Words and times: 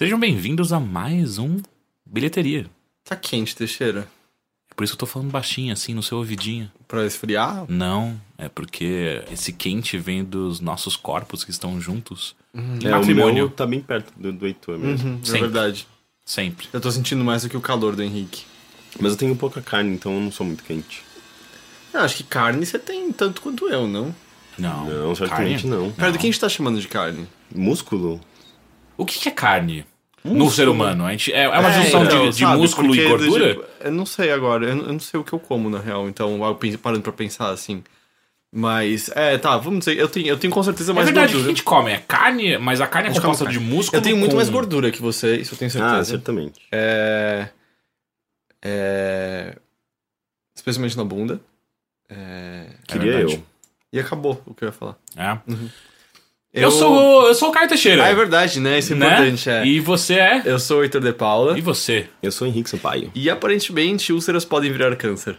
Sejam 0.00 0.18
bem-vindos 0.18 0.72
a 0.72 0.80
mais 0.80 1.36
um 1.36 1.58
Bilheteria. 2.06 2.64
Tá 3.04 3.14
quente, 3.14 3.54
Teixeira. 3.54 4.08
É 4.70 4.74
por 4.74 4.82
isso 4.82 4.94
que 4.94 4.94
eu 4.94 5.00
tô 5.00 5.04
falando 5.04 5.30
baixinho, 5.30 5.74
assim, 5.74 5.92
no 5.92 6.02
seu 6.02 6.16
ouvidinho. 6.16 6.72
Pra 6.88 7.04
esfriar? 7.04 7.66
Não, 7.68 8.18
é 8.38 8.48
porque 8.48 9.22
esse 9.30 9.52
quente 9.52 9.98
vem 9.98 10.24
dos 10.24 10.58
nossos 10.58 10.96
corpos 10.96 11.44
que 11.44 11.50
estão 11.50 11.78
juntos. 11.78 12.34
em 12.54 12.86
É, 12.86 12.88
o 12.88 12.92
matrimônio. 12.92 13.34
meu 13.34 13.50
tá 13.50 13.66
bem 13.66 13.82
perto 13.82 14.10
do, 14.16 14.32
do 14.32 14.46
Heitor 14.46 14.78
mesmo. 14.78 15.06
Uhum, 15.06 15.20
é 15.22 15.26
Sempre. 15.26 15.40
verdade. 15.42 15.86
Sempre. 16.24 16.68
Eu 16.72 16.80
tô 16.80 16.90
sentindo 16.90 17.22
mais 17.22 17.42
do 17.42 17.50
que 17.50 17.56
o 17.58 17.60
calor 17.60 17.94
do 17.94 18.02
Henrique. 18.02 18.46
Mas 18.98 19.12
eu 19.12 19.18
tenho 19.18 19.36
pouca 19.36 19.60
carne, 19.60 19.92
então 19.92 20.14
eu 20.14 20.20
não 20.22 20.32
sou 20.32 20.46
muito 20.46 20.64
quente. 20.64 21.02
Eu 21.92 22.00
acho 22.00 22.16
que 22.16 22.24
carne 22.24 22.64
você 22.64 22.78
tem 22.78 23.12
tanto 23.12 23.42
quanto 23.42 23.68
eu, 23.68 23.86
não? 23.86 24.14
Não. 24.56 24.88
Não, 24.88 25.14
certamente 25.14 25.68
Carne? 25.68 25.76
não. 25.76 25.92
Cara, 25.92 26.10
do 26.10 26.16
que 26.18 26.26
a 26.26 26.30
gente 26.30 26.40
tá 26.40 26.48
chamando 26.48 26.80
de 26.80 26.88
carne? 26.88 27.28
Músculo? 27.54 28.18
O 28.96 29.04
que 29.04 29.18
que 29.18 29.28
é 29.28 29.32
carne? 29.32 29.84
No 30.22 30.50
ser 30.50 30.68
humano? 30.68 31.06
A 31.06 31.10
gente, 31.12 31.32
é, 31.32 31.44
é 31.44 31.48
uma 31.58 31.70
junção 31.72 32.04
então, 32.04 32.28
de, 32.30 32.36
de 32.36 32.44
sabe, 32.44 32.58
músculo 32.60 32.94
e 32.94 33.08
gordura? 33.08 33.54
tipo- 33.54 33.64
eu 33.80 33.90
não 33.92 34.04
sei 34.04 34.30
agora, 34.30 34.66
eu 34.66 34.76
não, 34.76 34.86
eu 34.86 34.92
não 34.92 35.00
sei 35.00 35.18
o 35.18 35.24
que 35.24 35.32
eu 35.32 35.38
como, 35.38 35.70
na 35.70 35.78
real. 35.78 36.08
Então, 36.08 36.38
parando 36.82 37.02
pra 37.02 37.12
pensar 37.12 37.48
assim. 37.50 37.82
Mas, 38.52 39.08
é, 39.14 39.38
tá, 39.38 39.56
vamos 39.56 39.78
dizer, 39.80 39.96
eu 39.96 40.08
tenho, 40.08 40.26
eu 40.26 40.36
tenho 40.36 40.52
com 40.52 40.62
certeza 40.62 40.90
É 40.90 40.94
mais 40.94 41.06
verdade, 41.06 41.26
o 41.26 41.30
que 41.30 41.34
a 41.34 41.38
gordura. 41.38 41.56
gente 41.56 41.62
come 41.62 41.92
é 41.92 41.98
carne, 41.98 42.58
mas 42.58 42.80
a 42.80 42.86
carne 42.86 43.08
é 43.08 43.12
composta 43.14 43.46
de 43.46 43.60
músculo 43.60 43.96
Eu 43.98 44.02
tenho 44.02 44.16
muito 44.16 44.32
com- 44.32 44.36
mais 44.36 44.50
gordura 44.50 44.90
que 44.90 45.00
você, 45.00 45.36
isso 45.36 45.54
eu 45.54 45.58
tenho 45.58 45.70
certeza. 45.70 45.96
Ah, 45.98 46.04
certamente. 46.04 46.60
É. 46.72 47.48
É. 48.62 49.56
Especialmente 50.54 50.96
na 50.96 51.04
bunda. 51.04 51.40
É. 52.08 52.66
Queria 52.86 53.12
verdade. 53.12 53.34
eu. 53.34 53.42
E 53.92 53.98
acabou 54.00 54.42
o 54.46 54.52
que 54.54 54.64
eu 54.64 54.68
ia 54.68 54.72
falar. 54.72 54.96
É. 55.16 55.38
Eu... 56.52 56.70
sou 56.70 57.28
eu 57.28 57.34
sou 57.34 57.50
o 57.50 57.52
Caio 57.52 57.68
Teixeira. 57.68 58.04
Ah, 58.04 58.08
é 58.08 58.14
verdade, 58.14 58.58
né? 58.58 58.78
Isso 58.78 58.92
é 58.92 58.96
né? 58.96 59.06
importante, 59.06 59.50
é. 59.50 59.64
E 59.64 59.78
você 59.78 60.14
é? 60.14 60.42
Eu 60.44 60.58
sou 60.58 60.80
o 60.80 60.82
Heitor 60.82 61.00
de 61.00 61.12
Paula. 61.12 61.56
E 61.56 61.60
você? 61.60 62.08
Eu 62.20 62.32
sou 62.32 62.46
Henrique 62.46 62.68
Sampaio. 62.68 63.10
E 63.14 63.30
aparentemente 63.30 64.12
úlceras 64.12 64.44
podem 64.44 64.72
virar 64.72 64.94
câncer. 64.96 65.38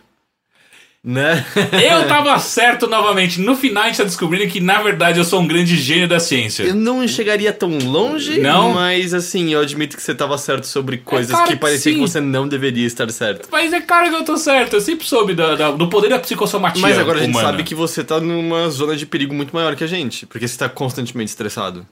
Né? 1.04 1.44
Eu 1.84 2.08
tava 2.08 2.38
certo 2.38 2.86
novamente. 2.86 3.42
No 3.42 3.56
final 3.56 3.84
a 3.84 3.88
gente 3.88 3.98
tá 3.98 4.04
descobrindo 4.04 4.48
que, 4.52 4.60
na 4.62 4.84
verdade, 4.84 5.18
eu 5.18 5.24
sou 5.24 5.42
um 5.42 5.48
grande 5.48 5.76
gênio 5.76 6.08
da 6.08 6.20
ciência. 6.20 6.62
Eu 6.64 6.76
não 6.76 7.08
chegaria 7.08 7.52
tão 7.52 7.76
longe, 7.80 8.40
Não? 8.40 8.74
mas 8.74 9.12
assim, 9.12 9.52
eu 9.52 9.62
admito 9.62 9.98
que 9.98 10.04
você 10.04 10.14
tava 10.14 10.38
certo 10.38 10.66
sobre 10.68 10.98
coisas 10.98 11.32
claro 11.32 11.48
que 11.48 11.54
que 11.56 11.60
parecia 11.60 11.92
que 11.92 11.98
sim. 11.98 12.02
você 12.06 12.22
não 12.22 12.48
deveria 12.48 12.86
estar 12.86 13.10
certo. 13.10 13.50
Mas 13.52 13.74
é 13.74 13.82
claro 13.82 14.10
que 14.12 14.16
eu 14.16 14.24
tô 14.24 14.38
certo. 14.38 14.74
Eu 14.76 14.82
sempre 14.82 15.08
soube 15.08 15.34
da- 15.34 15.56
da- 15.56 15.72
do 15.72 15.88
poder 15.88 16.10
da 16.10 16.20
psicossomatia 16.20 16.82
Mas 16.82 17.00
agora 17.00 17.18
a 17.18 17.22
gente 17.24 17.32
humana. 17.32 17.48
sabe 17.50 17.64
que 17.64 17.74
você 17.74 18.04
tá 18.04 18.20
numa 18.20 18.70
zona 18.70 18.96
de 18.96 19.08
perigo 19.08 19.34
muito 19.34 19.56
maior 19.56 19.76
que 19.76 19.84
a 19.84 19.88
gente, 19.88 20.28
porque 20.28 20.48
você 20.48 20.56
tá 20.58 20.70
constantemente 20.70 21.30
estressado. 21.30 21.84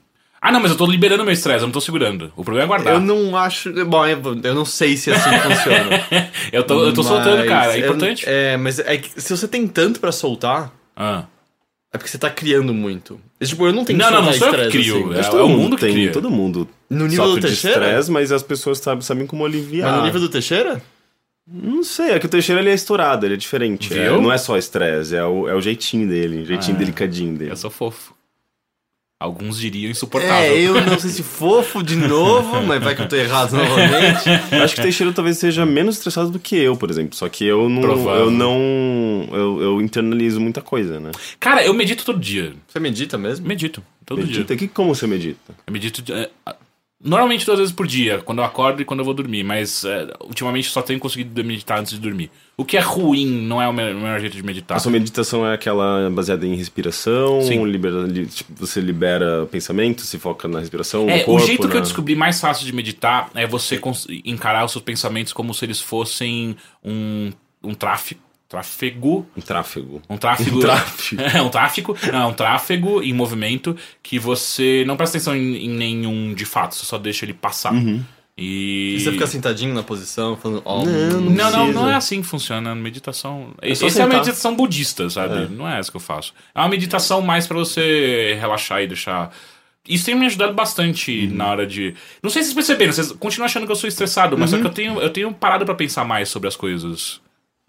Ah, 0.42 0.50
não, 0.50 0.58
mas 0.60 0.70
eu 0.70 0.76
tô 0.76 0.86
liberando 0.86 1.22
meu 1.22 1.32
estresse, 1.34 1.60
eu 1.62 1.66
não 1.66 1.72
tô 1.72 1.80
segurando. 1.82 2.32
O 2.34 2.42
problema 2.42 2.64
é 2.64 2.68
guardar. 2.68 2.94
Eu 2.94 3.00
não 3.00 3.36
acho. 3.36 3.72
Bom, 3.84 4.06
eu 4.06 4.18
eu 4.42 4.54
não 4.54 4.64
sei 4.64 4.96
se 4.96 5.10
assim 5.10 5.28
funciona. 5.38 6.28
eu 6.50 6.62
tô, 6.64 6.82
eu 6.84 6.94
tô 6.94 7.02
soltando, 7.02 7.44
cara. 7.46 7.72
É 7.74 7.80
eu- 7.80 7.84
importante. 7.84 8.24
É, 8.26 8.56
mas 8.56 8.78
é 8.78 8.96
que 8.96 9.20
se 9.20 9.36
você 9.36 9.46
tem 9.46 9.66
tanto 9.68 10.00
pra 10.00 10.10
soltar, 10.10 10.72
Ah. 10.96 11.24
é 11.92 11.98
porque 11.98 12.10
você 12.10 12.16
tá 12.16 12.30
criando 12.30 12.72
muito. 12.72 13.20
É, 13.38 13.44
Tipo, 13.44 13.66
eu 13.66 13.72
não 13.72 13.84
tenho 13.84 13.98
Não, 13.98 14.10
não, 14.10 14.22
não 14.22 14.32
sou 14.32 14.48
eu 14.48 14.54
que 14.54 14.60
estresse, 14.62 14.90
crio. 14.90 15.10
assim. 15.12 15.16
É, 15.18 15.20
é 15.20 15.30
todo 15.30 15.48
mundo 15.48 15.76
tem, 15.76 15.92
cria. 15.92 16.12
todo 16.12 16.30
mundo 16.30 16.68
No 16.88 17.06
nível 17.06 17.24
sofre 17.26 17.40
do 17.40 17.46
de 17.46 17.52
Teixeira? 17.54 17.84
estresse, 17.86 18.10
mas 18.10 18.32
as 18.32 18.42
pessoas 18.42 18.78
sabem, 18.78 19.02
sabem 19.02 19.26
como 19.26 19.44
aliviar. 19.44 19.90
Mas 19.90 19.98
no 20.00 20.06
nível 20.06 20.20
do 20.20 20.28
Teixeira? 20.30 20.80
Não 21.52 21.82
sei, 21.82 22.12
é 22.12 22.18
que 22.18 22.26
o 22.26 22.28
Teixeira 22.30 22.60
ele 22.62 22.70
é 22.70 22.74
estourado, 22.74 23.26
ele 23.26 23.34
é 23.34 23.36
diferente. 23.36 23.92
É, 23.92 24.08
não 24.10 24.32
é 24.32 24.38
só 24.38 24.56
estresse, 24.56 25.14
é 25.16 25.24
o, 25.24 25.48
é 25.48 25.54
o 25.54 25.60
jeitinho 25.60 26.08
dele, 26.08 26.42
o 26.42 26.46
jeitinho 26.46 26.76
Ah, 26.76 26.78
delicadinho 26.78 27.36
dele. 27.36 27.50
Eu 27.50 27.56
sou 27.56 27.70
fofo. 27.70 28.14
Alguns 29.20 29.58
diriam 29.58 29.90
insuportável. 29.90 30.50
É, 30.50 30.58
eu 30.58 30.80
não 30.80 30.98
sei 30.98 31.10
se 31.10 31.22
fofo 31.22 31.82
de 31.82 31.94
novo, 31.94 32.62
mas 32.62 32.82
vai 32.82 32.96
que 32.96 33.02
eu 33.02 33.08
tô 33.08 33.16
errado 33.16 33.52
novamente. 33.52 34.30
Acho 34.64 34.74
que 34.74 34.80
o 34.80 34.84
Teixeira 34.84 35.12
talvez 35.12 35.36
seja 35.36 35.66
menos 35.66 35.96
estressado 35.96 36.30
do 36.30 36.38
que 36.38 36.56
eu, 36.56 36.74
por 36.74 36.88
exemplo. 36.88 37.14
Só 37.14 37.28
que 37.28 37.44
eu 37.44 37.68
não. 37.68 37.82
Provável. 37.82 38.24
Eu 38.24 38.30
não. 38.30 39.28
Eu, 39.30 39.62
eu 39.62 39.80
internalizo 39.82 40.40
muita 40.40 40.62
coisa, 40.62 40.98
né? 40.98 41.10
Cara, 41.38 41.62
eu 41.62 41.74
medito 41.74 42.02
todo 42.02 42.18
dia. 42.18 42.54
Você 42.66 42.80
medita 42.80 43.18
mesmo? 43.18 43.46
Medito. 43.46 43.82
Todo 44.06 44.22
dia. 44.22 44.38
Medita. 44.38 44.56
Que, 44.56 44.66
como 44.66 44.94
você 44.94 45.06
medita? 45.06 45.54
Eu 45.66 45.72
medito. 45.72 46.02
é, 46.14 46.30
normalmente 47.02 47.46
duas 47.46 47.58
vezes 47.58 47.72
por 47.72 47.86
dia, 47.86 48.18
quando 48.24 48.38
eu 48.40 48.44
acordo 48.44 48.82
e 48.82 48.84
quando 48.84 49.00
eu 49.00 49.04
vou 49.04 49.14
dormir, 49.14 49.42
mas 49.42 49.84
é, 49.84 50.12
ultimamente 50.20 50.68
só 50.68 50.82
tenho 50.82 50.98
conseguido 51.00 51.42
meditar 51.44 51.78
antes 51.80 51.92
de 51.92 51.98
dormir. 51.98 52.30
O 52.56 52.64
que 52.64 52.76
é 52.76 52.80
ruim, 52.80 53.26
não 53.26 53.60
é 53.60 53.66
o 53.66 53.72
me- 53.72 53.92
o 53.92 53.96
melhor 54.00 54.20
jeito 54.20 54.36
de 54.36 54.42
meditar. 54.42 54.76
A 54.76 54.80
sua 54.80 54.92
meditação 54.92 55.46
é 55.46 55.54
aquela 55.54 56.10
baseada 56.10 56.46
em 56.46 56.54
respiração? 56.54 57.40
Sim. 57.42 57.64
Libera, 57.64 58.02
li- 58.06 58.26
tipo, 58.26 58.52
você 58.54 58.80
libera 58.80 59.46
pensamento, 59.50 60.02
se 60.02 60.18
foca 60.18 60.46
na 60.46 60.60
respiração? 60.60 61.08
É, 61.08 61.20
corpo, 61.20 61.42
o 61.42 61.46
jeito 61.46 61.68
que 61.68 61.76
eu 61.76 61.80
descobri 61.80 62.14
mais 62.14 62.40
fácil 62.40 62.66
de 62.66 62.72
meditar 62.72 63.30
é 63.34 63.46
você 63.46 63.80
encarar 64.24 64.64
os 64.66 64.72
seus 64.72 64.84
pensamentos 64.84 65.32
como 65.32 65.54
se 65.54 65.64
eles 65.64 65.80
fossem 65.80 66.54
um, 66.84 67.32
um 67.62 67.72
tráfico. 67.74 68.20
Tráfego. 68.50 69.26
Um 69.36 69.40
tráfego. 69.40 70.02
Um 70.10 70.16
tráfego. 70.18 70.56
Um 70.58 70.60
tráfego. 70.60 71.22
É, 71.22 71.40
um 71.40 71.48
tráfico. 71.48 71.96
Não, 72.12 72.22
é 72.22 72.26
um 72.26 72.32
tráfego 72.34 73.00
em 73.02 73.12
movimento 73.14 73.76
que 74.02 74.18
você 74.18 74.82
não 74.86 74.96
presta 74.96 75.16
atenção 75.18 75.36
em, 75.36 75.66
em 75.66 75.68
nenhum 75.70 76.34
de 76.34 76.44
fato, 76.44 76.74
você 76.74 76.84
só 76.84 76.98
deixa 76.98 77.24
ele 77.24 77.32
passar. 77.32 77.72
Uhum. 77.72 78.02
E. 78.36 78.96
E 78.96 79.00
você 79.00 79.12
fica 79.12 79.26
sentadinho 79.28 79.72
na 79.72 79.84
posição, 79.84 80.36
falando, 80.36 80.62
ó. 80.64 80.84
Não, 80.84 81.20
Não, 81.20 81.20
não, 81.20 81.50
não 81.50 81.64
precisa. 81.66 81.90
é 81.90 81.94
assim 81.94 82.20
que 82.22 82.26
funciona 82.26 82.72
a 82.72 82.74
meditação. 82.74 83.50
só 83.56 83.66
Essa 83.66 83.84
é 83.84 83.86
a 83.86 83.90
sentar. 83.90 84.08
meditação 84.08 84.56
budista, 84.56 85.08
sabe? 85.08 85.46
Não 85.54 85.68
é 85.68 85.78
essa 85.78 85.88
que 85.90 85.96
eu 85.96 86.00
faço. 86.00 86.34
É 86.52 86.58
uma 86.58 86.68
meditação 86.68 87.22
mais 87.22 87.46
pra 87.46 87.56
você 87.56 88.36
relaxar 88.40 88.82
e 88.82 88.88
deixar. 88.88 89.30
Isso 89.88 90.06
tem 90.06 90.14
me 90.16 90.26
ajudado 90.26 90.54
bastante 90.54 91.26
Uhum. 91.28 91.36
na 91.36 91.46
hora 91.48 91.66
de. 91.66 91.94
Não 92.22 92.30
sei 92.30 92.42
se 92.42 92.48
vocês 92.52 92.66
perceberam, 92.66 92.92
vocês 92.92 93.12
continuam 93.12 93.46
achando 93.46 93.64
que 93.66 93.72
eu 93.72 93.76
sou 93.76 93.86
estressado, 93.88 94.36
mas 94.36 94.50
só 94.50 94.56
Uhum. 94.56 94.62
que 94.62 94.68
eu 94.68 94.72
tenho, 94.72 95.00
eu 95.00 95.10
tenho 95.10 95.32
parado 95.32 95.64
pra 95.64 95.74
pensar 95.74 96.04
mais 96.04 96.28
sobre 96.28 96.48
as 96.48 96.56
coisas. 96.56 97.20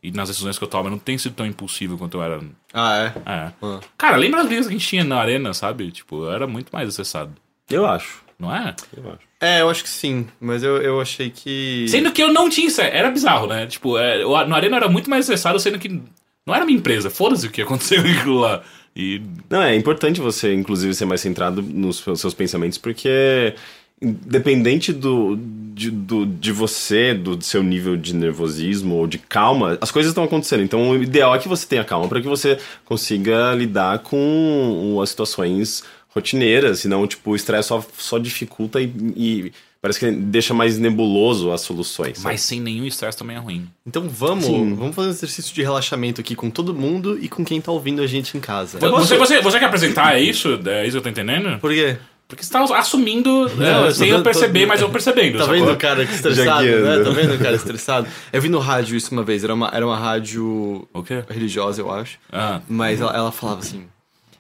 E 0.03 0.11
nas 0.11 0.29
decisões 0.29 0.57
que 0.57 0.63
eu 0.63 0.67
tomo. 0.67 0.87
Eu 0.87 0.91
não 0.91 0.97
tenho 0.97 1.19
sido 1.19 1.35
tão 1.35 1.45
impulsivo 1.45 1.97
quanto 1.97 2.17
eu 2.17 2.23
era. 2.23 2.41
Ah, 2.73 2.97
é? 2.97 3.31
É. 3.31 3.51
Ah. 3.61 3.79
Cara, 3.97 4.17
lembra 4.17 4.41
as 4.41 4.47
brigas 4.47 4.65
que 4.65 4.73
a 4.73 4.77
gente 4.77 4.87
tinha 4.87 5.03
na 5.03 5.17
arena, 5.17 5.53
sabe? 5.53 5.91
Tipo, 5.91 6.25
eu 6.25 6.31
era 6.31 6.47
muito 6.47 6.69
mais 6.71 6.89
estressado. 6.89 7.33
Eu 7.69 7.85
acho. 7.85 8.23
Não 8.39 8.53
é? 8.53 8.75
Eu 8.97 9.09
acho. 9.11 9.19
É, 9.39 9.61
eu 9.61 9.69
acho 9.69 9.83
que 9.83 9.89
sim, 9.89 10.27
mas 10.39 10.63
eu, 10.63 10.81
eu 10.81 10.99
achei 10.99 11.29
que. 11.29 11.85
Sendo 11.87 12.11
que 12.11 12.21
eu 12.21 12.33
não 12.33 12.49
tinha. 12.49 12.69
Era 12.81 13.11
bizarro, 13.11 13.45
né? 13.45 13.67
Tipo, 13.67 13.99
é, 13.99 14.23
eu, 14.23 14.29
no 14.47 14.55
Arena 14.55 14.77
eu 14.77 14.83
era 14.83 14.89
muito 14.89 15.09
mais 15.09 15.25
estressado, 15.25 15.59
sendo 15.59 15.77
que 15.77 16.01
não 16.45 16.55
era 16.55 16.65
minha 16.65 16.79
empresa. 16.79 17.11
Foda-se 17.11 17.45
o 17.45 17.51
que 17.51 17.61
aconteceu 17.61 18.01
lá. 18.33 18.63
E. 18.95 19.21
Não, 19.47 19.61
é 19.61 19.75
importante 19.75 20.19
você, 20.19 20.53
inclusive, 20.53 20.95
ser 20.95 21.05
mais 21.05 21.21
centrado 21.21 21.61
nos 21.61 22.03
seus 22.15 22.33
pensamentos, 22.33 22.79
porque 22.79 23.53
independente 24.01 24.91
do, 24.91 25.37
de, 25.73 25.91
do, 25.91 26.25
de 26.25 26.51
você, 26.51 27.13
do 27.13 27.41
seu 27.43 27.61
nível 27.61 27.95
de 27.95 28.15
nervosismo 28.15 28.95
ou 28.95 29.05
de 29.05 29.19
calma, 29.19 29.77
as 29.79 29.91
coisas 29.91 30.09
estão 30.11 30.23
acontecendo. 30.23 30.63
Então, 30.63 30.89
o 30.89 31.03
ideal 31.03 31.35
é 31.35 31.39
que 31.39 31.47
você 31.47 31.65
tenha 31.67 31.83
calma 31.83 32.07
para 32.07 32.21
que 32.21 32.27
você 32.27 32.57
consiga 32.83 33.53
lidar 33.53 33.99
com 33.99 34.99
as 35.01 35.09
situações 35.09 35.83
rotineiras, 36.09 36.79
senão, 36.79 37.05
tipo, 37.07 37.31
o 37.31 37.35
estresse 37.35 37.69
só, 37.69 37.85
só 37.97 38.17
dificulta 38.17 38.81
e, 38.81 38.91
e 39.15 39.53
parece 39.81 39.99
que 39.99 40.11
deixa 40.11 40.53
mais 40.53 40.77
nebuloso 40.77 41.51
as 41.51 41.61
soluções. 41.61 42.17
sabe? 42.17 42.33
Mas 42.33 42.41
sem 42.41 42.59
nenhum 42.59 42.85
estresse 42.85 43.17
também 43.17 43.35
é 43.35 43.39
ruim. 43.39 43.67
Então 43.85 44.07
vamos, 44.09 44.45
Sim. 44.45 44.75
vamos 44.75 44.95
fazer 44.95 45.07
um 45.07 45.11
exercício 45.11 45.53
de 45.53 45.61
relaxamento 45.61 46.21
aqui 46.21 46.35
com 46.35 46.49
todo 46.49 46.73
mundo 46.73 47.17
e 47.21 47.29
com 47.29 47.45
quem 47.45 47.61
tá 47.61 47.71
ouvindo 47.71 48.01
a 48.01 48.07
gente 48.07 48.37
em 48.37 48.39
casa. 48.39 48.77
Você, 48.79 49.17
você, 49.17 49.41
você 49.41 49.57
quer 49.57 49.65
apresentar 49.65 50.15
é 50.15 50.21
isso? 50.21 50.59
É 50.65 50.83
isso 50.83 50.91
que 50.91 50.97
eu 50.97 51.01
tô 51.01 51.09
entendendo? 51.09 51.59
Por 51.59 51.71
quê? 51.71 51.97
Porque 52.31 52.45
você 52.45 52.49
tá 52.51 52.63
assumindo 52.77 53.49
Não, 53.57 53.85
é, 53.87 53.91
sem 53.93 54.09
tô- 54.09 54.15
eu 54.19 54.23
perceber, 54.23 54.61
tô- 54.61 54.67
mas 54.67 54.79
eu 54.81 54.87
percebendo. 54.89 55.37
Tá 55.37 55.45
vendo 55.45 55.69
o 55.69 55.75
cara 55.75 56.01
estressado, 56.03 56.65
né? 56.65 57.03
Tá 57.03 57.09
vendo 57.09 57.33
o 57.35 57.37
cara 57.37 57.55
estressado? 57.57 58.07
Eu 58.31 58.41
vi 58.41 58.47
no 58.47 58.59
rádio 58.59 58.95
isso 58.95 59.11
uma 59.11 59.21
vez, 59.21 59.43
era 59.43 59.53
uma, 59.53 59.69
era 59.73 59.85
uma 59.85 59.97
rádio 59.97 60.87
religiosa, 61.29 61.81
eu 61.81 61.91
acho. 61.91 62.17
Ah, 62.31 62.61
Mas 62.69 63.01
ela, 63.01 63.13
ela 63.13 63.31
falava 63.33 63.59
assim: 63.59 63.83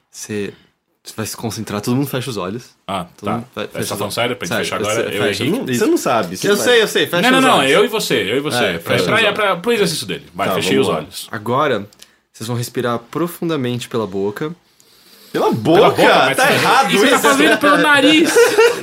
você 0.09 0.53
vai 1.17 1.25
se 1.25 1.35
concentrar, 1.35 1.81
todo 1.81 1.95
mundo 1.95 2.07
fecha 2.07 2.29
os 2.29 2.37
olhos. 2.37 2.69
ah 2.87 3.05
Todo 3.17 3.43
tá. 3.53 3.61
Você 3.73 3.89
tá 3.89 3.95
falando 3.97 4.07
os- 4.09 4.13
sério 4.15 4.35
pra 4.37 4.47
gente 4.47 4.57
fechar 4.57 4.75
agora? 4.77 4.95
você- 5.09 5.17
Eu 5.17 5.21
fecha. 5.23 5.43
Não- 5.45 5.65
você 5.65 5.85
não 5.85 5.97
sabe. 5.97 6.37
você 6.37 6.49
Eu 6.49 6.55
vai. 6.55 6.65
sei, 6.65 6.81
eu 6.81 6.87
sei, 6.87 7.07
fecha 7.07 7.29
Não, 7.29 7.41
não, 7.41 7.47
não, 7.49 7.57
olhos. 7.57 7.71
eu 7.71 7.83
e 7.83 7.87
você, 7.89 8.15
eu 8.31 8.37
e 8.37 8.39
você. 8.39 8.63
É, 8.63 8.77
pra, 8.77 8.93
fecha 8.93 9.03
pra, 9.03 9.15
os 9.15 9.19
pra, 9.21 9.27
olhos. 9.27 9.33
pra, 9.35 9.55
pro 9.57 9.71
exercício 9.73 10.07
dele. 10.07 10.25
Vai, 10.33 10.47
Tá, 10.47 10.55
fechei 10.55 10.79
os 10.79 10.87
lá. 10.87 10.95
olhos. 10.97 11.27
Agora, 11.29 11.85
vocês 12.31 12.47
vão 12.47 12.55
respirar 12.55 12.99
profundamente 12.99 13.89
pela 13.89 14.07
boca. 14.07 14.55
Pela 15.31 15.51
boca, 15.51 16.03
mas 16.25 16.35
tá 16.37 16.45
você- 16.47 16.53
errado 16.53 16.91
E 16.91 16.97
você 16.97 17.07
tá 17.09 17.15
isso. 17.15 17.21
fazendo 17.27 17.57
pelo 17.57 17.77
nariz. 17.77 18.33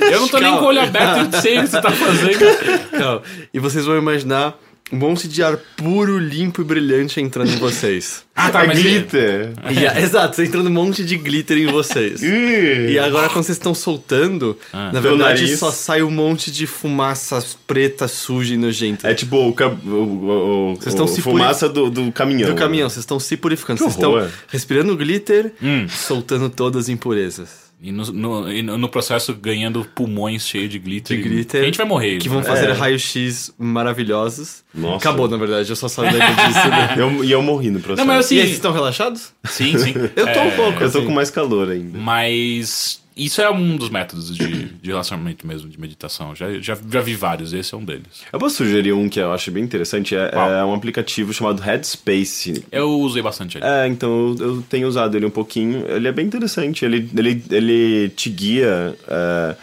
Eu 0.01 0.19
não 0.21 0.27
tô 0.27 0.37
nem 0.39 0.45
Calma. 0.47 0.57
com 0.59 0.65
o 0.65 0.67
olho 0.69 0.81
aberto 0.81 1.35
e 1.35 1.41
sei 1.41 1.59
o 1.59 1.61
que 1.61 1.67
você 1.67 1.81
tá 1.81 1.91
fazendo. 1.91 2.89
Não, 2.99 3.21
e 3.53 3.59
vocês 3.59 3.85
vão 3.85 3.97
imaginar 3.97 4.55
um 4.91 4.97
monte 4.97 5.27
de 5.27 5.43
ar 5.43 5.57
puro, 5.77 6.17
limpo 6.17 6.61
e 6.61 6.63
brilhante 6.63 7.19
entrando 7.21 7.51
em 7.51 7.57
vocês. 7.57 8.23
Ah, 8.41 8.51
tá, 8.51 8.63
é 8.63 8.67
mas... 8.67 8.79
glitter. 8.81 9.51
E 9.69 9.85
a- 9.85 9.99
exato, 9.99 10.37
tá 10.37 10.45
entrando 10.45 10.67
um 10.67 10.71
monte 10.73 11.03
de 11.03 11.17
glitter 11.17 11.57
em 11.57 11.65
vocês. 11.67 12.21
E 12.23 12.97
agora, 12.97 13.27
quando 13.27 13.43
vocês 13.43 13.57
estão 13.57 13.75
soltando, 13.75 14.57
Ah. 14.71 14.93
na 14.93 15.01
verdade 15.01 15.41
nariz. 15.41 15.59
só 15.59 15.69
sai 15.71 16.01
um 16.01 16.09
monte 16.09 16.49
de 16.49 16.65
fumaça 16.65 17.43
preta, 17.67 18.07
suja 18.07 18.53
e 18.53 18.57
nojenta. 18.57 19.09
É 19.09 19.13
tipo 19.13 19.35
o, 19.35 19.49
o, 19.49 20.77
fumaça 21.21 21.67
do, 21.67 21.89
do 21.89 22.11
caminhão. 22.13 22.49
do 22.49 22.55
caminhão, 22.55 22.89
vocês 22.89 23.03
estão 23.03 23.19
se 23.19 23.35
purificando. 23.35 23.79
Vocês 23.79 23.95
estão 23.95 24.25
respirando 24.47 24.95
glitter, 24.95 25.51
Hum. 25.61 25.85
soltando 25.89 26.49
todas 26.49 26.83
as 26.85 26.89
impurezas. 26.89 27.68
E 27.81 27.93
no, 27.93 28.03
no, 28.11 28.51
e 28.51 28.61
no 28.61 28.89
processo 28.89 29.33
ganhando 29.33 29.85
pulmões 29.95 30.45
cheios 30.45 30.69
de 30.69 30.77
glitter. 30.77 31.15
De 31.15 31.23
glitter. 31.23 31.61
A 31.61 31.65
gente 31.65 31.77
vai 31.77 31.87
morrer. 31.87 32.17
Que 32.17 32.27
vão 32.27 32.43
fazer 32.43 32.69
É. 32.69 32.73
raio-x 32.73 33.53
maravilhosos. 33.57 34.63
Nossa. 34.73 34.97
Acabou, 34.97 35.29
na 35.29 35.37
verdade, 35.37 35.69
eu 35.69 35.75
só 35.75 35.87
só 35.87 36.01
lembro 36.01 36.19
disso. 36.19 36.67
Né? 36.69 36.95
Eu, 36.99 37.23
e 37.23 37.31
eu 37.31 37.41
morri 37.41 37.69
no 37.71 37.79
processo. 37.79 38.05
Não, 38.05 38.13
mas 38.13 38.25
assim- 38.25 38.35
E 38.35 38.51
estão 38.51 38.71
relaxados? 38.73 39.31
Sim, 39.45 39.77
sim. 39.77 39.93
Eu 40.15 40.25
tô 40.25 40.39
É, 40.39 40.41
um 40.43 40.51
pouco. 40.51 40.83
Eu 40.83 40.91
tô 40.91 40.97
assim. 40.97 41.07
com 41.07 41.13
mais 41.13 41.29
calor 41.31 41.69
ainda. 41.71 41.97
Mas 41.97 43.01
isso 43.25 43.41
é 43.41 43.49
um 43.49 43.75
dos 43.75 43.89
métodos 43.89 44.35
de, 44.35 44.65
de 44.65 44.89
relacionamento 44.89 45.45
mesmo, 45.45 45.69
de 45.69 45.79
meditação. 45.79 46.35
Já, 46.35 46.51
já, 46.59 46.77
já 46.89 47.01
vi 47.01 47.15
vários, 47.15 47.53
esse 47.53 47.73
é 47.73 47.77
um 47.77 47.83
deles. 47.83 48.23
Eu 48.31 48.39
vou 48.39 48.49
sugerir 48.49 48.93
um 48.93 49.09
que 49.09 49.19
eu 49.19 49.33
acho 49.33 49.51
bem 49.51 49.63
interessante. 49.63 50.15
É, 50.15 50.31
é 50.33 50.63
um 50.63 50.73
aplicativo 50.73 51.33
chamado 51.33 51.61
Headspace. 51.61 52.63
Eu 52.71 52.99
usei 52.99 53.21
bastante 53.21 53.57
ele. 53.57 53.65
É, 53.65 53.87
então 53.87 54.35
eu, 54.39 54.61
tenho 54.63 54.87
usado 54.87 55.15
ele 55.17 55.25
um 55.25 55.31
pouquinho. 55.31 55.85
Ele 55.87 56.07
é 56.07 56.11
bem 56.11 56.25
interessante. 56.25 56.85
Ele, 56.85 57.09
ele, 57.15 57.43
ele 57.49 58.09
te 58.09 58.29
guia. 58.29 58.95
É, 59.07 59.55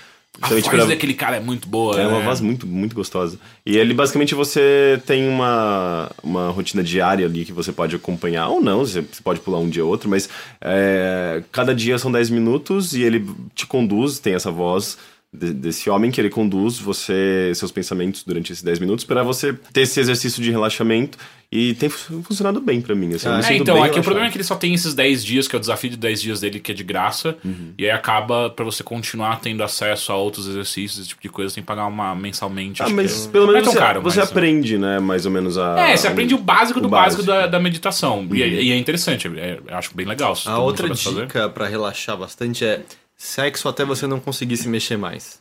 a 0.43 0.49
voz 0.49 0.67
pra- 0.67 0.85
daquele 0.85 1.15
cara 1.15 1.37
é 1.37 1.41
muito 1.41 1.69
boa. 1.69 2.01
É 2.01 2.07
uma 2.07 2.19
né? 2.19 2.25
voz 2.25 2.41
muito, 2.41 2.67
muito 2.67 2.95
gostosa. 2.95 3.39
E 3.65 3.77
ele, 3.77 3.95
basicamente, 3.95 4.35
você 4.35 5.01
tem 5.07 5.29
uma, 5.29 6.11
uma 6.23 6.51
rotina 6.51 6.83
diária 6.83 7.25
ali 7.27 7.45
que 7.45 7.53
você 7.53 7.73
pode 7.73 7.97
acompanhar, 7.97 8.49
ou 8.49 8.61
não, 8.61 8.81
você 8.85 9.01
você 9.01 9.23
pode 9.23 9.41
pular 9.41 9.59
um 9.59 9.69
dia 9.69 9.85
ou 9.85 9.91
outro, 9.91 10.09
mas 10.09 10.29
é, 10.61 11.43
cada 11.51 11.75
dia 11.75 11.99
são 11.99 12.11
10 12.13 12.31
minutos 12.31 12.93
e 12.95 13.03
ele 13.03 13.27
te 13.55 13.67
conduz, 13.67 14.19
tem 14.19 14.35
essa 14.35 14.51
voz 14.51 14.99
de- 15.39 15.53
desse 15.53 15.89
homem 15.91 16.11
que 16.11 16.21
ele 16.21 16.31
conduz 16.31 16.79
você, 16.79 17.53
seus 17.55 17.71
pensamentos 17.71 18.23
durante 18.25 18.53
esses 18.53 18.63
10 18.63 18.79
minutos 18.79 19.05
para 19.05 19.23
você 19.23 19.53
ter 19.73 19.83
esse 19.83 20.01
exercício 20.01 20.43
de 20.43 20.51
relaxamento 20.51 21.19
e 21.53 21.75
tem 21.75 21.89
fu- 21.89 22.23
funcionado 22.23 22.61
bem 22.61 22.81
pra 22.81 22.95
mim. 22.95 23.15
Assim, 23.15 23.29
Ah, 23.29 23.39
É, 23.39 23.43
sinto 23.43 23.63
então, 23.63 23.83
aqui 23.85 24.01
o 24.01 24.03
problema 24.03 24.27
é 24.27 24.31
que 24.31 24.37
ele 24.37 24.43
só 24.45 24.57
tem 24.57 24.75
esses 24.75 24.95
10 24.95 25.25
dias, 25.25 25.47
que 25.47 25.55
é 25.55 25.59
o 25.59 25.61
desafio 25.61 25.91
de 25.91 25.97
10 25.97 26.21
dias 26.21 26.41
dele, 26.41 26.59
que 26.59 26.73
é 26.73 26.75
de 26.75 26.83
graça, 26.83 27.37
Uhum. 27.45 27.73
e 27.79 27.85
aí 27.85 27.91
acaba 27.93 28.51
pra 28.51 28.65
você 28.65 28.83
continuar 28.83 29.41
tendo 29.41 29.63
acesso 29.63 30.11
a 30.11 30.17
outros 30.17 30.49
exercícios, 30.49 30.99
esse 31.01 31.09
tipo 31.11 31.23
de 31.23 31.29
coisa, 31.29 31.55
sem 31.55 31.63
pagar 31.63 31.87
uma 31.87 32.15
mensalmente. 32.17 32.83
Ah, 32.83 32.89
mas 32.89 33.27
que 33.27 33.33
pelo 33.33 33.47
não 33.47 33.53
menos 33.53 33.69
é 33.69 33.71
tão 33.71 33.81
você, 33.81 33.87
caro, 33.87 34.03
você 34.03 34.19
mas- 34.21 34.29
aprende, 34.31 34.77
né, 34.79 34.99
mais 34.99 35.25
ou 35.25 35.31
menos 35.31 35.57
a... 35.57 35.79
É, 35.89 35.97
você 35.97 36.09
aprende 36.09 36.35
o 36.35 36.39
básico 36.39 36.81
do 36.81 36.89
o 36.89 36.91
básico, 36.91 37.23
básico. 37.23 37.43
da, 37.43 37.47
da 37.47 37.61
meditação. 37.61 38.27
E, 38.33 38.43
é, 38.43 38.49
e 38.49 38.73
é 38.73 38.77
interessante, 38.77 39.29
é- 39.29 39.61
eu 39.69 39.77
acho 39.77 39.95
bem 39.95 40.05
legal. 40.07 40.37
A 40.47 40.59
outra 40.59 40.91
dica 40.91 41.49
pra 41.49 41.69
relaxar 41.69 42.17
bastante 42.17 42.65
é 42.65 42.83
sexo 43.17 43.69
até 43.69 43.85
você 43.85 44.07
não 44.07 44.21
conseguir 44.21 44.57
se 44.57 44.69
mexer 44.69 44.97
mais. 44.97 45.41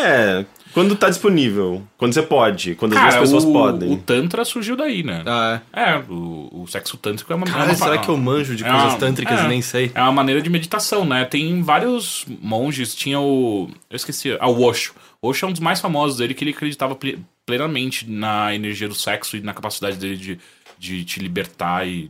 É, 0.00 0.44
quando 0.72 0.94
tá 0.94 1.08
disponível, 1.10 1.82
quando 1.96 2.12
você 2.14 2.22
pode, 2.22 2.76
quando 2.76 2.92
as 2.92 2.98
Cara, 3.00 3.10
duas 3.16 3.20
pessoas 3.22 3.44
o, 3.44 3.52
podem. 3.52 3.92
o 3.92 3.96
Tantra 3.98 4.44
surgiu 4.44 4.76
daí, 4.76 5.02
né? 5.02 5.24
Ah, 5.26 5.60
É, 5.72 5.96
o, 6.08 6.62
o 6.62 6.66
sexo 6.68 6.96
tântrico 6.96 7.32
é 7.32 7.36
uma... 7.36 7.44
é 7.44 7.50
Cara, 7.50 7.64
uma 7.64 7.74
será 7.74 7.98
que 7.98 8.08
eu 8.08 8.16
manjo 8.16 8.54
de 8.54 8.62
é 8.64 8.70
coisas 8.70 8.90
uma- 8.92 8.98
tântricas 8.98 9.40
é. 9.40 9.44
e 9.44 9.48
nem 9.48 9.60
sei? 9.60 9.90
É 9.92 10.00
uma 10.00 10.12
maneira 10.12 10.40
de 10.40 10.48
meditação, 10.48 11.04
né? 11.04 11.24
Tem 11.24 11.60
vários 11.62 12.24
monges, 12.40 12.94
tinha 12.94 13.18
o... 13.18 13.68
Eu 13.90 13.96
esqueci, 13.96 14.36
ah, 14.38 14.46
o 14.48 14.62
Osho. 14.62 14.94
O 15.20 15.30
Osho 15.30 15.46
é 15.46 15.48
um 15.48 15.52
dos 15.52 15.60
mais 15.60 15.80
famosos 15.80 16.18
dele, 16.18 16.32
que 16.32 16.44
ele 16.44 16.52
acreditava 16.52 16.94
ple- 16.94 17.18
plenamente 17.44 18.08
na 18.08 18.54
energia 18.54 18.86
do 18.86 18.94
sexo 18.94 19.36
e 19.36 19.40
na 19.40 19.52
capacidade 19.52 19.96
dele 19.96 20.16
de, 20.16 20.38
de 20.78 21.04
te 21.04 21.18
libertar 21.18 21.88
e... 21.88 22.08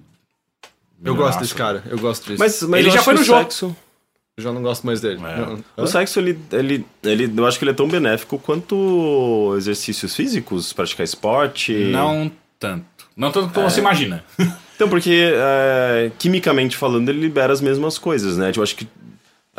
Eu 1.02 1.14
gosto 1.14 1.38
desse 1.38 1.54
cara, 1.54 1.82
eu 1.88 1.96
gosto 1.98 2.26
disso. 2.26 2.38
Mas, 2.38 2.60
mas 2.64 2.80
Ele 2.80 2.88
eu 2.88 2.92
já 2.92 3.02
foi 3.02 3.14
no 3.14 3.22
jogo. 3.24 3.40
Sexo, 3.44 3.74
Eu 4.38 4.44
já 4.44 4.52
não 4.52 4.62
gosto 4.62 4.86
mais 4.86 5.00
dele. 5.00 5.20
É. 5.76 5.82
O 5.82 5.86
sexo, 5.88 6.20
ele, 6.20 6.38
ele, 6.52 6.86
ele, 7.02 7.32
eu 7.36 7.44
acho 7.44 7.58
que 7.58 7.64
ele 7.64 7.72
é 7.72 7.74
tão 7.74 7.88
benéfico 7.88 8.38
quanto 8.38 9.52
exercícios 9.56 10.14
físicos, 10.14 10.72
praticar 10.72 11.02
esporte. 11.02 11.72
Não 11.90 12.30
tanto. 12.58 12.86
Não 13.16 13.32
tanto 13.32 13.50
É. 13.50 13.52
como 13.52 13.68
você 13.68 13.80
imagina. 13.80 14.24
Então, 14.76 14.88
porque 14.88 15.32
é, 15.34 16.12
quimicamente 16.20 16.76
falando, 16.76 17.08
ele 17.08 17.18
libera 17.20 17.52
as 17.52 17.60
mesmas 17.60 17.98
coisas, 17.98 18.36
né? 18.36 18.46
Tipo, 18.52 18.60
eu 18.60 18.62
acho 18.62 18.76
que 18.76 18.86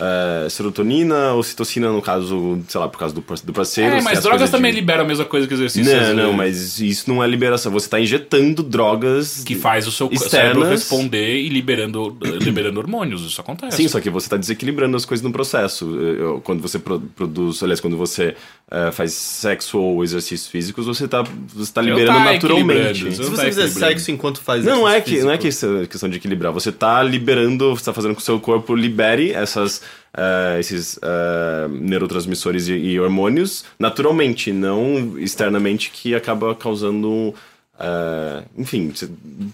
é, 0.02 0.50
serotonina, 0.50 1.34
ocitocina, 1.34 1.92
no 1.92 2.02
caso, 2.02 2.60
sei 2.68 2.80
lá, 2.80 2.88
por 2.88 2.98
causa 2.98 3.14
do, 3.14 3.22
do 3.22 3.54
parceiro. 3.54 3.96
É, 3.96 4.02
mas 4.02 4.20
as 4.20 4.24
drogas 4.24 4.50
também 4.50 4.72
de- 4.72 4.80
liberam 4.80 5.04
a 5.04 5.08
mesma 5.08 5.26
coisa 5.26 5.46
que 5.48 5.54
exercícios. 5.54 5.94
Não, 5.94 6.14
não, 6.14 6.30
eh, 6.32 6.36
mas 6.36 6.80
isso 6.80 7.10
não 7.12 7.24
é 7.24 7.28
liberação. 7.28 7.72
Você 7.72 7.90
tá 7.90 8.00
injetando 8.00 8.64
drogas. 8.64 9.44
Que 9.44 9.56
faz 9.56 9.88
o 9.88 9.92
seu 9.92 10.08
Externas. 10.08 10.30
cérebro 10.32 10.64
responder 10.70 11.38
e 11.42 11.50
liberando, 11.50 12.18
liberando 12.42 12.80
hormônios. 12.80 13.26
Isso 13.26 13.42
acontece. 13.42 13.78
Sim, 13.78 13.88
só 13.88 14.00
que 14.00 14.10
você 14.10 14.28
está 14.28 14.38
desequilibrando 14.38 14.96
as 14.96 15.06
coisas 15.06 15.24
no 15.24 15.32
processo. 15.32 15.86
Eu- 16.00 16.42
Quando 16.42 16.62
você 16.62 16.80
pro- 16.80 17.00
produz, 17.00 17.62
aliás, 17.62 17.80
quando 17.82 17.98
você 17.98 18.36
eh, 18.72 18.92
faz 18.92 19.14
sexo 19.14 19.78
ou 19.80 20.04
exercícios 20.04 20.48
físicos, 20.48 20.86
você 20.86 21.06
está 21.06 21.24
você 21.54 21.72
tá 21.74 21.82
liberando 21.82 22.14
não 22.20 22.26
tá 22.26 22.34
naturalmente. 22.34 23.12
Se 23.14 23.22
não 23.22 23.30
você 23.32 23.36
tá 23.36 23.44
fizer 23.46 23.68
sexo 23.68 24.12
enquanto 24.12 24.40
faz 24.42 24.64
Não 24.64 24.88
é, 24.88 24.94
exercício 24.98 25.20
que, 25.20 25.24
não 25.26 25.32
é 25.32 25.38
físico, 25.38 25.42
questão, 25.44 25.86
questão 25.88 26.10
de 26.10 26.18
equilibrar. 26.18 26.52
Você 26.54 26.70
está 26.70 27.02
liberando, 27.04 27.70
você 27.76 27.82
está 27.82 27.94
fazendo 27.94 28.12
com 28.12 28.16
que 28.18 28.22
o 28.22 28.26
seu 28.26 28.40
corpo 28.40 28.76
libere 28.76 29.32
essas, 29.32 29.82
eh, 30.16 30.58
esses 30.60 31.00
eh, 31.02 31.68
neurotransmissores 31.70 32.68
e, 32.68 32.74
e 32.74 33.00
hormônios 33.00 33.64
naturalmente, 33.78 34.52
não 34.52 35.20
externamente, 35.20 35.92
que 35.92 36.16
acaba 36.16 36.56
causando, 36.56 37.34
eh, 37.80 38.44
enfim, 38.58 38.92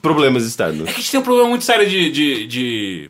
problemas 0.01 0.45
externos. 0.45 0.87
É 0.87 0.91
que 0.91 0.99
a 0.99 1.01
gente 1.01 1.11
tem 1.11 1.19
um 1.19 1.23
problema 1.23 1.49
muito 1.49 1.65
sério 1.65 1.87
de, 1.87 2.09
de, 2.09 2.47
de, 2.47 3.09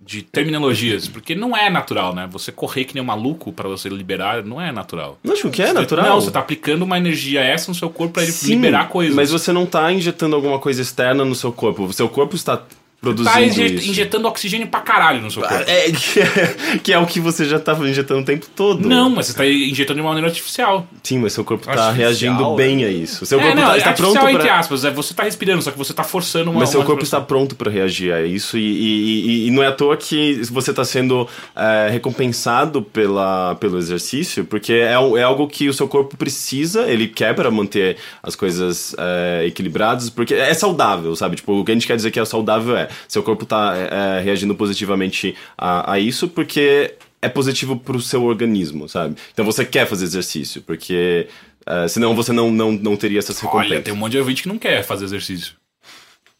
de 0.00 0.22
terminologias, 0.22 1.08
porque 1.08 1.34
não 1.34 1.56
é 1.56 1.68
natural, 1.68 2.14
né? 2.14 2.28
Você 2.30 2.52
correr 2.52 2.84
que 2.84 2.94
nem 2.94 3.02
um 3.02 3.06
maluco 3.06 3.52
pra 3.52 3.68
você 3.68 3.88
liberar 3.88 4.44
não 4.44 4.60
é 4.60 4.70
natural. 4.70 5.18
Não 5.24 5.34
acho 5.34 5.50
que 5.50 5.62
é 5.62 5.72
natural. 5.72 6.06
Não, 6.06 6.20
você 6.20 6.30
tá 6.30 6.38
aplicando 6.38 6.82
uma 6.82 6.96
energia 6.96 7.40
essa 7.40 7.70
no 7.70 7.74
seu 7.74 7.90
corpo 7.90 8.14
pra 8.14 8.22
ele 8.22 8.32
Sim, 8.32 8.54
liberar 8.54 8.88
coisas. 8.88 9.14
Mas 9.16 9.30
você 9.30 9.52
não 9.52 9.66
tá 9.66 9.92
injetando 9.92 10.36
alguma 10.36 10.58
coisa 10.58 10.80
externa 10.80 11.24
no 11.24 11.34
seu 11.34 11.52
corpo. 11.52 11.84
O 11.84 11.92
seu 11.92 12.08
corpo 12.08 12.36
está 12.36 12.62
produzindo 13.02 13.32
tá 13.34 13.40
isso. 13.42 13.90
injetando 13.90 14.28
oxigênio 14.28 14.68
pra 14.68 14.80
caralho 14.80 15.20
no 15.20 15.28
seu 15.28 15.42
corpo. 15.42 15.64
É, 15.66 15.90
que 15.90 16.20
é, 16.22 16.78
que 16.80 16.92
é 16.92 16.98
o 16.98 17.04
que 17.04 17.18
você 17.18 17.44
já 17.44 17.58
tá 17.58 17.74
injetando 17.74 18.20
o 18.20 18.24
tempo 18.24 18.46
todo. 18.54 18.88
Não, 18.88 19.10
mas 19.10 19.26
você 19.26 19.34
tá 19.34 19.44
injetando 19.44 19.96
de 19.96 20.02
uma 20.02 20.10
maneira 20.10 20.28
artificial. 20.28 20.86
Sim, 21.02 21.18
mas 21.18 21.32
seu 21.32 21.44
corpo 21.44 21.64
tá 21.64 21.72
Artificial, 21.72 21.94
reagindo 21.94 22.54
bem 22.54 22.84
a 22.84 22.88
isso. 22.88 23.26
Seu 23.26 23.40
é, 23.40 23.42
corpo 23.42 23.56
não, 23.56 23.66
tá, 23.66 23.74
é 23.74 23.78
está 23.78 23.90
artificial 23.90 24.24
pronto 24.24 24.36
entre 24.36 24.48
pra... 24.48 24.58
aspas. 24.58 24.84
É, 24.84 24.90
você 24.92 25.14
tá 25.14 25.24
respirando, 25.24 25.62
só 25.62 25.72
que 25.72 25.78
você 25.78 25.92
tá 25.92 26.04
forçando 26.04 26.52
uma 26.52 26.60
Mas 26.60 26.68
seu 26.70 26.78
uma 26.78 26.86
corpo 26.86 27.02
está 27.02 27.20
pronto 27.20 27.56
para 27.56 27.68
reagir 27.68 28.12
a 28.12 28.22
isso 28.22 28.56
e, 28.56 28.62
e, 28.62 29.26
e- 29.26 29.48
e 29.48 29.50
não 29.50 29.64
é 29.64 29.66
à 29.66 29.72
toa 29.72 29.96
que 29.96 30.40
você 30.44 30.70
está 30.70 30.84
sendo 30.84 31.28
é, 31.56 31.88
recompensado 31.90 32.82
pela, 32.82 33.56
pelo 33.56 33.78
exercício, 33.78 34.44
porque 34.44 34.74
é, 34.74 34.92
é 34.92 35.22
algo 35.22 35.48
que 35.48 35.68
o 35.68 35.74
seu 35.74 35.88
corpo 35.88 36.16
precisa, 36.16 36.82
ele 36.88 37.08
quer 37.08 37.34
para 37.34 37.50
manter 37.50 37.96
as 38.22 38.36
coisas 38.36 38.94
é, 38.96 39.44
equilibradas, 39.46 40.08
porque 40.08 40.34
é 40.34 40.54
saudável, 40.54 41.16
sabe? 41.16 41.34
Tipo, 41.36 41.60
o 41.60 41.64
que 41.64 41.72
a 41.72 41.74
gente 41.74 41.86
quer 41.86 41.96
dizer 41.96 42.12
que 42.12 42.20
é 42.20 42.24
saudável 42.24 42.76
é 42.76 42.91
seu 43.08 43.22
corpo 43.22 43.44
está 43.44 43.74
é, 43.76 44.20
reagindo 44.20 44.54
positivamente 44.54 45.34
a, 45.56 45.92
a 45.92 45.98
isso 45.98 46.28
porque 46.28 46.94
é 47.20 47.28
positivo 47.28 47.76
para 47.76 47.96
o 47.96 48.00
seu 48.00 48.24
organismo, 48.24 48.88
sabe? 48.88 49.16
Então 49.32 49.44
você 49.44 49.64
quer 49.64 49.86
fazer 49.86 50.04
exercício, 50.04 50.60
porque 50.62 51.28
é, 51.66 51.86
senão 51.88 52.14
você 52.14 52.32
não, 52.32 52.50
não, 52.50 52.72
não 52.72 52.96
teria 52.96 53.18
essas 53.18 53.38
recompensas. 53.38 53.72
Olha, 53.72 53.82
tem 53.82 53.94
um 53.94 53.96
monte 53.96 54.12
de 54.12 54.18
ouvinte 54.18 54.42
que 54.42 54.48
não 54.48 54.58
quer 54.58 54.82
fazer 54.82 55.04
exercício. 55.04 55.54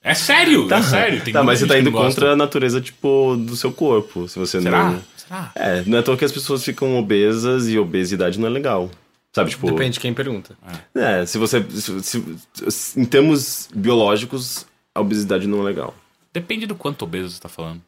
É 0.04 0.14
sério, 0.14 0.66
é 0.72 0.82
sério. 0.82 1.20
Tem 1.22 1.32
Tá, 1.32 1.44
mas 1.44 1.60
você 1.60 1.66
tá 1.66 1.78
indo 1.78 1.92
contra 1.92 2.32
a 2.32 2.36
natureza, 2.36 2.80
tipo, 2.80 3.36
do 3.36 3.54
seu 3.54 3.70
corpo. 3.70 4.28
Se 4.28 4.36
você 4.36 4.60
Será? 4.60 4.90
não. 4.90 5.02
Será? 5.16 5.52
É, 5.54 5.84
não 5.86 5.98
é 5.98 6.02
toa 6.02 6.16
que 6.16 6.24
as 6.24 6.32
pessoas 6.32 6.64
ficam 6.64 6.98
obesas 6.98 7.68
e 7.68 7.78
obesidade 7.78 8.40
não 8.40 8.48
é 8.48 8.50
legal. 8.50 8.90
Sabe, 9.32 9.50
tipo. 9.50 9.64
Depende 9.70 9.92
de 9.92 10.00
quem 10.00 10.12
pergunta. 10.12 10.56
É, 10.92 11.24
se 11.24 11.38
você. 11.38 11.64
se- 11.70 12.00
se- 12.02 13.00
em 13.00 13.04
termos 13.04 13.68
biológicos, 13.72 14.66
a 14.92 15.00
obesidade 15.00 15.46
não 15.46 15.60
é 15.60 15.64
legal. 15.66 15.94
Depende 16.32 16.66
do 16.66 16.74
quanto 16.74 17.02
obeso 17.02 17.30
você 17.30 17.40
tá 17.40 17.48
falando. 17.48 17.80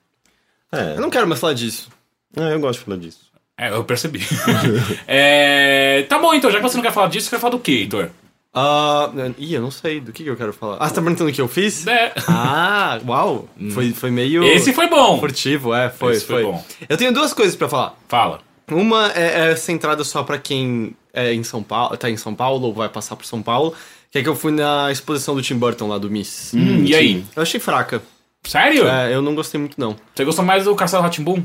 É, 0.73 0.95
Eu 0.97 1.01
não 1.01 1.11
quero 1.11 1.27
mais 1.27 1.41
falar 1.41 1.55
disso. 1.55 1.89
é, 2.37 2.53
eu 2.53 2.61
gosto 2.61 2.79
de 2.81 2.85
falar 2.85 2.97
disso. 2.99 3.21
É, 3.57 3.71
eu 3.71 3.85
percebi. 3.85 4.21
É, 5.07 6.03
Tá 6.09 6.19
bom, 6.19 6.35
então, 6.35 6.51
já 6.51 6.59
que 6.59 6.63
você 6.63 6.77
não 6.77 6.83
quer 6.83 6.93
falar 6.93 7.09
disso, 7.09 7.27
você 7.27 7.37
quer 7.37 7.41
falar 7.41 7.53
do 7.53 7.59
quê, 7.59 7.73
Heitor? 7.73 8.11
Ah, 8.53 9.11
ih, 9.39 9.55
eu 9.55 9.63
não 9.63 9.71
sei. 9.71 10.01
Do 10.01 10.13
que, 10.13 10.23
que 10.23 10.31
eu 10.31 10.37
quero 10.37 10.53
falar? 10.53 10.77
Ah, 10.79 10.89
você 10.89 10.95
tá 10.95 11.01
perguntando 11.03 11.29
o 11.31 11.33
que 11.33 11.41
eu 11.41 11.49
fiz? 11.49 11.87
É, 11.87 12.13
Ah, 12.29 13.01
uau. 13.07 13.49
Foi, 13.73 13.91
foi 13.93 14.11
meio... 14.11 14.45
Esse 14.45 14.73
foi 14.73 14.89
bom. 14.89 15.19
Furtivo, 15.19 15.75
é, 15.75 15.91
foi, 15.91 16.13
Esse 16.15 16.25
foi 16.27 16.43
foi. 16.43 16.53
bom. 16.53 16.65
Eu 16.89 16.97
tenho 16.97 17.13
duas 17.13 17.33
coisas 17.33 17.57
pra 17.57 17.69
falar. 17.69 17.97
Fala. 18.09 18.41
Uma 18.71 19.11
é, 19.13 19.51
é 19.51 19.57
centrada 19.57 20.05
só 20.05 20.23
pra 20.23 20.39
quem 20.39 20.95
é 21.13 21.35
em 21.35 21.43
São 21.43 21.63
Paulo, 21.63 21.97
tá 21.97 22.09
em 22.09 22.17
São 22.17 22.35
Paulo 22.35 22.67
ou 22.69 22.73
vai 22.75 22.89
passar 22.89 23.15
por 23.17 23.27
São 23.27 23.43
Paulo, 23.43 23.75
que 24.11 24.19
é 24.19 24.23
que 24.23 24.29
eu 24.29 24.37
fui 24.37 24.53
na 24.53 24.91
exposição 24.91 25.35
do 25.35 25.43
Tim 25.43 25.57
Burton 25.57 25.89
lá 25.89 25.99
do 25.99 26.09
Miss. 26.11 26.53
Hum, 26.55 26.85
e 26.85 26.95
aí? 26.95 27.25
Eu 27.37 27.43
achei 27.43 27.59
fraca. 27.61 28.01
Sério? 28.45 28.87
É, 28.87 29.15
eu 29.15 29.23
não 29.23 29.35
gostei 29.35 29.59
muito 29.59 29.81
não. 29.81 29.97
Você 30.15 30.25
gostou 30.25 30.45
mais 30.45 30.65
do 30.65 30.75
Castelo 30.77 31.03
Ratimbum? 31.03 31.43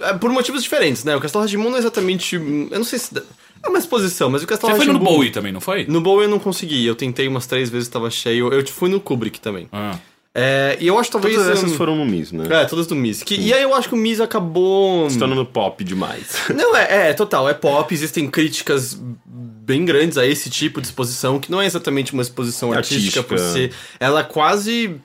É, 0.00 0.12
por 0.14 0.30
motivos 0.30 0.62
diferentes, 0.62 1.04
né? 1.04 1.14
O 1.14 1.20
Castelo 1.20 1.44
Rá-Tim-Bum 1.44 1.70
não 1.70 1.76
é 1.76 1.78
exatamente, 1.78 2.36
eu 2.36 2.78
não 2.78 2.84
sei 2.84 2.98
se 2.98 3.16
é 3.16 3.68
uma 3.68 3.78
exposição, 3.78 4.28
mas 4.30 4.42
o 4.42 4.46
Castelo 4.46 4.72
Você 4.72 4.84
foi 4.84 4.92
no 4.92 4.98
Bowie 4.98 5.30
também, 5.30 5.52
não 5.52 5.60
foi? 5.60 5.86
No 5.86 6.00
Bowie 6.00 6.24
eu 6.24 6.30
não 6.30 6.38
consegui, 6.38 6.84
eu 6.84 6.94
tentei 6.94 7.28
umas 7.28 7.46
três 7.46 7.70
vezes, 7.70 7.88
tava 7.88 8.10
cheio. 8.10 8.52
Eu 8.52 8.66
fui 8.66 8.88
no 8.88 9.00
Kubrick 9.00 9.40
também. 9.40 9.68
Ah. 9.72 9.96
É, 10.34 10.76
e 10.80 10.86
eu 10.88 10.98
acho 10.98 11.10
talvez. 11.12 11.36
Todas 11.36 11.50
essas 11.50 11.72
um, 11.72 11.76
foram 11.76 11.94
no 11.94 12.04
Miss, 12.04 12.32
né? 12.32 12.44
É, 12.50 12.64
todas 12.64 12.88
do 12.88 12.94
Miss. 12.94 13.22
Que, 13.22 13.36
e 13.36 13.54
aí 13.54 13.62
eu 13.62 13.72
acho 13.72 13.88
que 13.88 13.94
o 13.94 13.98
Miss 13.98 14.20
acabou. 14.20 15.08
Se 15.08 15.18
tornando 15.18 15.46
pop 15.46 15.82
demais. 15.84 16.36
Não, 16.54 16.74
é, 16.76 17.10
é, 17.10 17.12
total, 17.14 17.48
é 17.48 17.54
pop, 17.54 17.94
existem 17.94 18.28
críticas 18.28 19.00
bem 19.24 19.84
grandes 19.84 20.18
a 20.18 20.26
esse 20.26 20.50
tipo 20.50 20.80
de 20.80 20.88
exposição, 20.88 21.38
que 21.38 21.50
não 21.50 21.62
é 21.62 21.64
exatamente 21.64 22.12
uma 22.12 22.20
exposição 22.20 22.70
artística, 22.70 23.20
Artística. 23.20 23.22
por 23.22 23.38
ser. 23.38 23.72
Ela 23.98 24.22
quase 24.22 25.00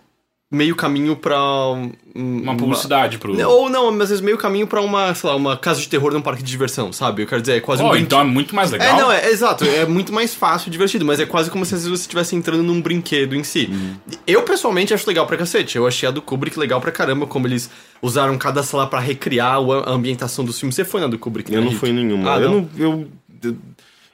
meio 0.52 0.76
caminho 0.76 1.16
pra. 1.16 1.40
um- 1.72 1.92
Uma 2.16 2.56
publicidade 2.58 3.18
pro. 3.20 3.40
Ou 3.48 3.70
não, 3.70 3.92
mas 3.92 4.04
às 4.04 4.10
vezes 4.10 4.24
meio 4.26 4.38
caminho 4.38 4.66
pra 4.66 4.82
uma, 4.82 5.14
sei 5.14 5.30
lá, 5.30 5.36
uma 5.36 5.56
casa 5.56 5.80
de 5.80 5.88
terror 5.88 6.12
num 6.12 6.22
parque 6.22 6.42
de 6.42 6.50
diversão, 6.50 6.92
sabe? 6.92 7.22
Eu 7.22 7.28
quero 7.28 7.40
dizer, 7.42 7.58
é 7.58 7.60
quase 7.62 7.82
um 7.84 7.86
Oh, 7.86 7.90
brinquedo. 7.90 8.08
então 8.08 8.20
é 8.20 8.24
muito 8.24 8.56
mais 8.56 8.72
legal. 8.72 8.88
É, 8.98 9.00
não, 9.00 9.12
é, 9.12 9.26
é 9.26 9.32
exato, 9.32 9.64
é 9.64 9.86
muito 9.86 10.12
mais 10.12 10.34
fácil 10.34 10.68
e 10.70 10.72
divertido, 10.72 11.06
mas 11.06 11.20
é 11.20 11.26
quase 11.26 11.52
como 11.52 11.64
se 11.66 11.76
às 11.76 11.82
vezes 11.84 12.00
você 12.00 12.04
estivesse 12.04 12.36
entrando 12.36 12.64
num 12.64 12.82
brinquedo 12.82 13.36
em 13.36 13.44
si. 13.44 13.70
Uhum. 13.72 13.96
Eu, 14.26 14.42
pessoalmente, 14.42 14.94
acho 14.94 15.08
legal 15.08 15.26
pra 15.28 15.38
cacete. 15.38 15.78
Eu 15.78 15.86
achei 15.88 16.10
a 16.10 16.12
do 16.12 16.22
Kubrick 16.22 16.58
legal 16.58 16.82
pra 16.82 16.92
caramba, 16.92 17.28
como 17.28 17.46
eles 17.48 17.70
usaram 18.02 18.38
cada 18.38 18.64
sala 18.64 18.88
pra 18.88 19.00
recriar 19.00 19.58
a 19.58 19.92
ambientação 19.92 20.44
dos 20.44 20.60
filmes. 20.60 20.74
Você 20.76 20.84
foi 20.84 21.00
na 21.00 21.08
do 21.08 21.20
Kubrick, 21.20 21.52
Eu 21.52 21.58
né, 21.60 21.62
não 21.62 21.70
Rick? 21.70 21.80
fui 21.80 21.90
em 21.90 21.94
nenhuma. 21.94 22.34
Ah, 22.36 22.40
eu, 22.40 22.50
não? 22.50 22.62
não, 22.62 22.70
eu, 22.78 23.08
eu, 23.44 23.58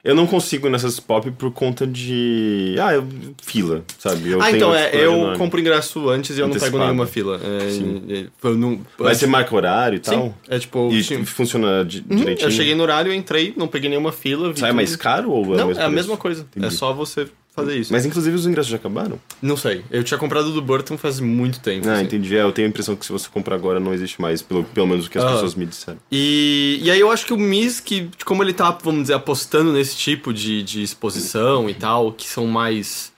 eu 0.06 0.14
não 0.14 0.26
consigo 0.26 0.68
nessas 0.68 0.98
pop 1.00 1.30
por 1.32 1.50
conta 1.52 1.86
de. 1.86 2.76
Ah, 2.80 2.94
eu, 2.94 3.06
fila, 3.42 3.84
sabe? 3.98 4.30
Eu 4.30 4.40
ah, 4.40 4.50
então 4.50 4.74
é, 4.74 4.90
eu 4.94 5.34
compro 5.36 5.60
ingresso 5.60 6.08
antes 6.08 6.36
e 6.36 6.40
eu 6.40 6.46
não 6.46 6.52
pego 6.54 6.64
Antecipado. 6.66 6.84
nenhuma 6.84 7.06
fila. 7.06 7.40
É, 7.42 7.70
Sim. 7.70 8.02
é, 8.08 8.26
eu 8.46 8.54
não, 8.56 8.80
Mas 8.98 9.18
você 9.18 9.26
marca 9.26 9.54
horário 9.54 9.96
e 9.96 10.04
Sim, 10.04 10.10
tal? 10.12 10.34
é 10.48 10.58
tipo... 10.58 10.88
E 10.92 11.02
funciona 11.24 11.84
di- 11.84 12.04
Uhum, 12.08 12.16
direitinho? 12.16 12.46
eu 12.46 12.50
cheguei 12.50 12.74
no 12.74 12.82
horário, 12.82 13.12
entrei, 13.12 13.52
não 13.56 13.66
peguei 13.68 13.88
nenhuma 13.90 14.12
fila. 14.12 14.54
Sai 14.56 14.70
tudo. 14.70 14.76
mais 14.76 14.94
caro 14.96 15.30
ou 15.30 15.54
é 15.54 15.56
Não, 15.58 15.70
é 15.72 15.82
a 15.84 15.88
mesma 15.90 16.16
coisa. 16.16 16.46
É 16.54 16.58
Entendi. 16.58 16.74
só 16.74 16.92
você 16.92 17.26
fazer 17.56 17.76
isso. 17.78 17.92
Mas 17.92 18.04
inclusive 18.06 18.36
os 18.36 18.46
ingressos 18.46 18.70
já 18.70 18.76
acabaram? 18.76 19.18
Não 19.42 19.56
sei. 19.56 19.82
Eu 19.90 20.04
tinha 20.04 20.18
comprado 20.18 20.52
do 20.52 20.62
Burton 20.62 20.96
faz 20.96 21.18
muito 21.18 21.58
tempo. 21.58 21.88
Ah, 21.88 21.94
assim. 21.94 22.04
entendi. 22.04 22.36
É, 22.36 22.42
eu 22.42 22.52
tenho 22.52 22.68
a 22.68 22.70
impressão 22.70 22.94
que 22.94 23.04
se 23.04 23.10
você 23.10 23.28
comprar 23.28 23.56
agora 23.56 23.80
não 23.80 23.92
existe 23.92 24.20
mais, 24.20 24.42
pelo, 24.42 24.62
pelo 24.62 24.86
menos 24.86 25.06
o 25.06 25.10
que 25.10 25.18
as 25.18 25.24
Ah. 25.24 25.32
pessoas 25.32 25.54
me 25.56 25.66
disseram. 25.66 25.98
E, 26.12 26.78
e 26.82 26.90
aí 26.90 27.00
eu 27.00 27.10
acho 27.10 27.26
que 27.26 27.32
o 27.32 27.38
Miss, 27.38 27.80
que 27.80 28.08
como 28.24 28.42
ele 28.44 28.52
tá, 28.52 28.70
vamos 28.82 29.02
dizer, 29.02 29.14
apostando 29.14 29.72
nesse 29.72 29.96
tipo 29.96 30.32
de, 30.32 30.62
de 30.62 30.82
exposição 30.82 31.68
e 31.68 31.74
tal, 31.74 32.12
que 32.12 32.28
são 32.28 32.46
mais 32.46 33.10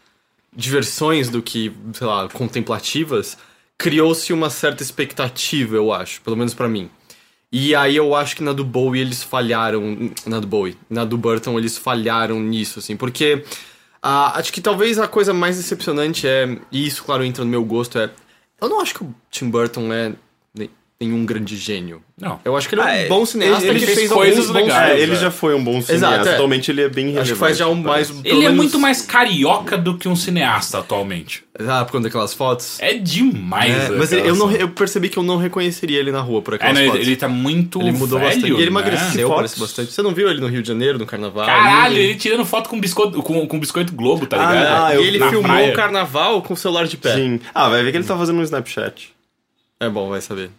diversões 0.57 1.29
do 1.29 1.43
que, 1.43 1.73
sei 1.93 2.07
lá, 2.07 2.29
contemplativas, 2.29 3.37
criou-se 3.77 4.33
uma 4.33 4.51
certa 4.51 4.83
expectativa, 4.83 5.77
eu 5.77 5.93
acho, 5.93 6.21
pelo 6.23 6.37
menos 6.37 6.55
pra 6.55 6.69
mim. 6.69 6.89
E 7.51 7.75
aí 7.75 7.97
eu 7.97 8.15
acho 8.15 8.37
que 8.37 8.43
na 8.43 8.53
do 8.53 8.65
Bowie 8.65 9.01
eles 9.01 9.23
falharam, 9.23 10.11
na 10.27 10.39
do 10.41 10.47
Bowie, 10.47 10.77
na 10.91 11.05
do 11.05 11.17
Burton 11.17 11.59
eles 11.59 11.79
falharam 11.79 12.41
nisso, 12.41 12.79
assim, 12.79 12.97
porque 12.97 13.43
ah, 14.03 14.39
acho 14.39 14.53
que 14.53 14.61
talvez 14.61 14.99
a 14.99 15.09
coisa 15.09 15.33
mais 15.33 15.57
decepcionante 15.57 16.27
é, 16.27 16.59
e 16.71 16.87
isso, 16.87 17.05
claro, 17.05 17.25
entra 17.25 17.45
no 17.45 17.51
meu 17.51 17.65
gosto, 17.65 17.99
é, 17.99 18.11
eu 18.61 18.69
não 18.69 18.81
acho 18.81 18.95
que 18.95 19.05
o 19.05 19.15
Tim 19.31 19.51
Burton 19.51 19.93
é 19.93 20.13
nenhum 21.01 21.25
grande 21.25 21.57
gênio. 21.57 22.03
Não. 22.21 22.41
Eu 22.45 22.57
acho 22.57 22.69
que 22.69 22.75
ele 22.75 22.83
é 22.83 22.85
um 22.85 22.89
Ah, 22.89 22.95
é, 22.97 23.07
bom 23.07 23.25
cineasta 23.25 23.65
ele 23.69 23.79
que 23.79 23.87
fez 23.87 23.99
fez 23.99 24.11
coisas 24.11 24.49
legais. 24.51 24.99
É, 24.99 25.01
ele 25.01 25.13
é. 25.13 25.15
já 25.15 25.31
foi 25.31 25.55
um 25.55 25.63
bom 25.63 25.81
cineasta. 25.81 25.95
Exato, 25.95 26.29
é. 26.29 26.35
Atualmente 26.35 26.71
ele 26.73 26.83
é 26.83 26.89
bem 26.89 27.05
relevante. 27.05 27.23
Acho 27.23 27.33
que 27.35 27.39
faz 27.39 27.57
já 27.57 27.69
um 27.69 27.77
mais. 27.77 28.09
parece. 28.11 28.13
pelo 28.15 28.27
Ele 28.27 28.39
é 28.45 28.49
menos- 28.49 28.57
muito 28.57 28.81
mais 28.81 29.03
carioca 29.03 29.79
do 29.79 29.97
que 29.97 30.09
um 30.09 30.17
cineasta 30.17 30.79
atualmente. 30.79 31.45
Ah, 31.57 31.85
por 31.85 31.93
conta 31.93 32.05
daquelas 32.09 32.35
fotos. 32.35 32.79
É 32.81 32.95
demais. 32.95 33.73
É, 33.73 33.89
mas 33.91 34.13
aquela 34.13 34.27
eu, 34.29 34.35
não, 34.35 34.51
eu 34.51 34.69
percebi 34.71 35.09
que 35.09 35.17
eu 35.17 35.23
não 35.23 35.37
reconheceria 35.37 36.01
ele 36.01 36.11
na 36.11 36.21
rua 36.21 36.43
por 36.43 36.55
É, 36.55 36.57
aquelas 36.57 36.75
não, 36.75 36.81
ele, 36.81 36.91
fotos. 36.91 37.07
ele 37.07 37.17
tá 37.17 37.29
muito 37.29 37.81
Ele 37.81 37.93
mudou 37.93 38.19
velho, 38.19 38.31
bastante. 38.33 38.51
E 38.51 38.55
ele 38.55 38.61
né? 38.63 38.67
emagreceu, 38.67 39.29
Fotos? 39.29 39.37
parece 39.37 39.61
bastante. 39.61 39.93
Você 39.93 40.03
não 40.03 40.13
viu 40.13 40.29
ele 40.29 40.41
no 40.41 40.49
Rio 40.49 40.63
de 40.63 40.67
Janeiro, 40.69 40.99
no 40.99 41.07
carnaval? 41.07 41.47
Caralho, 41.47 41.95
Ele- 41.95 42.05
ele 42.11 42.15
tirando 42.17 42.45
foto 42.45 42.69
com 42.69 42.81
biscoito, 42.81 43.23
com, 43.23 43.47
com 43.47 43.61
biscoito 43.61 43.93
Globo, 43.95 44.27
tá 44.27 44.37
Ah, 44.37 44.53
ligado? 44.53 44.85
ah, 44.85 44.93
E 44.95 44.97
eu- 44.97 45.05
ele 45.05 45.19
na 45.19 45.31
filmou 45.31 45.49
praia. 45.53 45.73
o 45.73 45.77
carnaval 45.77 46.43
com 46.43 46.55
o 46.55 46.57
celular 46.57 46.89
de 46.89 46.97
pé. 46.97 47.15
Sim. 47.15 47.39
Ah, 47.55 47.69
vai 47.69 47.85
ver 47.85 47.93
que 47.93 47.99
ele 47.99 48.05
tá 48.05 48.17
fazendo 48.19 48.41
um 48.41 48.43
Snapchat. 48.43 49.13
É 49.79 49.89
bom, 49.89 50.09
vai 50.09 50.21
saber. 50.21 50.51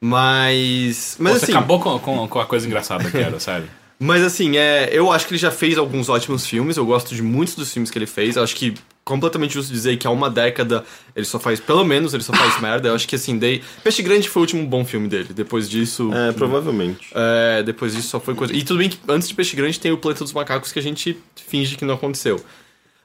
Mas. 0.00 1.16
Mas 1.18 1.38
Você 1.38 1.44
assim. 1.46 1.52
acabou 1.52 1.80
com, 1.80 1.98
com, 1.98 2.28
com 2.28 2.40
a 2.40 2.46
coisa 2.46 2.66
engraçada 2.66 3.10
que 3.10 3.16
era, 3.16 3.38
sério. 3.40 3.68
Mas 3.98 4.22
assim, 4.22 4.58
é, 4.58 4.90
eu 4.92 5.10
acho 5.10 5.26
que 5.26 5.32
ele 5.32 5.40
já 5.40 5.50
fez 5.50 5.78
alguns 5.78 6.08
ótimos 6.08 6.46
filmes. 6.46 6.76
Eu 6.76 6.84
gosto 6.84 7.14
de 7.14 7.22
muitos 7.22 7.54
dos 7.54 7.72
filmes 7.72 7.90
que 7.90 7.98
ele 7.98 8.06
fez. 8.06 8.36
Eu 8.36 8.42
acho 8.42 8.54
que 8.54 8.74
completamente 9.04 9.54
justo 9.54 9.72
dizer 9.72 9.96
que 9.96 10.06
há 10.06 10.10
uma 10.10 10.28
década 10.28 10.84
ele 11.14 11.24
só 11.24 11.38
faz, 11.38 11.60
pelo 11.60 11.84
menos 11.84 12.12
ele 12.12 12.22
só 12.22 12.32
faz 12.34 12.60
merda. 12.60 12.88
Eu 12.88 12.94
acho 12.94 13.08
que 13.08 13.16
assim, 13.16 13.38
Day... 13.38 13.62
Peixe 13.82 14.02
Grande 14.02 14.28
foi 14.28 14.40
o 14.40 14.44
último 14.44 14.66
bom 14.66 14.84
filme 14.84 15.08
dele. 15.08 15.32
Depois 15.32 15.68
disso. 15.70 16.10
É, 16.12 16.32
provavelmente. 16.32 17.08
É, 17.14 17.62
depois 17.62 17.94
disso 17.94 18.08
só 18.08 18.20
foi 18.20 18.34
coisa. 18.34 18.54
E 18.54 18.62
tudo 18.62 18.78
bem 18.78 18.90
que 18.90 18.98
antes 19.08 19.28
de 19.28 19.34
Peixe 19.34 19.56
Grande 19.56 19.80
tem 19.80 19.92
o 19.92 19.96
Planeta 19.96 20.24
dos 20.24 20.32
Macacos 20.32 20.72
que 20.72 20.78
a 20.78 20.82
gente 20.82 21.16
finge 21.34 21.76
que 21.76 21.84
não 21.84 21.94
aconteceu. 21.94 22.44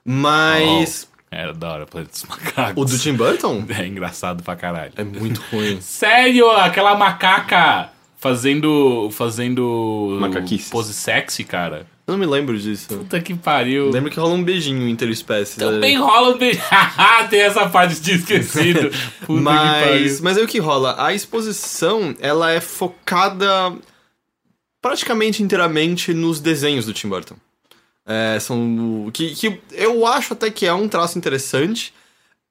Mas. 0.04 1.08
Era 1.34 1.54
da 1.54 1.72
hora, 1.72 1.86
Planeta 1.86 2.12
dos 2.12 2.24
Macacos. 2.26 2.84
O 2.84 2.86
do 2.86 3.00
Tim 3.00 3.14
Burton 3.14 3.64
É 3.80 3.88
engraçado 3.88 4.44
pra 4.44 4.56
caralho. 4.56 4.92
é 4.98 5.04
muito 5.04 5.42
ruim. 5.52 5.80
Sério, 5.82 6.52
aquela 6.52 6.96
macaca 6.96 7.90
fazendo. 8.18 9.10
fazendo. 9.12 10.18
Macaquices. 10.20 10.70
pose 10.70 10.94
sexy, 10.94 11.44
cara. 11.44 11.88
Eu 12.06 12.14
não 12.14 12.18
me 12.20 12.26
lembro 12.26 12.58
disso. 12.60 12.88
Puta 12.90 13.22
que 13.22 13.34
pariu. 13.34 13.90
Lembro 13.90 14.12
que 14.12 14.20
rola 14.20 14.34
um 14.34 14.44
beijinho 14.44 14.86
interespécie. 14.90 15.58
Também 15.60 15.98
rola 15.98 16.36
um 16.36 16.38
beijo. 16.38 16.60
Tem 17.30 17.40
essa 17.42 17.70
parte 17.70 18.02
de 18.02 18.16
esquecido. 18.16 18.90
Puta 18.90 19.26
que 19.28 19.32
Mas, 19.34 19.88
pariu. 19.88 20.20
mas 20.24 20.38
aí 20.38 20.44
o 20.44 20.48
que 20.48 20.60
rola? 20.60 20.96
A 21.02 21.14
exposição, 21.14 22.14
ela 22.20 22.52
é 22.52 22.60
focada 22.60 23.74
praticamente 24.82 25.42
inteiramente 25.42 26.14
nos 26.14 26.42
desenhos 26.42 26.86
do 26.86 26.92
Tim 26.94 27.08
Burton. 27.08 27.36
É, 28.36 28.40
são 28.40 29.10
que, 29.14 29.34
que 29.36 29.60
eu 29.74 30.06
acho 30.06 30.34
até 30.34 30.50
que 30.50 30.66
é 30.66 30.74
um 30.74 30.88
traço 30.88 31.18
interessante, 31.18 31.94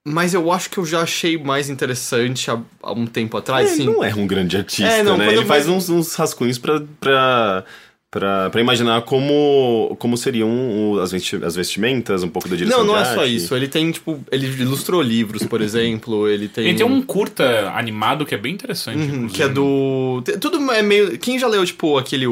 mas 0.03 0.33
eu 0.33 0.51
acho 0.51 0.69
que 0.69 0.77
eu 0.79 0.85
já 0.85 1.01
achei 1.01 1.37
mais 1.37 1.69
interessante 1.69 2.49
há, 2.49 2.59
há 2.81 2.91
um 2.93 3.05
tempo 3.05 3.37
atrás, 3.37 3.67
ele 3.73 3.77
sim. 3.77 3.85
não 3.85 4.03
é 4.03 4.13
um 4.15 4.25
grande 4.25 4.57
artista, 4.57 4.91
É, 4.91 5.03
não, 5.03 5.17
né? 5.17 5.27
Ele 5.27 5.37
eu- 5.39 5.45
faz 5.45 5.67
uns, 5.67 5.89
uns 5.89 6.15
rascunhos 6.15 6.57
pra, 6.57 6.81
pra, 6.99 7.63
pra, 8.09 8.49
pra 8.49 8.61
imaginar 8.61 9.01
como, 9.03 9.95
como 9.99 10.17
seriam 10.17 10.49
o- 10.49 10.99
as, 10.99 11.11
vesti 11.11 11.35
as 11.43 11.55
vestimentas, 11.55 12.23
um 12.23 12.29
pouco 12.29 12.49
da 12.49 12.55
direção 12.55 12.79
Não, 12.79 12.87
não 12.87 12.95
de 12.95 13.01
é 13.09 13.13
só 13.13 13.21
arte. 13.21 13.35
isso. 13.35 13.55
Ele 13.55 13.67
tem, 13.67 13.91
tipo, 13.91 14.19
ele 14.31 14.47
ilustrou 14.47 15.01
livros, 15.01 15.43
por 15.45 15.61
exemplo, 15.61 16.27
ele 16.27 16.47
tem... 16.47 16.67
Ele 16.69 16.77
tem 16.77 16.85
um 16.85 17.01
curta 17.03 17.69
animado 17.75 18.25
que 18.25 18.33
é 18.33 18.37
bem 18.39 18.53
interessante. 18.53 18.97
Uhum, 19.11 19.27
que 19.27 19.43
é 19.43 19.47
do... 19.47 20.23
Tudo 20.39 20.71
é 20.71 20.81
meio... 20.81 21.17
Quem 21.19 21.37
já 21.37 21.47
leu, 21.47 21.63
tipo, 21.65 21.97
aquele... 21.97 22.25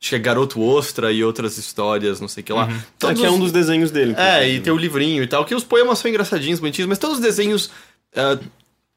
Acho 0.00 0.10
que 0.10 0.16
é 0.16 0.18
Garoto 0.18 0.62
Ostra 0.62 1.12
e 1.12 1.22
outras 1.22 1.58
histórias, 1.58 2.20
não 2.20 2.28
sei 2.28 2.42
o 2.42 2.44
que 2.44 2.52
lá. 2.52 2.70
É, 2.70 2.76
Todos 2.98 3.20
que 3.20 3.26
é 3.26 3.30
um 3.30 3.38
dos 3.38 3.52
desenhos 3.52 3.90
dele. 3.90 4.14
É, 4.16 4.48
e 4.48 4.60
tem 4.60 4.72
o 4.72 4.76
livrinho 4.76 5.22
e 5.22 5.26
tal, 5.26 5.44
que 5.44 5.54
os 5.54 5.62
poemas 5.62 5.98
são 5.98 6.08
engraçadinhos, 6.08 6.58
bonitinhos, 6.58 6.88
mas 6.88 6.98
todos 6.98 7.16
os 7.16 7.22
desenhos 7.22 7.70
ah, 8.16 8.38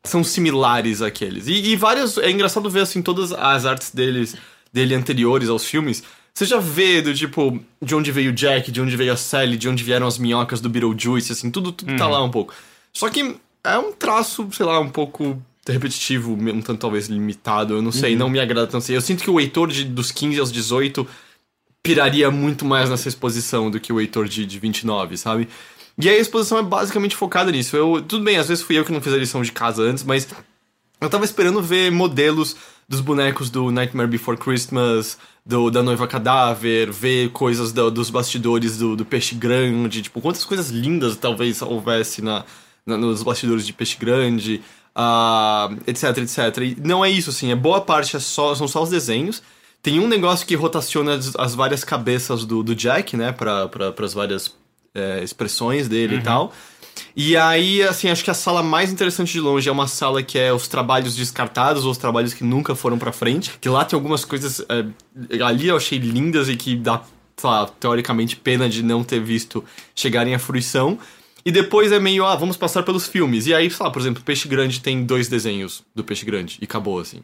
são 0.05 0.23
similares 0.23 1.01
àqueles. 1.01 1.47
E, 1.47 1.71
e 1.71 1.75
várias. 1.75 2.17
É 2.17 2.31
engraçado 2.31 2.69
ver 2.69 2.81
assim 2.81 3.01
todas 3.01 3.33
as 3.33 3.65
artes 3.65 3.91
deles, 3.91 4.35
dele 4.71 4.95
anteriores 4.95 5.49
aos 5.49 5.65
filmes. 5.65 6.03
Você 6.33 6.45
já 6.45 6.57
vê 6.57 7.01
do 7.01 7.13
tipo, 7.13 7.59
de 7.81 7.93
onde 7.93 8.11
veio 8.11 8.31
o 8.31 8.33
Jack, 8.33 8.71
de 8.71 8.81
onde 8.81 8.95
veio 8.95 9.13
a 9.13 9.17
Sally, 9.17 9.55
de 9.55 9.69
onde 9.69 9.83
vieram 9.83 10.07
as 10.07 10.17
minhocas 10.17 10.59
do 10.59 10.69
Beetlejuice, 10.69 11.31
assim, 11.31 11.51
tudo, 11.51 11.71
tudo 11.71 11.95
tá 11.95 12.07
lá 12.07 12.23
um 12.23 12.31
pouco. 12.31 12.53
Só 12.91 13.07
que 13.09 13.35
é 13.63 13.77
um 13.77 13.91
traço, 13.91 14.47
sei 14.51 14.65
lá, 14.65 14.79
um 14.79 14.89
pouco 14.89 15.39
repetitivo, 15.67 16.33
um 16.33 16.61
tanto 16.61 16.79
talvez 16.79 17.07
limitado, 17.07 17.73
eu 17.75 17.81
não 17.81 17.91
sei, 17.91 18.15
não 18.15 18.29
me 18.29 18.39
agrada 18.39 18.67
tanto 18.67 18.77
assim. 18.77 18.93
Eu 18.93 19.01
sinto 19.01 19.23
que 19.23 19.29
o 19.29 19.39
Heitor 19.39 19.69
de, 19.69 19.85
dos 19.85 20.11
15 20.11 20.39
aos 20.39 20.51
18 20.51 21.07
piraria 21.81 22.29
muito 22.31 22.65
mais 22.65 22.89
nessa 22.89 23.07
exposição 23.09 23.69
do 23.69 23.79
que 23.79 23.91
o 23.91 23.99
Heitor 23.99 24.27
de, 24.27 24.45
de 24.45 24.59
29, 24.59 25.17
sabe? 25.17 25.47
E 25.97 26.09
aí 26.09 26.17
a 26.17 26.19
exposição 26.21 26.57
é 26.57 26.63
basicamente 26.63 27.15
focada 27.15 27.51
nisso. 27.51 27.75
Eu, 27.75 28.01
tudo 28.01 28.23
bem, 28.23 28.37
às 28.37 28.47
vezes 28.47 28.63
fui 28.63 28.77
eu 28.77 28.85
que 28.85 28.91
não 28.91 29.01
fiz 29.01 29.13
a 29.13 29.17
lição 29.17 29.41
de 29.41 29.51
casa 29.51 29.83
antes, 29.83 30.03
mas 30.03 30.27
eu 30.99 31.09
tava 31.09 31.25
esperando 31.25 31.61
ver 31.61 31.91
modelos 31.91 32.55
dos 32.87 32.99
bonecos 32.99 33.49
do 33.49 33.69
Nightmare 33.71 34.09
Before 34.09 34.37
Christmas, 34.37 35.17
do, 35.45 35.69
da 35.69 35.83
Noiva 35.83 36.07
Cadáver, 36.07 36.91
ver 36.91 37.29
coisas 37.31 37.71
do- 37.71 37.91
dos 37.91 38.09
bastidores 38.09 38.77
do, 38.77 38.95
do 38.95 39.05
Peixe 39.05 39.35
Grande, 39.35 40.01
tipo, 40.01 40.19
quantas 40.21 40.43
coisas 40.45 40.69
lindas 40.69 41.15
talvez 41.15 41.61
houvesse 41.61 42.21
na, 42.21 42.43
na- 42.85 42.97
nos 42.97 43.21
bastidores 43.23 43.65
de 43.65 43.73
Peixe 43.73 43.97
Grande, 43.97 44.61
ah, 44.95 45.69
etc, 45.87 46.17
etc. 46.17 46.57
E 46.57 46.77
não 46.83 47.03
é 47.03 47.09
isso, 47.09 47.29
assim, 47.29 47.51
é 47.51 47.55
boa 47.55 47.81
parte, 47.81 48.15
é 48.15 48.19
só, 48.19 48.53
são 48.55 48.67
só 48.67 48.83
os 48.83 48.89
desenhos. 48.89 49.41
Tem 49.81 49.99
um 49.99 50.07
negócio 50.07 50.47
que 50.47 50.55
rotaciona 50.55 51.15
as, 51.15 51.35
as 51.35 51.55
várias 51.55 51.83
cabeças 51.83 52.45
do, 52.45 52.63
do 52.63 52.73
Jack, 52.73 53.17
né, 53.17 53.31
para 53.31 53.67
pra, 53.67 53.93
as 53.99 54.13
várias 54.13 54.55
é, 54.93 55.23
expressões 55.23 55.87
dele 55.87 56.17
e 56.17 56.21
tal. 56.21 56.53
E 57.15 57.37
aí, 57.37 57.81
assim, 57.83 58.09
acho 58.09 58.23
que 58.23 58.31
a 58.31 58.33
sala 58.33 58.63
mais 58.63 58.91
interessante 58.91 59.31
de 59.33 59.39
longe 59.39 59.67
é 59.67 59.71
uma 59.71 59.87
sala 59.87 60.23
que 60.23 60.37
é 60.37 60.51
os 60.53 60.67
trabalhos 60.67 61.15
descartados, 61.15 61.85
ou 61.85 61.91
os 61.91 61.97
trabalhos 61.97 62.33
que 62.33 62.43
nunca 62.43 62.75
foram 62.75 62.97
pra 62.97 63.11
frente. 63.11 63.57
Que 63.59 63.69
lá 63.69 63.85
tem 63.85 63.95
algumas 63.95 64.25
coisas. 64.25 64.63
é, 64.69 65.43
ali 65.43 65.67
eu 65.67 65.77
achei 65.77 65.99
lindas 65.99 66.49
e 66.49 66.55
que 66.55 66.75
dá, 66.75 67.01
sei 67.37 67.49
lá, 67.49 67.67
teoricamente, 67.79 68.35
pena 68.35 68.67
de 68.67 68.81
não 68.81 69.03
ter 69.03 69.19
visto 69.19 69.63
chegarem 69.95 70.33
à 70.33 70.39
fruição. 70.39 70.97
E 71.45 71.51
depois 71.51 71.91
é 71.91 71.99
meio, 71.99 72.25
ah, 72.25 72.35
vamos 72.35 72.55
passar 72.55 72.83
pelos 72.83 73.05
filmes. 73.07 73.47
E 73.47 73.53
aí, 73.53 73.69
sei 73.69 73.85
lá, 73.85 73.91
por 73.91 74.01
exemplo, 74.01 74.23
Peixe 74.23 74.47
Grande 74.47 74.79
tem 74.79 75.03
dois 75.03 75.27
desenhos 75.27 75.83
do 75.93 76.03
Peixe 76.03 76.25
Grande 76.25 76.57
e 76.61 76.65
acabou, 76.65 76.99
assim. 76.99 77.19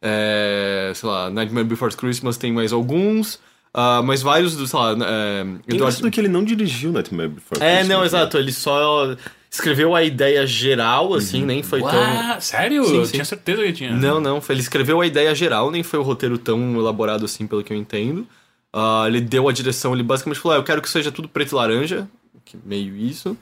É, 0.00 0.92
sei 0.94 1.08
lá, 1.08 1.30
Nightmare 1.30 1.64
Before 1.66 1.94
Christmas 1.96 2.36
tem 2.36 2.52
mais 2.52 2.72
alguns. 2.72 3.40
ah, 3.72 4.02
mas 4.04 4.22
vários, 4.22 4.54
do, 4.54 4.66
sei 4.66 4.78
lá, 4.78 4.92
é, 4.92 5.46
Engraçado 5.74 6.10
que 6.10 6.20
ele 6.20 6.28
não 6.28 6.44
dirigiu 6.44 6.92
Nightmare 6.92 7.28
Before 7.28 7.60
é, 7.62 7.76
Christmas, 7.78 7.88
não, 7.88 8.00
né? 8.00 8.06
exato. 8.06 8.38
Ele 8.38 8.52
só 8.52 9.16
escreveu 9.50 9.94
a 9.94 10.02
ideia 10.04 10.46
geral, 10.46 11.14
assim, 11.14 11.42
nem 11.44 11.62
foi 11.62 11.80
tão. 11.80 11.90
Uá, 11.90 12.40
sério? 12.40 12.84
Sim, 12.84 12.96
eu 12.96 13.06
sim. 13.06 13.12
tinha 13.12 13.24
certeza 13.24 13.62
que 13.62 13.72
tinha. 13.72 13.92
Não, 13.92 14.20
não. 14.20 14.40
foi- 14.40 14.54
Ele 14.54 14.62
escreveu 14.62 15.00
a 15.00 15.06
ideia 15.06 15.34
geral, 15.34 15.70
nem 15.70 15.82
foi 15.82 15.98
o 15.98 16.02
roteiro 16.02 16.36
tão 16.38 16.76
elaborado 16.76 17.24
assim, 17.24 17.46
pelo 17.46 17.64
que 17.64 17.72
eu 17.72 17.76
entendo. 17.76 18.26
Ah, 18.72 19.04
ele 19.06 19.20
deu 19.20 19.48
a 19.48 19.52
direção, 19.52 19.94
ele 19.94 20.02
basicamente 20.02 20.38
falou: 20.40 20.56
ah, 20.56 20.60
eu 20.60 20.64
quero 20.64 20.82
que 20.82 20.88
seja 20.90 21.10
tudo 21.10 21.28
preto 21.28 21.52
e 21.52 21.54
laranja, 21.54 22.08
que 22.44 22.56
meio 22.64 22.94
isso. 22.96 23.36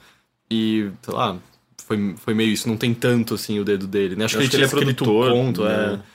E, 0.53 0.91
sei 1.03 1.15
lá, 1.15 1.37
foi, 1.87 2.15
foi 2.19 2.35
meio 2.35 2.51
isso. 2.51 2.69
Não 2.69 2.77
tem 2.77 2.93
tanto, 2.93 3.35
assim, 3.35 3.59
o 3.59 3.65
dedo 3.65 3.87
dele, 3.87 4.15
né? 4.17 4.25
Acho, 4.27 4.37
Eu 4.37 4.41
que, 4.41 4.47
acho 4.47 4.47
ele 4.47 4.51
que 4.51 4.57
ele 4.57 4.63
é 4.63 4.67
escrito 4.93 5.05
produtor, 5.05 5.33
o 5.33 5.35
conto, 5.35 5.63
né? 5.65 5.99
é. 6.09 6.13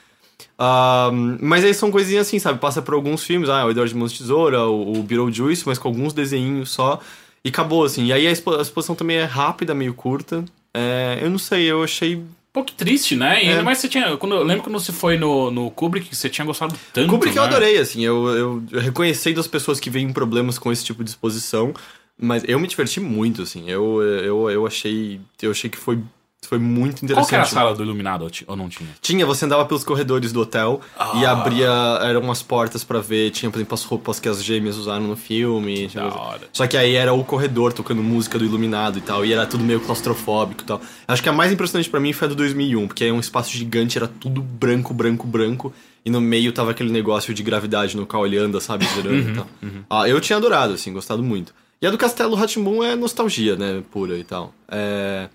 Ah, 0.60 1.10
mas 1.42 1.64
aí 1.64 1.74
são 1.74 1.92
coisinhas 1.92 2.28
assim, 2.28 2.40
sabe? 2.40 2.60
Passa 2.60 2.82
por 2.82 2.94
alguns 2.94 3.24
filmes, 3.24 3.50
ah, 3.50 3.66
o 3.66 3.72
Edward 3.72 3.92
de 3.92 3.98
Mãos 3.98 4.12
de 4.12 4.20
Tesoura, 4.20 4.64
o, 4.64 5.00
o 5.00 5.04
Beetlejuice, 5.04 5.64
mas 5.66 5.78
com 5.78 5.88
alguns 5.88 6.14
desenhinhos 6.14 6.70
só. 6.72 7.00
E 7.44 7.50
acabou, 7.50 7.84
assim. 7.84 8.06
E 8.06 8.14
aí 8.14 8.28
a, 8.28 8.32
expo- 8.32 8.56
a 8.56 8.62
exposição 8.62 8.96
também 8.96 9.18
é 9.18 9.24
rápida, 9.24 9.74
meio 9.74 9.94
curta. 9.94 10.44
É, 10.74 11.20
eu 11.22 11.30
não 11.30 11.40
sei, 11.40 11.64
eu 11.66 11.84
achei 11.84 12.22
Pô, 12.54 12.64
que 12.64 12.74
triste, 12.74 13.16
né? 13.16 13.44
E 13.44 13.48
É. 13.48 13.52
ainda 13.52 13.64
mais 13.64 13.78
você 13.78 13.88
tinha. 13.88 14.18
Quando, 14.18 14.34
eu 14.36 14.44
lembro 14.44 14.64
quando 14.64 14.80
você 14.80 14.92
foi 14.92 15.16
no, 15.18 15.52
no 15.52 15.70
Kubrick, 15.70 16.16
você 16.16 16.28
tinha 16.28 16.46
gostado 16.46 16.76
tanto. 16.92 17.08
Kubrick 17.10 17.36
eu 17.36 17.44
né? 17.44 17.48
adorei, 17.48 17.78
assim, 17.78 18.04
eu, 18.04 18.28
eu, 18.30 18.64
eu 18.72 18.80
reconheci 18.82 19.32
das 19.34 19.48
pessoas 19.48 19.80
que 19.80 19.90
veem 19.92 20.12
problemas 20.12 20.58
com 20.58 20.72
esse 20.72 20.84
tipo 20.84 21.04
de 21.04 21.10
exposição, 21.12 21.72
mas 22.20 22.44
eu 22.48 22.60
me 22.60 22.68
diverti 22.68 23.00
muito, 23.00 23.42
assim, 23.44 23.70
eu, 23.70 24.02
eu, 24.02 24.50
eu 24.50 24.66
achei 24.68 25.20
eu 25.42 25.52
achei 25.52 25.70
que 25.70 25.78
foi, 25.78 26.00
foi 26.46 26.58
muito 26.60 27.00
Qual 27.02 27.06
interessante. 27.06 27.30
que 27.30 27.36
era 27.36 27.44
a 27.44 27.48
sala 27.48 27.76
do 27.76 27.84
Iluminado 27.84 28.30
ou 28.48 28.56
não 28.56 28.70
tinha? 28.70 28.90
Tinha, 29.02 29.26
você 29.26 29.46
andava 29.46 29.66
pelos 29.66 29.84
corredores 29.84 30.32
do 30.32 30.40
hotel 30.42 30.80
e 31.16 31.26
Ah. 31.26 31.32
abria, 31.32 31.68
eram 32.02 32.22
umas 32.22 32.42
portas 32.42 32.84
pra 32.84 33.00
ver, 33.00 33.32
tinha, 33.32 33.52
por 33.52 33.58
exemplo, 33.58 33.74
as 33.76 33.84
roupas 33.84 34.20
que 34.20 34.30
as 34.30 34.44
gêmeas 34.44 34.78
usaram 34.78 35.06
no 35.08 35.16
filme. 35.18 35.90
hora. 35.96 36.42
Só 36.54 36.66
que 36.66 36.78
aí 36.78 36.96
era 36.96 37.14
o 37.14 37.24
corredor 37.24 37.74
tocando 37.74 38.02
música 38.02 38.40
do 38.40 38.46
Iluminado 38.46 38.98
e 38.98 39.02
tal, 39.02 39.26
e 39.26 39.34
era 39.34 39.46
tudo 39.46 39.64
meio 39.64 39.80
claustrofóbico 39.82 40.62
e 40.64 40.66
tal. 40.66 40.82
Acho 41.08 41.22
que 41.22 41.30
a 41.30 41.34
mais 41.34 41.52
impressionante 41.52 41.90
pra 41.90 42.00
mim 42.00 42.14
foi 42.14 42.28
a 42.28 42.30
do 42.30 42.36
2001, 42.36 42.88
porque 42.88 43.04
é 43.06 43.12
um 43.12 43.20
espaço 43.20 43.52
gigante, 43.52 43.98
era 43.98 44.08
tudo 44.08 44.42
branco, 44.42 44.94
branco, 44.94 45.28
branco, 45.28 45.74
e 46.06 46.10
no 46.10 46.22
meio 46.22 46.52
tava 46.54 46.72
aquele 46.72 46.92
negócio 46.92 47.34
de 47.34 47.44
gravidade 47.44 47.98
no 47.98 48.06
qual 48.06 48.26
ele 48.26 48.38
anda, 48.38 48.62
sabe, 48.62 48.86
girando 48.96 49.30
e 49.30 49.34
tal. 49.34 49.48
Ah, 49.90 50.08
eu 50.08 50.22
tinha 50.22 50.38
adorado, 50.38 50.74
assim, 50.74 50.94
gostado 50.94 51.22
muito. 51.22 51.54
E 51.82 51.88
a 51.88 51.92
do 51.92 51.98
Castelo 51.98 52.36
Ratimbun 52.36 52.84
é 52.84 52.96
nostalgia, 52.96 53.56
né, 53.56 53.84
pura 53.92 54.18
e 54.18 54.24
tal. 54.24 54.54
É... 54.70 55.30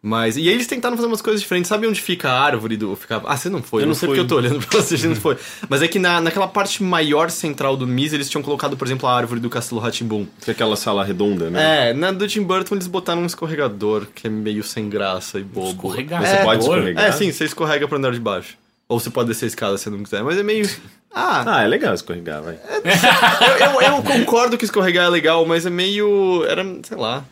Mas, 0.00 0.36
e 0.36 0.42
aí 0.42 0.54
eles 0.54 0.68
tentaram 0.68 0.96
fazer 0.96 1.08
umas 1.08 1.20
coisas 1.20 1.40
diferentes. 1.40 1.68
Sabe 1.68 1.86
onde 1.86 2.00
fica 2.00 2.30
a 2.30 2.40
árvore 2.40 2.76
do. 2.76 2.94
Fica... 2.94 3.20
Ah, 3.26 3.36
você 3.36 3.48
não 3.50 3.60
foi. 3.60 3.82
Eu 3.82 3.86
não 3.86 3.88
não 3.88 3.94
sei 3.96 4.06
fui. 4.06 4.16
porque 4.16 4.20
eu 4.20 4.28
tô 4.28 4.36
olhando 4.36 4.64
pra 4.64 4.80
você, 4.80 4.96
você 4.96 5.08
não 5.08 5.16
foi. 5.16 5.36
Mas 5.68 5.82
é 5.82 5.88
que 5.88 5.98
na, 5.98 6.20
naquela 6.20 6.46
parte 6.46 6.82
maior 6.84 7.30
central 7.30 7.76
do 7.76 7.84
Miz, 7.84 8.12
eles 8.12 8.30
tinham 8.30 8.40
colocado, 8.40 8.76
por 8.76 8.86
exemplo, 8.86 9.08
a 9.08 9.14
árvore 9.14 9.40
do 9.40 9.50
Castelo 9.50 9.80
Ratimbum. 9.80 10.24
Que 10.40 10.50
é 10.50 10.54
aquela 10.54 10.76
sala 10.76 11.04
redonda, 11.04 11.50
né? 11.50 11.90
É, 11.90 11.92
na 11.92 12.12
do 12.12 12.28
Tim 12.28 12.42
Burton 12.42 12.76
eles 12.76 12.86
botaram 12.86 13.22
um 13.22 13.26
escorregador 13.26 14.06
que 14.14 14.28
é 14.28 14.30
meio 14.30 14.62
sem 14.62 14.88
graça 14.88 15.40
e 15.40 15.42
bobo. 15.42 15.70
Escorregador? 15.70 16.26
Você 16.26 16.36
pode 16.44 16.62
escorregar. 16.62 17.04
É, 17.04 17.12
sim, 17.12 17.32
você 17.32 17.44
escorrega 17.44 17.88
pra 17.88 17.98
andar 17.98 18.12
de 18.12 18.20
baixo. 18.20 18.56
Ou 18.88 18.98
você 18.98 19.10
pode 19.10 19.28
descer 19.28 19.44
a 19.44 19.48
escada 19.48 19.76
se 19.78 19.90
não 19.90 20.02
quiser, 20.02 20.22
mas 20.22 20.38
é 20.38 20.42
meio. 20.42 20.68
Ah, 21.10 21.42
Ah, 21.46 21.62
é 21.64 21.66
legal 21.66 21.94
escorregar, 21.94 22.42
vai. 22.42 22.58
eu, 22.84 23.80
eu, 23.80 23.96
eu 23.96 24.02
concordo 24.02 24.58
que 24.58 24.64
escorregar 24.66 25.06
é 25.06 25.08
legal, 25.08 25.44
mas 25.46 25.64
é 25.64 25.70
meio. 25.70 26.44
Era, 26.44 26.62
sei 26.82 26.98
lá. 26.98 27.24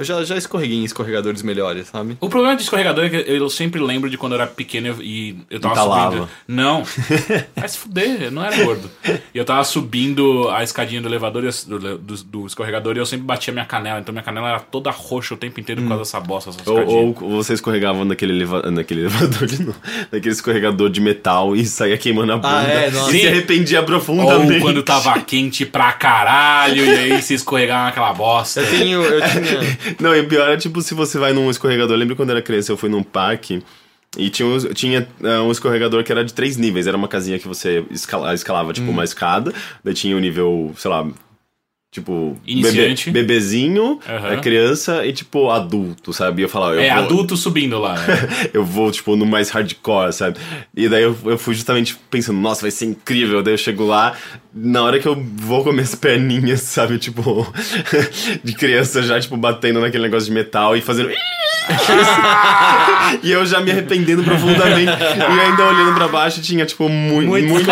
Eu 0.00 0.04
já, 0.04 0.24
já 0.24 0.36
escorreguei 0.36 0.78
em 0.78 0.84
escorregadores 0.84 1.42
melhores, 1.42 1.88
sabe? 1.88 2.16
O 2.22 2.30
problema 2.30 2.56
de 2.56 2.62
escorregador 2.62 3.04
é 3.04 3.10
que 3.10 3.16
eu 3.30 3.50
sempre 3.50 3.78
lembro 3.82 4.08
de 4.08 4.16
quando 4.16 4.32
eu 4.32 4.40
era 4.40 4.46
pequeno 4.46 4.96
e 5.02 5.36
eu 5.50 5.60
tava 5.60 5.74
Entalava. 5.74 6.12
subindo. 6.12 6.28
Não. 6.48 6.82
Vai 7.54 7.68
se 7.68 7.76
fuder, 7.76 8.22
eu 8.22 8.30
não 8.30 8.42
era 8.42 8.64
gordo. 8.64 8.90
E 9.04 9.36
eu 9.36 9.44
tava 9.44 9.62
subindo 9.62 10.48
a 10.48 10.62
escadinha 10.62 11.02
do 11.02 11.08
elevador, 11.08 11.44
e 11.44 11.50
do, 11.68 11.98
do, 11.98 12.16
do 12.16 12.46
escorregador, 12.46 12.96
e 12.96 12.98
eu 12.98 13.04
sempre 13.04 13.26
batia 13.26 13.52
minha 13.52 13.66
canela. 13.66 14.00
Então 14.00 14.10
minha 14.10 14.22
canela 14.22 14.48
era 14.48 14.60
toda 14.60 14.90
roxa 14.90 15.34
o 15.34 15.36
tempo 15.36 15.60
inteiro 15.60 15.82
por 15.82 15.88
causa 15.88 16.04
dessa 16.04 16.18
bosta, 16.18 16.48
essa 16.48 16.60
escadinha. 16.60 16.98
Ou, 16.98 17.16
ou 17.20 17.30
você 17.32 17.52
escorregava 17.52 18.02
naquele, 18.02 18.32
eleva... 18.32 18.70
naquele 18.70 19.02
elevador 19.04 19.46
de 19.46 19.62
novo, 19.62 19.78
naquele 20.10 20.34
escorregador 20.34 20.88
de 20.88 21.00
metal 21.02 21.54
e 21.54 21.66
saía 21.66 21.98
queimando 21.98 22.32
a 22.32 22.36
bunda. 22.36 22.56
Ah, 22.56 22.62
é, 22.62 22.90
nossa. 22.90 23.14
E 23.14 23.20
se 23.20 23.28
arrependia 23.28 23.80
Ou 23.80 23.86
profundamente. 23.86 24.60
quando 24.60 24.82
tava 24.82 25.20
quente 25.20 25.66
pra 25.66 25.92
caralho, 25.92 26.86
e 26.86 26.90
aí 26.90 27.20
se 27.20 27.34
escorregava 27.34 27.84
naquela 27.84 28.14
bosta. 28.14 28.62
Eu 28.62 28.70
tenho. 28.70 29.02
Eu 29.02 29.20
tinha. 29.28 29.80
Não, 29.98 30.14
e 30.14 30.20
o 30.20 30.28
pior 30.28 30.48
é 30.50 30.56
tipo 30.56 30.80
se 30.82 30.94
você 30.94 31.18
vai 31.18 31.32
num 31.32 31.50
escorregador. 31.50 31.94
Eu 31.94 31.98
lembro 31.98 32.16
quando 32.16 32.30
eu 32.30 32.36
era 32.36 32.42
criança, 32.44 32.70
eu 32.72 32.76
fui 32.76 32.88
num 32.88 33.02
parque 33.02 33.62
e 34.18 34.28
tinha, 34.30 34.46
um- 34.48 34.58
tinha 34.74 35.08
ah, 35.24 35.42
um 35.42 35.50
escorregador 35.50 36.02
que 36.04 36.12
era 36.12 36.24
de 36.24 36.32
três 36.34 36.56
níveis. 36.56 36.86
Era 36.86 36.96
uma 36.96 37.08
casinha 37.08 37.38
que 37.38 37.46
você 37.48 37.84
escala- 37.90 38.34
escalava, 38.34 38.70
Hum. 38.70 38.72
tipo, 38.72 38.90
uma 38.90 39.04
escada. 39.04 39.52
Daí 39.84 39.94
tinha 39.94 40.16
o 40.16 40.20
nível, 40.20 40.72
sei 40.76 40.90
lá. 40.90 41.06
Tipo, 41.92 42.38
Iniciante. 42.46 43.10
bebê- 43.10 43.26
bebezinho, 43.26 43.98
é, 44.06 44.36
criança 44.36 45.04
e, 45.04 45.12
tipo, 45.12 45.50
adulto, 45.50 46.12
sabe? 46.12 46.40
E 46.40 46.44
eu 46.44 46.48
falava, 46.48 46.74
eu 46.76 46.80
É, 46.82 46.94
vou, 46.94 47.02
adulto 47.04 47.36
subindo 47.36 47.80
lá. 47.80 47.94
né? 47.94 48.28
eu 48.54 48.64
vou, 48.64 48.92
tipo, 48.92 49.16
no 49.16 49.26
mais 49.26 49.50
hardcore, 49.50 50.12
sabe? 50.12 50.38
E 50.76 50.88
daí 50.88 51.02
eu, 51.02 51.16
eu 51.24 51.36
fui 51.36 51.52
justamente 51.52 51.96
pensando, 52.08 52.38
nossa, 52.38 52.60
vai 52.62 52.70
ser 52.70 52.84
incrível. 52.84 53.42
Daí 53.42 53.54
eu 53.54 53.58
chego 53.58 53.84
lá, 53.84 54.14
na 54.54 54.84
hora 54.84 55.00
que 55.00 55.08
eu 55.08 55.20
vou 55.34 55.64
com 55.64 55.72
minhas 55.72 55.92
perninhas, 55.96 56.60
sabe? 56.60 56.96
Tipo, 56.96 57.44
de 58.44 58.52
criança 58.54 59.02
já, 59.02 59.18
tipo, 59.20 59.36
batendo 59.36 59.80
naquele 59.80 60.04
negócio 60.04 60.26
de 60.28 60.32
metal 60.32 60.76
e 60.76 60.80
fazendo. 60.80 61.10
e 63.22 63.30
eu 63.32 63.44
já 63.46 63.60
me 63.60 63.70
arrependendo 63.70 64.22
profundamente. 64.22 64.90
e 64.92 65.40
ainda 65.40 65.66
olhando 65.66 65.94
pra 65.94 66.08
baixo, 66.08 66.40
tinha, 66.40 66.64
tipo, 66.66 66.88
muito, 66.88 67.28
Muito 67.28 67.48
muito, 67.48 67.70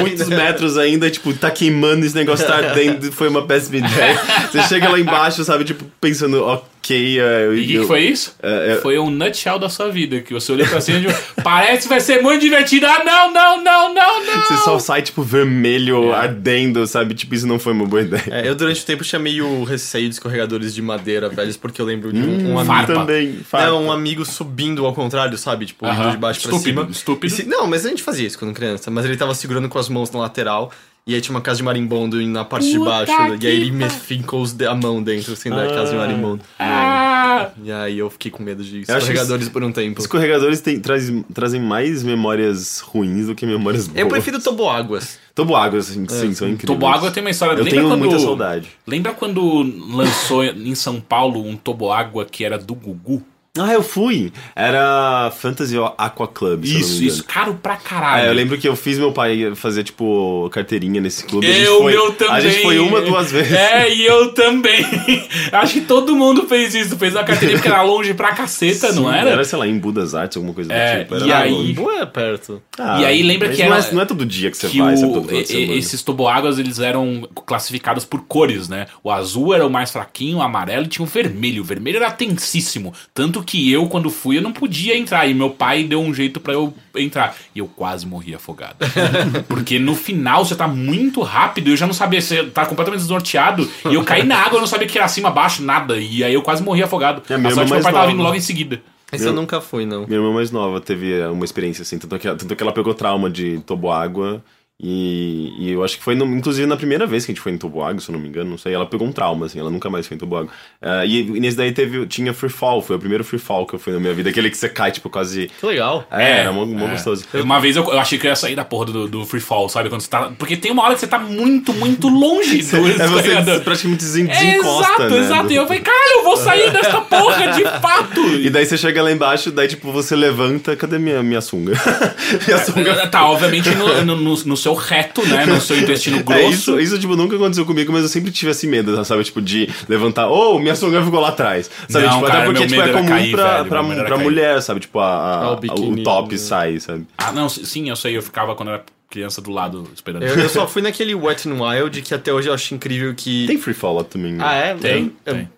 muitos 0.00 0.28
metros 0.28 0.76
ainda. 0.78 1.10
Tipo, 1.10 1.32
tá 1.34 1.50
queimando, 1.50 2.04
esse 2.04 2.14
negócio 2.14 2.46
tá 2.46 2.56
ardendo. 2.56 3.10
Foi 3.12 3.28
uma 3.28 3.45
péssima 3.46 3.76
ideia. 3.78 4.18
Você 4.50 4.62
chega 4.64 4.88
lá 4.88 4.98
embaixo, 4.98 5.42
sabe? 5.44 5.64
Tipo, 5.64 5.84
pensando, 6.00 6.42
ok. 6.44 7.18
é, 7.20 7.46
E 7.46 7.48
o 7.48 7.54
que, 7.56 7.66
que 7.66 7.74
eu- 7.74 7.86
foi 7.86 8.00
isso? 8.02 8.34
É, 8.42 8.72
é- 8.72 8.76
Foi 8.76 8.98
um 8.98 9.10
nutshell 9.10 9.58
da 9.58 9.68
sua 9.68 9.88
vida, 9.90 10.20
que 10.20 10.32
você 10.32 10.52
olhou 10.52 10.66
pra 10.68 10.80
cima 10.80 10.98
e 10.98 11.06
tipo, 11.06 11.42
parece 11.42 11.82
que 11.82 11.88
vai 11.88 12.00
ser 12.00 12.22
muito 12.22 12.40
divertido. 12.42 12.86
Ah, 12.86 13.02
não, 13.04 13.32
não, 13.32 13.62
não, 13.64 13.94
não, 13.94 14.24
não. 14.24 14.42
Você 14.42 14.56
só 14.58 14.78
sai, 14.78 15.02
tipo, 15.02 15.22
vermelho, 15.22 16.12
ardendo, 16.14 16.86
sabe? 16.86 17.14
Tipo, 17.14 17.34
isso 17.34 17.46
não 17.46 17.58
foi 17.58 17.72
uma 17.72 17.86
boa 17.86 18.02
ideia. 18.02 18.22
É, 18.30 18.48
eu 18.48 18.54
durante 18.54 18.82
o 18.82 18.84
tempo 18.86 19.02
tinha 19.04 19.18
meio 19.18 19.64
receio 19.64 20.08
de 20.08 20.14
escorregadores 20.14 20.74
de 20.74 20.80
madeira 20.82 21.28
velhos, 21.28 21.56
porque 21.56 21.80
eu 21.80 21.86
lembro 21.86 22.12
de 22.12 22.20
um, 22.20 22.52
um 22.52 22.58
amigo. 22.58 22.64
farpa. 22.66 22.94
também. 22.94 23.32
farpa. 23.48 23.66
Não, 23.68 23.84
um 23.86 23.92
amigo 23.92 24.24
subindo 24.24 24.86
ao 24.86 24.92
contrário, 24.94 25.36
sabe? 25.38 25.66
Tipo, 25.66 25.86
indo 25.86 25.92
Aham. 25.92 26.10
de 26.12 26.16
baixo 26.18 26.40
Estúpido, 26.40 26.74
pra 26.74 26.82
cima. 26.84 26.92
estúpido. 26.92 27.34
Se- 27.34 27.46
Não, 27.46 27.66
mas 27.66 27.84
a 27.84 27.88
gente 27.88 28.02
fazia 28.02 28.26
isso 28.26 28.38
quando 28.38 28.52
criança. 28.54 28.90
Mas 28.90 29.04
ele 29.04 29.16
tava 29.16 29.34
segurando 29.34 29.68
com 29.68 29.78
as 29.78 29.88
mãos 29.88 30.10
na 30.10 30.20
lateral. 30.20 30.70
E 31.08 31.14
aí 31.14 31.20
tinha 31.20 31.32
uma 31.36 31.40
casa 31.40 31.58
de 31.58 31.62
marimbondo 31.62 32.20
na 32.26 32.44
parte 32.44 32.68
de 32.68 32.78
Puta 32.78 32.90
baixo. 32.90 33.12
né? 33.12 33.38
E 33.40 33.46
aí 33.46 33.54
ele 33.54 33.70
me 33.70 33.88
fincou 33.88 34.42
os 34.42 34.52
de- 34.52 34.66
a 34.66 34.74
mão 34.74 35.00
dentro, 35.00 35.34
assim, 35.34 35.50
da 35.50 35.68
casa 35.68 35.92
de 35.92 35.96
marimbondo. 35.96 36.42
Ah, 36.58 37.50
E 37.62 37.70
aí 37.70 37.96
eu 37.98 38.10
fiquei 38.10 38.28
com 38.30 38.42
medo 38.42 38.64
de 38.64 38.80
escorregadores 38.80 39.48
por 39.48 39.62
um 39.62 39.70
tempo. 39.70 40.00
Escorregadores 40.00 40.60
tem- 40.60 40.80
traz- 40.80 41.12
trazem 41.32 41.60
mais 41.60 42.02
memórias 42.02 42.80
ruins 42.80 43.26
do 43.26 43.36
que 43.36 43.46
memórias 43.46 43.86
boas. 43.86 44.00
Eu 44.00 44.08
prefiro 44.08 44.40
toboáguas. 44.40 45.18
Toboáguas, 45.32 45.90
assim, 45.90 46.08
sim, 46.08 46.34
são 46.34 46.48
incríveis. 46.48 46.66
Toboágua 46.78 47.10
tem 47.12 47.22
uma 47.22 47.30
história. 47.30 47.52
Eu 47.52 47.58
lembra 47.64 47.70
tenho 47.78 47.88
quando, 47.88 47.98
muita 48.00 48.18
saudade. 48.18 48.68
Lembra 48.84 49.12
quando 49.12 49.62
lançou 49.94 50.42
em 50.42 50.74
São 50.74 51.00
Paulo 51.00 51.40
um 51.46 51.56
toboágua 51.56 52.24
que 52.24 52.44
era 52.44 52.58
do 52.58 52.74
Gugu? 52.74 53.22
Ah, 53.58 53.72
eu 53.72 53.82
fui! 53.82 54.32
Era 54.54 55.30
Fantasy 55.40 55.76
Aqua 55.98 56.28
Club, 56.28 56.64
se 56.64 56.70
eu 56.74 56.80
não 56.80 56.86
me 56.86 56.92
Isso, 56.94 57.04
isso, 57.04 57.24
caro 57.24 57.58
pra 57.62 57.76
caralho. 57.76 58.26
É, 58.26 58.28
eu 58.28 58.32
lembro 58.34 58.56
que 58.58 58.68
eu 58.68 58.76
fiz 58.76 58.98
meu 58.98 59.12
pai 59.12 59.54
fazer, 59.54 59.82
tipo, 59.84 60.48
carteirinha 60.50 61.00
nesse 61.00 61.24
clube. 61.24 61.46
a 61.46 61.52
gente 61.52 61.64
Eu, 61.66 61.78
foi, 61.78 61.92
meu 61.92 62.12
também. 62.12 62.34
A 62.34 62.40
gente 62.40 62.62
foi 62.62 62.78
uma, 62.78 63.00
duas 63.00 63.30
vezes. 63.32 63.52
É, 63.56 63.92
e 63.92 64.04
eu 64.04 64.32
também. 64.32 64.84
Acho 65.52 65.74
que 65.74 65.80
todo 65.82 66.14
mundo 66.14 66.46
fez 66.46 66.74
isso. 66.74 66.96
Fez 66.96 67.14
a 67.16 67.24
carteirinha 67.24 67.58
porque 67.58 67.68
era 67.68 67.82
longe 67.82 68.14
pra 68.14 68.32
caceta, 68.34 68.92
não 68.92 69.04
Sim, 69.10 69.14
era? 69.16 69.30
Era, 69.30 69.44
sei 69.44 69.58
lá, 69.58 69.66
em 69.66 69.78
Budas 69.78 70.14
Artes, 70.14 70.36
alguma 70.36 70.54
coisa 70.54 70.72
É, 70.72 70.96
do 70.96 71.02
tipo. 71.02 71.14
Era 71.16 71.24
e 71.24 71.28
lá 71.28 71.38
aí- 71.38 71.52
longe. 71.52 71.72
Não 71.74 71.90
é 72.00 72.06
perto. 72.06 72.62
Ah, 72.78 73.00
E 73.00 73.04
aí 73.04 73.22
lembra 73.22 73.48
mas 73.48 73.56
que 73.56 73.62
não 73.64 73.74
era- 73.74 73.84
é, 73.86 73.92
não 73.92 74.02
é 74.02 74.04
todo 74.04 74.24
dia 74.26 74.50
que 74.50 74.56
você 74.56 74.68
que 74.68 74.80
vai, 74.80 74.96
sabe? 74.96 75.10
o, 75.12 75.14
Todo 75.20 75.32
e- 75.32 75.78
esses 75.78 76.02
toboáguas 76.02 76.58
eles 76.58 76.78
eram 76.78 77.28
classificados 77.46 78.04
por 78.04 78.20
cores, 78.22 78.68
né? 78.68 78.86
O 79.02 79.10
azul 79.10 79.54
era 79.54 79.66
o 79.66 79.70
mais 79.70 79.90
fraquinho, 79.90 80.38
o 80.38 80.42
amarelo 80.42 80.84
e 80.84 80.88
tinha 80.88 81.04
o 81.04 81.08
vermelho. 81.08 81.62
O 81.62 81.64
vermelho 81.64 81.96
era 81.96 82.10
tensíssimo. 82.10 82.92
Tanto 83.14 83.42
que 83.46 83.70
eu, 83.72 83.86
quando 83.86 84.10
fui, 84.10 84.38
eu 84.38 84.42
não 84.42 84.52
podia 84.52 84.96
entrar. 84.96 85.26
E 85.26 85.32
meu 85.32 85.50
pai 85.50 85.84
deu 85.84 86.00
um 86.00 86.12
jeito 86.12 86.40
pra 86.40 86.52
eu 86.52 86.74
entrar. 86.96 87.34
E 87.54 87.60
eu 87.60 87.66
quase 87.66 88.06
morri 88.06 88.34
afogado. 88.34 88.76
Porque 89.48 89.78
no 89.78 89.94
final 89.94 90.44
você 90.44 90.56
tá 90.56 90.66
muito 90.66 91.22
rápido, 91.22 91.70
eu 91.70 91.76
já 91.76 91.86
não 91.86 91.94
sabia, 91.94 92.20
você 92.20 92.44
tá 92.44 92.66
completamente 92.66 93.00
desnorteado. 93.00 93.68
E 93.90 93.94
eu 93.94 94.04
caí 94.04 94.24
na 94.24 94.36
água, 94.36 94.56
eu 94.56 94.60
não 94.60 94.66
sabia 94.66 94.86
que 94.86 94.98
era 94.98 95.08
cima, 95.08 95.28
abaixo, 95.28 95.62
nada. 95.62 95.96
E 95.98 96.24
aí 96.24 96.34
eu 96.34 96.42
quase 96.42 96.62
morri 96.62 96.82
afogado. 96.82 97.22
É, 97.30 97.34
a 97.34 97.38
minha 97.38 97.50
sorte 97.54 97.68
irmã 97.68 97.76
meu 97.76 97.82
pai 97.82 97.92
mais 97.92 97.94
tava 97.94 97.98
nova. 97.98 98.10
vindo 98.10 98.22
logo 98.22 98.36
em 98.36 98.40
seguida. 98.40 98.82
Esse 99.12 99.26
eu 99.26 99.32
nunca 99.32 99.60
fui, 99.60 99.86
não. 99.86 100.04
Minha 100.06 100.18
irmã 100.18 100.32
mais 100.32 100.50
nova 100.50 100.80
teve 100.80 101.24
uma 101.26 101.44
experiência 101.44 101.82
assim, 101.82 101.96
tanto 101.96 102.18
que, 102.18 102.28
tanto 102.28 102.56
que 102.56 102.62
ela 102.62 102.72
pegou 102.72 102.92
trauma 102.92 103.30
de 103.30 103.60
toboágua. 103.60 104.42
E, 104.78 105.54
e 105.58 105.72
eu 105.72 105.82
acho 105.82 105.96
que 105.96 106.04
foi, 106.04 106.14
no- 106.14 106.26
inclusive, 106.36 106.66
na 106.66 106.76
primeira 106.76 107.06
vez 107.06 107.24
que 107.24 107.32
a 107.32 107.34
gente 107.34 107.40
foi 107.42 107.50
em 107.52 107.56
toboágua, 107.56 107.98
se 107.98 108.10
eu 108.10 108.12
não 108.12 108.20
me 108.20 108.28
engano, 108.28 108.50
não 108.50 108.58
sei. 108.58 108.74
Ela 108.74 108.84
pegou 108.84 109.08
um 109.08 109.12
trauma, 109.12 109.46
assim, 109.46 109.58
ela 109.58 109.70
nunca 109.70 109.88
mais 109.88 110.06
foi 110.06 110.16
em 110.16 110.20
toboágua. 110.20 110.50
Ah, 110.82 111.02
e, 111.06 111.20
e 111.20 111.40
nesse 111.40 111.56
daí 111.56 111.72
teve, 111.72 112.06
tinha 112.06 112.34
free 112.34 112.50
fall, 112.50 112.82
foi 112.82 112.96
o 112.96 112.98
primeiro 112.98 113.24
free 113.24 113.38
fall 113.38 113.66
que 113.66 113.74
eu 113.74 113.78
fui 113.78 113.92
na 113.94 113.98
minha 113.98 114.12
vida, 114.12 114.28
aquele 114.28 114.50
que 114.50 114.56
você 114.56 114.68
cai, 114.68 114.92
tipo, 114.92 115.08
quase. 115.08 115.50
Que 115.58 115.64
legal. 115.66 116.06
É, 116.10 116.40
era 116.40 116.52
mó, 116.52 116.66
mó 116.66 116.86
é. 116.88 116.90
gostoso. 116.90 117.24
Uma 117.34 117.58
vez 117.58 117.74
eu, 117.76 117.84
eu 117.84 117.98
achei 117.98 118.18
que 118.18 118.26
eu 118.26 118.28
ia 118.30 118.36
sair 118.36 118.54
da 118.54 118.66
porra 118.66 118.84
do, 118.92 119.08
do 119.08 119.24
free 119.24 119.40
fall, 119.40 119.66
sabe? 119.70 119.88
Quando 119.88 120.02
você 120.02 120.10
tá. 120.10 120.30
Porque 120.38 120.56
tem 120.58 120.70
uma 120.70 120.82
hora 120.82 120.92
que 120.92 121.00
você 121.00 121.06
tá 121.06 121.18
muito, 121.18 121.72
muito 121.72 122.08
longe 122.08 122.58
do 122.70 122.76
É 122.86 123.06
você 123.08 123.60
praticamente 123.60 124.04
desen- 124.04 124.28
É, 124.30 124.34
desencosta, 124.34 124.92
exato, 124.92 125.08
né? 125.14 125.18
exato. 125.20 125.46
do- 125.46 125.52
E 125.52 125.56
eu 125.56 125.66
falei, 125.66 125.80
caralho, 125.82 126.12
eu 126.18 126.22
vou 126.24 126.36
sair 126.36 126.70
dessa 126.70 127.00
porra 127.00 127.46
de 127.52 127.64
fato. 127.80 128.20
E 128.40 128.50
daí 128.50 128.66
você 128.66 128.76
chega 128.76 129.02
lá 129.02 129.10
embaixo, 129.10 129.50
daí 129.50 129.68
tipo, 129.68 129.90
você 129.90 130.14
levanta, 130.14 130.76
cadê 130.76 130.98
minha, 130.98 131.22
minha 131.22 131.40
sunga? 131.40 131.72
minha 132.46 132.58
sunga. 132.58 133.06
Tá, 133.06 133.26
obviamente 133.26 133.70
no, 133.74 134.04
no, 134.04 134.16
no- 134.16 134.36
no 134.44 134.65
seu 134.66 134.74
reto, 134.74 135.26
né? 135.26 135.46
No 135.46 135.60
seu 135.60 135.78
intestino 135.78 136.18
É, 136.20 136.22
grosso. 136.22 136.48
isso, 136.50 136.80
isso, 136.80 136.98
tipo, 136.98 137.14
nunca 137.16 137.36
aconteceu 137.36 137.64
comigo, 137.64 137.92
mas 137.92 138.02
eu 138.02 138.08
sempre 138.08 138.30
tive 138.30 138.50
esse 138.50 138.66
medo, 138.66 139.04
sabe? 139.04 139.22
Tipo, 139.24 139.40
de 139.40 139.68
levantar, 139.88 140.28
oh, 140.28 140.58
minha 140.58 140.74
sunga 140.74 141.02
ficou 141.02 141.20
lá 141.20 141.28
atrás. 141.28 141.70
Sabe? 141.88 142.04
Não, 142.06 142.14
tipo, 142.14 142.26
cara, 142.26 142.38
até 142.38 142.46
porque, 142.46 142.66
tipo, 142.66 142.80
é 142.80 142.92
comum 142.92 143.08
cair, 143.08 143.30
pra, 143.32 143.56
velho, 143.58 143.68
pra, 143.68 144.04
pra 144.04 144.18
mulher, 144.18 144.60
sabe? 144.62 144.80
Tipo, 144.80 144.98
a, 144.98 145.06
a- 145.06 145.42
Ah, 145.46 145.52
o 145.78 145.92
o, 145.92 146.02
top 146.02 146.32
né? 146.32 146.38
sai, 146.38 146.80
sabe? 146.80 147.06
Ah, 147.18 147.32
não, 147.32 147.48
sim, 147.48 147.88
eu 147.88 147.96
sei, 147.96 148.16
eu 148.16 148.22
ficava 148.22 148.54
quando 148.54 148.68
eu 148.68 148.74
era 148.74 148.84
criança 149.08 149.40
do 149.40 149.50
lado 149.50 149.88
esperando. 149.94 150.24
Eu, 150.24 150.34
eu 150.36 150.48
só 150.48 150.66
fui 150.68 150.82
naquele 150.82 151.14
Wet 151.14 151.46
n 151.48 151.60
Wild 151.60 152.02
que 152.02 152.12
até 152.12 152.32
hoje 152.32 152.48
eu 152.48 152.54
acho 152.54 152.74
incrível 152.74 153.14
que. 153.14 153.46
Tem 153.46 153.56
free 153.58 153.72
fall 153.74 153.94
lá 153.96 154.04
também. 154.04 154.32
né? 154.32 154.44
Ah, 154.46 154.54
é? 154.54 154.74
Tem, 154.74 155.12
Eu- 155.24 155.34
tem. 155.34 155.48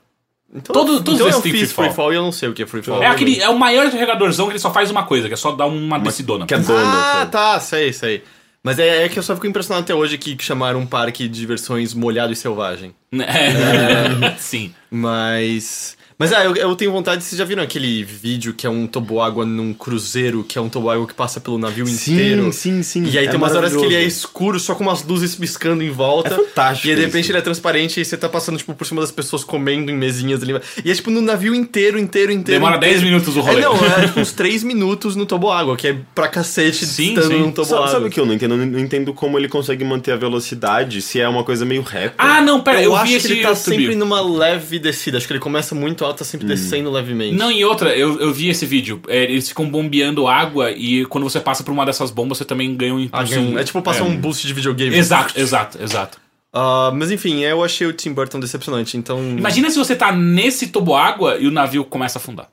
Então, 0.54 0.72
Todo- 0.72 1.02
todos 1.02 1.20
então 1.20 1.26
eu 1.28 1.42
fiz 1.42 1.52
free 1.52 1.66
fall. 1.66 1.84
free 1.84 1.94
fall 1.94 2.12
e 2.12 2.16
eu 2.16 2.22
não 2.22 2.32
sei 2.32 2.48
o 2.48 2.54
que 2.54 2.62
é 2.62 2.66
free 2.66 2.82
fall. 2.82 3.02
É 3.02 3.06
aquele, 3.06 3.38
é 3.38 3.48
o 3.50 3.58
maior 3.58 3.86
regadorzão 3.88 4.46
que 4.46 4.52
ele 4.52 4.58
só 4.58 4.72
faz 4.72 4.90
uma 4.90 5.02
coisa, 5.04 5.28
que 5.28 5.34
é 5.34 5.36
só 5.36 5.52
dar 5.52 5.66
uma 5.66 5.98
descidona. 5.98 6.46
que 6.46 6.54
é 6.54 6.58
dono, 6.58 6.78
Ah, 6.78 7.12
sabe? 7.18 7.30
tá, 7.32 7.60
sei, 7.60 7.92
sei. 7.92 8.22
Mas 8.62 8.78
é, 8.78 9.04
é 9.04 9.08
que 9.08 9.18
eu 9.18 9.22
só 9.22 9.34
fico 9.34 9.46
impressionado 9.46 9.84
até 9.84 9.94
hoje 9.94 10.16
que 10.18 10.36
chamaram 10.42 10.80
um 10.80 10.86
parque 10.86 11.28
de 11.28 11.40
diversões 11.40 11.94
molhado 11.94 12.32
e 12.32 12.36
selvagem. 12.36 12.94
É. 13.20 14.36
Sim. 14.38 14.74
Mas. 14.90 15.97
Mas 16.18 16.33
ah, 16.33 16.44
eu, 16.44 16.57
eu 16.57 16.74
tenho 16.74 16.90
vontade. 16.90 17.22
Vocês 17.22 17.38
já 17.38 17.44
viram 17.44 17.62
aquele 17.62 18.02
vídeo 18.02 18.52
que 18.52 18.66
é 18.66 18.70
um 18.70 18.88
toboágua 18.88 19.46
num 19.46 19.72
cruzeiro, 19.72 20.42
que 20.42 20.59
é 20.59 20.61
um 20.61 20.68
toboágua 20.68 21.07
que 21.07 21.14
passa 21.14 21.40
pelo 21.40 21.57
navio 21.59 21.88
inteiro? 21.88 22.52
Sim, 22.52 22.83
sim, 22.83 23.04
sim. 23.04 23.04
E 23.04 23.16
aí 23.16 23.26
É 23.26 23.28
tem 23.28 23.37
umas 23.37 23.54
horas 23.54 23.72
que 23.72 23.85
ele 23.85 23.94
é 23.94 24.02
escuro, 24.02 24.59
só 24.59 24.74
com 24.74 24.83
umas 24.83 25.04
luzes 25.04 25.37
piscando 25.37 25.81
em 25.81 25.90
volta. 25.90 26.35
É 26.35 26.37
fantástico 26.37 26.88
E 26.88 26.90
aí, 26.90 26.96
de 26.96 27.02
repente 27.02 27.22
isso. 27.22 27.31
ele 27.31 27.38
é 27.38 27.40
transparente 27.40 28.00
e 28.00 28.04
você 28.04 28.16
tá 28.16 28.28
passando, 28.28 28.59
tipo, 28.59 28.74
por 28.74 28.85
cima 28.85 29.00
das 29.00 29.12
pessoas 29.12 29.44
comendo 29.44 29.92
em 29.92 29.94
mesinhas 29.96 30.42
ali. 30.42 30.61
E 30.85 30.90
é 30.90 30.94
tipo 30.94 31.09
no 31.09 31.22
navio 31.22 31.54
inteiro, 31.54 31.96
inteiro, 31.96 32.33
inteiro. 32.33 32.61
Demora 32.61 32.78
inteiro. 32.78 32.94
10 32.96 33.04
minutos 33.04 33.37
o 33.37 33.40
rolê. 33.40 33.59
É, 33.59 33.62
não, 33.62 33.76
é 33.76 34.07
tipo, 34.09 34.18
uns 34.18 34.33
3 34.33 34.64
minutos 34.64 35.14
no 35.14 35.24
toboágua, 35.24 35.76
que 35.76 35.87
é 35.87 35.96
pra 36.16 36.26
cacete 36.26 36.85
Sim, 36.85 37.11
estando 37.11 37.28
sim. 37.28 37.38
num 37.38 37.52
toboágua. 37.52 37.87
Sabe, 37.87 37.92
sabe 37.92 38.07
o 38.07 38.11
que 38.11 38.18
eu 38.18 38.26
não 38.26 38.35
entendo? 38.35 38.54
Eu 38.57 38.66
não 38.66 38.81
entendo 38.81 39.14
como 39.14 39.38
ele 39.38 39.48
consegue 39.48 39.85
manter 39.85 40.11
a 40.11 40.16
velocidade 40.16 41.00
se 41.00 41.20
é 41.20 41.28
uma 41.28 41.44
coisa 41.44 41.64
meio 41.64 41.83
reta. 41.83 42.16
Ah, 42.18 42.40
não, 42.40 42.61
pera, 42.61 42.78
eu, 42.83 42.90
eu, 42.90 42.96
acho 42.96 43.12
vi 43.12 43.20
que 43.20 43.26
ele 43.28 43.42
tá 43.42 43.50
YouTube. 43.50 43.76
sempre 43.76 43.94
numa 43.94 44.20
leve 44.20 44.81
descida. 44.81 45.16
Acho 45.16 45.26
que 45.28 45.33
ele 45.33 45.38
começa 45.38 45.76
muito 45.76 46.07
alto, 46.08 46.18
tá 46.18 46.24
sempre 46.24 46.46
Hum. 46.46 46.50
descendo 46.50 46.90
levemente. 46.90 47.36
Não, 47.36 47.50
e 47.52 47.64
outra, 47.64 47.96
eu, 47.96 48.18
eu 48.20 48.32
vi 48.34 48.48
esse 48.48 48.66
vídeo. 48.66 49.00
É, 49.08 49.22
eles 49.24 49.48
ficam 49.48 49.68
bombeando 49.70 50.26
água 50.26 50.70
e 50.72 51.04
quando 51.06 51.24
você 51.24 51.38
passa 51.40 51.62
por 51.62 51.70
uma 51.72 51.86
dessas 51.86 52.10
bombas, 52.10 52.38
você 52.38 52.44
também 52.44 52.74
ganha 52.74 52.94
um 52.94 53.08
Ah, 53.12 53.22
impulso. 53.22 53.38
um- 53.40 53.58
é 53.58 53.64
tipo 53.64 53.80
passar 53.82 54.02
um 54.04 54.16
boost 54.16 54.46
de 54.46 54.52
videogame. 54.52 54.96
Exato, 54.96 55.38
exato, 55.38 55.80
exato. 55.82 56.18
Ah, 56.52 56.90
mas 56.94 57.10
enfim, 57.10 57.40
eu 57.44 57.62
achei 57.62 57.86
o 57.86 57.92
Tim 57.92 58.12
Burton 58.12 58.40
decepcionante, 58.40 58.96
então. 58.96 59.20
Imagina 59.36 59.70
se 59.70 59.78
você 59.78 59.94
tá 59.94 60.10
nesse 60.10 60.68
toboágua 60.68 61.36
e 61.38 61.46
o 61.46 61.50
navio 61.50 61.84
começa 61.84 62.18
a 62.18 62.20
afundar. 62.20 62.48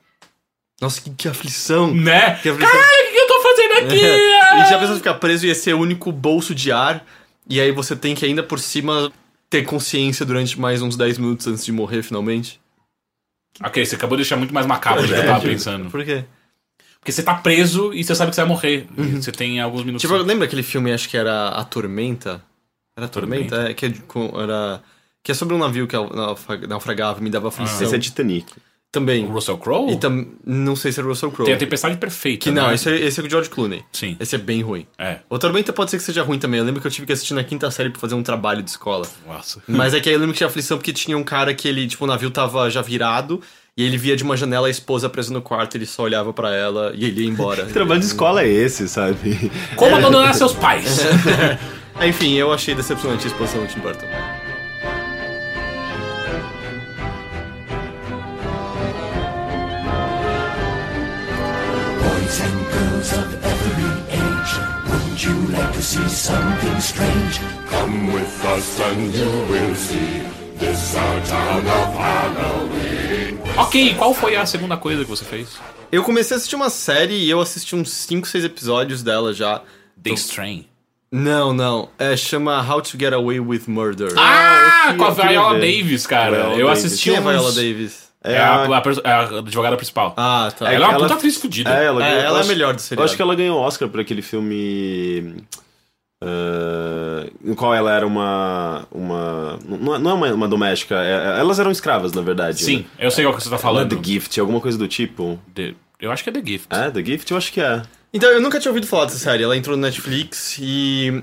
Nossa, 0.80 1.00
que, 1.00 1.08
que 1.10 1.26
aflição! 1.28 1.92
Né? 1.94 2.34
Que 2.42 2.50
aflição. 2.50 2.70
Caralho, 2.70 3.08
o 3.08 3.12
que 3.12 3.18
eu 3.18 3.26
tô 3.26 3.42
fazendo 3.42 3.72
aqui? 3.86 4.04
e 4.04 4.68
já 4.70 4.78
pensou 4.78 4.96
ficar 4.96 5.14
preso 5.14 5.46
e 5.46 5.48
ia 5.48 5.54
ser 5.54 5.74
o 5.74 5.78
único 5.80 6.12
bolso 6.12 6.54
de 6.54 6.70
ar, 6.70 7.04
e 7.48 7.58
aí 7.60 7.72
você 7.72 7.96
tem 7.96 8.14
que 8.14 8.26
ainda 8.26 8.42
por 8.42 8.58
cima 8.60 9.10
ter 9.48 9.62
consciência 9.62 10.26
durante 10.26 10.60
mais 10.60 10.82
uns 10.82 10.96
10 10.96 11.16
minutos 11.18 11.46
antes 11.46 11.64
de 11.64 11.72
morrer 11.72 12.02
finalmente? 12.02 12.60
Ok, 13.64 13.84
você 13.86 13.94
acabou 13.96 14.16
de 14.16 14.22
deixar 14.22 14.36
muito 14.36 14.52
mais 14.54 14.66
macabro 14.66 15.02
do 15.06 15.08
que 15.12 15.14
eu 15.18 15.26
tava 15.26 15.40
pensando. 15.44 15.90
Por 15.90 16.04
quê? 16.04 16.24
Porque 16.98 17.12
você 17.12 17.22
tá 17.22 17.34
preso 17.34 17.92
e 17.94 18.02
você 18.02 18.14
sabe 18.14 18.30
que 18.30 18.34
você 18.34 18.40
vai 18.42 18.48
morrer. 18.48 18.86
E 18.98 19.02
Você 19.22 19.30
tem 19.30 19.60
alguns 19.60 19.84
minutos. 19.84 20.02
Tipo, 20.02 20.16
lembra 20.22 20.46
aquele 20.46 20.62
filme, 20.64 20.92
acho 20.92 21.08
que 21.08 21.16
era 21.16 21.48
A 21.50 21.62
Tormenta? 21.64 22.42
Era 22.96 23.06
a 23.06 23.08
Tormenta? 23.08 23.70
É, 23.70 23.74
que, 23.74 23.86
é, 23.86 23.92
era, 24.42 24.82
que 25.22 25.30
é 25.30 25.34
sobre 25.34 25.54
um 25.54 25.58
navio 25.58 25.86
que 25.86 25.94
naufra- 25.96 26.66
naufragava 26.66 27.20
e 27.20 27.22
me 27.22 27.30
dava 27.30 27.48
aflição. 27.48 27.82
Esse 27.86 27.94
é 27.94 27.98
Titanic. 27.98 28.52
Também. 28.96 29.26
o 29.26 29.28
Russell 29.28 29.58
Crowe? 29.58 29.92
E 29.92 29.96
tam, 29.98 30.26
não 30.44 30.74
sei 30.74 30.90
se 30.90 31.00
é 31.00 31.02
Russell 31.02 31.30
Crowe. 31.30 31.44
Tem 31.44 31.54
a 31.54 31.58
Tempestade 31.58 31.98
Perfeita. 31.98 32.44
Que 32.44 32.50
não, 32.50 32.68
né? 32.68 32.74
esse 32.74 32.88
é, 32.88 32.96
esse 32.98 33.20
é 33.20 33.22
o 33.22 33.28
George 33.28 33.50
Clooney. 33.50 33.84
Sim. 33.92 34.16
Esse 34.18 34.36
é 34.36 34.38
bem 34.38 34.62
ruim. 34.62 34.86
É. 34.98 35.18
O 35.28 35.38
Tormenta 35.38 35.70
pode 35.72 35.90
ser 35.90 35.98
que 35.98 36.02
seja 36.02 36.22
ruim 36.22 36.38
também. 36.38 36.58
Eu 36.58 36.64
lembro 36.64 36.80
que 36.80 36.86
eu 36.86 36.90
tive 36.90 37.06
que 37.06 37.12
assistir 37.12 37.34
na 37.34 37.44
quinta 37.44 37.70
série 37.70 37.90
pra 37.90 38.00
fazer 38.00 38.14
um 38.14 38.22
trabalho 38.22 38.62
de 38.62 38.70
escola. 38.70 39.06
Nossa. 39.26 39.62
Mas 39.68 39.92
é 39.92 40.00
que 40.00 40.08
aí 40.08 40.14
eu 40.14 40.18
lembro 40.18 40.32
que 40.32 40.38
tinha 40.38 40.48
aflição 40.48 40.78
porque 40.78 40.92
tinha 40.92 41.16
um 41.16 41.24
cara 41.24 41.52
que 41.52 41.68
ele, 41.68 41.86
tipo, 41.86 42.04
o 42.04 42.06
navio 42.06 42.30
tava 42.30 42.70
já 42.70 42.80
virado 42.80 43.42
e 43.76 43.84
ele 43.84 43.98
via 43.98 44.16
de 44.16 44.22
uma 44.22 44.36
janela 44.36 44.68
a 44.68 44.70
esposa 44.70 45.10
presa 45.10 45.30
no 45.30 45.42
quarto, 45.42 45.76
ele 45.76 45.84
só 45.84 46.04
olhava 46.04 46.32
pra 46.32 46.54
ela 46.54 46.92
e 46.94 47.04
ele 47.04 47.22
ia 47.22 47.28
embora. 47.28 47.66
Que 47.66 47.72
trabalho 47.74 48.00
de 48.00 48.06
escola 48.06 48.42
é 48.42 48.48
esse, 48.48 48.88
sabe? 48.88 49.50
Como 49.76 49.94
abandonar 49.94 50.34
seus 50.34 50.54
pais? 50.54 51.00
Enfim, 52.02 52.34
eu 52.34 52.52
achei 52.52 52.74
decepcionante 52.74 53.26
a 53.26 53.30
expansão 53.30 53.60
do 53.60 53.66
Tim 53.66 53.80
Burton. 53.80 54.06
Of 63.12 63.34
every 63.44 63.90
age, 64.10 64.52
wouldn't 64.88 65.24
you 65.24 65.34
like 65.56 65.72
to 65.72 65.82
see 65.82 66.08
something 66.08 66.80
strange? 66.80 67.40
Come 67.70 68.12
with 68.12 68.44
us 68.44 68.80
and 68.80 69.14
you 69.14 69.30
will 69.50 69.74
see 69.74 70.22
this 70.58 70.94
our 70.96 71.20
town 71.26 71.66
of 71.66 71.94
Halloween. 71.94 73.38
ok, 73.58 73.94
qual 73.94 74.14
foi 74.14 74.36
a 74.36 74.46
segunda 74.46 74.76
coisa 74.76 75.04
que 75.04 75.10
você 75.10 75.24
fez? 75.24 75.48
Eu 75.92 76.02
comecei 76.02 76.34
a 76.34 76.38
assistir 76.38 76.56
uma 76.56 76.70
série 76.70 77.14
e 77.14 77.30
eu 77.30 77.40
assisti 77.40 77.74
uns 77.76 77.90
5, 77.90 78.26
6 78.26 78.44
episódios 78.44 79.02
dela 79.02 79.32
já. 79.32 79.62
The 80.02 80.10
Strain. 80.10 80.66
Não, 81.12 81.52
não. 81.54 81.88
É, 81.98 82.16
chama 82.16 82.60
How 82.60 82.82
to 82.82 82.98
Get 82.98 83.12
Away 83.12 83.38
with 83.40 83.62
Murder. 83.68 84.12
Ah, 84.18 84.88
eu 84.90 84.96
com 84.98 85.04
a 85.04 85.10
Viola 85.10 85.58
ver. 85.58 85.60
Davis, 85.78 86.06
cara. 86.06 86.36
Viola 86.36 86.54
eu 86.56 86.66
Davis. 86.66 86.84
assisti 86.84 87.10
Quem 87.10 87.16
é 87.16 87.20
uns... 87.20 87.24
Viola 87.30 87.52
Davis? 87.52 88.05
É 88.32 88.38
a, 88.38 88.64
a 88.76 88.80
perso- 88.80 89.00
é 89.04 89.10
a 89.10 89.20
advogada 89.38 89.76
principal. 89.76 90.14
Ah, 90.16 90.52
tá. 90.58 90.66
ela 90.72 90.84
é 90.84 90.88
uma 90.88 90.94
ela- 90.94 91.02
puta 91.04 91.14
atriz 91.14 91.36
fodida. 91.36 91.70
É, 91.70 91.84
ela, 91.86 92.04
É, 92.04 92.08
ganhou- 92.10 92.20
ela 92.22 92.28
eu 92.30 92.34
é 92.34 92.36
a 92.36 92.40
acho- 92.40 92.48
melhor 92.48 92.72
do 92.74 92.78
Eu 92.78 92.82
seriado. 92.82 93.04
acho 93.04 93.16
que 93.16 93.22
ela 93.22 93.34
ganhou 93.34 93.58
Oscar 93.60 93.88
por 93.88 94.00
aquele 94.00 94.22
filme. 94.22 95.34
ah, 96.22 97.26
em 97.44 97.54
qual 97.54 97.74
ela 97.74 97.92
era 97.94 98.06
uma. 98.06 98.86
uma 98.90 99.58
não 99.68 99.94
é- 99.94 99.98
não 99.98 100.10
é 100.10 100.14
uma, 100.14 100.32
uma 100.34 100.48
doméstica, 100.48 100.94
é- 100.96 101.38
elas 101.40 101.58
eram 101.58 101.70
escravas, 101.70 102.12
na 102.12 102.22
verdade. 102.22 102.62
Sim, 102.62 102.78
né? 102.78 102.84
eu 102.98 103.10
sei 103.10 103.24
qual 103.24 103.34
que 103.36 103.42
você 103.42 103.48
tá 103.48 103.54
Ela 103.56 103.60
é 103.60 103.62
falando. 103.62 103.96
The 103.96 104.02
Gift, 104.02 104.40
alguma 104.40 104.60
coisa 104.60 104.78
do 104.78 104.88
tipo. 104.88 105.38
The- 105.54 105.74
Eu 106.00 106.10
acho 106.12 106.22
que 106.22 106.30
é 106.30 106.32
The 106.32 106.42
Gift. 106.44 106.66
É, 106.70 106.90
The 106.90 107.04
Gift? 107.04 107.30
Eu 107.30 107.36
acho 107.36 107.52
que 107.52 107.60
é. 107.60 107.82
Então, 108.12 108.30
eu 108.30 108.40
nunca 108.40 108.58
tinha 108.60 108.70
ouvido 108.70 108.86
falar 108.86 109.04
dessa 109.06 109.18
série. 109.18 109.42
Ela 109.42 109.56
entrou 109.56 109.76
no 109.76 109.82
Netflix 109.82 110.58
e. 110.60 111.22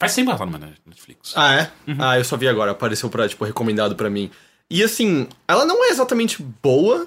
Faz 0.00 0.12
sempre 0.12 0.30
ela 0.30 0.38
tá 0.38 0.46
no 0.46 0.58
Netflix. 0.86 1.32
Ah, 1.34 1.54
é? 1.54 1.70
Ah, 1.98 2.16
eu 2.18 2.24
só 2.24 2.36
vi 2.36 2.46
agora. 2.48 2.70
Apareceu 2.70 3.08
pra, 3.10 3.28
tipo, 3.28 3.44
recomendado 3.44 3.94
pra 3.96 4.08
mim. 4.08 4.30
E 4.70 4.82
assim, 4.82 5.26
ela 5.46 5.64
não 5.64 5.84
é 5.84 5.88
exatamente 5.88 6.42
boa, 6.62 7.06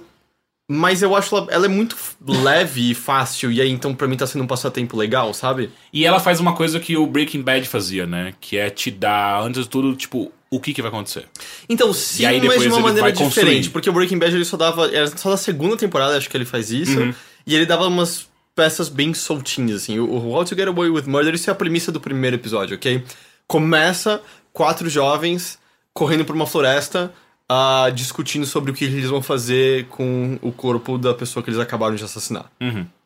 mas 0.69 1.01
eu 1.01 1.15
acho 1.15 1.35
ela, 1.35 1.47
ela 1.51 1.65
é 1.65 1.69
muito 1.69 1.95
leve 2.25 2.91
e 2.91 2.95
fácil. 2.95 3.51
E 3.51 3.61
aí, 3.61 3.69
então, 3.69 3.93
pra 3.93 4.07
mim 4.07 4.17
tá 4.17 4.25
sendo 4.25 4.43
um 4.43 4.47
passatempo 4.47 4.97
legal, 4.97 5.33
sabe? 5.33 5.69
E 5.91 6.05
ela 6.05 6.19
faz 6.19 6.39
uma 6.39 6.55
coisa 6.55 6.79
que 6.79 6.95
o 6.95 7.05
Breaking 7.05 7.41
Bad 7.41 7.67
fazia, 7.67 8.07
né? 8.07 8.33
Que 8.39 8.57
é 8.57 8.69
te 8.69 8.89
dar, 8.89 9.43
antes 9.43 9.63
de 9.63 9.69
tudo, 9.69 9.95
tipo, 9.95 10.31
o 10.49 10.59
que 10.59 10.73
que 10.73 10.81
vai 10.81 10.89
acontecer. 10.89 11.25
Então, 11.69 11.93
sim, 11.93 12.25
aí 12.25 12.41
mas 12.41 12.61
de 12.61 12.67
uma 12.69 12.79
maneira 12.79 13.11
diferente. 13.11 13.35
construindo. 13.35 13.71
Porque 13.71 13.89
o 13.89 13.93
Breaking 13.93 14.17
Bad 14.17 14.33
ele 14.33 14.45
só 14.45 14.57
dava. 14.57 14.87
Era 14.87 15.07
só 15.15 15.29
da 15.29 15.37
segunda 15.37 15.77
temporada, 15.77 16.17
acho 16.17 16.29
que 16.29 16.37
ele 16.37 16.45
faz 16.45 16.71
isso. 16.71 16.99
E 17.45 17.55
ele 17.55 17.65
dava 17.65 17.87
umas 17.87 18.27
peças 18.55 18.89
bem 18.89 19.13
soltinhas, 19.13 19.83
assim. 19.83 19.99
O, 19.99 20.09
o 20.09 20.31
How 20.31 20.45
to 20.45 20.55
Get 20.55 20.67
Away 20.67 20.89
with 20.89 21.03
Murder, 21.05 21.33
isso 21.33 21.49
é 21.49 21.53
a 21.53 21.55
premissa 21.55 21.91
do 21.91 21.99
primeiro 21.99 22.35
episódio, 22.35 22.75
ok? 22.75 23.03
Começa 23.47 24.21
quatro 24.53 24.89
jovens 24.89 25.57
correndo 25.93 26.25
por 26.25 26.35
uma 26.35 26.45
floresta. 26.45 27.13
Ah, 27.53 27.89
discutindo 27.89 28.45
sobre 28.45 28.71
o 28.71 28.73
que 28.73 28.85
eles 28.85 29.09
vão 29.09 29.21
fazer 29.21 29.85
com 29.87 30.39
o 30.41 30.51
corpo 30.53 30.97
da 30.97 31.13
pessoa 31.13 31.43
que 31.43 31.49
eles 31.49 31.59
acabaram 31.59 31.95
de 31.95 32.03
assassinar. 32.03 32.49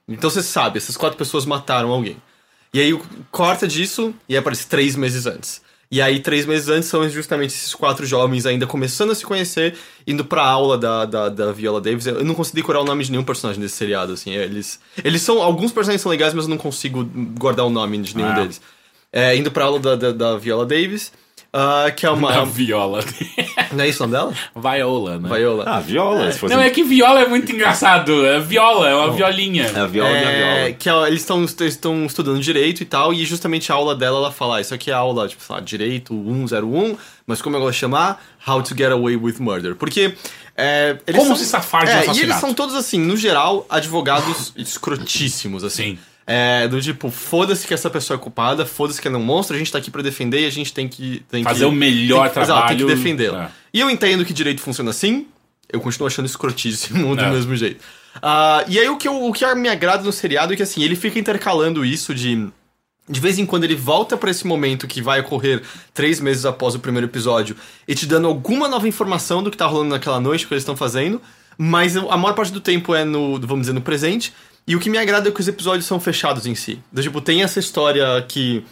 Então 0.07 0.29
você 0.29 0.43
sabe, 0.43 0.77
essas 0.77 0.95
quatro 0.95 1.17
pessoas 1.17 1.45
mataram 1.47 1.89
alguém. 1.89 2.17
E 2.71 2.79
aí 2.79 2.99
corta 3.31 3.67
disso 3.67 4.13
e 4.29 4.37
aparece 4.37 4.67
três 4.67 4.95
meses 4.95 5.25
antes. 5.25 5.61
E 5.89 6.01
aí, 6.01 6.19
três 6.19 6.45
meses 6.47 6.67
antes, 6.67 6.89
são 6.89 7.07
justamente 7.07 7.51
esses 7.51 7.73
quatro 7.73 8.05
jovens 8.05 8.45
ainda 8.45 8.65
começando 8.67 9.11
a 9.11 9.15
se 9.15 9.23
conhecer, 9.23 9.75
indo 10.05 10.25
pra 10.25 10.43
aula 10.43 10.77
da, 10.77 11.05
da, 11.05 11.29
da 11.29 11.51
Viola 11.51 11.79
Davis. 11.79 12.05
Eu 12.07 12.23
não 12.25 12.33
consegui 12.33 12.57
decorar 12.57 12.81
o 12.81 12.83
nome 12.83 13.03
de 13.03 13.11
nenhum 13.11 13.23
personagem 13.23 13.61
desse 13.61 13.75
seriado, 13.75 14.11
assim. 14.13 14.31
Eles, 14.31 14.79
eles 15.03 15.21
são. 15.21 15.41
Alguns 15.41 15.71
personagens 15.71 16.01
são 16.01 16.09
legais, 16.11 16.33
mas 16.33 16.45
eu 16.45 16.49
não 16.49 16.57
consigo 16.57 17.03
guardar 17.39 17.65
o 17.65 17.69
nome 17.69 17.97
de 17.99 18.15
nenhum 18.17 18.29
Ah. 18.29 18.33
deles. 18.33 18.59
É, 19.13 19.37
indo 19.37 19.49
pra 19.51 19.65
aula 19.65 19.79
da, 19.79 19.95
da, 19.95 20.11
da 20.11 20.37
Viola 20.37 20.65
Davis, 20.65 21.13
ah, 21.57 21.89
que 21.91 22.05
é 22.05 22.09
uma. 22.09 22.41
A 22.41 22.45
viola. 22.45 23.03
Não 23.71 23.83
é 23.83 23.87
isso 23.87 24.03
o 24.03 24.07
nome 24.07 24.17
dela? 24.33 24.33
Viola, 24.77 25.17
né? 25.17 25.29
Viola. 25.37 25.63
Ah, 25.65 25.79
viola. 25.79 26.31
Se 26.31 26.39
fosse... 26.39 26.53
Não, 26.53 26.61
é 26.61 26.69
que 26.69 26.83
viola 26.83 27.21
é 27.21 27.27
muito 27.27 27.51
engraçado. 27.51 28.25
É 28.25 28.39
viola, 28.39 28.89
é 28.89 28.95
uma 28.95 29.11
violinha. 29.11 29.63
É 29.73 29.79
a 29.79 29.85
viola 29.87 30.11
e 30.11 30.13
a 30.25 30.29
É, 30.31 30.55
viola. 30.63 30.71
que 30.73 30.89
ela- 30.89 31.07
eles 31.07 31.21
estão 31.21 31.43
estão 31.45 32.05
estudando 32.05 32.39
direito 32.41 32.81
e 32.81 32.85
tal, 32.85 33.13
e 33.13 33.25
justamente 33.25 33.71
a 33.71 33.75
aula 33.75 33.95
dela 33.95 34.17
ela 34.19 34.31
fala: 34.31 34.57
ah, 34.57 34.61
Isso 34.61 34.73
aqui 34.73 34.91
é 34.91 34.93
a 34.93 34.97
aula, 34.97 35.27
tipo, 35.27 35.41
sei 35.43 35.55
lá, 35.55 35.61
direito 35.61 36.13
101, 36.13 36.97
mas 37.25 37.41
como 37.41 37.55
eu 37.55 37.59
gosto 37.61 37.73
de 37.73 37.79
chamar, 37.79 38.21
How 38.47 38.61
to 38.61 38.75
Get 38.75 38.91
Away 38.91 39.15
with 39.15 39.35
Murder. 39.39 39.75
Porque. 39.75 40.13
é, 40.57 40.97
eles 41.07 41.19
Como 41.19 41.35
são- 41.35 41.43
se 41.43 41.45
safar 41.49 41.83
de 41.85 41.91
é, 41.91 41.93
E 41.93 41.97
assassinato. 41.99 42.21
eles 42.21 42.35
são 42.37 42.53
todos, 42.53 42.75
assim, 42.75 42.99
no 42.99 43.17
geral, 43.17 43.65
advogados 43.69 44.53
escrotíssimos, 44.55 45.63
assim. 45.63 45.83
Sim. 45.95 45.99
É, 46.27 46.67
do 46.67 46.81
tipo, 46.81 47.11
foda-se 47.11 47.67
que 47.67 47.73
essa 47.73 47.87
pessoa 47.89 48.17
é 48.17 48.19
culpada, 48.19 48.65
foda-se 48.65 48.99
que 48.99 49.07
ela 49.07 49.15
é 49.15 49.19
um 49.19 49.23
monstro, 49.23 49.55
a 49.55 49.59
gente 49.59 49.71
tá 49.71 49.77
aqui 49.77 49.91
pra 49.91 50.01
defender 50.01 50.41
e 50.41 50.45
a 50.47 50.49
gente 50.51 50.73
tem 50.73 50.87
que. 50.87 51.23
Tem 51.29 51.43
Fazer 51.43 51.59
que, 51.59 51.65
o 51.65 51.71
melhor 51.71 52.23
tem 52.29 52.33
que, 52.33 52.39
Exato, 52.39 52.67
tem 52.67 52.77
que 52.77 52.83
trabalho. 52.83 52.97
defendê-la. 52.97 53.43
É. 53.45 53.49
E 53.73 53.79
eu 53.79 53.89
entendo 53.91 54.25
que 54.25 54.33
direito 54.33 54.59
funciona 54.61 54.89
assim, 54.89 55.27
eu 55.71 55.79
continuo 55.79 56.07
achando 56.07 56.25
escrotíssimo 56.25 57.13
do 57.15 57.21
É. 57.21 57.29
mesmo 57.29 57.55
jeito. 57.55 57.83
Ah, 58.23 58.63
e 58.67 58.79
aí 58.79 58.89
o 58.89 58.97
que, 58.97 59.07
eu- 59.07 59.23
o 59.23 59.31
que 59.33 59.45
me 59.55 59.69
agrada 59.69 60.03
no 60.03 60.11
seriado 60.11 60.53
é 60.53 60.55
que 60.55 60.63
assim, 60.63 60.81
ele 60.81 60.95
fica 60.95 61.19
intercalando 61.19 61.85
isso 61.85 62.15
de 62.15 62.47
De 63.07 63.19
vez 63.19 63.37
em 63.37 63.45
quando 63.45 63.65
ele 63.65 63.75
volta 63.75 64.17
pra 64.17 64.31
esse 64.31 64.47
momento 64.47 64.87
que 64.87 64.99
vai 65.03 65.19
ocorrer 65.19 65.61
três 65.93 66.19
meses 66.19 66.43
após 66.43 66.73
o 66.73 66.79
primeiro 66.79 67.05
episódio 67.05 67.55
e 67.87 67.93
te 67.93 68.07
dando 68.07 68.25
alguma 68.27 68.67
nova 68.67 68.87
informação 68.87 69.43
do 69.43 69.51
que 69.51 69.57
tá 69.57 69.67
rolando 69.67 69.91
naquela 69.91 70.19
noite, 70.19 70.43
o 70.43 70.47
que 70.47 70.55
eles 70.55 70.63
estão 70.63 70.75
fazendo, 70.75 71.21
mas 71.55 71.95
a 71.95 72.17
maior 72.17 72.33
parte 72.33 72.51
do 72.51 72.59
tempo 72.59 72.95
é 72.95 73.05
no, 73.05 73.39
vamos 73.41 73.59
dizer, 73.67 73.73
no 73.73 73.81
presente. 73.81 74.33
E 74.67 74.75
o 74.75 74.79
que 74.79 74.89
me 74.89 74.97
agrada 74.97 75.29
é 75.29 75.31
que 75.31 75.39
os 75.39 75.47
episódios 75.47 75.85
são 75.85 75.99
fechados 75.99 76.45
em 76.47 76.55
si. 76.55 76.79
Do, 76.91 77.01
tipo, 77.01 77.21
tem 77.21 77.43
essa 77.43 77.59
história 77.59 78.05
que, 78.27 78.63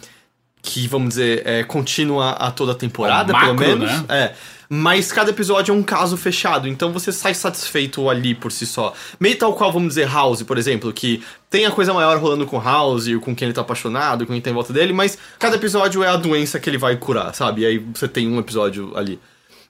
que 0.62 0.88
vamos 0.88 1.10
dizer, 1.10 1.42
é 1.46 1.62
contínua 1.62 2.30
a 2.32 2.50
toda 2.50 2.72
a 2.72 2.74
temporada, 2.74 3.32
É 3.32 3.36
um 3.36 3.38
macro, 3.38 3.56
pelo 3.56 3.78
menos. 3.78 3.90
né? 4.02 4.04
É. 4.08 4.34
Mas 4.68 5.12
cada 5.12 5.30
episódio 5.30 5.72
é 5.72 5.76
um 5.76 5.82
caso 5.82 6.16
fechado, 6.16 6.66
então 6.66 6.90
você 6.90 7.12
sai 7.12 7.32
satisfeito 7.34 8.08
ali 8.10 8.34
por 8.34 8.50
si 8.50 8.66
só. 8.66 8.92
Meio 9.20 9.36
tal 9.36 9.54
qual, 9.54 9.70
vamos 9.70 9.88
dizer, 9.90 10.08
House, 10.08 10.42
por 10.42 10.56
exemplo, 10.58 10.92
que 10.92 11.22
tem 11.50 11.66
a 11.66 11.70
coisa 11.70 11.92
maior 11.92 12.16
rolando 12.18 12.46
com 12.46 12.58
House, 12.58 13.06
com 13.20 13.36
quem 13.36 13.46
ele 13.46 13.52
tá 13.54 13.60
apaixonado, 13.60 14.26
com 14.26 14.32
quem 14.32 14.40
tá 14.40 14.50
em 14.50 14.54
volta 14.54 14.72
dele, 14.72 14.92
mas 14.92 15.16
cada 15.38 15.56
episódio 15.56 16.02
é 16.02 16.08
a 16.08 16.16
doença 16.16 16.58
que 16.58 16.68
ele 16.68 16.78
vai 16.78 16.96
curar, 16.96 17.32
sabe? 17.34 17.60
E 17.62 17.66
aí 17.66 17.78
você 17.78 18.08
tem 18.08 18.26
um 18.26 18.40
episódio 18.40 18.96
ali. 18.96 19.20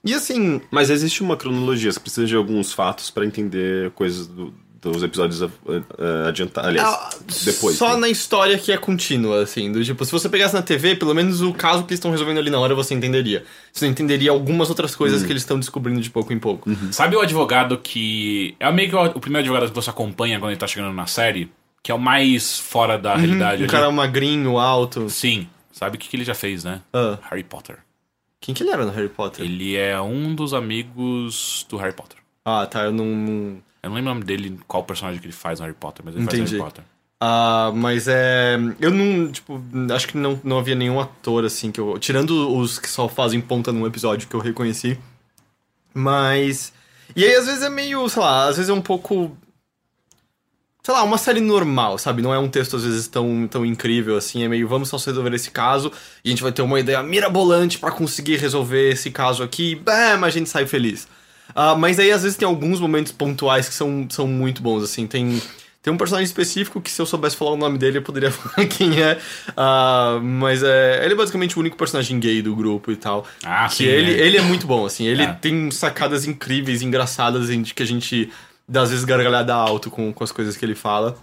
E 0.02 0.14
assim, 0.14 0.60
Mas 0.70 0.88
existe 0.90 1.22
uma 1.22 1.36
cronologia, 1.36 1.90
você 1.92 1.98
precisa 2.00 2.26
de 2.26 2.36
alguns 2.36 2.72
fatos 2.72 3.10
pra 3.10 3.26
entender 3.26 3.90
coisas 3.90 4.26
do- 4.26 4.54
dos 4.92 5.02
episódios 5.02 5.40
uh, 5.42 5.46
uh, 5.66 6.28
adiantados. 6.28 6.68
Aliás, 6.70 6.88
Ah, 6.88 7.10
depois. 7.44 7.76
Só 7.76 7.94
né? 7.94 8.00
na 8.00 8.08
história 8.08 8.58
que 8.58 8.70
é 8.72 8.76
contínua, 8.76 9.42
assim. 9.42 9.70
Do 9.72 9.84
tipo, 9.84 10.04
se 10.04 10.12
você 10.12 10.28
pegasse 10.28 10.54
na 10.54 10.62
TV, 10.62 10.94
pelo 10.96 11.14
menos 11.14 11.40
o 11.42 11.52
caso 11.52 11.82
que 11.84 11.90
eles 11.90 11.98
estão 11.98 12.10
resolvendo 12.10 12.38
ali 12.38 12.50
na 12.50 12.58
hora 12.58 12.74
você 12.74 12.94
entenderia. 12.94 13.44
Você 13.72 13.86
entenderia 13.86 14.30
algumas 14.30 14.68
outras 14.68 14.94
coisas 14.94 15.22
Hum. 15.22 15.26
que 15.26 15.32
eles 15.32 15.42
estão 15.42 15.58
descobrindo 15.58 16.00
de 16.00 16.10
pouco 16.10 16.32
em 16.32 16.38
pouco. 16.38 16.70
Sabe 16.92 17.16
o 17.16 17.20
advogado 17.20 17.78
que. 17.78 18.54
É 18.60 18.70
meio 18.72 18.88
que 18.88 18.96
o, 18.96 19.04
o 19.04 19.20
primeiro 19.20 19.44
advogado 19.46 19.68
que 19.70 19.74
você 19.74 19.90
acompanha 19.90 20.38
quando 20.38 20.50
ele 20.50 20.58
tá 20.60 20.66
chegando 20.66 20.92
na 20.94 21.06
série? 21.06 21.50
Que 21.82 21.90
é 21.92 21.94
o 21.94 21.98
mais 21.98 22.58
fora 22.58 22.96
da 22.98 23.14
realidade 23.14 23.62
Um 23.62 23.64
ali. 23.64 23.70
cara 23.70 23.90
magrinho, 23.90 24.58
alto. 24.58 25.10
Sim. 25.10 25.46
Sabe 25.70 25.96
o 25.96 25.98
que, 26.00 26.08
que 26.08 26.16
ele 26.16 26.24
já 26.24 26.34
fez, 26.34 26.64
né? 26.64 26.80
Ah. 26.92 27.18
Harry 27.30 27.42
Potter. 27.42 27.78
Quem 28.40 28.54
que 28.54 28.62
ele 28.62 28.70
era 28.70 28.84
no 28.84 28.90
Harry 28.92 29.08
Potter? 29.08 29.44
Ele 29.44 29.74
é 29.76 30.00
um 30.00 30.34
dos 30.34 30.54
amigos 30.54 31.66
do 31.68 31.76
Harry 31.76 31.92
Potter. 31.94 32.18
Ah, 32.44 32.66
tá, 32.66 32.84
eu 32.84 32.92
não. 32.92 33.04
não- 33.06 33.58
Eu 33.84 33.90
não 33.90 33.96
lembro 33.96 34.10
o 34.10 34.14
nome 34.14 34.24
dele, 34.24 34.58
qual 34.66 34.82
personagem 34.84 35.20
que 35.20 35.26
ele 35.26 35.32
faz 35.32 35.60
no 35.60 35.66
Harry 35.66 35.76
Potter, 35.78 36.04
mas 36.04 36.14
ele 36.14 36.24
Entendi. 36.24 36.42
faz 36.42 36.50
Harry 36.52 36.62
Potter. 36.64 36.84
Ah, 37.20 37.72
mas 37.74 38.06
é. 38.06 38.58
Eu 38.80 38.90
não. 38.90 39.30
Tipo, 39.32 39.62
acho 39.94 40.08
que 40.08 40.16
não, 40.16 40.38
não 40.44 40.58
havia 40.58 40.74
nenhum 40.74 41.00
ator 41.00 41.44
assim 41.44 41.70
que 41.70 41.80
eu. 41.80 41.98
Tirando 41.98 42.54
os 42.54 42.78
que 42.78 42.88
só 42.88 43.08
fazem 43.08 43.40
ponta 43.40 43.72
num 43.72 43.86
episódio 43.86 44.28
que 44.28 44.34
eu 44.34 44.40
reconheci. 44.40 44.98
Mas. 45.94 46.72
E 47.14 47.24
aí, 47.24 47.34
às 47.34 47.46
vezes 47.46 47.62
é 47.62 47.70
meio, 47.70 48.06
sei 48.08 48.20
lá, 48.20 48.48
às 48.48 48.56
vezes 48.56 48.68
é 48.68 48.74
um 48.74 48.80
pouco. 48.80 49.36
Sei 50.82 50.92
lá, 50.92 51.02
uma 51.02 51.16
série 51.16 51.40
normal, 51.40 51.96
sabe? 51.96 52.20
Não 52.20 52.34
é 52.34 52.38
um 52.38 52.48
texto, 52.48 52.76
às 52.76 52.84
vezes, 52.84 53.08
tão, 53.08 53.48
tão 53.48 53.64
incrível 53.64 54.18
assim. 54.18 54.42
É 54.42 54.48
meio, 54.48 54.68
vamos 54.68 54.90
só 54.90 54.98
resolver 54.98 55.34
esse 55.34 55.50
caso 55.50 55.90
e 56.22 56.28
a 56.28 56.30
gente 56.30 56.42
vai 56.42 56.52
ter 56.52 56.60
uma 56.60 56.78
ideia 56.78 57.02
mirabolante 57.02 57.78
pra 57.78 57.90
conseguir 57.90 58.36
resolver 58.36 58.90
esse 58.90 59.10
caso 59.10 59.42
aqui. 59.42 59.76
Bam, 59.76 60.22
a 60.22 60.28
gente 60.28 60.50
sai 60.50 60.66
feliz. 60.66 61.08
Ah, 61.54 61.74
mas 61.74 61.98
aí, 61.98 62.12
às 62.12 62.22
vezes, 62.22 62.36
tem 62.36 62.46
alguns 62.46 62.78
momentos 62.80 63.10
pontuais 63.12 63.68
que 63.68 63.74
são, 63.74 64.06
são 64.10 64.26
muito 64.26 64.62
bons, 64.62 64.82
assim. 64.84 65.06
Tem, 65.06 65.40
tem 65.82 65.92
um 65.92 65.96
personagem 65.96 66.24
específico 66.26 66.80
que, 66.80 66.90
se 66.90 67.00
eu 67.02 67.06
soubesse 67.06 67.36
falar 67.36 67.52
o 67.52 67.56
nome 67.56 67.78
dele, 67.78 67.98
eu 67.98 68.02
poderia 68.02 68.30
falar 68.32 68.66
quem 68.66 69.02
é. 69.02 69.18
Ah, 69.56 70.18
mas 70.22 70.62
é, 70.62 71.02
ele 71.04 71.14
é 71.14 71.16
basicamente 71.16 71.56
o 71.56 71.60
único 71.60 71.76
personagem 71.76 72.18
gay 72.20 72.40
do 72.42 72.54
grupo 72.56 72.90
e 72.92 72.96
tal. 72.96 73.26
Ah, 73.44 73.66
que 73.68 73.74
sim, 73.76 73.84
ele, 73.84 74.12
é. 74.14 74.26
ele 74.26 74.36
é 74.38 74.42
muito 74.42 74.66
bom, 74.66 74.86
assim. 74.86 75.06
Ele 75.06 75.22
É. 75.22 75.32
tem 75.32 75.70
sacadas 75.70 76.26
incríveis, 76.26 76.82
engraçadas, 76.82 77.50
em 77.50 77.62
que 77.62 77.82
a 77.82 77.86
gente 77.86 78.30
dá 78.68 78.82
às 78.82 78.90
vezes 78.90 79.04
gargalhada 79.04 79.54
alto 79.54 79.90
com, 79.90 80.12
com 80.12 80.24
as 80.24 80.32
coisas 80.32 80.56
que 80.56 80.64
ele 80.64 80.74
fala. 80.74 81.16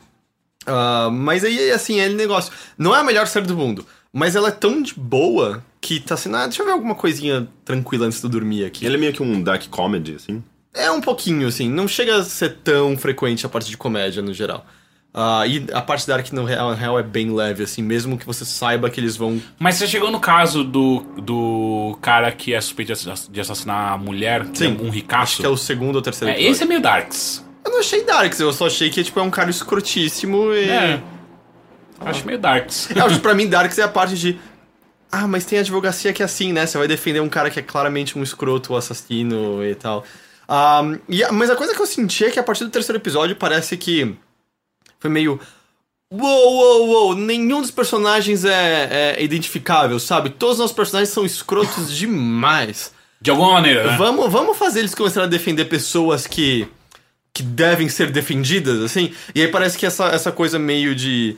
Ah, 0.66 1.10
mas 1.12 1.44
aí, 1.44 1.72
assim, 1.72 2.00
é 2.00 2.08
negócio. 2.08 2.54
Não 2.78 2.96
é 2.96 3.00
a 3.00 3.04
melhor 3.04 3.26
série 3.28 3.48
do 3.48 3.58
mundo, 3.58 3.86
mas 4.14 4.36
ela 4.36 4.50
é 4.50 4.52
tão 4.52 4.82
de 4.82 4.94
boa 4.96 5.64
que 5.80 6.00
tá 6.00 6.14
assim, 6.16 6.34
ah, 6.36 6.46
deixa 6.46 6.62
eu 6.62 6.66
ver 6.66 6.74
alguma 6.74 6.96
coisinha 6.96 7.48
tranquila 7.66 8.06
antes 8.06 8.20
de 8.20 8.26
eu 8.26 8.30
dormir 8.30 8.66
aqui. 8.66 8.86
Ele 8.86 8.96
é 8.96 9.00
meio 9.00 9.14
que 9.14 9.24
um 9.24 9.42
dark 9.42 9.68
comedy, 9.70 10.16
assim. 10.16 10.44
É 10.74 10.90
um 10.92 11.02
pouquinho, 11.02 11.48
assim. 11.48 11.70
Não 11.70 11.88
chega 11.88 12.18
a 12.18 12.24
ser 12.24 12.58
tão 12.64 12.98
frequente 12.98 13.46
a 13.46 13.50
parte 13.50 13.70
de 13.70 13.78
comédia 13.78 14.22
no 14.22 14.34
geral. 14.34 14.66
Ah, 15.14 15.46
e 15.46 15.66
a 15.74 15.82
parte 15.82 16.08
da 16.08 16.16
Ark 16.16 16.34
no 16.34 16.46
real, 16.46 16.70
na 16.70 16.76
real 16.76 16.98
é 16.98 17.04
bem 17.04 17.34
leve, 17.36 17.64
assim, 17.64 17.82
mesmo 17.84 18.18
que 18.18 18.26
você 18.26 18.46
saiba 18.46 18.90
que 18.90 18.98
eles 18.98 19.18
vão. 19.18 19.42
Mas 19.60 19.76
você 19.76 19.86
chegou 19.86 20.10
no 20.10 20.22
caso 20.22 20.64
do, 20.64 21.02
do 21.22 21.98
cara 22.02 22.32
que 22.32 22.54
é 22.54 22.62
suspeito 22.62 22.94
de 22.94 23.10
ass- 23.12 23.28
de 23.30 23.42
assassinar 23.42 23.92
a 23.92 23.98
mulher, 23.98 24.46
que 24.46 24.64
é 24.64 24.70
um 24.70 24.90
ricaço. 24.90 25.24
Acho 25.34 25.38
que 25.42 25.46
é 25.46 25.50
o 25.50 25.58
segundo 25.58 25.98
ou 25.98 26.02
terceiro 26.02 26.30
É, 26.32 26.36
episódio. 26.36 26.52
esse 26.54 26.64
é 26.64 26.66
meio 26.66 26.80
darks. 26.82 27.44
Eu 27.66 27.72
não 27.72 27.80
achei 27.82 28.04
Darks, 28.06 28.40
eu 28.40 28.54
só 28.54 28.68
achei 28.68 28.90
que 28.90 29.04
tipo, 29.04 29.20
é 29.20 29.24
um 29.24 29.30
cara 29.30 29.50
escrotíssimo 29.50 30.54
e. 30.54 30.70
É. 30.70 31.02
Acho 32.06 32.26
meio 32.26 32.40
darks. 32.40 32.90
Eu 32.96 33.06
acho 33.06 33.20
pra 33.20 33.34
mim, 33.34 33.48
Darks 33.48 33.78
é 33.78 33.84
a 33.84 33.88
parte 33.88 34.16
de. 34.16 34.40
Ah, 35.12 35.28
mas 35.28 35.46
tem 35.46 35.60
advocacia 35.60 36.14
que 36.14 36.22
é 36.22 36.26
assim, 36.26 36.54
né? 36.54 36.66
Você 36.66 36.78
vai 36.78 36.88
defender 36.88 37.20
um 37.20 37.30
cara 37.30 37.50
que 37.50 37.60
é 37.60 37.62
claramente 37.62 38.18
um 38.18 38.24
escroto, 38.24 38.74
um 38.74 38.78
assassino 38.78 39.64
e 39.64 39.76
tal. 39.76 40.06
Ah, 40.48 40.82
e 41.08 41.24
mas 41.32 41.50
a 41.50 41.56
coisa 41.56 41.74
que 41.76 41.82
eu 41.82 41.86
senti 41.86 42.26
é 42.26 42.32
que 42.32 42.40
a 42.40 42.44
partir 42.44 42.64
do 42.64 42.70
terceiro 42.70 43.00
episódio 43.00 43.36
parece 43.36 43.78
que. 43.78 44.16
Foi 45.00 45.10
meio. 45.10 45.40
Uou, 46.12 46.54
uou, 46.54 46.88
uou, 46.88 47.16
nenhum 47.16 47.62
dos 47.62 47.72
personagens 47.72 48.44
é, 48.44 49.16
é 49.18 49.24
identificável, 49.24 49.98
sabe? 49.98 50.30
Todos 50.30 50.56
os 50.56 50.60
nossos 50.60 50.76
personagens 50.76 51.10
são 51.10 51.26
escrotos 51.26 51.92
demais. 51.96 52.94
De 53.22 53.30
alguma 53.30 53.54
maneira, 53.54 53.92
né? 53.92 53.98
Vamos, 53.98 54.32
vamos 54.32 54.58
fazer 54.58 54.80
eles 54.80 54.96
começarem 54.96 55.28
a 55.28 55.30
defender 55.30 55.66
pessoas 55.66 56.26
que. 56.28 56.68
que 57.34 57.44
devem 57.44 57.88
ser 57.88 58.12
defendidas, 58.12 58.82
assim. 58.82 59.14
E 59.36 59.42
aí 59.42 59.48
parece 59.48 59.78
que 59.78 59.86
essa, 59.86 60.08
essa 60.08 60.32
coisa 60.32 60.58
meio 60.58 60.96
de. 60.96 61.38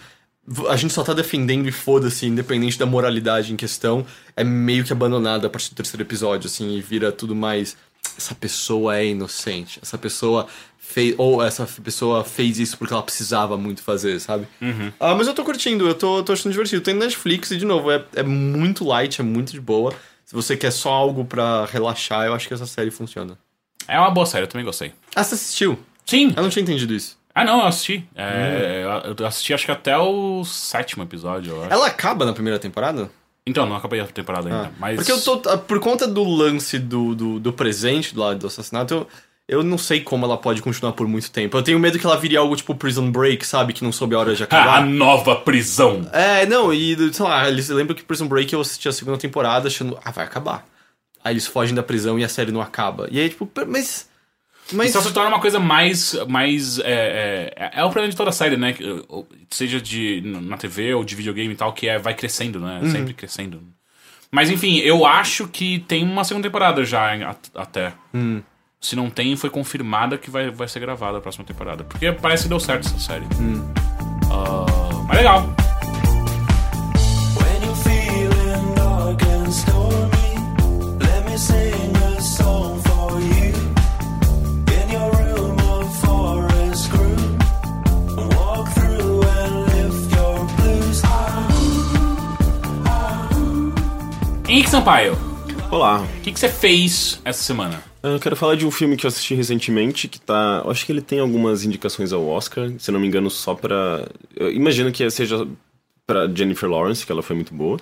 A 0.69 0.75
gente 0.75 0.93
só 0.93 1.03
tá 1.03 1.13
defendendo 1.13 1.67
e 1.69 1.71
foda-se, 1.71 2.25
independente 2.25 2.77
da 2.77 2.86
moralidade 2.86 3.53
em 3.53 3.56
questão, 3.56 4.06
é 4.36 4.43
meio 4.43 4.84
que 4.84 4.91
abandonada 4.91 5.47
a 5.47 5.49
partir 5.49 5.69
do 5.69 5.75
terceiro 5.75 6.03
episódio, 6.03 6.47
assim, 6.47 6.75
e 6.75 6.82
vira 6.82 7.12
tudo 7.12 7.34
mais. 7.34 7.77
Essa 8.17 8.36
pessoa 8.36 8.97
é 8.97 9.06
inocente. 9.06 9.79
Essa 9.82 9.97
pessoa 9.97 10.47
fez. 10.77 11.15
Ou 11.17 11.41
essa 11.41 11.65
pessoa 11.82 12.23
fez 12.25 12.60
isso 12.60 12.77
porque 12.77 12.93
ela 12.93 13.01
precisava 13.01 13.58
muito 13.58 13.82
fazer, 13.82 14.19
sabe? 14.19 14.45
Ah, 14.99 15.15
mas 15.15 15.27
eu 15.27 15.34
tô 15.34 15.43
curtindo, 15.43 15.88
eu 15.88 15.95
tô, 15.95 16.21
tô 16.21 16.34
achando 16.34 16.51
divertido. 16.51 16.82
Tem 16.82 16.93
Netflix 16.93 17.51
e, 17.51 17.58
de 17.58 17.65
novo, 17.65 17.89
é, 17.89 18.03
é 18.15 18.23
muito 18.23 18.84
light, 18.84 19.21
é 19.21 19.23
muito 19.23 19.53
de 19.53 19.62
boa. 19.62 19.93
Se 20.25 20.36
você 20.36 20.58
quer 20.58 20.71
só 20.71 20.91
algo 20.91 21.23
pra 21.23 21.65
relaxar, 21.65 22.25
eu 22.25 22.34
acho 22.34 22.47
que 22.47 22.53
essa 22.53 22.65
série 22.65 22.91
funciona. 22.91 23.38
É 23.88 23.97
uma 23.99 24.12
boa 24.12 24.25
série, 24.25 24.43
eu 24.43 24.47
também 24.47 24.65
gostei. 24.65 24.91
Ah, 25.15 25.23
você 25.23 25.36
assistiu? 25.36 25.79
Sim. 26.06 26.34
Eu 26.36 26.43
não 26.43 26.49
tinha 26.49 26.63
entendido 26.63 26.93
isso. 26.93 27.17
Ah, 27.35 27.43
não, 27.43 27.61
eu 27.61 27.65
assisti. 27.67 28.07
É, 28.15 28.83
Eu 29.17 29.25
assisti 29.25 29.53
acho 29.53 29.65
que 29.65 29.71
até 29.71 29.97
o 29.97 30.43
sétimo 30.45 31.03
episódio, 31.03 31.53
eu 31.53 31.63
acho. 31.63 31.73
Ela 31.73 31.87
acaba 31.87 32.25
na 32.25 32.33
primeira 32.33 32.59
temporada? 32.59 33.09
Então, 33.45 33.65
não 33.65 33.75
acabei 33.75 33.99
a 33.99 34.05
temporada 34.05 34.47
ainda. 34.49 34.71
mas... 34.79 34.95
Porque 34.97 35.11
eu 35.11 35.19
tô. 35.19 35.49
ah, 35.49 35.57
Por 35.57 35.79
conta 35.79 36.07
do 36.07 36.23
lance 36.23 36.77
do, 36.79 37.13
do, 37.15 37.39
do 37.39 37.51
presente 37.51 38.13
do 38.13 38.21
lado 38.21 38.39
do 38.39 38.47
assassinato, 38.47 38.93
eu, 38.93 39.07
eu 39.47 39.63
não 39.63 39.77
sei 39.77 39.99
como 39.99 40.25
ela 40.25 40.37
pode 40.37 40.61
continuar 40.61 40.93
por 40.93 41.07
muito 41.07 41.29
tempo. 41.31 41.57
Eu 41.57 41.63
tenho 41.63 41.79
medo 41.79 41.97
que 41.99 42.05
ela 42.05 42.15
vire 42.17 42.37
algo 42.37 42.55
tipo 42.55 42.73
Prison 42.75 43.11
Break, 43.11 43.45
sabe? 43.45 43.73
Que 43.73 43.83
não 43.83 43.91
soube 43.91 44.15
a 44.15 44.19
hora 44.19 44.35
de 44.35 44.43
Ah, 44.45 44.45
a 44.45 44.61
acabar. 44.61 44.85
nova 44.85 45.35
prisão. 45.35 46.07
É, 46.13 46.45
não, 46.45 46.71
e 46.73 46.95
sei 47.13 47.25
lá, 47.25 47.49
eles 47.49 47.67
lembram 47.67 47.95
que 47.95 48.03
Prison 48.03 48.27
Break 48.27 48.53
eu 48.53 48.61
assisti 48.61 48.87
a 48.87 48.93
segunda 48.93 49.17
temporada 49.17 49.67
achando, 49.67 49.97
ah, 50.05 50.11
vai 50.11 50.23
acabar. 50.23 50.65
Aí 51.23 51.33
eles 51.33 51.47
fogem 51.47 51.73
da 51.75 51.81
prisão 51.83 52.17
e 52.19 52.23
a 52.23 52.29
série 52.29 52.51
não 52.51 52.61
acaba. 52.61 53.07
E 53.11 53.19
aí, 53.19 53.27
tipo, 53.29 53.45
"Pera, 53.45 53.67
mas. 53.67 54.07
Mas. 54.71 54.89
Isso 54.89 55.02
se 55.02 55.13
torna 55.13 55.30
uma 55.30 55.39
coisa 55.39 55.60
mais. 55.60 56.15
mais 56.28 56.80
é, 56.80 57.54
é, 57.56 57.71
é 57.80 57.84
o 57.84 57.89
problema 57.89 58.10
de 58.10 58.15
toda 58.15 58.30
a 58.30 58.34
série, 58.34 58.58
né? 58.58 58.76
Seja 59.49 59.82
de, 59.82 60.21
na 60.21 60.58
TV 60.58 60.93
ou 60.93 61.04
de 61.04 61.15
videogame 61.15 61.54
e 61.54 61.58
tal, 61.58 61.73
que 61.73 61.88
é, 61.88 61.99
vai 61.99 62.13
crescendo, 62.13 62.60
né? 62.60 62.80
Uhum. 62.82 62.91
Sempre 62.91 63.13
crescendo. 63.13 63.62
Mas 64.34 64.49
enfim, 64.49 64.78
eu 64.80 65.06
acho 65.06 65.47
que 65.47 65.78
tem 65.80 66.04
uma 66.04 66.23
segunda 66.23 66.47
temporada 66.47 66.84
já 66.84 67.36
até. 67.54 67.93
Hum. 68.13 68.41
Se 68.82 68.95
não 68.95 69.10
tem, 69.10 69.36
foi 69.38 69.49
confirmada 69.49 70.17
que 70.17 70.30
vai, 70.30 70.49
vai 70.49 70.67
ser 70.67 70.80
gravada 70.80 71.19
a 71.19 71.21
próxima 71.21 71.45
temporada. 71.45 71.84
Porque 71.84 72.12
parece 72.12 72.43
que 72.43 72.49
deu 72.49 72.60
certo 72.60 72.88
essa 72.88 72.99
série. 72.99 73.26
Hum. 73.39 73.63
Ah, 74.32 75.06
mas 75.08 75.17
legal. 75.17 75.56
When 77.38 77.63
you're 77.63 77.76
feeling 77.76 78.76
dark 78.76 79.21
and 79.21 79.52
stormy, 79.54 80.97
let 80.99 81.30
me 81.30 81.38
sing 81.38 81.95
a 81.95 82.19
song 82.19 82.62
Henrique 94.53 94.69
Sampaio, 94.69 95.17
Olá. 95.71 96.03
o 96.03 96.21
que, 96.21 96.31
que 96.31 96.39
você 96.39 96.47
fez 96.47 97.19
essa 97.25 97.41
semana? 97.41 97.83
Eu 98.03 98.19
quero 98.19 98.35
falar 98.35 98.53
de 98.53 98.67
um 98.67 98.69
filme 98.69 98.95
que 98.95 99.03
eu 99.03 99.07
assisti 99.07 99.33
recentemente, 99.33 100.07
que 100.07 100.21
tá. 100.21 100.61
Eu 100.63 100.69
acho 100.69 100.85
que 100.85 100.91
ele 100.91 101.01
tem 101.01 101.19
algumas 101.19 101.65
indicações 101.65 102.13
ao 102.13 102.23
Oscar, 102.27 102.71
se 102.77 102.91
não 102.91 102.99
me 102.99 103.07
engano, 103.07 103.31
só 103.31 103.55
pra. 103.55 104.07
Eu 104.35 104.51
imagino 104.51 104.91
que 104.91 105.09
seja 105.09 105.47
pra 106.05 106.27
Jennifer 106.27 106.69
Lawrence, 106.69 107.03
que 107.03 107.11
ela 107.11 107.23
foi 107.23 107.35
muito 107.35 107.51
boa. 107.51 107.79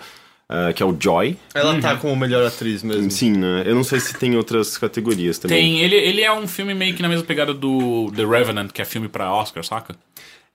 ah, 0.48 0.72
que 0.72 0.82
é 0.82 0.86
o 0.86 0.96
Joy. 0.98 1.36
Ela 1.54 1.78
tá 1.82 1.98
como 1.98 2.16
melhor 2.16 2.48
atriz 2.48 2.84
mesmo. 2.84 3.12
Sim, 3.12 3.34
né? 3.34 3.64
Eu 3.66 3.76
não 3.76 3.84
sei 3.84 4.00
se 4.00 4.18
tem 4.18 4.38
outras 4.38 4.78
categorias 4.78 5.40
também. 5.40 5.58
Tem, 5.62 5.82
ele, 5.82 5.96
ele 5.98 6.22
é 6.22 6.32
um 6.32 6.48
filme 6.48 6.74
meio 6.74 6.96
que 6.96 7.02
na 7.02 7.10
mesma 7.10 7.26
pegada 7.26 7.54
do 7.54 8.10
The 8.16 8.24
Revenant, 8.26 8.72
que 8.72 8.82
é 8.82 8.86
filme 8.86 9.10
pra 9.10 9.34
Oscar, 9.34 9.62
saca? 9.66 9.94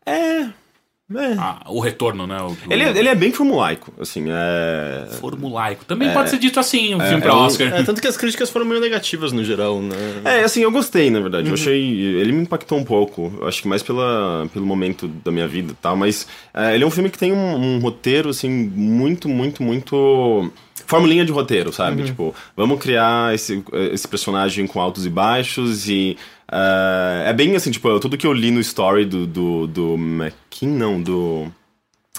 É. 0.06 0.48
É. 1.14 1.34
Ah, 1.38 1.62
o 1.68 1.78
retorno, 1.78 2.26
né? 2.26 2.36
O, 2.42 2.48
o 2.48 2.56
Ele, 2.68 2.82
ele 2.82 3.08
é 3.08 3.14
bem 3.14 3.30
formulaico, 3.30 3.92
assim, 4.00 4.24
é... 4.28 5.06
formulaico. 5.20 5.84
Também 5.84 6.12
pode 6.12 6.30
ser 6.30 6.38
dito 6.38 6.58
assim, 6.58 6.96
um 6.96 7.00
filme 7.00 7.20
pra 7.20 7.30
é 7.30 7.34
Oscar. 7.34 7.68
É, 7.74 7.82
tanto 7.84 8.00
que 8.00 8.08
as 8.08 8.16
críticas 8.16 8.50
foram 8.50 8.66
meio 8.66 8.80
negativas 8.80 9.30
no 9.30 9.44
geral, 9.44 9.80
né? 9.80 9.94
É, 10.24 10.42
assim, 10.42 10.62
eu 10.62 10.70
gostei, 10.72 11.08
na 11.08 11.20
verdade. 11.20 11.46
Eu 11.46 11.54
achei. 11.54 11.80
Ele 11.80 12.32
me 12.32 12.42
impactou 12.42 12.76
um 12.76 12.84
pouco. 12.84 13.32
Acho 13.46 13.62
que 13.62 13.68
mais 13.68 13.84
pela, 13.84 14.48
pelo 14.52 14.66
momento 14.66 15.06
da 15.06 15.30
minha 15.30 15.46
vida 15.46 15.70
e 15.70 15.76
tal. 15.76 15.94
Mas 15.94 16.26
é, 16.52 16.74
ele 16.74 16.82
é 16.82 16.86
um 16.86 16.90
filme 16.90 17.08
que 17.08 17.18
tem 17.18 17.32
um, 17.32 17.54
um 17.54 17.78
roteiro, 17.78 18.30
assim, 18.30 18.50
muito, 18.50 19.28
muito, 19.28 19.62
muito. 19.62 20.50
Formulinha 20.86 21.24
de 21.24 21.32
roteiro, 21.32 21.72
sabe? 21.72 22.02
Tipo, 22.04 22.34
vamos 22.56 22.80
criar 22.80 23.32
esse, 23.32 23.62
esse 23.92 24.08
personagem 24.08 24.66
com 24.66 24.80
altos 24.80 25.06
e 25.06 25.10
baixos 25.10 25.88
e. 25.88 26.16
é, 26.50 27.30
é 27.30 27.32
bem 27.32 27.56
assim, 27.56 27.70
tipo, 27.70 27.98
tudo 27.98 28.16
que 28.16 28.26
eu 28.26 28.32
li 28.32 28.50
no 28.50 28.60
story 28.60 29.04
do. 29.04 29.26
do, 29.26 29.66
do 29.66 29.94
McKean, 29.96 30.68
não, 30.68 31.00
do. 31.00 31.52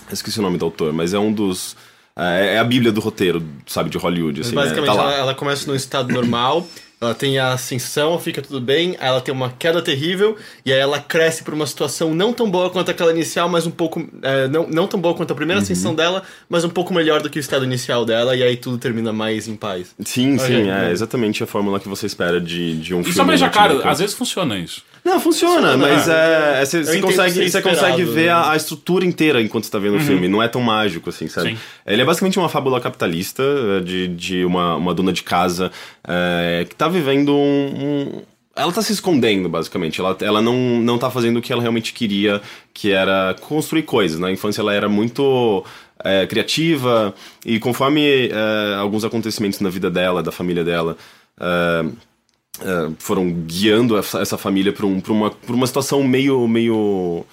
Eu 0.07 0.13
esqueci 0.13 0.39
o 0.39 0.41
nome 0.41 0.57
do 0.57 0.65
autor, 0.65 0.93
mas 0.93 1.13
é 1.13 1.19
um 1.19 1.31
dos. 1.31 1.75
É, 2.15 2.55
é 2.55 2.59
a 2.59 2.63
bíblia 2.63 2.91
do 2.91 2.99
roteiro, 2.99 3.43
sabe, 3.65 3.89
de 3.89 3.97
Hollywood. 3.97 4.41
Assim, 4.41 4.55
Basicamente, 4.55 4.91
é, 4.91 4.95
tá 4.95 5.01
ela, 5.01 5.13
ela 5.13 5.35
começa 5.35 5.67
num 5.67 5.75
estado 5.75 6.11
normal, 6.11 6.67
ela 6.99 7.13
tem 7.13 7.37
a 7.37 7.53
ascensão, 7.53 8.17
fica 8.19 8.41
tudo 8.41 8.59
bem, 8.59 8.95
aí 8.99 9.07
ela 9.07 9.21
tem 9.21 9.31
uma 9.33 9.51
queda 9.51 9.81
terrível, 9.81 10.35
e 10.65 10.73
aí 10.73 10.79
ela 10.79 10.99
cresce 10.99 11.43
pra 11.43 11.53
uma 11.53 11.67
situação 11.67 12.13
não 12.13 12.33
tão 12.33 12.49
boa 12.49 12.69
quanto 12.71 12.89
aquela 12.89 13.11
inicial, 13.11 13.47
mas 13.47 13.67
um 13.67 13.71
pouco. 13.71 14.07
é, 14.23 14.47
não, 14.47 14.67
não 14.67 14.87
tão 14.87 14.99
boa 14.99 15.13
quanto 15.13 15.31
a 15.31 15.35
primeira 15.35 15.61
ascensão 15.61 15.93
dela, 15.93 16.23
mas 16.49 16.63
um 16.63 16.69
pouco 16.69 16.93
melhor 16.93 17.21
do 17.21 17.29
que 17.29 17.37
o 17.37 17.41
estado 17.41 17.63
inicial 17.65 18.03
dela, 18.03 18.35
e 18.35 18.41
aí 18.41 18.57
tudo 18.57 18.77
termina 18.79 19.13
mais 19.13 19.47
em 19.47 19.55
paz. 19.55 19.93
Sim, 20.03 20.37
sim, 20.39 20.43
Ok, 20.43 20.55
é 20.61 20.63
né? 20.63 20.91
exatamente 20.91 21.43
a 21.43 21.47
fórmula 21.47 21.79
que 21.79 21.87
você 21.87 22.05
espera 22.07 22.41
de, 22.41 22.77
de 22.77 22.95
um 22.95 23.01
E 23.01 23.03
filme. 23.03 23.15
só 23.15 23.23
deixar 23.25 23.45
né, 23.47 23.51
claro, 23.53 23.75
tipo, 23.77 23.87
às 23.87 23.99
vezes 23.99 24.15
funciona 24.15 24.57
isso. 24.57 24.83
Não, 25.07 25.19
funciona, 25.21 25.71
Funciona, 25.71 25.77
mas 25.77 26.07
é, 26.09 26.61
é, 26.61 26.65
você, 26.65 26.83
você 26.83 26.91
entendo 26.91 27.03
consegue, 27.05 27.49
você 27.49 27.61
consegue 27.61 28.03
ver 28.03 28.25
né? 28.25 28.29
a, 28.29 28.51
a 28.51 28.55
estrutura 28.57 29.05
inteira 29.05 29.41
enquanto 29.41 29.63
você 29.63 29.71
tá 29.71 29.79
vendo 29.79 29.95
o 29.95 29.99
filme. 30.01 30.27
Não 30.27 30.43
é 30.43 30.47
tão 30.49 30.59
mágico, 30.61 31.09
assim, 31.09 31.27
sabe? 31.29 31.51
Sim. 31.51 31.57
Ele 31.85 32.01
é 32.01 32.05
basicamente 32.05 32.37
uma 32.37 32.49
fábula 32.49 32.81
capitalista 32.81 33.41
é, 33.41 33.79
de, 33.79 34.07
de 34.09 34.43
uma, 34.43 34.75
uma 34.75 34.93
dona 34.93 35.13
de 35.13 35.23
casa 35.23 35.71
é, 36.05 36.65
que 36.67 36.75
tá 36.75 36.87
vivendo 36.89 37.33
um... 37.33 37.39
um- 38.17 38.21
ela 38.55 38.71
tá 38.71 38.81
se 38.81 38.91
escondendo, 38.91 39.47
basicamente. 39.47 39.99
Ela, 40.01 40.17
ela 40.19 40.41
não, 40.41 40.55
não 40.81 40.97
tá 40.97 41.09
fazendo 41.11 41.37
o 41.37 41.41
que 41.41 41.53
ela 41.53 41.61
realmente 41.61 41.93
queria, 41.93 42.41
que 42.73 42.91
era 42.91 43.35
construir 43.39 43.83
coisas. 43.83 44.19
Na 44.19 44.31
infância 44.31 44.61
ela 44.61 44.73
era 44.73 44.89
muito 44.89 45.63
é, 46.03 46.25
criativa 46.27 47.13
e 47.45 47.59
conforme 47.59 48.27
é, 48.29 48.75
alguns 48.77 49.05
acontecimentos 49.05 49.59
na 49.61 49.69
vida 49.69 49.89
dela, 49.89 50.21
da 50.21 50.31
família 50.31 50.63
dela... 50.63 50.97
é, 51.39 51.85
é, 52.61 52.91
foram 52.99 53.29
guiando 53.31 53.97
essa, 53.97 54.19
essa 54.19 54.37
família 54.37 54.71
para 54.73 54.85
um, 54.85 55.01
uma, 55.09 55.31
uma 55.47 55.67
situação 55.67 56.03
meio. 56.03 56.47
meio 56.47 57.25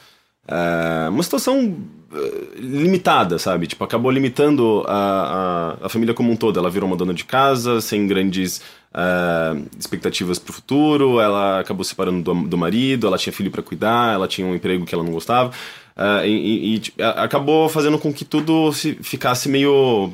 é, 0.47 1.09
uma 1.09 1.23
situação 1.23 1.77
é, 2.13 2.61
limitada, 2.61 3.39
sabe? 3.39 3.67
Tipo, 3.67 3.83
acabou 3.85 4.11
limitando 4.11 4.85
a, 4.87 5.77
a, 5.83 5.87
a 5.87 5.89
família 5.89 6.15
como 6.15 6.31
um 6.31 6.37
todo. 6.37 6.59
Ela 6.59 6.71
virou 6.71 6.87
uma 6.89 6.97
dona 6.97 7.15
de 7.15 7.25
casa, 7.25 7.81
sem 7.81 8.07
grandes 8.07 8.61
é, 8.93 9.57
expectativas 9.79 10.39
para 10.39 10.51
o 10.51 10.55
futuro. 10.55 11.21
Ela 11.21 11.61
acabou 11.61 11.83
se 11.85 11.91
separando 11.91 12.23
do, 12.23 12.47
do 12.49 12.59
marido, 12.59 13.07
ela 13.07 13.19
tinha 13.19 13.33
filho 13.33 13.51
para 13.51 13.63
cuidar, 13.63 14.15
ela 14.15 14.29
tinha 14.29 14.47
um 14.47 14.55
emprego 14.55 14.85
que 14.85 14.95
ela 14.95 15.03
não 15.05 15.13
gostava. 15.13 15.51
é, 15.97 16.29
e, 16.29 16.33
e- 16.33 16.75
e, 16.75 16.79
tipo, 16.79 17.03
acabou 17.03 17.69
fazendo 17.69 17.99
com 17.99 18.13
que 18.13 18.25
tudo 18.25 18.73
se, 18.73 18.95
ficasse 19.01 19.49
meio. 19.49 20.13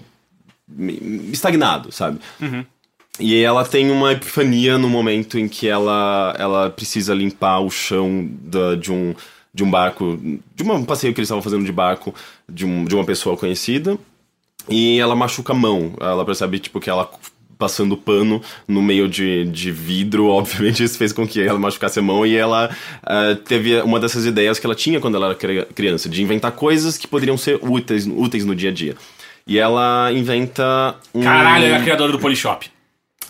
me- 0.69 1.31
estagnado, 1.33 1.91
sabe? 1.91 2.21
E 3.19 3.43
ela 3.43 3.65
tem 3.65 3.91
uma 3.91 4.13
epifania 4.13 4.79
no 4.79 4.89
momento 4.89 5.39
em 5.39 5.49
que 5.49 5.69
ela, 5.69 6.35
ela 6.39 6.71
precisa 6.71 7.15
limpar 7.15 7.61
o 7.61 7.71
chão 7.71 8.27
da, 8.43 8.75
de, 8.77 8.93
um, 8.93 9.15
de 9.53 9.65
um 9.65 9.71
barco, 9.71 10.19
de 10.55 10.63
um 10.63 10.85
passeio 10.85 11.13
que 11.13 11.21
eles 11.21 11.27
estavam 11.27 11.43
fazendo 11.43 11.65
de 11.65 11.73
barco 11.73 12.15
de, 12.49 12.65
um, 12.65 12.85
de 12.85 12.95
uma 12.95 13.05
pessoa 13.05 13.37
conhecida. 13.37 13.99
E 14.69 14.99
ela 14.99 15.17
machuca 15.17 15.53
a 15.53 15.57
mão. 15.57 15.95
Ela 16.01 16.25
percebe, 16.25 16.59
tipo, 16.59 16.81
que 16.81 16.89
ela 16.89 17.11
passando 17.59 17.95
pano 17.95 18.41
no 18.67 18.81
meio 18.81 19.07
de, 19.07 19.45
de 19.45 19.71
vidro, 19.71 20.29
obviamente 20.33 20.83
isso 20.83 20.97
fez 20.97 21.13
com 21.13 21.29
que 21.29 21.43
ela 21.43 21.59
machucasse 21.59 21.99
a 21.99 22.03
mão 22.03 22.25
e 22.25 22.35
ela 22.35 22.75
ah, 23.03 23.37
teve 23.45 23.79
uma 23.83 24.01
dessas 24.01 24.25
ideias 24.25 24.59
que 24.59 24.67
ela 24.67 24.75
tinha 24.75 24.99
quando 24.99 25.17
ela 25.17 25.27
era 25.27 25.35
cri- 25.35 25.67
criança, 25.75 26.09
de 26.09 26.23
inventar 26.23 26.53
coisas 26.53 26.97
que 26.97 27.07
poderiam 27.07 27.37
ser 27.37 27.61
úteis, 27.63 28.07
úteis 28.07 28.47
no 28.47 28.55
dia 28.55 28.71
a 28.71 28.73
dia. 28.73 28.97
E 29.47 29.59
ela 29.59 30.11
inventa 30.11 30.97
um... 31.15 31.21
Caralho, 31.21 31.67
ela 31.67 31.75
é 31.75 31.79
a 31.79 31.83
criadora 31.83 32.13
do 32.13 32.19
Polishop. 32.19 32.71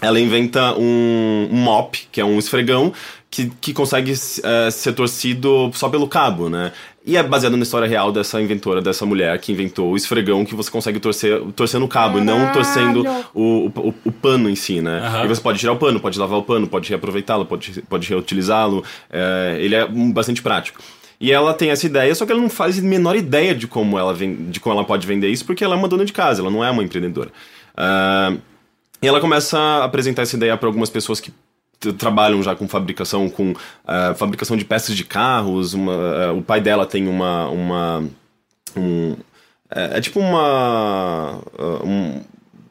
Ela 0.00 0.18
inventa 0.20 0.74
um, 0.78 1.48
um 1.50 1.56
mop, 1.56 1.98
que 2.10 2.20
é 2.20 2.24
um 2.24 2.38
esfregão, 2.38 2.92
que, 3.30 3.50
que 3.60 3.72
consegue 3.72 4.12
eh, 4.12 4.70
ser 4.70 4.92
torcido 4.92 5.70
só 5.74 5.88
pelo 5.88 6.08
cabo, 6.08 6.48
né? 6.48 6.72
E 7.06 7.16
é 7.16 7.22
baseado 7.22 7.56
na 7.56 7.62
história 7.62 7.86
real 7.88 8.10
dessa 8.12 8.40
inventora, 8.40 8.80
dessa 8.82 9.06
mulher 9.06 9.38
que 9.38 9.52
inventou 9.52 9.92
o 9.92 9.96
esfregão 9.96 10.44
que 10.44 10.54
você 10.54 10.70
consegue 10.70 10.98
torcer, 11.00 11.40
torcer 11.56 11.78
no 11.80 11.86
cabo 11.88 12.18
e 12.18 12.20
não 12.22 12.50
torcendo 12.52 13.04
o, 13.34 13.66
o, 13.74 13.94
o 14.04 14.12
pano 14.12 14.50
em 14.50 14.54
si, 14.56 14.80
né? 14.80 15.00
Aham. 15.04 15.24
E 15.24 15.28
você 15.28 15.40
pode 15.40 15.58
tirar 15.58 15.72
o 15.72 15.76
pano, 15.76 16.00
pode 16.00 16.18
lavar 16.18 16.38
o 16.38 16.42
pano, 16.42 16.66
pode 16.66 16.88
reaproveitá-lo, 16.88 17.44
pode, 17.46 17.82
pode 17.82 18.08
reutilizá-lo. 18.08 18.82
eh, 19.10 19.56
ele 19.60 19.74
é 19.74 19.86
bastante 19.86 20.42
prático. 20.42 20.80
E 21.20 21.30
ela 21.30 21.52
tem 21.52 21.70
essa 21.70 21.84
ideia, 21.86 22.14
só 22.14 22.24
que 22.24 22.32
ela 22.32 22.40
não 22.40 22.48
faz 22.50 22.78
a 22.78 22.82
menor 22.82 23.14
ideia 23.16 23.54
de 23.54 23.66
como 23.66 23.98
ela, 23.98 24.12
ven- 24.14 24.46
de 24.50 24.58
como 24.58 24.74
ela 24.74 24.84
pode 24.84 25.06
vender 25.06 25.28
isso, 25.28 25.44
porque 25.44 25.62
ela 25.62 25.74
é 25.74 25.78
uma 25.78 25.88
dona 25.88 26.04
de 26.04 26.12
casa, 26.14 26.40
ela 26.40 26.50
não 26.50 26.64
é 26.64 26.70
uma 26.70 26.82
empreendedora. 26.82 27.30
Ah, 27.76 28.32
e 29.02 29.06
ela 29.06 29.20
começa 29.20 29.58
a 29.58 29.84
apresentar 29.84 30.22
essa 30.22 30.36
ideia 30.36 30.56
para 30.56 30.68
algumas 30.68 30.90
pessoas 30.90 31.20
que 31.20 31.32
trabalham 31.96 32.42
já 32.42 32.54
com 32.54 32.68
fabricação, 32.68 33.28
com 33.30 33.54
ah, 33.86 34.14
fabricação 34.14 34.56
de 34.56 34.64
peças 34.64 34.94
de 34.94 35.04
carros. 35.04 35.72
Uma, 35.72 35.92
ah, 35.94 36.32
o 36.32 36.42
pai 36.42 36.60
dela 36.60 36.84
tem 36.86 37.08
uma. 37.08 37.48
uma 37.48 38.04
um, 38.76 39.16
é, 39.70 39.98
é 39.98 40.00
tipo 40.00 40.20
uma. 40.20 41.40
ah, 41.58 41.84
um- 41.84 42.20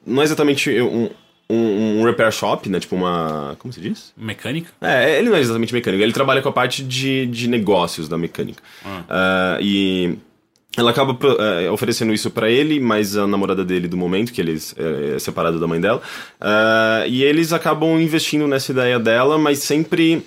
não 0.05 0.21
é 0.21 0.25
exatamente 0.25 0.69
um, 0.81 1.09
um, 1.49 1.99
um 2.01 2.03
repair 2.03 2.31
shop, 2.31 2.69
né? 2.69 2.79
Tipo 2.79 2.95
uma. 2.95 3.55
Como 3.59 3.73
se 3.73 3.81
diz? 3.81 4.13
Mecânica? 4.15 4.69
É, 4.81 5.17
ele 5.17 5.29
não 5.29 5.35
é 5.37 5.39
exatamente 5.39 5.73
mecânico, 5.73 6.03
ele 6.03 6.13
trabalha 6.13 6.41
com 6.41 6.49
a 6.49 6.53
parte 6.53 6.83
de, 6.83 7.25
de 7.25 7.47
negócios 7.47 8.07
da 8.07 8.17
mecânica. 8.17 8.61
Ah, 9.09 9.57
e 9.59 10.17
ela 10.77 10.91
acaba 10.91 11.17
eh, 11.39 11.69
oferecendo 11.71 12.13
isso 12.13 12.29
pra 12.29 12.49
ele, 12.49 12.79
mas 12.79 13.17
a 13.17 13.25
namorada 13.25 13.65
dele 13.65 13.87
do 13.87 13.97
momento, 13.97 14.31
que 14.31 14.39
ele 14.39 14.57
é, 14.77 15.15
é 15.15 15.19
separado 15.19 15.59
da 15.59 15.67
mãe 15.67 15.81
dela. 15.81 16.01
ah, 16.39 17.03
e 17.07 17.23
eles 17.23 17.51
acabam 17.51 17.99
investindo 17.99 18.47
nessa 18.47 18.71
ideia 18.71 18.99
dela, 18.99 19.37
mas 19.37 19.59
sempre 19.59 20.23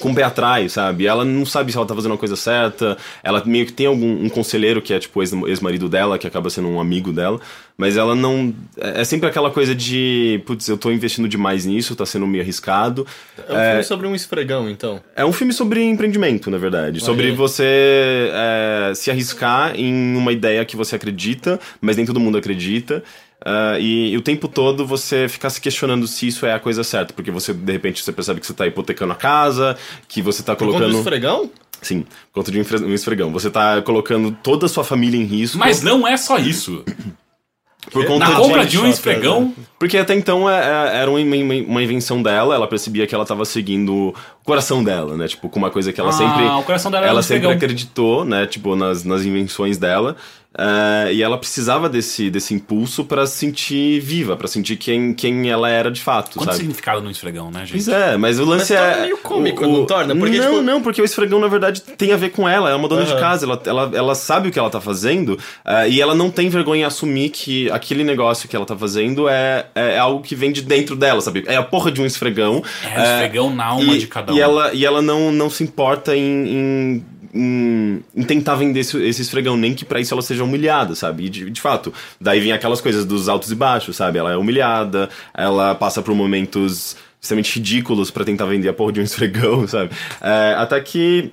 com 0.00 0.10
o 0.10 0.14
pé 0.14 0.24
atrás, 0.24 0.72
sabe? 0.72 1.06
Ela 1.06 1.24
não 1.24 1.46
sabe 1.46 1.70
se 1.70 1.78
ela 1.78 1.86
tá 1.86 1.94
fazendo 1.94 2.14
a 2.14 2.18
coisa 2.18 2.36
certa. 2.36 2.96
Ela 3.22 3.42
meio 3.46 3.66
que 3.66 3.72
tem 3.72 3.86
algum 3.86 4.24
um 4.24 4.28
conselheiro 4.28 4.82
que 4.82 4.92
é 4.92 4.98
tipo 4.98 5.22
ex-marido 5.22 5.88
dela, 5.88 6.18
que 6.18 6.26
acaba 6.26 6.50
sendo 6.50 6.68
um 6.68 6.80
amigo 6.80 7.12
dela. 7.12 7.40
Mas 7.78 7.96
ela 7.96 8.14
não. 8.14 8.54
É 8.78 8.96
é 8.96 9.04
sempre 9.04 9.28
aquela 9.28 9.50
coisa 9.50 9.74
de. 9.74 10.40
Putz, 10.46 10.66
eu 10.68 10.78
tô 10.78 10.90
investindo 10.90 11.28
demais 11.28 11.66
nisso, 11.66 11.94
tá 11.94 12.06
sendo 12.06 12.26
meio 12.26 12.42
arriscado. 12.42 13.06
É 13.46 13.52
um 13.52 13.68
filme 13.68 13.84
sobre 13.84 14.06
um 14.06 14.14
esfregão, 14.14 14.70
então. 14.70 15.00
É 15.14 15.24
um 15.24 15.32
filme 15.32 15.52
sobre 15.52 15.82
empreendimento, 15.82 16.50
na 16.50 16.56
verdade. 16.56 17.00
Sobre 17.00 17.26
aí. 17.26 17.32
você 17.32 18.30
é, 18.32 18.92
se 18.94 19.10
arriscar 19.10 19.78
em 19.78 20.16
uma 20.16 20.32
ideia 20.32 20.64
que 20.64 20.76
você 20.76 20.96
acredita, 20.96 21.60
mas 21.80 21.96
nem 21.96 22.06
todo 22.06 22.18
mundo 22.18 22.38
acredita. 22.38 23.04
Ah, 23.44 23.78
e, 23.78 24.12
e 24.12 24.16
o 24.16 24.22
tempo 24.22 24.48
todo 24.48 24.86
você 24.86 25.28
ficar 25.28 25.50
se 25.50 25.60
questionando 25.60 26.06
se 26.06 26.26
isso 26.26 26.46
é 26.46 26.52
a 26.54 26.58
coisa 26.58 26.82
certa. 26.82 27.12
Porque 27.12 27.30
você, 27.30 27.52
de 27.52 27.72
repente, 27.72 28.02
você 28.02 28.12
percebe 28.12 28.40
que 28.40 28.46
você 28.46 28.54
tá 28.54 28.66
hipotecando 28.66 29.12
a 29.12 29.16
casa, 29.16 29.76
que 30.08 30.20
você 30.22 30.42
tá 30.42 30.54
Conta 30.56 30.64
do 30.66 30.72
colocando. 30.78 30.98
esfregão? 30.98 31.50
Sim, 31.82 32.04
conta 32.32 32.50
de 32.50 32.58
um 32.58 32.62
esfre- 32.62 32.92
esfregão. 32.94 33.32
Você 33.32 33.50
tá 33.50 33.82
colocando 33.82 34.30
toda 34.42 34.66
a 34.66 34.68
sua 34.68 34.82
família 34.82 35.20
em 35.20 35.24
risco. 35.24 35.58
Mas 35.58 35.82
não 35.82 36.08
é 36.08 36.16
só 36.16 36.38
isso. 36.38 36.82
por 37.92 38.04
conta 38.06 38.24
Na 38.24 38.30
de- 38.32 38.36
compra 38.40 38.66
de 38.66 38.78
um 38.78 38.86
esfregão, 38.88 39.54
Porque 39.78 39.96
até 39.98 40.14
então 40.14 40.50
é- 40.50 40.58
é- 40.58 40.96
era 41.02 41.10
uma, 41.10 41.20
uma- 41.20 41.54
uma 41.54 41.82
invenção 41.82 42.20
dela, 42.22 42.54
ela 42.54 42.66
percebia 42.66 43.06
que 43.06 43.14
ela 43.14 43.24
tava 43.24 43.44
seguindo 43.44 44.12
coração 44.46 44.82
dela, 44.82 45.16
né? 45.16 45.28
Tipo, 45.28 45.48
com 45.48 45.58
uma 45.58 45.70
coisa 45.70 45.92
que 45.92 46.00
ela 46.00 46.10
Ah, 46.10 46.12
sempre. 46.12 46.44
o 46.44 46.62
coração 46.62 46.90
dela 46.90 47.06
ela 47.06 47.22
sempre 47.22 47.36
esfregão. 47.46 47.50
acreditou, 47.56 48.24
né? 48.24 48.46
Tipo, 48.46 48.74
nas, 48.76 49.04
nas 49.04 49.22
invenções 49.24 49.76
dela. 49.76 50.16
eh, 50.58 51.12
e 51.12 51.22
ela 51.22 51.36
precisava 51.36 51.86
desse, 51.86 52.30
desse 52.30 52.54
impulso 52.54 53.04
pra 53.04 53.26
se 53.26 53.36
sentir 53.36 54.00
viva, 54.00 54.38
pra 54.38 54.48
sentir 54.48 54.76
quem, 54.76 55.12
quem 55.12 55.50
ela 55.50 55.68
era 55.68 55.90
de 55.90 56.00
fato, 56.00 56.30
quanto 56.38 56.46
sabe? 56.46 56.56
significado 56.56 57.02
no 57.02 57.10
esfregão, 57.10 57.50
né, 57.50 57.60
gente? 57.66 57.72
Pois 57.72 57.88
é, 57.88 58.16
mas 58.16 58.38
o 58.40 58.44
lance 58.46 58.72
Mas 58.72 58.80
é. 58.82 58.88
torna 58.90 59.02
meio 59.02 59.18
cômico, 59.18 59.64
o- 59.66 59.68
o- 59.68 59.76
não 59.80 59.84
torna? 59.86 60.16
Porque, 60.16 60.38
não, 60.38 60.50
tipo- 60.52 60.62
não, 60.62 60.80
porque 60.80 61.02
o 61.02 61.04
esfregão, 61.04 61.38
na 61.40 61.46
verdade, 61.48 61.82
tem 61.82 62.10
a 62.10 62.16
ver 62.16 62.30
com 62.30 62.48
ela. 62.48 62.68
Ela 62.68 62.70
é 62.70 62.74
uma 62.74 62.88
dona 62.88 63.04
de 63.04 63.12
Aham. 63.12 63.20
casa, 63.20 63.44
ela, 63.44 63.62
ela, 63.66 63.90
ela 63.92 64.14
sabe 64.14 64.48
o 64.48 64.50
que 64.50 64.58
ela 64.58 64.70
tá 64.70 64.80
fazendo 64.80 65.38
eh, 65.62 65.90
e 65.90 66.00
ela 66.00 66.14
não 66.14 66.30
tem 66.30 66.48
vergonha 66.48 66.80
em 66.80 66.84
assumir 66.86 67.28
que 67.28 67.70
aquele 67.70 68.02
negócio 68.02 68.48
que 68.48 68.56
ela 68.56 68.64
tá 68.64 68.74
fazendo 68.74 69.28
é, 69.28 69.66
é 69.74 69.98
algo 69.98 70.22
que 70.22 70.34
vem 70.34 70.50
de 70.52 70.62
dentro 70.62 70.96
dela, 70.96 71.20
sabe? 71.20 71.44
É 71.46 71.56
a 71.56 71.62
porra 71.62 71.92
de 71.92 72.00
um 72.00 72.06
esfregão. 72.06 72.62
É, 72.82 72.98
o 72.98 73.02
esfregão 73.02 73.54
na 73.54 73.66
alma 73.66 73.94
e, 73.94 73.98
de 73.98 74.06
cada 74.06 74.32
um. 74.32 74.35
E 74.36 74.40
ela, 74.40 74.72
e 74.74 74.84
ela 74.84 75.00
não, 75.02 75.32
não 75.32 75.48
se 75.50 75.62
importa 75.64 76.16
em, 76.16 77.02
em, 77.34 78.02
em- 78.14 78.22
tentar 78.24 78.54
vender 78.56 78.80
esse, 78.80 78.96
esse 79.04 79.22
esfregão, 79.22 79.56
nem 79.56 79.74
que 79.74 79.84
pra 79.84 80.00
isso 80.00 80.12
ela 80.14 80.22
seja 80.22 80.44
humilhada, 80.44 80.94
sabe? 80.94 81.24
E 81.26 81.28
de, 81.28 81.50
de 81.50 81.60
fato, 81.60 81.92
daí 82.20 82.40
vem 82.40 82.52
aquelas 82.52 82.80
coisas 82.80 83.04
dos 83.04 83.28
altos 83.28 83.50
e 83.50 83.54
baixos, 83.54 83.96
sabe? 83.96 84.18
Ela 84.18 84.32
é 84.32 84.36
humilhada, 84.36 85.08
ela 85.34 85.74
passa 85.74 86.02
por 86.02 86.14
momentos 86.14 86.96
extremamente 87.20 87.56
ridículos 87.56 88.10
pra 88.10 88.24
tentar 88.24 88.46
vender 88.46 88.68
a 88.68 88.72
porra 88.72 88.92
de 88.92 89.00
um 89.00 89.04
esfregão, 89.04 89.66
sabe? 89.66 89.90
É, 90.20 90.54
até 90.58 90.80
que 90.80 91.32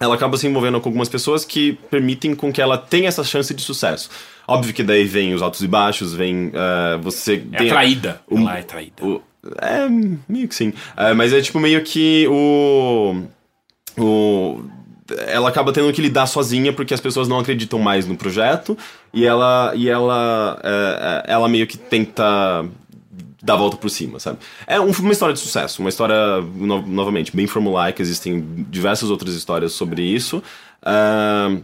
ela 0.00 0.14
acaba 0.16 0.36
se 0.36 0.46
envolvendo 0.46 0.80
com 0.80 0.88
algumas 0.88 1.08
pessoas 1.08 1.44
que 1.44 1.78
permitem 1.90 2.34
com 2.34 2.52
que 2.52 2.60
ela 2.60 2.76
tenha 2.76 3.08
essa 3.08 3.22
chance 3.24 3.54
de 3.54 3.62
sucesso. 3.62 4.10
Óbvio 4.46 4.74
que 4.74 4.82
daí 4.82 5.04
vem 5.04 5.32
os 5.34 5.40
altos 5.40 5.62
e 5.62 5.66
baixos, 5.68 6.12
vem 6.14 6.48
uh, 6.48 7.00
você... 7.00 7.42
É 7.52 7.58
tem 7.58 7.68
traída. 7.68 8.20
o- 8.28 8.38
Ela 8.38 8.58
é 8.58 8.62
traída. 8.62 9.04
o- 9.04 9.22
é, 9.60 9.88
meio 10.28 10.48
que 10.48 10.54
sim. 10.54 10.72
É, 10.96 11.12
mas 11.14 11.32
é 11.32 11.40
tipo 11.40 11.58
meio 11.60 11.82
que 11.82 12.26
o. 12.28 13.22
O. 13.98 14.62
Ela 15.26 15.50
acaba 15.50 15.72
tendo 15.72 15.92
que 15.92 16.00
lidar 16.00 16.26
sozinha 16.26 16.72
porque 16.72 16.94
as 16.94 17.00
pessoas 17.00 17.28
não 17.28 17.38
acreditam 17.38 17.78
mais 17.78 18.06
no 18.06 18.16
projeto 18.16 18.76
e 19.12 19.24
ela. 19.26 19.72
E 19.74 19.88
ela. 19.88 20.58
é, 20.62 21.22
é, 21.28 21.32
ela 21.32 21.48
meio 21.48 21.66
que 21.66 21.76
tenta 21.76 22.64
dar 23.42 23.54
a 23.54 23.56
volta 23.56 23.76
por 23.76 23.90
cima, 23.90 24.18
sabe? 24.18 24.38
É 24.66 24.80
um- 24.80 24.90
uma 24.90 25.12
história 25.12 25.34
de 25.34 25.40
sucesso, 25.40 25.82
uma 25.82 25.90
história, 25.90 26.40
no- 26.40 26.80
novamente, 26.86 27.36
bem 27.36 27.46
formulaica, 27.46 28.00
existem 28.00 28.64
diversas 28.70 29.10
outras 29.10 29.34
histórias 29.34 29.72
sobre 29.72 30.02
isso. 30.02 30.42
Ahn, 30.82 31.58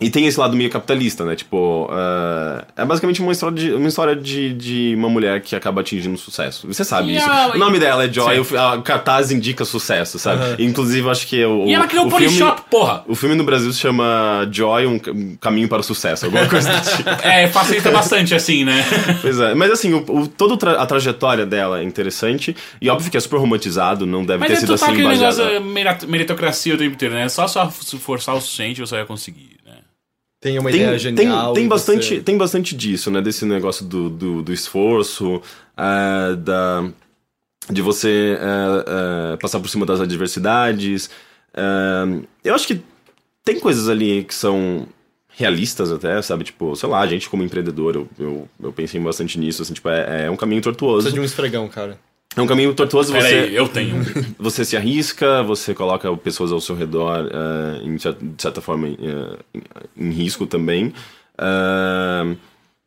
e 0.00 0.08
tem 0.10 0.26
esse 0.26 0.40
lado 0.40 0.56
meio 0.56 0.70
capitalista, 0.70 1.24
né? 1.24 1.36
Tipo, 1.36 1.88
ah, 1.90 2.64
é 2.76 2.84
basicamente 2.84 3.20
uma 3.20 3.32
história, 3.32 3.54
de, 3.56 3.72
uma 3.72 3.88
história 3.88 4.16
de, 4.16 4.54
de 4.54 4.94
uma 4.96 5.08
mulher 5.08 5.40
que 5.42 5.54
acaba 5.54 5.80
atingindo 5.82 6.16
sucesso. 6.16 6.66
Você 6.66 6.84
sabe 6.84 7.10
E 7.12 7.16
isso. 7.16 7.30
a- 7.30 7.52
O 7.54 7.58
nome 7.58 7.78
dela 7.78 8.04
é 8.04 8.12
Joy, 8.12 8.44
Sim. 8.44 8.54
o, 8.54 8.58
a 8.60 8.80
cartaz 8.82 9.30
indica 9.30 9.64
sucesso, 9.64 10.18
sabe? 10.18 10.62
Inclusive, 10.62 11.06
eu 11.06 11.10
acho 11.10 11.26
que 11.26 11.44
o. 11.44 11.66
E 11.66 11.74
ela 11.74 11.86
criou 11.86 12.04
o 12.04 12.08
o 12.08 12.10
Polishop, 12.10 12.56
filme, 12.56 12.70
porra! 12.70 13.04
O 13.06 13.14
filme 13.14 13.34
no 13.34 13.44
Brasil 13.44 13.72
se 13.72 13.78
chama 13.80 14.48
Joy, 14.50 14.86
um, 14.86 14.98
ca- 14.98 15.12
caminho 15.40 15.68
para 15.68 15.80
o 15.80 15.82
sucesso, 15.84 16.24
alguma 16.26 16.46
coisa 16.48 16.72
do 16.72 16.80
tipo. 16.96 17.08
É, 17.22 17.46
facilita 17.48 17.90
bastante 17.90 18.34
assim, 18.34 18.64
né? 18.64 18.84
Pois 19.20 19.38
é, 19.38 19.54
mas 19.54 19.70
assim, 19.70 19.92
o, 19.92 19.98
o, 20.08 20.26
toda 20.28 20.56
tra- 20.56 20.80
a 20.80 20.86
trajetória 20.86 21.44
dela 21.44 21.80
é 21.80 21.84
interessante 21.84 22.56
e 22.80 22.88
óbvio 22.88 23.10
que 23.10 23.16
é 23.16 23.20
super 23.20 23.36
romantizado, 23.38 24.06
não 24.06 24.24
deve 24.24 24.38
Mas 24.40 24.48
ter 24.48 24.54
é 24.54 24.60
sido 24.60 24.74
assim 24.74 24.92
negócio 24.92 25.42
é, 25.44 25.60
merit- 25.60 26.06
meritocracia 26.06 26.74
o 26.74 26.78
tempo 26.78 26.94
inteiro, 26.94 27.14
né? 27.14 27.28
Só 27.28 27.46
só 27.46 27.68
se 27.70 27.98
forçar 27.98 28.34
o 28.34 28.40
suficiente 28.40 28.80
você 28.80 28.96
vai 28.96 29.04
conseguir, 29.04 29.56
né? 29.66 29.72
Tem 30.40 30.58
uma 30.58 30.70
Tem, 30.70 30.80
ideia 30.80 30.92
tem, 30.92 30.98
genial. 30.98 31.52
tem, 31.52 31.64
e 31.66 31.68
bastante, 31.68 32.06
você- 32.16 32.20
tem 32.22 32.38
bastante 32.38 32.74
disso, 32.74 33.10
né? 33.10 33.20
Desse 33.20 33.44
negócio 33.44 33.84
do, 33.84 34.08
do, 34.08 34.42
do 34.42 34.52
esforço, 34.52 35.42
ah, 35.76 36.34
da, 36.38 36.90
de 37.70 37.82
você 37.82 38.38
ah, 38.40 39.32
ah, 39.34 39.36
passar 39.36 39.60
por 39.60 39.68
cima 39.68 39.84
das 39.84 40.00
adversidades. 40.00 41.10
Eu 42.42 42.54
acho 42.54 42.66
que 42.66 42.80
tem 43.44 43.60
coisas 43.60 43.88
ali 43.88 44.24
que 44.24 44.34
são 44.34 44.86
realistas 45.28 45.90
até, 45.92 46.20
sabe? 46.22 46.44
Tipo, 46.44 46.74
sei 46.76 46.88
lá, 46.88 47.00
a 47.00 47.06
gente 47.06 47.28
como 47.28 47.42
empreendedor, 47.42 47.94
eu, 47.96 48.08
eu, 48.18 48.48
eu 48.62 48.72
pensei 48.72 49.00
bastante 49.00 49.38
nisso, 49.38 49.62
assim, 49.62 49.72
tipo, 49.74 49.88
é, 49.88 50.26
é 50.26 50.30
um 50.30 50.36
caminho 50.36 50.62
tortuoso. 50.62 51.02
Precisa 51.02 51.14
de 51.14 51.20
um 51.20 51.24
esfregão, 51.24 51.68
cara. 51.68 51.98
É 52.36 52.40
um 52.40 52.46
caminho 52.46 52.72
tortuoso, 52.74 53.12
Pera 53.12 53.28
você... 53.28 53.34
aí, 53.34 53.56
eu 53.56 53.66
tenho. 53.66 53.96
Você 54.38 54.64
se 54.64 54.76
arrisca, 54.76 55.42
você 55.42 55.74
coloca 55.74 56.16
pessoas 56.16 56.52
ao 56.52 56.60
seu 56.60 56.76
redor, 56.76 57.28
eh, 57.28 57.80
em 57.82 57.96
de 57.96 58.42
certa 58.42 58.60
forma, 58.60 58.88
eh, 58.88 59.38
em, 59.96 60.08
em 60.08 60.10
risco 60.10 60.46
também. 60.46 60.92
Ah, 61.36 62.34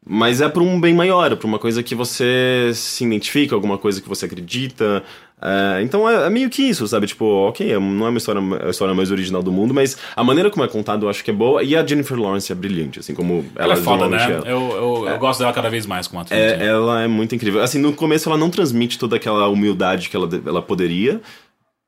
mas 0.05 0.41
é 0.41 0.49
para 0.49 0.61
um 0.61 0.79
bem 0.79 0.93
maior, 0.93 1.35
para 1.35 1.47
uma 1.47 1.57
coisa 1.57 1.81
que 1.81 1.95
você 1.95 2.71
se 2.73 3.05
identifica, 3.05 3.55
alguma 3.55 3.77
coisa 3.77 4.01
que 4.01 4.09
você 4.09 4.25
acredita. 4.25 5.03
Ah, 5.45 5.81
então 5.81 6.09
é, 6.09 6.25
é 6.25 6.29
meio 6.29 6.49
que 6.49 6.61
isso, 6.63 6.87
sabe? 6.87 7.05
Tipo, 7.05 7.25
ok, 7.49 7.69
é- 7.73 7.77
não 7.77 8.05
é 8.05 8.09
uma 8.09 8.17
história, 8.17 8.41
a 8.65 8.69
história 8.69 8.95
mais 8.95 9.11
original 9.11 9.43
do 9.43 9.51
mundo, 9.51 9.73
mas 9.73 9.97
a 10.15 10.23
maneira 10.23 10.49
como 10.49 10.63
é 10.63 10.69
contado 10.69 11.05
eu 11.05 11.09
acho 11.09 11.21
que 11.21 11.31
é 11.31 11.33
boa. 11.33 11.61
E 11.61 11.75
a 11.75 11.85
Jennifer 11.85 12.17
Lawrence 12.17 12.49
é 12.49 12.55
brilhante, 12.55 12.99
assim 12.99 13.13
como 13.13 13.43
Ela 13.57 13.73
ela, 13.73 13.73
é 13.73 13.75
foda, 13.83 14.07
né? 14.07 14.41
é. 14.45 14.51
Eu, 14.53 14.71
eu, 14.71 15.07
eu 15.09 15.19
gosto 15.19 15.39
dela 15.41 15.51
cada 15.51 15.69
vez 15.69 15.85
mais 15.85 16.07
como 16.07 16.21
atriz. 16.21 16.39
É, 16.39 16.55
né? 16.55 16.65
ela 16.65 17.01
é 17.01 17.07
muito 17.07 17.35
incrível. 17.35 17.61
Assim, 17.61 17.77
no 17.77 17.91
começo 17.91 18.29
ela 18.29 18.37
não 18.37 18.49
transmite 18.49 18.97
toda 18.97 19.17
aquela 19.17 19.49
humildade 19.49 20.09
que 20.09 20.15
ela, 20.15 20.29
ela 20.45 20.61
poderia, 20.61 21.19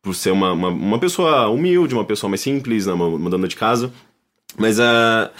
por 0.04 0.14
ser 0.14 0.32
uma, 0.32 0.52
uma, 0.52 0.68
uma 0.68 1.00
pessoa 1.00 1.48
humilde, 1.48 1.94
uma 1.94 2.04
pessoa 2.04 2.30
mais 2.30 2.42
simples, 2.42 2.86
né, 2.86 2.92
uma, 2.92 3.08
uma 3.08 3.30
dona 3.30 3.48
de 3.48 3.56
casa. 3.56 3.90
Mas 4.58 4.82
a 4.82 5.32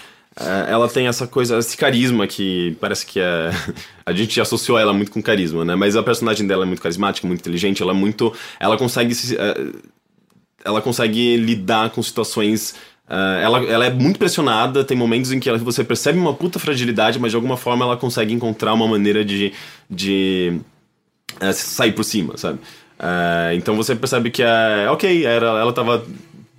ela 0.68 0.88
tem 0.88 1.06
essa 1.06 1.26
coisa, 1.26 1.58
esse 1.58 1.76
carisma 1.76 2.26
que 2.26 2.76
parece 2.80 3.06
que 3.06 3.18
é. 3.20 3.50
A 4.04 4.12
gente 4.12 4.40
associou 4.40 4.78
ela 4.78 4.92
muito 4.92 5.10
com 5.10 5.20
carisma, 5.22 5.64
né? 5.64 5.74
Mas 5.74 5.96
a 5.96 6.02
personagem 6.02 6.46
dela 6.46 6.64
é 6.64 6.66
muito 6.66 6.80
carismática, 6.82 7.26
muito 7.26 7.40
inteligente, 7.40 7.82
ela 7.82 7.92
é 7.92 7.94
muito. 7.94 8.32
Ela 8.60 8.76
consegue 8.76 9.14
se. 9.14 9.36
eh, 9.36 9.72
ela 10.64 10.80
consegue 10.82 11.36
lidar 11.36 11.90
com 11.90 12.02
situações. 12.02 12.74
ah, 13.08 13.38
ela, 13.42 13.58
ela 13.64 13.86
é 13.86 13.90
muito 13.90 14.18
pressionada, 14.18 14.84
tem 14.84 14.96
momentos 14.96 15.30
em 15.32 15.38
que 15.40 15.48
ela- 15.48 15.58
você 15.58 15.84
percebe 15.84 16.18
uma 16.18 16.34
puta 16.34 16.58
fragilidade, 16.58 17.18
mas 17.20 17.30
de 17.32 17.36
alguma 17.36 17.56
forma 17.56 17.84
ela 17.84 17.96
consegue 17.96 18.32
encontrar 18.34 18.74
uma 18.74 18.86
maneira 18.88 19.24
de, 19.24 19.52
de 19.88 20.60
sair 21.54 21.92
por 21.92 22.04
cima, 22.04 22.36
sabe? 22.36 22.58
Então 23.54 23.76
você 23.76 23.94
percebe 23.94 24.30
que, 24.30 24.42
é 24.42 24.88
ok, 24.90 25.24
era, 25.26 25.46
ela 25.46 25.72
tava 25.72 26.04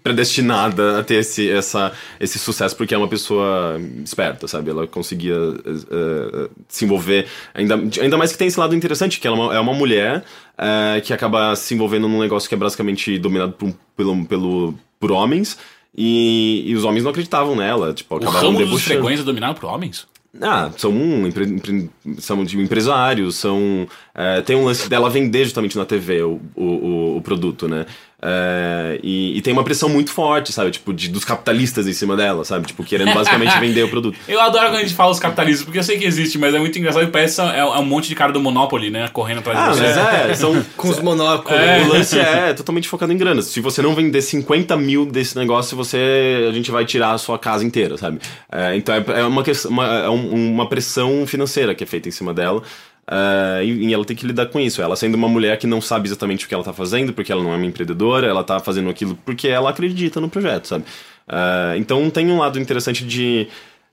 predestinada 0.07 0.99
a 0.99 1.03
ter 1.03 1.15
esse, 1.15 1.49
essa, 1.49 1.91
esse 2.19 2.39
sucesso 2.39 2.75
porque 2.75 2.93
é 2.93 2.97
uma 2.97 3.07
pessoa 3.07 3.79
esperta, 4.03 4.47
sabe? 4.47 4.69
Ela 4.69 4.87
conseguia 4.87 5.35
eh, 5.35 6.49
se 6.67 6.85
envolver. 6.85 7.27
Ainda, 7.53 7.75
ainda 8.01 8.17
mais 8.17 8.31
que 8.31 8.37
tem 8.37 8.47
esse 8.47 8.59
lado 8.59 8.75
interessante, 8.75 9.19
que 9.19 9.27
ela 9.27 9.37
é 9.37 9.39
uma, 9.41 9.55
é 9.55 9.59
uma 9.59 9.73
mulher 9.73 10.23
eh, 10.57 11.01
que 11.01 11.13
acaba 11.13 11.55
se 11.55 11.73
envolvendo 11.73 12.07
num 12.07 12.19
negócio 12.19 12.47
que 12.47 12.55
é 12.55 12.57
basicamente 12.57 13.17
dominado 13.19 13.53
por, 13.53 13.67
um- 13.69 13.73
pelo, 13.95 14.25
pelo, 14.25 14.73
por 14.99 15.11
homens. 15.11 15.57
E, 15.99 16.63
e 16.67 16.75
os 16.75 16.83
homens 16.83 17.03
não 17.03 17.09
acreditavam 17.11 17.55
nela, 17.55 17.91
tipo, 17.93 18.13
O 18.15 18.17
acabaram 18.19 18.47
ramo 18.47 18.59
dos 18.59 18.67
debochando. 18.67 18.99
frequência 18.99 19.21
é 19.23 19.25
dominado 19.25 19.59
por 19.59 19.67
homens? 19.67 20.07
Ah, 20.39 20.69
são, 20.77 20.93
empre, 21.25 21.45
empre, 21.45 21.89
são 22.19 22.43
de 22.45 22.59
empresários, 22.59 23.35
são. 23.37 23.87
é, 24.13 24.39
tem 24.41 24.55
um 24.55 24.65
lance 24.65 24.87
dela 24.87 25.09
vender 25.09 25.45
justamente 25.45 25.75
na 25.75 25.83
TV 25.85 26.21
o, 26.21 26.39
o, 26.55 26.63
o- 26.63 27.17
o 27.17 27.21
produto, 27.21 27.67
né? 27.67 27.87
É, 28.20 28.99
e, 29.03 29.38
e 29.38 29.41
tem 29.41 29.53
uma 29.53 29.63
pressão 29.63 29.88
muito 29.89 30.11
forte, 30.11 30.51
sabe? 30.51 30.72
Tipo, 30.72 30.91
de, 30.91 31.07
dos 31.09 31.24
capitalistas 31.24 31.88
em 31.88 31.93
cima 31.93 32.15
dela, 32.18 32.43
sabe? 32.43 32.65
Tipo, 32.65 32.84
querendo 32.84 33.13
basicamente 33.13 33.57
vender 33.61 33.84
o 33.84 33.89
produto. 33.89 34.18
Eu 34.28 34.41
adoro 34.41 34.65
quando 34.70 34.78
a 34.78 34.82
gente 34.82 34.95
fala 34.95 35.11
os 35.11 35.20
capitalistas, 35.20 35.63
porque 35.63 35.78
eu 35.78 35.84
sei 35.84 35.99
que 35.99 36.05
existe, 36.05 36.38
mas 36.38 36.53
é 36.55 36.59
muito 36.59 36.78
engraçado 36.80 37.05
que 37.05 37.11
parece 37.11 37.39
é, 37.41 37.59
é 37.59 37.63
um 37.65 37.86
monte 37.86 38.07
de 38.07 38.15
cara 38.15 38.32
do 38.32 38.39
Monopoly, 38.39 38.89
né? 38.89 39.07
Correndo 39.09 39.39
atrás 39.39 39.59
Ah, 39.59 39.70
de 39.72 39.78
você. 39.78 39.84
mas 39.84 40.30
é, 40.32 40.34
são. 40.34 40.65
Com 40.76 40.89
os 40.89 40.99
monóculos. 40.99 41.59
O 41.86 41.93
lance 41.93 42.20
é 42.20 42.53
totalmente 42.53 42.88
focado 42.89 43.13
em 43.13 43.18
grana. 43.18 43.41
Se 43.43 43.59
você 43.61 43.82
não 43.84 43.93
vender 43.93 44.22
50 44.22 44.76
mil 44.78 45.05
desse 45.05 45.38
negócio, 45.38 45.78
você 45.78 46.47
a 46.49 46.51
gente 46.51 46.72
vai 46.72 46.86
tirar 46.86 47.11
a 47.11 47.18
sua 47.20 47.38
casa 47.38 47.63
inteira, 47.63 47.97
sabe? 47.97 48.20
É, 48.51 48.76
então 48.76 48.95
é, 48.95 49.03
é 49.20 49.24
uma, 49.24 49.43
questão- 49.43 49.70
uma, 49.72 49.86
é 49.86 50.09
um- 50.09 50.53
uma 50.53 50.68
pressão 50.68 51.26
financeira 51.28 51.76
que 51.76 51.84
é 51.84 51.88
feita 51.88 52.09
em 52.09 52.11
cima 52.11 52.34
dela. 52.34 52.63
É, 53.09 53.63
e, 53.63 53.87
e 53.87 53.93
ela 53.93 54.03
tem 54.03 54.15
que 54.15 54.25
lidar 54.27 54.47
com 54.47 54.59
isso. 54.59 54.81
Ela 54.81 54.95
sendo 54.95 55.15
uma 55.15 55.29
mulher 55.29 55.57
que 55.57 55.65
não 55.65 55.79
sabe 55.79 56.07
exatamente 56.07 56.45
o 56.45 56.47
que 56.47 56.53
ela 56.53 56.63
tá 56.63 56.73
fazendo, 56.73 57.13
porque 57.13 57.31
ela 57.31 57.41
não 57.41 57.53
é 57.53 57.55
uma 57.55 57.65
empreendedora, 57.65 58.27
ela 58.27 58.43
tá 58.43 58.59
fazendo 58.59 58.89
aquilo 58.89 59.17
porque 59.25 59.47
ela 59.47 59.69
acredita 59.69 60.19
no 60.19 60.29
projeto, 60.29 60.67
sabe? 60.67 60.83
É, 61.27 61.77
então 61.77 62.09
tem 62.09 62.29
um 62.29 62.39
lado 62.39 62.59
interessante 62.59 63.05
de. 63.05 63.47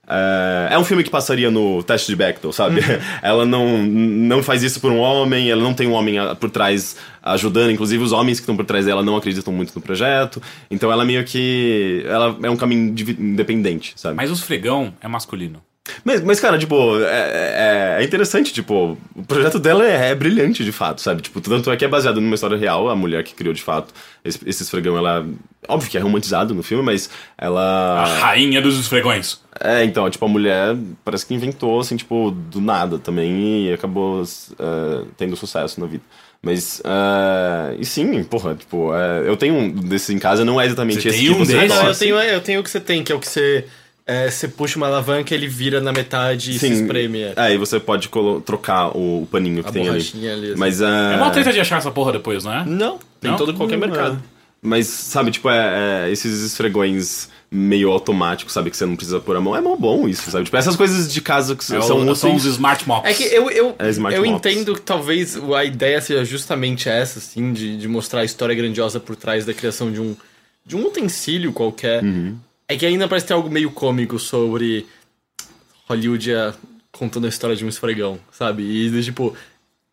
É, 0.07 0.73
é 0.73 0.77
um 0.77 0.83
filme 0.83 1.03
que 1.03 1.09
passaria 1.09 1.49
no 1.49 1.81
teste 1.81 2.07
de 2.07 2.15
Bechdel, 2.15 2.51
sabe? 2.51 2.81
ela 3.23 3.45
não, 3.45 3.83
não 3.83 4.43
faz 4.43 4.61
isso 4.61 4.79
por 4.81 4.91
um 4.91 4.99
homem, 4.99 5.49
ela 5.49 5.63
não 5.63 5.73
tem 5.73 5.87
um 5.87 5.93
homem 5.93 6.17
por 6.39 6.49
trás 6.49 6.97
ajudando, 7.23 7.71
inclusive 7.71 8.03
os 8.03 8.11
homens 8.11 8.37
que 8.39 8.43
estão 8.43 8.55
por 8.55 8.65
trás 8.65 8.85
dela 8.85 9.01
não 9.01 9.15
acreditam 9.15 9.53
muito 9.53 9.73
no 9.73 9.81
projeto. 9.81 10.41
Então 10.69 10.91
ela 10.91 11.05
meio 11.05 11.23
que. 11.23 12.03
Ela 12.05 12.37
é 12.43 12.49
um 12.49 12.57
caminho 12.57 12.93
independente, 13.17 13.93
sabe? 13.95 14.15
Mas 14.15 14.29
os 14.29 14.41
fregão 14.41 14.93
é 14.99 15.07
masculino. 15.07 15.61
Mas, 16.03 16.21
mas, 16.23 16.39
cara, 16.39 16.57
tipo, 16.57 16.99
é, 17.01 17.97
é- 17.97 18.01
é 18.01 18.03
interessante, 18.03 18.51
tipo, 18.51 18.97
o 19.15 19.23
projeto 19.23 19.59
dela 19.59 19.85
é, 19.87 20.09
é 20.11 20.15
brilhante 20.15 20.63
de 20.63 20.71
fato, 20.71 20.99
sabe? 20.99 21.21
Tipo, 21.21 21.39
tanto 21.41 21.71
é 21.71 21.77
que 21.77 21.85
é 21.85 21.87
baseado 21.87 22.19
numa 22.19 22.33
história 22.35 22.57
real, 22.57 22.89
a 22.89 22.95
mulher 22.95 23.23
que 23.23 23.33
criou 23.35 23.53
de 23.53 23.61
fato 23.61 23.93
esse, 24.23 24.39
esse 24.45 24.63
esfregão, 24.63 24.97
ela. 24.97 25.25
Óbvio 25.67 25.89
que 25.89 25.97
é 25.97 26.01
romantizado 26.01 26.53
no 26.53 26.61
filme, 26.63 26.83
mas 26.83 27.09
ela. 27.37 28.01
A 28.01 28.05
rainha 28.05 28.61
dos 28.61 28.79
esfregões. 28.79 29.39
É, 29.59 29.83
então, 29.83 30.09
tipo, 30.09 30.25
a 30.25 30.27
mulher 30.27 30.75
parece 31.03 31.25
que 31.25 31.33
inventou, 31.33 31.79
assim, 31.79 31.95
tipo, 31.95 32.31
do 32.31 32.59
nada 32.59 32.99
também 32.99 33.67
e 33.67 33.73
acabou 33.73 34.23
é, 34.23 35.05
tendo 35.17 35.35
sucesso 35.35 35.79
na 35.79 35.85
vida. 35.85 36.03
Mas, 36.41 36.81
é, 36.85 37.75
e 37.79 37.85
sim, 37.85 38.23
porra, 38.23 38.53
tipo, 38.53 38.93
é, 38.93 39.27
eu 39.27 39.35
tenho 39.35 39.55
um 39.55 39.71
desses 39.71 40.09
em 40.11 40.19
casa, 40.19 40.45
não 40.45 40.61
é 40.61 40.65
exatamente 40.65 41.01
Você 41.01 41.09
esse 41.09 41.17
tem 41.17 41.27
que 41.27 41.33
um 41.33 41.43
você? 41.45 41.57
Ah, 41.57 41.67
não, 41.67 41.87
eu 41.87 41.95
tenho, 41.95 42.15
eu 42.19 42.41
tenho 42.41 42.59
o 42.59 42.63
que 42.63 42.69
você 42.69 42.79
tem, 42.79 43.03
que 43.03 43.11
é 43.11 43.15
o 43.15 43.19
que 43.19 43.27
você. 43.27 43.65
É, 44.07 44.29
você 44.29 44.47
puxa 44.47 44.77
uma 44.77 44.87
alavanca, 44.87 45.33
ele 45.33 45.47
vira 45.47 45.81
na 45.81 45.91
metade 45.91 46.51
e 46.51 46.59
se 46.59 46.67
espreme. 46.67 47.21
É. 47.35 47.53
E 47.53 47.57
você 47.57 47.79
pode 47.79 48.09
trocar 48.45 48.95
o, 48.95 49.23
o 49.23 49.27
paninho 49.31 49.63
que 49.63 49.69
A 49.69 49.71
tem 49.71 49.87
ali. 49.89 50.29
ali, 50.29 50.47
assim. 50.51 50.59
Mas, 50.59 50.81
É 50.81 51.15
uma 51.17 51.31
treta 51.31 51.51
de 51.51 51.59
achar 51.59 51.77
essa 51.77 51.91
porra 51.91 52.11
depois, 52.11 52.43
não 52.43 52.53
é? 52.53 52.65
Não, 52.65 52.99
tem 53.19 53.31
Não? 53.31 53.37
todo 53.37 53.53
qualquer 53.53 53.77
Não, 53.77 53.87
mercado. 53.87 54.15
é. 54.31 54.35
Mas, 54.61 54.87
sabe, 54.87 55.29
tipo, 55.31 55.47
é, 55.49 56.05
é, 56.07 56.11
esses 56.11 56.41
esfregões 56.43 57.29
meio 57.51 57.91
automáticos, 57.91 58.51
sabe, 58.51 58.71
que 58.71 58.75
você 58.75 58.85
não 58.85 58.95
precisa 58.95 59.19
pôr 59.19 59.35
a 59.35 59.39
mão, 59.41 59.55
é 59.55 59.61
mó 59.61 59.75
bom 59.75 60.07
isso, 60.09 60.29
sabe? 60.31 60.45
Tipo, 60.45 60.57
essas 60.57 60.75
coisas 60.75 61.11
de 61.13 61.21
casa 61.21 61.55
que 61.55 61.63
É 61.73 61.77
o- 61.77 61.81
são 61.83 62.15
são 62.15 62.29
úteis. 62.31 62.45
os 62.45 62.53
smart 62.53 62.87
mops. 62.87 63.09
É 63.09 63.13
que 63.13 63.23
eu, 63.23 63.49
eu, 63.51 63.75
É 63.77 63.89
eu 63.89 64.01
Mops. 64.01 64.25
entendo 64.27 64.73
que 64.73 64.81
talvez 64.81 65.37
a 65.53 65.63
ideia 65.63 66.01
seja 66.01 66.25
justamente 66.25 66.89
essa, 66.89 67.19
assim, 67.19 67.53
de, 67.53 67.77
de 67.77 67.87
mostrar 67.87 68.21
a 68.21 68.25
história 68.25 68.55
grandiosa 68.55 68.99
por 68.99 69.15
trás 69.15 69.45
da 69.45 69.53
criação 69.53 69.91
de 69.91 70.01
um, 70.01 70.15
de 70.65 70.75
um 70.75 70.85
utensílio 70.87 71.53
qualquer. 71.53 72.03
Uhum. 72.03 72.35
É 72.67 72.75
que 72.75 72.85
ainda 72.85 73.07
parece 73.07 73.27
ter 73.27 73.33
algo 73.33 73.49
meio 73.49 73.69
cômico 73.71 74.17
sobre 74.17 74.85
Hollywood 75.87 76.31
é, 76.31 76.53
contando 76.91 77.25
a 77.25 77.29
história 77.29 77.55
de 77.55 77.63
um 77.65 77.69
esfregão, 77.69 78.19
sabe? 78.31 78.63
E, 78.63 79.03
tipo, 79.03 79.35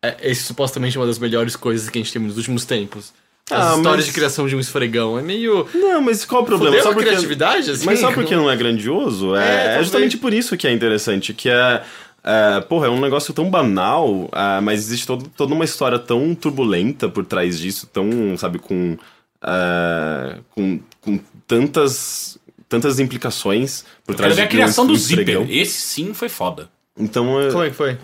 é, 0.03 0.17
esse 0.23 0.43
supostamente 0.43 0.97
é 0.97 0.99
uma 0.99 1.05
das 1.07 1.19
melhores 1.19 1.55
coisas 1.55 1.89
que 1.89 1.97
a 1.99 2.01
gente 2.01 2.11
tem 2.11 2.21
nos 2.21 2.37
últimos 2.37 2.65
tempos. 2.65 3.13
As 3.51 3.57
Ah, 3.73 3.75
histórias 3.77 3.97
mas- 3.97 4.05
de 4.05 4.13
criação 4.13 4.47
de 4.47 4.55
um 4.55 4.59
esfregão. 4.59 5.19
É 5.19 5.21
meio. 5.21 5.67
Não, 5.73 6.01
mas 6.01 6.23
qual 6.25 6.43
o 6.43 6.45
problema? 6.45 6.81
Só 6.81 6.93
porque- 6.93 7.07
criatividade, 7.09 7.69
assim? 7.71 7.85
Mas 7.85 7.99
só 7.99 8.11
porque 8.11 8.35
não 8.35 8.49
é 8.49 8.55
grandioso? 8.55 9.35
É, 9.35 9.43
É, 9.75 9.79
é 9.79 9.83
justamente 9.83 10.17
por 10.17 10.33
isso 10.33 10.55
que 10.57 10.65
é 10.65 10.71
interessante, 10.71 11.33
que 11.33 11.49
é... 11.49 11.83
é, 12.23 12.61
porra, 12.61 12.87
é 12.87 12.89
um 12.89 13.01
negócio 13.01 13.33
tão 13.33 13.49
banal, 13.51 14.29
ah, 14.31 14.61
mas 14.61 14.79
existe 14.79 15.05
todo, 15.05 15.29
toda 15.35 15.53
uma 15.53 15.65
história 15.65 15.99
tão 15.99 16.33
turbulenta 16.33 17.09
por 17.09 17.25
trás 17.25 17.59
disso, 17.59 17.85
tão, 17.85 18.35
sabe, 18.37 18.59
com... 18.59 18.97
ah, 19.41 20.37
com, 20.51 20.79
com 21.01 21.19
tantas, 21.45 22.37
tantas 22.73 22.99
implicações 22.99 23.85
por 24.05 24.15
trás 24.15 24.33
quero 24.33 24.35
ver 24.35 24.47
a 24.47 24.47
criação 24.51 24.85
do. 24.87 24.95
Zipper. 24.95 25.45
Esse 25.49 25.79
sim 25.79 26.13
foi 26.13 26.27
foda. 26.29 26.69
Então, 26.97 27.39
é, 27.39 27.51
Como 27.51 27.63
é 27.63 27.69
que 27.69 27.75
foi? 27.75 27.97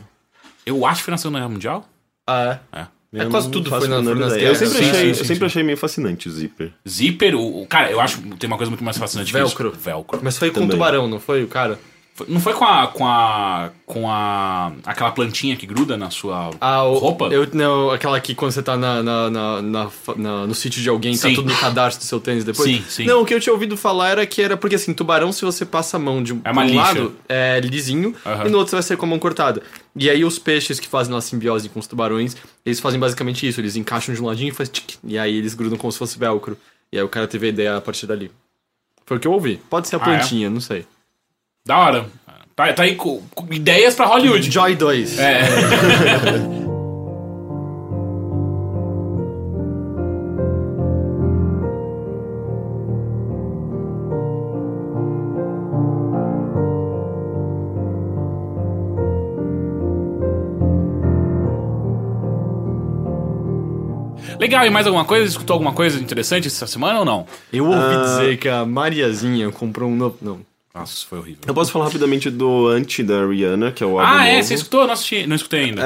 Eu 0.65 0.85
acho 0.85 0.99
que 1.01 1.05
foi 1.05 1.11
na 1.11 1.17
Segunda 1.17 1.39
Guerra 1.39 1.49
Mundial. 1.49 1.89
Ah, 2.27 2.59
é. 2.73 2.79
É. 2.79 2.87
É, 3.11 3.23
eu 3.23 3.29
quase 3.31 3.49
tudo 3.49 3.67
foi 3.71 3.87
na, 3.87 4.01
nas. 4.03 4.33
Eu 4.37 4.53
sempre, 4.53 4.77
Sim, 4.77 4.89
achei, 4.91 5.01
sim, 5.01 5.07
eu 5.07 5.15
sempre 5.25 5.35
sim. 5.37 5.45
achei 5.45 5.63
meio 5.63 5.77
fascinante 5.77 6.29
o 6.29 6.31
Zipper. 6.31 6.71
Zipper, 6.87 7.35
o, 7.35 7.63
o- 7.63 7.65
cara, 7.65 7.89
eu 7.89 7.99
acho 7.99 8.19
que 8.21 8.37
tem 8.37 8.47
uma 8.47 8.55
coisa 8.57 8.69
muito 8.69 8.83
mais 8.83 8.97
fascinante 8.99 9.33
Velcro. 9.33 9.71
que 9.71 9.77
isso. 9.77 9.83
Velcro. 9.83 10.19
Mas 10.21 10.37
foi 10.37 10.51
com 10.51 10.63
o 10.65 10.69
tubarão, 10.69 11.07
não 11.07 11.19
foi, 11.19 11.43
o 11.43 11.47
cara? 11.47 11.79
Não 12.27 12.39
foi 12.39 12.53
com 12.53 12.65
a. 12.65 12.87
com 12.87 13.05
a. 13.07 13.69
com 13.85 14.09
a. 14.11 14.71
aquela 14.85 15.11
plantinha 15.11 15.55
que 15.55 15.65
gruda 15.65 15.95
na 15.97 16.09
sua 16.09 16.51
Ah, 16.59 16.83
o, 16.83 16.97
roupa? 16.97 17.25
Eu, 17.27 17.47
não, 17.53 17.91
aquela 17.91 18.19
que 18.19 18.35
quando 18.35 18.51
você 18.51 18.61
tá 18.63 18.75
na, 18.75 19.01
na, 19.01 19.29
na, 19.29 19.61
na- 20.17 20.47
no 20.47 20.53
sítio 20.55 20.81
de 20.81 20.89
alguém, 20.89 21.13
tá 21.17 21.27
Sim. 21.29 21.35
tudo 21.35 21.51
no 21.51 21.57
cadastro 21.57 22.03
do 22.03 22.07
seu 22.07 22.19
tênis 22.19 22.43
depois. 22.43 22.69
Sim, 22.69 22.83
sim. 22.87 23.05
Não, 23.05 23.21
o 23.21 23.25
que 23.25 23.33
eu 23.33 23.39
tinha 23.39 23.53
ouvido 23.53 23.77
falar 23.77 24.09
era 24.09 24.25
que 24.25 24.41
era 24.41 24.57
porque 24.57 24.75
assim, 24.75 24.93
tubarão, 24.93 25.31
se 25.31 25.45
você 25.45 25.65
passa 25.65 25.97
a 25.97 25.99
mão 25.99 26.21
de 26.21 26.33
um, 26.33 26.41
É 26.43 26.51
uma 26.51 26.63
um 26.63 26.75
lado, 26.75 27.15
é 27.27 27.59
lisinho, 27.59 28.13
Aham. 28.25 28.47
e 28.47 28.49
no 28.49 28.57
outro 28.57 28.71
você 28.71 28.75
vai 28.75 28.83
ser 28.83 28.97
com 28.97 29.05
a 29.05 29.09
mão 29.09 29.19
cortada. 29.19 29.61
E 29.95 30.09
aí 30.09 30.23
os 30.25 30.37
peixes 30.39 30.79
que 30.79 30.87
fazem 30.87 31.15
a 31.15 31.21
simbiose 31.21 31.69
com 31.69 31.79
os 31.79 31.87
tubarões, 31.87 32.35
eles 32.65 32.79
fazem 32.79 32.99
basicamente 32.99 33.47
isso, 33.47 33.59
eles 33.61 33.75
encaixam 33.75 34.13
de 34.13 34.21
um 34.21 34.25
ladinho 34.25 34.49
e 34.49 34.53
faz 34.53 34.69
tic, 34.69 34.95
e 35.03 35.17
aí 35.17 35.35
eles 35.37 35.53
grudam 35.53 35.77
como 35.77 35.91
se 35.91 35.97
fosse 35.97 36.17
velcro. 36.17 36.57
E 36.91 36.97
aí 36.97 37.03
o 37.03 37.09
cara 37.09 37.27
teve 37.27 37.45
a 37.47 37.49
ideia 37.49 37.77
a 37.77 37.81
partir 37.81 38.07
dali. 38.07 38.31
Foi 39.05 39.17
o 39.17 39.19
que 39.19 39.27
eu 39.27 39.31
ouvi. 39.31 39.59
Pode 39.69 39.87
ser 39.87 39.95
a 39.95 39.99
Ah, 39.99 40.01
é? 40.01 40.05
plantinha, 40.17 40.49
não 40.49 40.59
sei. 40.61 40.85
Da 41.65 41.77
hora. 41.77 42.05
Tá, 42.55 42.73
tá 42.73 42.83
aí 42.83 42.95
com, 42.95 43.21
com 43.33 43.53
ideias 43.53 43.95
pra 43.95 44.05
Hollywood. 44.05 44.49
Joy 44.51 44.75
2. 44.75 45.19
É. 45.19 45.41
Legal, 64.39 64.65
e 64.65 64.69
mais 64.69 64.85
alguma 64.85 65.05
coisa? 65.05 65.25
Escutou 65.25 65.53
alguma 65.55 65.73
coisa 65.73 65.99
interessante 65.99 66.47
essa 66.47 66.67
semana 66.67 66.99
ou 66.99 67.05
não? 67.05 67.25
Eu 67.51 67.65
ouvi 67.65 67.77
Ah. 67.95 68.03
dizer 68.03 68.37
que 68.37 68.47
a 68.47 68.65
Mariazinha 68.65 69.51
comprou 69.51 69.89
um 69.89 69.95
novo. 69.95 70.17
Não. 70.21 70.48
Nossa, 70.79 71.05
foi 71.07 71.19
horrível. 71.19 71.41
Eu 71.45 71.53
posso 71.53 71.71
falar 71.71 71.85
rapidamente 71.85 72.29
do 72.29 72.67
Anti 72.67 73.03
da 73.03 73.25
Rihanna, 73.25 73.71
que 73.71 73.83
é 73.83 73.85
o 73.87 73.99
álbum 73.99 74.11
Ah, 74.13 74.25
é? 74.27 74.33
novo. 74.35 74.43
Você 74.47 74.53
escutou? 74.53 74.85
Não 74.85 74.93
assisti, 74.93 75.27
não 75.27 75.35
escutei 75.35 75.59
ainda. 75.65 75.81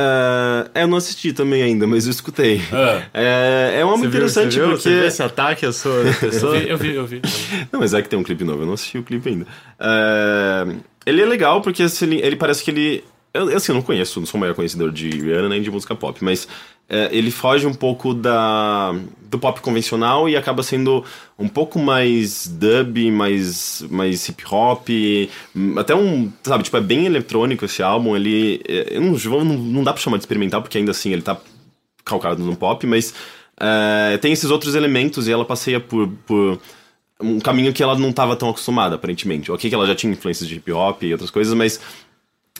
É, 0.75 0.83
eu 0.83 0.87
não 0.87 0.97
assisti 0.97 1.33
também 1.33 1.61
ainda, 1.63 1.85
mas 1.87 2.05
eu 2.05 2.11
escutei. 2.11 2.61
Ah. 2.71 3.01
É, 3.13 3.77
é 3.79 3.85
um 3.85 3.89
álbum 3.89 4.05
interessante 4.05 4.53
você 4.53 4.59
viu? 4.59 4.69
porque. 4.69 4.81
Você 4.83 4.89
viu 4.95 5.05
esse 5.07 5.23
ataque 5.23 5.65
à 5.65 5.71
sua 5.73 5.91
Eu 5.91 6.13
pessoa? 6.29 6.57
eu 6.57 6.77
vi, 6.77 6.95
eu 6.95 7.05
vi. 7.05 7.17
eu 7.17 7.29
vi. 7.29 7.67
Não, 7.71 7.79
mas 7.79 7.93
é 7.93 8.01
que 8.01 8.09
tem 8.09 8.17
um 8.19 8.23
clipe 8.23 8.43
novo, 8.43 8.61
eu 8.63 8.65
não 8.65 8.73
assisti 8.73 8.97
o 8.97 9.03
clipe 9.03 9.29
ainda. 9.29 9.47
É, 9.79 10.65
ele 11.05 11.21
é 11.21 11.25
legal 11.25 11.61
porque 11.61 11.83
assim, 11.83 12.05
ele, 12.05 12.21
ele 12.21 12.35
parece 12.35 12.63
que 12.63 12.71
ele. 12.71 13.03
Eu, 13.33 13.47
assim, 13.55 13.71
eu 13.71 13.75
não 13.75 13.81
conheço, 13.81 14.19
não 14.19 14.27
sou 14.27 14.37
o 14.37 14.41
maior 14.41 14.53
conhecedor 14.53 14.91
de 14.91 15.09
Rihanna 15.09 15.49
nem 15.49 15.61
de 15.61 15.71
música 15.71 15.95
pop, 15.95 16.23
mas 16.23 16.47
é, 16.89 17.09
ele 17.11 17.31
foge 17.31 17.65
um 17.65 17.73
pouco 17.73 18.13
da, 18.13 18.93
do 19.29 19.39
pop 19.39 19.59
convencional 19.61 20.27
e 20.29 20.35
acaba 20.35 20.61
sendo 20.61 21.03
um 21.39 21.47
pouco 21.47 21.79
mais 21.79 22.47
dub, 22.47 23.11
mais, 23.11 23.83
mais 23.89 24.27
hip 24.27 24.43
hop, 24.49 24.87
hum, 25.55 25.77
até 25.77 25.95
um, 25.95 26.31
sabe, 26.43 26.63
tipo, 26.63 26.77
é 26.77 26.81
bem 26.81 27.05
eletrônico 27.05 27.65
esse 27.65 27.81
álbum, 27.81 28.15
ele, 28.15 28.61
é, 28.67 28.99
não, 28.99 29.43
não 29.43 29.83
dá 29.83 29.93
pra 29.93 30.01
chamar 30.01 30.17
de 30.17 30.23
experimental, 30.23 30.61
porque 30.61 30.77
ainda 30.77 30.91
assim 30.91 31.11
ele 31.11 31.21
tá 31.21 31.37
calcado 32.05 32.43
no 32.43 32.55
pop, 32.55 32.85
mas 32.85 33.13
é, 33.59 34.17
tem 34.17 34.33
esses 34.33 34.51
outros 34.51 34.75
elementos 34.75 35.27
e 35.27 35.31
ela 35.31 35.45
passeia 35.45 35.79
por, 35.79 36.07
por 36.25 36.59
um 37.19 37.39
caminho 37.39 37.73
que 37.73 37.81
ela 37.81 37.97
não 37.97 38.09
estava 38.09 38.35
tão 38.35 38.49
acostumada, 38.49 38.95
aparentemente. 38.95 39.51
Ok, 39.51 39.69
que 39.69 39.75
ela 39.75 39.87
já 39.87 39.95
tinha 39.95 40.11
influências 40.11 40.47
de 40.47 40.55
hip 40.55 40.71
hop 40.71 41.03
e 41.03 41.11
outras 41.11 41.31
coisas, 41.31 41.53
mas 41.53 41.79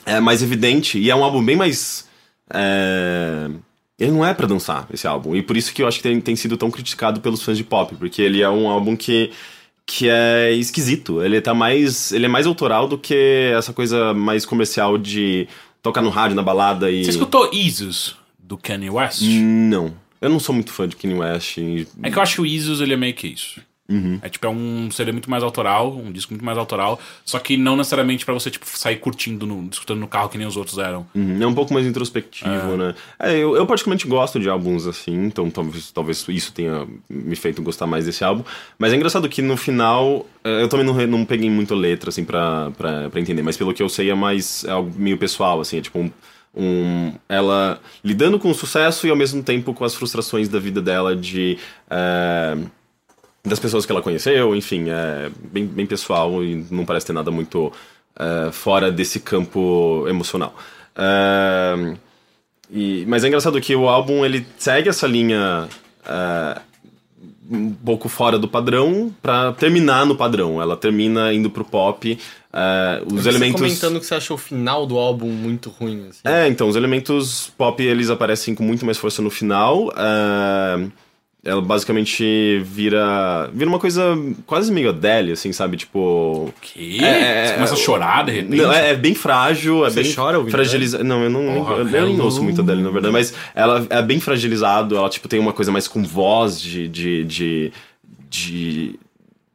é 0.06 0.20
mais 0.20 0.42
evidente 0.42 0.98
e 0.98 1.10
é 1.10 1.14
um 1.14 1.24
álbum 1.24 1.44
bem 1.44 1.56
mais. 1.56 2.08
é, 2.52 3.50
Ele 3.98 4.10
não 4.10 4.24
é 4.26 4.34
pra 4.34 4.46
dançar, 4.46 4.88
esse 4.92 5.06
álbum. 5.06 5.36
E 5.36 5.42
por 5.42 5.56
isso 5.56 5.72
que 5.72 5.82
eu 5.82 5.86
acho 5.86 5.98
que 5.98 6.02
tem, 6.02 6.20
tem 6.20 6.34
sido 6.36 6.56
tão 6.56 6.70
criticado 6.70 7.20
pelos 7.20 7.42
fãs 7.42 7.56
de 7.56 7.62
pop, 7.64 7.94
porque 7.96 8.20
ele 8.22 8.42
é 8.42 8.48
um 8.50 8.68
álbum 8.68 8.96
que. 8.96 9.30
Que 9.86 10.08
é 10.08 10.50
esquisito. 10.52 11.22
Ele 11.22 11.38
tá 11.42 11.52
mais. 11.52 12.10
Ele 12.10 12.24
é 12.24 12.28
mais 12.28 12.46
autoral 12.46 12.88
do 12.88 12.96
que 12.96 13.52
essa 13.54 13.70
coisa 13.72 14.14
mais 14.14 14.46
comercial 14.46 14.96
de 14.96 15.46
tocar 15.82 16.00
no 16.00 16.08
rádio, 16.08 16.34
na 16.34 16.42
balada 16.42 16.90
e. 16.90 17.04
Você 17.04 17.10
escutou 17.10 17.50
Isus, 17.52 18.16
do 18.38 18.56
Kanye 18.56 18.88
West? 18.88 19.20
Não. 19.22 19.94
Eu 20.22 20.30
não 20.30 20.40
sou 20.40 20.54
muito 20.54 20.72
fã 20.72 20.88
de 20.88 20.96
Kanye 20.96 21.14
West. 21.16 21.58
e- 21.58 21.86
É 22.02 22.10
que 22.10 22.16
eu 22.16 22.22
acho 22.22 22.36
que 22.36 22.40
o 22.40 22.46
Isus, 22.46 22.80
ele 22.80 22.94
é 22.94 22.96
meio 22.96 23.12
que 23.12 23.26
isso. 23.28 23.60
Uhum. 23.86 24.18
É 24.22 24.30
tipo, 24.30 24.46
é 24.46 24.48
um 24.48 24.90
CD 24.90 25.12
muito 25.12 25.28
mais 25.30 25.42
autoral, 25.42 25.94
um 25.94 26.10
disco 26.10 26.32
muito 26.32 26.44
mais 26.44 26.56
autoral, 26.56 26.98
só 27.22 27.38
que 27.38 27.54
não 27.56 27.76
necessariamente 27.76 28.24
pra 28.24 28.32
você, 28.32 28.50
tipo, 28.50 28.64
sair 28.66 28.96
curtindo, 28.96 29.46
no, 29.46 29.68
escutando 29.70 30.00
no 30.00 30.08
carro 30.08 30.30
que 30.30 30.38
nem 30.38 30.46
os 30.46 30.56
outros 30.56 30.78
eram. 30.78 31.06
Uhum, 31.14 31.42
É 31.42 31.46
um 31.46 31.52
pouco 31.54 31.74
mais 31.74 31.86
introspectivo, 31.86 32.76
né? 32.78 32.94
É, 33.18 33.36
eu, 33.36 33.54
eu 33.56 33.66
particularmente 33.66 34.06
gosto 34.08 34.40
de 34.40 34.48
álbuns 34.48 34.86
assim, 34.86 35.26
então 35.26 35.50
talvez, 35.50 35.90
talvez 35.90 36.24
isso 36.28 36.50
tenha 36.52 36.86
me 37.10 37.36
feito 37.36 37.60
gostar 37.62 37.86
mais 37.86 38.06
desse 38.06 38.24
álbum. 38.24 38.42
Mas 38.78 38.92
é 38.92 38.96
engraçado 38.96 39.28
que 39.28 39.42
no 39.42 39.56
final, 39.56 40.24
eh, 40.42 40.62
eu 40.62 40.68
também 40.68 40.86
não, 40.86 40.94
não 41.06 41.24
peguei 41.26 41.50
muito 41.50 41.74
letra, 41.74 42.08
assim, 42.08 42.24
pra, 42.24 42.70
pra, 42.78 43.10
pra 43.10 43.20
entender, 43.20 43.42
mas 43.42 43.56
pelo 43.58 43.74
que 43.74 43.82
eu 43.82 43.88
sei 43.90 44.08
é 44.10 44.14
mais 44.14 44.64
é 44.64 44.70
algo 44.70 44.90
meio 44.96 45.18
pessoal, 45.18 45.60
assim, 45.60 45.76
é 45.76 45.80
tipo 45.82 45.98
um, 45.98 46.10
um- 46.56 47.12
ela 47.28 47.78
lidando 48.02 48.38
com 48.38 48.50
o 48.50 48.54
sucesso 48.54 49.06
e 49.06 49.10
ao 49.10 49.16
mesmo 49.16 49.42
tempo 49.42 49.74
com 49.74 49.84
as 49.84 49.94
frustrações 49.94 50.48
da 50.48 50.58
vida 50.58 50.80
dela 50.80 51.14
de. 51.14 51.58
eh, 51.90 52.56
das 53.44 53.58
pessoas 53.58 53.84
que 53.84 53.92
ela 53.92 54.00
conheceu, 54.02 54.54
enfim, 54.56 54.86
é 54.88 55.30
bem, 55.52 55.66
bem 55.66 55.86
pessoal 55.86 56.42
e 56.42 56.64
não 56.70 56.84
parece 56.86 57.06
ter 57.06 57.12
nada 57.12 57.30
muito 57.30 57.70
é, 58.18 58.50
fora 58.52 58.90
desse 58.90 59.20
campo 59.20 60.06
emocional. 60.08 60.54
É, 60.96 61.94
e- 62.70 63.04
mas 63.06 63.22
é 63.24 63.28
engraçado 63.28 63.60
que 63.60 63.74
o 63.76 63.88
álbum 63.88 64.24
ele 64.24 64.46
segue 64.56 64.88
essa 64.88 65.06
linha 65.06 65.68
é, 66.08 66.60
um 67.50 67.70
pouco 67.72 68.08
fora 68.08 68.38
do 68.38 68.48
padrão 68.48 69.14
pra 69.20 69.52
terminar 69.52 70.06
no 70.06 70.16
padrão. 70.16 70.62
Ela 70.62 70.76
termina 70.76 71.30
indo 71.34 71.50
pro 71.50 71.64
pop. 71.64 72.18
é, 72.50 73.02
os 73.04 73.24
Você 73.24 73.28
elementos 73.28 73.60
comentando 73.60 74.00
que 74.00 74.06
você 74.06 74.14
achou 74.14 74.36
o 74.36 74.38
final 74.38 74.86
do 74.86 74.96
álbum 74.96 75.28
muito 75.28 75.68
ruim, 75.68 76.06
assim. 76.08 76.20
é, 76.24 76.48
então, 76.48 76.66
os 76.68 76.76
elementos 76.76 77.52
pop, 77.58 77.82
eles 77.82 78.08
aparecem 78.08 78.54
com 78.54 78.62
muito 78.62 78.86
mais 78.86 78.96
força 78.96 79.20
no 79.20 79.28
final. 79.30 79.92
Ela 81.44 81.60
basicamente 81.60 82.58
vira 82.64 83.50
vira 83.52 83.68
uma 83.68 83.78
coisa 83.78 84.16
quase 84.46 84.72
meio 84.72 84.88
Adele, 84.88 85.32
assim, 85.32 85.52
sabe? 85.52 85.76
Tipo... 85.76 86.52
Que? 86.60 87.04
É, 87.04 87.46
você 87.48 87.54
começa 87.54 87.74
a 87.74 87.76
chorar 87.76 88.24
de 88.24 88.32
repente? 88.32 88.62
Não, 88.62 88.72
é, 88.72 88.90
é 88.90 88.96
bem 88.96 89.14
frágil, 89.14 89.84
é 89.84 89.90
Você 89.90 90.02
bem 90.02 90.14
chora 90.14 90.38
ouvindo 90.38 90.52
fragilizado. 90.52 91.04
Não, 91.04 91.22
eu 91.22 91.30
não 91.30 91.54
Porra, 91.56 91.74
eu 91.76 91.84
nem 91.84 92.14
hello. 92.14 92.24
ouço 92.24 92.42
muito 92.42 92.62
Adele, 92.62 92.82
na 92.82 92.90
verdade, 92.90 93.12
mas 93.12 93.34
ela 93.54 93.86
é 93.90 94.00
bem 94.00 94.18
fragilizado, 94.20 94.96
ela 94.96 95.08
tipo 95.10 95.28
tem 95.28 95.38
uma 95.38 95.52
coisa 95.52 95.70
mais 95.70 95.86
com 95.86 96.02
voz 96.02 96.60
de 96.60 96.88
de, 96.88 97.24
de, 97.24 97.72
de 98.30 98.98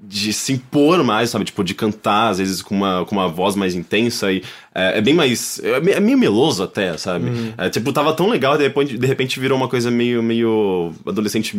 de 0.02 0.32
se 0.32 0.54
impor 0.54 1.04
mais, 1.04 1.30
sabe? 1.30 1.43
Tipo, 1.43 1.62
de 1.62 1.74
cantar, 1.74 2.30
às 2.30 2.38
vezes, 2.38 2.62
com 2.62 2.74
uma, 2.74 3.04
com 3.06 3.14
uma 3.16 3.28
voz 3.28 3.54
mais 3.56 3.76
intensa 3.76 4.32
e 4.32 4.41
é, 4.74 4.97
é 5.00 5.02
bem 5.02 5.14
mais... 5.14 5.60
É 5.62 5.91
é 5.91 6.00
meio 6.00 6.18
meloso 6.18 6.64
até, 6.64 6.97
sabe? 6.97 7.30
Uhum. 7.30 7.54
É, 7.58 7.70
tipo, 7.70 7.91
tava 7.91 8.14
tão 8.14 8.30
legal 8.30 8.56
e 8.56 8.58
de 8.60 8.64
repente, 8.64 8.97
de 8.97 9.06
repente 9.08 9.39
virou 9.41 9.58
uma 9.58 9.68
coisa 9.68 9.91
meio, 9.91 10.24
meio 10.24 10.93
adolescente 11.06 11.58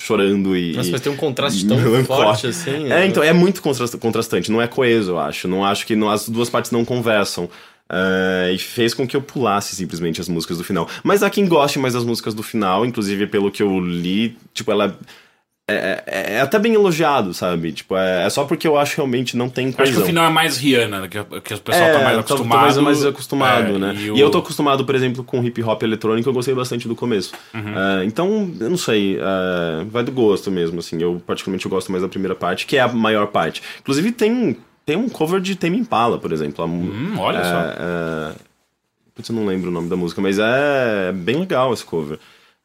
chorando 0.00 0.56
e... 0.56 0.72
Nossa, 0.72 0.90
mas 0.90 1.00
tem 1.02 1.12
um 1.12 1.16
contraste 1.16 1.66
tão 1.66 1.76
melancólico. 1.76 2.06
forte 2.28 2.46
assim. 2.46 2.90
É, 2.90 3.04
então, 3.04 3.22
é 3.22 3.32
muito 3.34 3.60
contrast- 3.60 3.98
contrastante, 3.98 4.50
não 4.50 4.62
é 4.62 4.66
coeso, 4.66 5.10
eu 5.10 5.18
acho. 5.18 5.46
Não 5.46 5.62
acho 5.62 5.86
que 5.86 5.94
não- 5.94 6.08
as 6.08 6.26
duas 6.28 6.48
partes 6.48 6.70
não 6.70 6.84
conversam. 6.86 7.48
É, 7.94 8.50
e 8.54 8.58
fez 8.58 8.94
com 8.94 9.06
que 9.06 9.14
eu 9.14 9.20
pulasse 9.20 9.76
simplesmente 9.76 10.18
as 10.18 10.26
músicas 10.26 10.56
do 10.56 10.64
final. 10.64 10.88
Mas 11.04 11.22
há 11.22 11.28
quem 11.28 11.46
goste 11.46 11.78
mais 11.78 11.92
das 11.92 12.04
músicas 12.04 12.32
do 12.32 12.42
final, 12.42 12.86
inclusive 12.86 13.26
pelo 13.26 13.50
que 13.50 13.62
eu 13.62 13.78
li, 13.80 14.34
tipo, 14.54 14.72
ela 14.72 14.98
é, 15.68 16.02
é- 16.06 16.32
é 16.34 16.40
até 16.40 16.58
bem 16.58 16.74
elogiado, 16.74 17.32
sabe? 17.32 17.72
Tipo, 17.72 17.96
é, 17.96 18.26
é 18.26 18.30
só 18.30 18.44
porque 18.44 18.66
eu 18.66 18.76
acho 18.76 18.96
realmente 18.96 19.36
não 19.36 19.48
tem 19.48 19.68
Acho 19.78 19.92
que 19.92 19.98
o 19.98 20.04
final 20.04 20.26
é 20.26 20.30
mais 20.30 20.56
Rihanna, 20.58 21.06
que, 21.08 21.22
que 21.40 21.54
o 21.54 21.58
pessoal 21.60 21.88
é, 21.88 21.92
tá 21.92 21.98
mais 22.04 22.14
tô- 22.16 22.20
acostumado. 22.34 22.74
Tô 22.74 22.82
mais, 22.82 22.98
mais 23.00 23.04
acostumado, 23.06 23.76
É, 23.76 23.78
né? 23.78 23.94
E, 23.96 24.04
E, 24.06 24.10
o- 24.10 24.16
eu 24.18 24.30
tô 24.30 24.38
acostumado, 24.38 24.84
por 24.84 24.94
exemplo, 24.94 25.22
com 25.22 25.42
hip 25.44 25.62
hop 25.62 25.82
eletrônico, 25.82 26.28
eu 26.28 26.32
gostei 26.32 26.54
bastante 26.54 26.88
do 26.88 26.94
começo. 26.96 27.32
Uhum. 27.54 27.78
É, 27.78 28.04
então, 28.04 28.50
eu 28.60 28.70
não 28.70 28.76
sei, 28.76 29.18
é, 29.18 29.84
vai 29.84 30.02
do 30.02 30.10
gosto 30.12 30.50
mesmo, 30.50 30.80
assim. 30.80 31.00
Eu, 31.00 31.22
particularmente, 31.26 31.64
eu 31.64 31.70
gosto 31.70 31.90
mais 31.92 32.02
da 32.02 32.08
primeira 32.08 32.34
parte, 32.34 32.66
que 32.66 32.76
é 32.76 32.80
a 32.80 32.88
maior 32.88 33.28
parte. 33.28 33.62
Inclusive, 33.80 34.10
tem, 34.12 34.56
tem 34.84 34.96
um 34.96 35.08
cover 35.08 35.40
de 35.40 35.54
Tame 35.54 35.78
Impala, 35.78 36.18
por 36.18 36.32
exemplo. 36.32 36.64
Hum, 36.66 37.14
olha 37.18 37.38
é, 37.38 37.44
só. 37.44 37.58
é, 37.58 38.32
Putz, 39.14 39.28
eu 39.28 39.36
não 39.36 39.44
lembro 39.46 39.68
o 39.68 39.72
nome 39.72 39.88
da 39.90 39.96
música, 39.96 40.20
mas 40.22 40.38
é 40.38 41.12
bem 41.12 41.36
legal 41.36 41.72
esse 41.72 41.84
cover. 41.84 42.18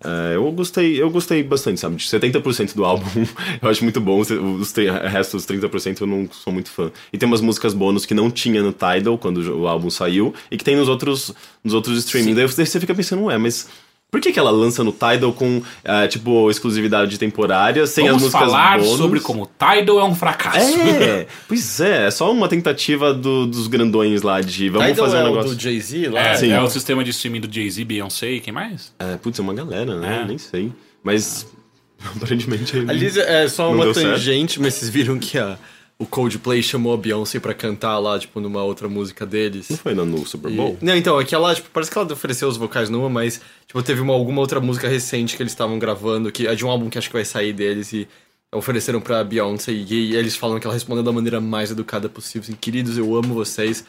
É, 0.03 0.35
eu 0.35 0.51
gostei, 0.51 1.01
eu 1.01 1.09
gostei 1.09 1.41
bastante, 1.41 1.79
sabe? 1.79 1.95
De 1.95 2.03
70% 2.05 2.75
do 2.75 2.85
álbum 2.85 3.05
eu 3.61 3.69
acho 3.69 3.83
muito 3.83 3.99
bom. 3.99 4.19
Os, 4.19 4.29
os 4.29 4.71
tre- 4.71 4.89
o 4.89 5.07
resto, 5.07 5.35
os 5.37 5.45
30% 5.45 6.01
eu 6.01 6.07
não 6.07 6.29
sou 6.31 6.53
muito 6.53 6.69
fã. 6.69 6.91
E 7.11 7.17
tem 7.17 7.25
umas 7.27 7.41
músicas 7.41 7.73
bônus 7.73 8.05
que 8.05 8.13
não 8.13 8.29
tinha 8.29 8.61
no 8.61 8.71
Tidal 8.73 9.17
quando 9.17 9.37
o 9.59 9.67
álbum 9.67 9.89
saiu 9.89 10.33
e 10.51 10.57
que 10.57 10.63
tem 10.63 10.75
nos 10.75 10.87
outros, 10.87 11.33
nos 11.63 11.73
outros 11.73 11.97
streaming. 11.99 12.35
Daí 12.35 12.45
você 12.47 12.79
fica 12.79 12.93
pensando, 12.93 13.23
ué, 13.23 13.37
mas 13.39 13.67
por 14.09 14.21
que, 14.21 14.31
que 14.31 14.39
ela 14.39 14.49
lança 14.51 14.83
no 14.83 14.91
Tidal 14.91 15.33
com, 15.33 15.61
ah, 15.83 16.07
tipo, 16.07 16.49
exclusividade 16.49 17.17
temporária, 17.19 17.85
sem 17.85 18.05
Vamos 18.05 18.23
as 18.23 18.31
músicas 18.33 18.51
falar 18.51 18.79
bônus? 18.79 18.97
sobre 18.97 19.19
como 19.19 19.45
Tidal 19.59 19.99
é 19.99 20.03
um 20.05 20.15
fracasso. 20.15 20.79
É, 20.79 21.27
pois 21.47 21.79
é, 21.81 22.07
é 22.07 22.11
só 22.11 22.31
uma 22.31 22.47
tentativa 22.47 23.13
do- 23.13 23.45
dos 23.45 23.67
grandões 23.67 24.21
lá 24.21 24.39
de 24.41 24.69
vamos 24.69 24.87
Tidal 24.87 25.05
fazer 25.05 25.17
é 25.17 25.19
um 25.19 25.23
o 25.23 25.29
negócio. 25.29 25.55
do 25.55 25.61
Jay-Z 25.61 26.09
lá? 26.09 26.19
É, 26.21 26.35
Sim. 26.35 26.51
é 26.51 26.61
o 26.61 26.69
sistema 26.69 27.03
de 27.03 27.09
streaming 27.11 27.41
do 27.41 27.53
Jay-Z, 27.53 27.83
Beyoncé 27.83 28.31
e 28.31 28.39
quem 28.39 28.53
mais? 28.53 28.93
É, 28.97 29.17
putz, 29.17 29.37
é 29.39 29.41
uma 29.41 29.53
galera, 29.53 29.99
né? 29.99 30.21
É. 30.23 30.25
Nem 30.25 30.37
sei. 30.37 30.71
Mas 31.03 31.45
aparentemente. 32.15 32.77
Aliás, 32.87 33.17
é 33.17 33.47
só 33.49 33.71
uma 33.71 33.83
deu 33.85 33.93
certo? 33.93 34.11
tangente, 34.11 34.59
mas 34.61 34.73
vocês 34.75 34.89
viram 34.89 35.17
que 35.19 35.37
a, 35.37 35.57
o 35.99 36.05
Coldplay 36.05 36.61
chamou 36.61 36.93
a 36.93 36.97
Beyoncé 36.97 37.39
pra 37.39 37.53
cantar 37.53 37.97
lá, 37.99 38.19
tipo, 38.19 38.39
numa 38.39 38.63
outra 38.63 38.87
música 38.87 39.25
deles. 39.25 39.69
Não 39.69 39.77
foi 39.77 39.93
no, 39.95 40.05
no 40.05 40.25
Super 40.27 40.51
E- 40.51 40.55
Bowl? 40.55 40.77
Não, 40.81 40.95
então, 40.95 41.19
é 41.19 41.25
que 41.25 41.33
ela, 41.33 41.55
tipo, 41.55 41.69
parece 41.73 41.89
que 41.91 41.97
ela 41.97 42.11
ofereceu 42.13 42.47
os 42.47 42.55
vocais 42.57 42.89
numa, 42.89 43.09
mas, 43.09 43.41
tipo, 43.65 43.81
teve 43.81 44.01
uma, 44.01 44.13
alguma 44.13 44.39
outra 44.41 44.59
música 44.59 44.87
recente 44.87 45.35
que 45.35 45.41
eles 45.41 45.51
estavam 45.53 45.79
gravando, 45.79 46.31
que 46.31 46.45
é 46.45 46.53
de 46.53 46.63
um 46.65 46.69
álbum 46.69 46.89
que 46.89 46.97
acho 46.97 47.07
que 47.09 47.13
vai 47.15 47.25
sair 47.25 47.51
deles 47.53 47.91
e 47.93 48.07
ofereceram 48.53 49.01
pra 49.01 49.23
Beyoncé 49.23 49.71
e, 49.71 49.83
e 50.11 50.15
eles 50.15 50.35
falam 50.35 50.59
que 50.59 50.67
ela 50.67 50.73
respondeu 50.73 51.03
da 51.03 51.11
maneira 51.11 51.41
mais 51.41 51.71
educada 51.71 52.07
possível, 52.07 52.43
assim, 52.47 52.53
queridos, 52.59 52.97
eu 52.97 53.15
amo 53.15 53.33
vocês. 53.33 53.83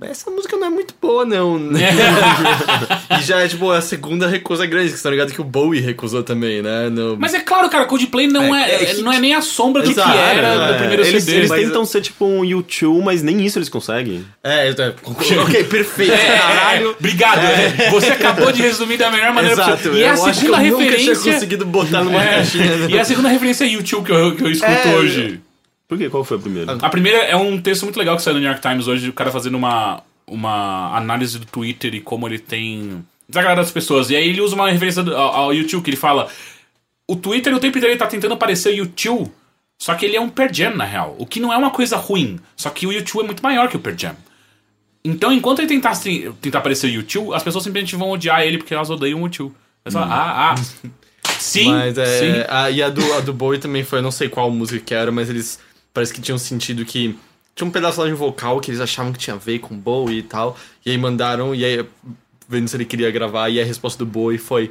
Mas 0.00 0.10
essa 0.10 0.30
música 0.30 0.56
não 0.56 0.68
é 0.68 0.70
muito 0.70 0.94
boa, 1.02 1.24
não. 1.24 1.58
né? 1.58 1.80
e 3.18 3.22
já 3.24 3.40
é, 3.40 3.48
tipo, 3.48 3.68
a 3.72 3.80
segunda 3.80 4.28
recusa 4.28 4.64
grande, 4.64 4.92
que 4.92 4.96
você 4.96 5.02
tá 5.02 5.10
ligado 5.10 5.32
que 5.32 5.40
o 5.40 5.44
Bowie 5.44 5.80
recusou 5.80 6.22
também, 6.22 6.62
né? 6.62 6.88
No... 6.88 7.16
Mas 7.18 7.34
é 7.34 7.40
claro, 7.40 7.68
cara, 7.68 7.84
Coldplay 7.84 8.28
não 8.28 8.54
é, 8.54 8.70
É, 8.70 8.82
é 8.82 8.94
que- 8.94 9.02
não 9.02 9.12
é 9.12 9.18
nem 9.18 9.34
a 9.34 9.40
sombra 9.40 9.82
do 9.82 9.90
Exato, 9.90 10.12
que 10.12 10.16
era 10.18 10.46
é. 10.46 10.72
do 10.72 10.78
primeiro 10.78 11.02
eles, 11.04 11.24
CD. 11.24 11.38
eles 11.38 11.50
mas- 11.50 11.64
tentam 11.64 11.84
ser 11.84 12.00
tipo 12.00 12.24
um 12.24 12.44
YouTube, 12.44 13.02
mas 13.04 13.22
nem 13.24 13.44
isso 13.44 13.58
eles 13.58 13.68
conseguem. 13.68 14.24
É, 14.44 14.70
ok, 15.02 15.64
perfeito, 15.64 16.12
caralho. 16.12 16.90
Obrigado. 16.96 17.40
é. 17.40 17.90
Você 17.90 18.10
acabou 18.10 18.52
de 18.52 18.62
resumir 18.62 18.98
da 18.98 19.10
melhor 19.10 19.32
maneira 19.34 19.54
Exato, 19.54 19.78
possível. 19.78 19.98
E 19.98 20.02
eu 20.02 20.08
a 20.08 20.12
acho 20.12 20.22
que 20.22 20.28
eu 20.28 20.34
segunda 20.34 20.58
nunca 20.62 20.76
tinha 20.76 20.90
referência. 20.90 21.32
conseguido 21.32 21.66
botar 21.66 22.04
numa 22.04 22.22
É, 22.22 22.34
caixinha. 22.36 22.76
né? 22.76 22.86
e 22.88 22.98
a 23.00 23.04
segunda 23.04 23.28
referência 23.30 23.64
é 23.64 23.68
YouTube 23.68 24.06
que 24.06 24.12
eu, 24.12 24.36
que 24.36 24.44
eu 24.44 24.50
escuto 24.52 24.70
É, 24.70 24.94
hoje. 24.94 25.40
Por 25.88 25.96
quê? 25.96 26.10
Qual 26.10 26.22
foi 26.22 26.36
a 26.36 26.40
primeira? 26.40 26.72
A 26.82 26.90
primeira 26.90 27.18
é 27.24 27.34
um 27.34 27.60
texto 27.60 27.82
muito 27.84 27.98
legal 27.98 28.14
que 28.16 28.22
saiu 28.22 28.34
no 28.34 28.40
New 28.40 28.48
York 28.48 28.60
Times 28.62 28.86
hoje, 28.86 29.08
o 29.08 29.12
cara 29.12 29.30
fazendo 29.32 29.56
uma, 29.56 30.02
uma 30.26 30.94
análise 30.96 31.38
do 31.38 31.46
Twitter 31.46 31.94
e 31.94 32.00
como 32.00 32.28
ele 32.28 32.38
tem 32.38 33.02
desagradado 33.28 33.62
as 33.62 33.70
pessoas. 33.72 34.10
E 34.10 34.16
aí 34.16 34.28
ele 34.28 34.40
usa 34.42 34.54
uma 34.54 34.70
referência 34.70 35.02
do- 35.02 35.16
ao, 35.16 35.34
ao 35.34 35.54
YouTube 35.54 35.82
que 35.82 35.90
ele 35.90 35.96
fala: 35.96 36.28
o 37.08 37.16
Twitter 37.16 37.54
o 37.54 37.58
tempo 37.58 37.78
inteiro 37.78 37.92
ele 37.92 37.98
tá 37.98 38.06
tentando 38.06 38.36
parecer 38.36 38.74
YouTube, 38.74 39.32
só 39.80 39.94
que 39.94 40.04
ele 40.04 40.16
é 40.16 40.20
um 40.20 40.28
Pearl 40.28 40.52
Jam 40.52 40.74
na 40.76 40.84
real. 40.84 41.16
O 41.18 41.24
que 41.24 41.40
não 41.40 41.50
é 41.52 41.56
uma 41.56 41.70
coisa 41.70 41.96
ruim, 41.96 42.38
só 42.54 42.68
que 42.68 42.86
o 42.86 42.92
YouTube 42.92 43.22
é 43.22 43.26
muito 43.26 43.42
maior 43.42 43.68
que 43.68 43.76
o 43.76 43.80
Pearl 43.80 43.96
Jam. 43.96 44.16
Então, 45.02 45.32
enquanto 45.32 45.60
ele 45.60 45.68
tentar, 45.68 45.94
tentar 46.40 46.60
parecer 46.60 46.88
YouTube, 46.88 47.32
as 47.34 47.42
pessoas 47.42 47.64
simplesmente 47.64 47.96
vão 47.96 48.10
odiar 48.10 48.42
ele 48.42 48.58
porque 48.58 48.74
elas 48.74 48.90
odeiam 48.90 49.20
o 49.22 49.24
YouTube. 49.24 49.54
Elas 49.84 49.94
falam, 49.94 50.10
ah, 50.12 50.52
ah. 50.54 50.88
Sim, 51.38 51.70
Mas 51.70 51.96
é. 51.96 52.04
sim. 52.18 52.44
A, 52.48 52.68
e 52.70 52.82
a 52.82 52.90
do, 52.90 53.14
a 53.14 53.20
do 53.20 53.32
Bowie 53.32 53.60
também 53.60 53.84
foi, 53.84 54.00
eu 54.00 54.02
não 54.02 54.10
sei 54.10 54.28
qual 54.28 54.50
música 54.50 54.84
que 54.84 54.92
era, 54.92 55.12
mas 55.12 55.30
eles 55.30 55.60
parece 55.92 56.12
que 56.12 56.20
tinham 56.20 56.38
sentido 56.38 56.84
que. 56.84 57.18
Tinha 57.54 57.66
um 57.66 57.72
pedaço 57.72 58.00
lá 58.00 58.06
de 58.06 58.12
vocal 58.14 58.60
que 58.60 58.70
eles 58.70 58.80
achavam 58.80 59.12
que 59.12 59.18
tinha 59.18 59.34
a 59.34 59.38
ver 59.38 59.58
com 59.58 59.76
Bowie 59.76 60.18
e 60.18 60.22
tal. 60.22 60.56
E 60.86 60.90
aí 60.92 60.98
mandaram, 60.98 61.52
e 61.54 61.64
aí, 61.64 61.84
vendo 62.48 62.68
se 62.68 62.76
ele 62.76 62.84
queria 62.84 63.10
gravar, 63.10 63.48
e 63.48 63.60
a 63.60 63.64
resposta 63.64 63.98
do 63.98 64.06
Bowie 64.06 64.38
foi. 64.38 64.70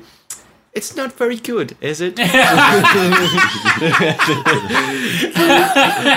It's 0.75 0.93
not 0.95 1.13
very 1.17 1.35
good, 1.45 1.75
is 1.81 2.01
it? 2.01 2.15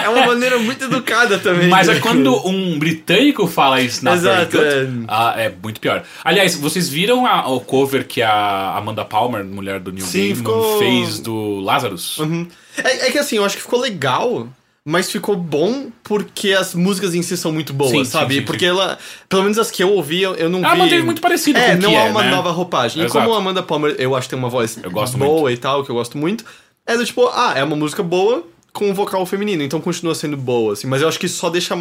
é 0.04 0.08
uma 0.08 0.26
maneira 0.26 0.58
muito 0.58 0.84
educada 0.84 1.38
também. 1.38 1.68
Mas 1.68 1.88
é 1.88 1.94
né? 1.94 2.00
quando 2.00 2.46
um 2.46 2.78
britânico 2.78 3.46
fala 3.46 3.80
isso 3.80 4.04
na 4.04 4.14
Exato, 4.14 4.58
very 4.58 4.86
good, 4.86 5.04
ah, 5.08 5.34
é 5.36 5.48
muito 5.62 5.80
pior. 5.80 6.04
Aliás, 6.24 6.54
vocês 6.56 6.88
viram 6.88 7.26
a- 7.26 7.48
o 7.48 7.60
cover 7.60 8.06
que 8.06 8.22
a 8.22 8.76
Amanda 8.76 9.04
Palmer, 9.04 9.44
mulher 9.44 9.80
do 9.80 9.92
Neil 9.92 10.04
Sim, 10.06 10.18
Gaiman, 10.18 10.36
ficou- 10.36 10.78
fez 10.78 11.18
do 11.20 11.60
Lazarus? 11.60 12.18
Uhum. 12.18 12.46
É, 12.82 13.08
é 13.08 13.10
que 13.10 13.18
assim, 13.18 13.36
eu 13.36 13.44
acho 13.44 13.56
que 13.56 13.62
ficou 13.62 13.80
legal, 13.80 14.48
mas 14.84 15.10
ficou 15.10 15.36
bom 15.36 15.90
porque 16.02 16.52
as 16.52 16.74
músicas 16.74 17.14
em 17.14 17.22
si 17.22 17.36
são 17.36 17.52
muito 17.52 17.72
boas, 17.72 17.90
Sim, 17.90 18.04
sabe? 18.04 18.36
sim, 18.36 18.42
porque 18.42 18.64
sim. 18.64 18.70
ela, 18.70 18.98
pelo 19.28 19.42
menos 19.42 19.58
as 19.58 19.70
que 19.70 19.82
eu 19.82 19.92
ouvi, 19.92 20.22
eu, 20.22 20.34
eu 20.36 20.48
não 20.48 20.60
Ela 20.60 20.74
vi. 20.74 20.78
manteve 20.80 21.02
muito 21.02 21.20
parecido 21.20 21.58
é, 21.58 21.76
com 21.76 21.82
não 21.82 21.90
que 21.90 21.96
é 21.96 22.02
uma 22.04 22.22
né? 22.22 22.30
nova 22.30 22.50
roupagem. 22.50 23.02
E 23.02 23.04
Exato. 23.04 23.20
como 23.24 23.34
a 23.34 23.38
Amanda 23.38 23.62
Palmer, 23.62 23.94
eu 23.98 24.14
acho 24.16 24.26
que 24.28 24.30
tem 24.34 24.38
uma 24.38 24.48
voz 24.48 24.78
Eu 24.82 24.90
gosto 24.90 25.18
boa 25.18 25.52
e 25.52 25.56
tal, 25.56 25.84
que 25.84 25.90
eu 25.90 25.94
gosto 25.94 26.16
muito, 26.16 26.44
é 26.86 26.96
do 26.96 27.04
tipo, 27.04 27.26
ah, 27.28 27.52
é 27.56 27.62
uma 27.62 27.76
música 27.76 28.02
boa 28.02 28.44
com 28.72 28.88
um 28.88 28.94
vocal 28.94 29.24
feminino, 29.26 29.62
então 29.62 29.80
continua 29.80 30.14
sendo 30.14 30.36
boa, 30.36 30.72
assim. 30.72 30.86
Mas 30.86 31.02
eu 31.02 31.08
acho 31.08 31.18
que 31.18 31.28
só 31.28 31.50
deixa, 31.50 31.76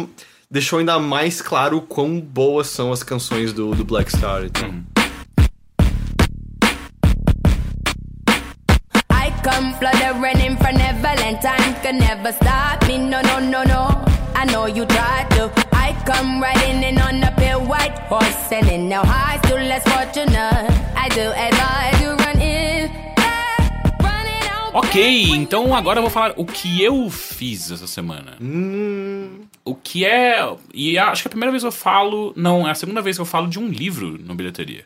deixou 0.50 0.78
ainda 0.78 0.98
mais 0.98 1.40
claro 1.40 1.78
o 1.78 1.80
quão 1.80 2.20
boas 2.20 2.66
são 2.66 2.92
as 2.92 3.02
canções 3.02 3.52
do, 3.52 3.74
do 3.74 3.84
Black 3.84 4.10
Star. 4.10 4.44
Então. 4.44 4.68
Hum. 4.68 4.99
Come 9.42 9.74
from 9.74 10.76
Neverland. 10.76 11.40
Time 11.40 11.74
can 11.82 11.98
never 11.98 12.32
stop 12.32 12.86
me. 12.86 12.98
No, 12.98 13.20
no, 13.22 13.38
no, 13.38 13.62
no. 13.62 14.04
I 14.34 14.44
know 14.46 14.66
you 14.66 14.86
try 14.86 15.26
to. 15.36 15.50
I 15.72 15.92
come 16.04 16.40
riding 16.40 16.82
in 16.82 17.00
on 17.00 17.22
a 17.22 17.32
pale 17.32 17.60
white 17.60 17.98
horse, 18.08 18.36
selling 18.48 18.88
now 18.88 19.02
high 19.04 19.38
to 19.48 19.54
less 19.54 19.82
fortunate. 19.84 20.70
I 20.96 21.08
do 21.08 21.32
advise 21.32 22.00
you 22.02 22.10
run 22.16 22.40
in. 22.40 22.90
Ok, 24.72 25.30
então 25.34 25.74
agora 25.74 25.98
eu 25.98 26.02
vou 26.02 26.10
falar 26.10 26.32
o 26.36 26.44
que 26.44 26.80
eu 26.80 27.10
fiz 27.10 27.72
essa 27.72 27.88
semana. 27.88 28.36
O 29.64 29.74
que 29.74 30.04
é. 30.04 30.38
E 30.72 30.96
acho 30.96 31.22
que 31.22 31.28
é 31.28 31.30
a 31.30 31.30
primeira 31.30 31.50
vez 31.50 31.62
que 31.62 31.66
eu 31.66 31.72
falo. 31.72 32.32
Não, 32.36 32.68
é 32.68 32.70
a 32.70 32.74
segunda 32.74 33.02
vez 33.02 33.16
que 33.16 33.20
eu 33.20 33.26
falo 33.26 33.48
de 33.48 33.58
um 33.58 33.68
livro 33.68 34.16
no 34.22 34.34
bilheteria. 34.34 34.84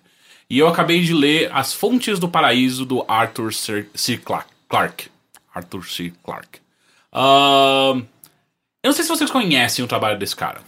E 0.55 0.59
eu 0.61 0.68
acabei 0.68 1.00
de 1.00 1.12
ler 1.12 1.50
As 1.52 1.74
Fontes 1.74 2.20
do 2.20 2.28
Paraíso 2.28 2.84
do 2.84 3.05
Arthur 3.09 3.52
C. 3.52 3.88
C. 3.92 4.20
Clarke. 4.68 5.11
Arthur 5.52 5.84
C. 5.84 6.12
Clarke. 6.22 6.61
Ahn, 7.12 8.05
eu 8.80 8.90
não 8.90 8.92
sei 8.92 9.02
se 9.02 9.09
vocês 9.09 9.32
conhecem 9.32 9.84
o 9.84 9.88
trabalho 9.88 10.16
desse 10.16 10.36
cara. 10.36 10.61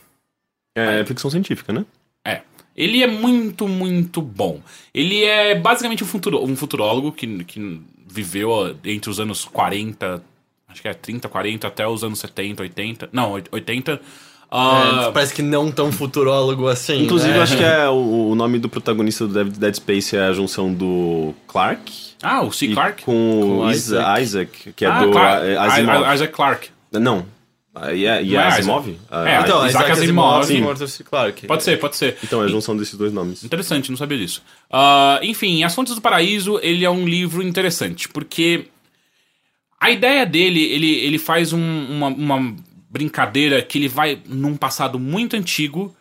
É 0.74 1.04
ficção 1.04 1.30
científica, 1.30 1.72
né? 1.72 1.86
É. 2.26 2.42
Ele 2.76 3.00
é 3.00 3.06
muito, 3.06 3.68
muito 3.68 4.20
bom. 4.20 4.60
Ele 4.92 5.22
é 5.22 5.54
basicamente 5.54 6.02
um, 6.02 6.06
futuro, 6.08 6.44
um 6.44 6.56
futurólogo 6.56 7.12
que, 7.12 7.44
que 7.44 7.80
viveu 8.08 8.50
ó, 8.50 8.74
entre 8.84 9.08
os 9.08 9.20
anos 9.20 9.44
40, 9.44 10.20
acho 10.66 10.82
que 10.82 10.88
é 10.88 10.94
30, 10.94 11.28
40, 11.28 11.64
até 11.64 11.86
os 11.86 12.02
anos 12.02 12.18
70, 12.18 12.60
80. 12.60 13.08
Não, 13.12 13.40
80. 13.52 14.00
Ah, 14.50 15.06
É, 15.08 15.12
parece 15.12 15.34
que 15.34 15.42
não 15.42 15.70
tão 15.72 15.90
futurólogo 15.90 16.68
assim. 16.68 17.02
Inclusive, 17.04 17.32
né? 17.32 17.38
eu 17.38 17.42
acho 17.42 17.56
que 17.56 17.64
é 17.64 17.88
o, 17.88 18.28
o 18.30 18.34
nome 18.36 18.58
do 18.58 18.68
protagonista 18.68 19.26
do 19.26 19.32
Dead, 19.34 19.56
Dead 19.58 19.74
Space 19.74 20.16
é 20.16 20.20
a 20.20 20.32
junção 20.32 20.72
do 20.72 21.34
Clark 21.48 21.92
ah, 22.22 22.42
o 22.42 22.50
C. 22.52 22.68
Clarke? 22.68 23.02
com, 23.04 23.12
Com 23.12 23.58
o 23.58 23.70
Isaac. 23.70 24.22
Isaac. 24.22 24.72
Que 24.72 24.84
é 24.84 24.88
ah, 24.88 25.00
do 25.04 25.18
Asimov. 25.18 26.06
I- 26.10 26.14
Isaac 26.14 26.32
Clarke. 26.32 26.68
Não. 26.92 27.26
Ah, 27.74 27.92
E 27.92 28.06
é, 28.06 28.22
e 28.22 28.34
é 28.34 28.38
é 28.38 28.42
Asimov? 28.46 28.88
Isaac. 28.88 29.00
Ah, 29.10 29.28
É, 29.30 29.40
Então, 29.40 29.58
Isaac 29.66 29.68
Isaac 29.84 29.90
Asimov. 29.92 30.40
Asimov 30.40 30.46
Sim. 30.64 30.70
Arthur 30.70 30.88
C. 30.88 31.04
Clarke. 31.04 31.46
Pode 31.46 31.62
ser, 31.62 31.78
pode 31.78 31.96
ser. 31.96 32.16
Então, 32.24 32.40
é 32.40 32.46
a 32.46 32.48
junção 32.48 32.74
desses 32.76 32.94
dois 32.96 33.12
nomes. 33.12 33.44
Interessante, 33.44 33.90
não 33.90 33.98
sabia 33.98 34.16
disso. 34.16 34.42
Ah, 34.70 35.20
enfim, 35.22 35.62
As 35.62 35.74
Fontes 35.74 35.94
do 35.94 36.00
Paraíso, 36.00 36.58
ele 36.62 36.84
é 36.86 36.90
um 36.90 37.06
livro 37.06 37.42
interessante, 37.42 38.08
porque 38.08 38.64
a 39.78 39.90
ideia 39.90 40.24
dele, 40.24 40.62
ele, 40.64 40.90
ele 40.90 41.18
faz 41.18 41.52
um- 41.52 41.86
uma, 41.90 42.06
uma 42.08 42.54
brincadeira 42.88 43.62
que 43.62 43.78
ele 43.78 43.88
vai 43.88 44.22
num 44.26 44.56
passado 44.56 44.98
muito 44.98 45.36
antigo 45.36 45.94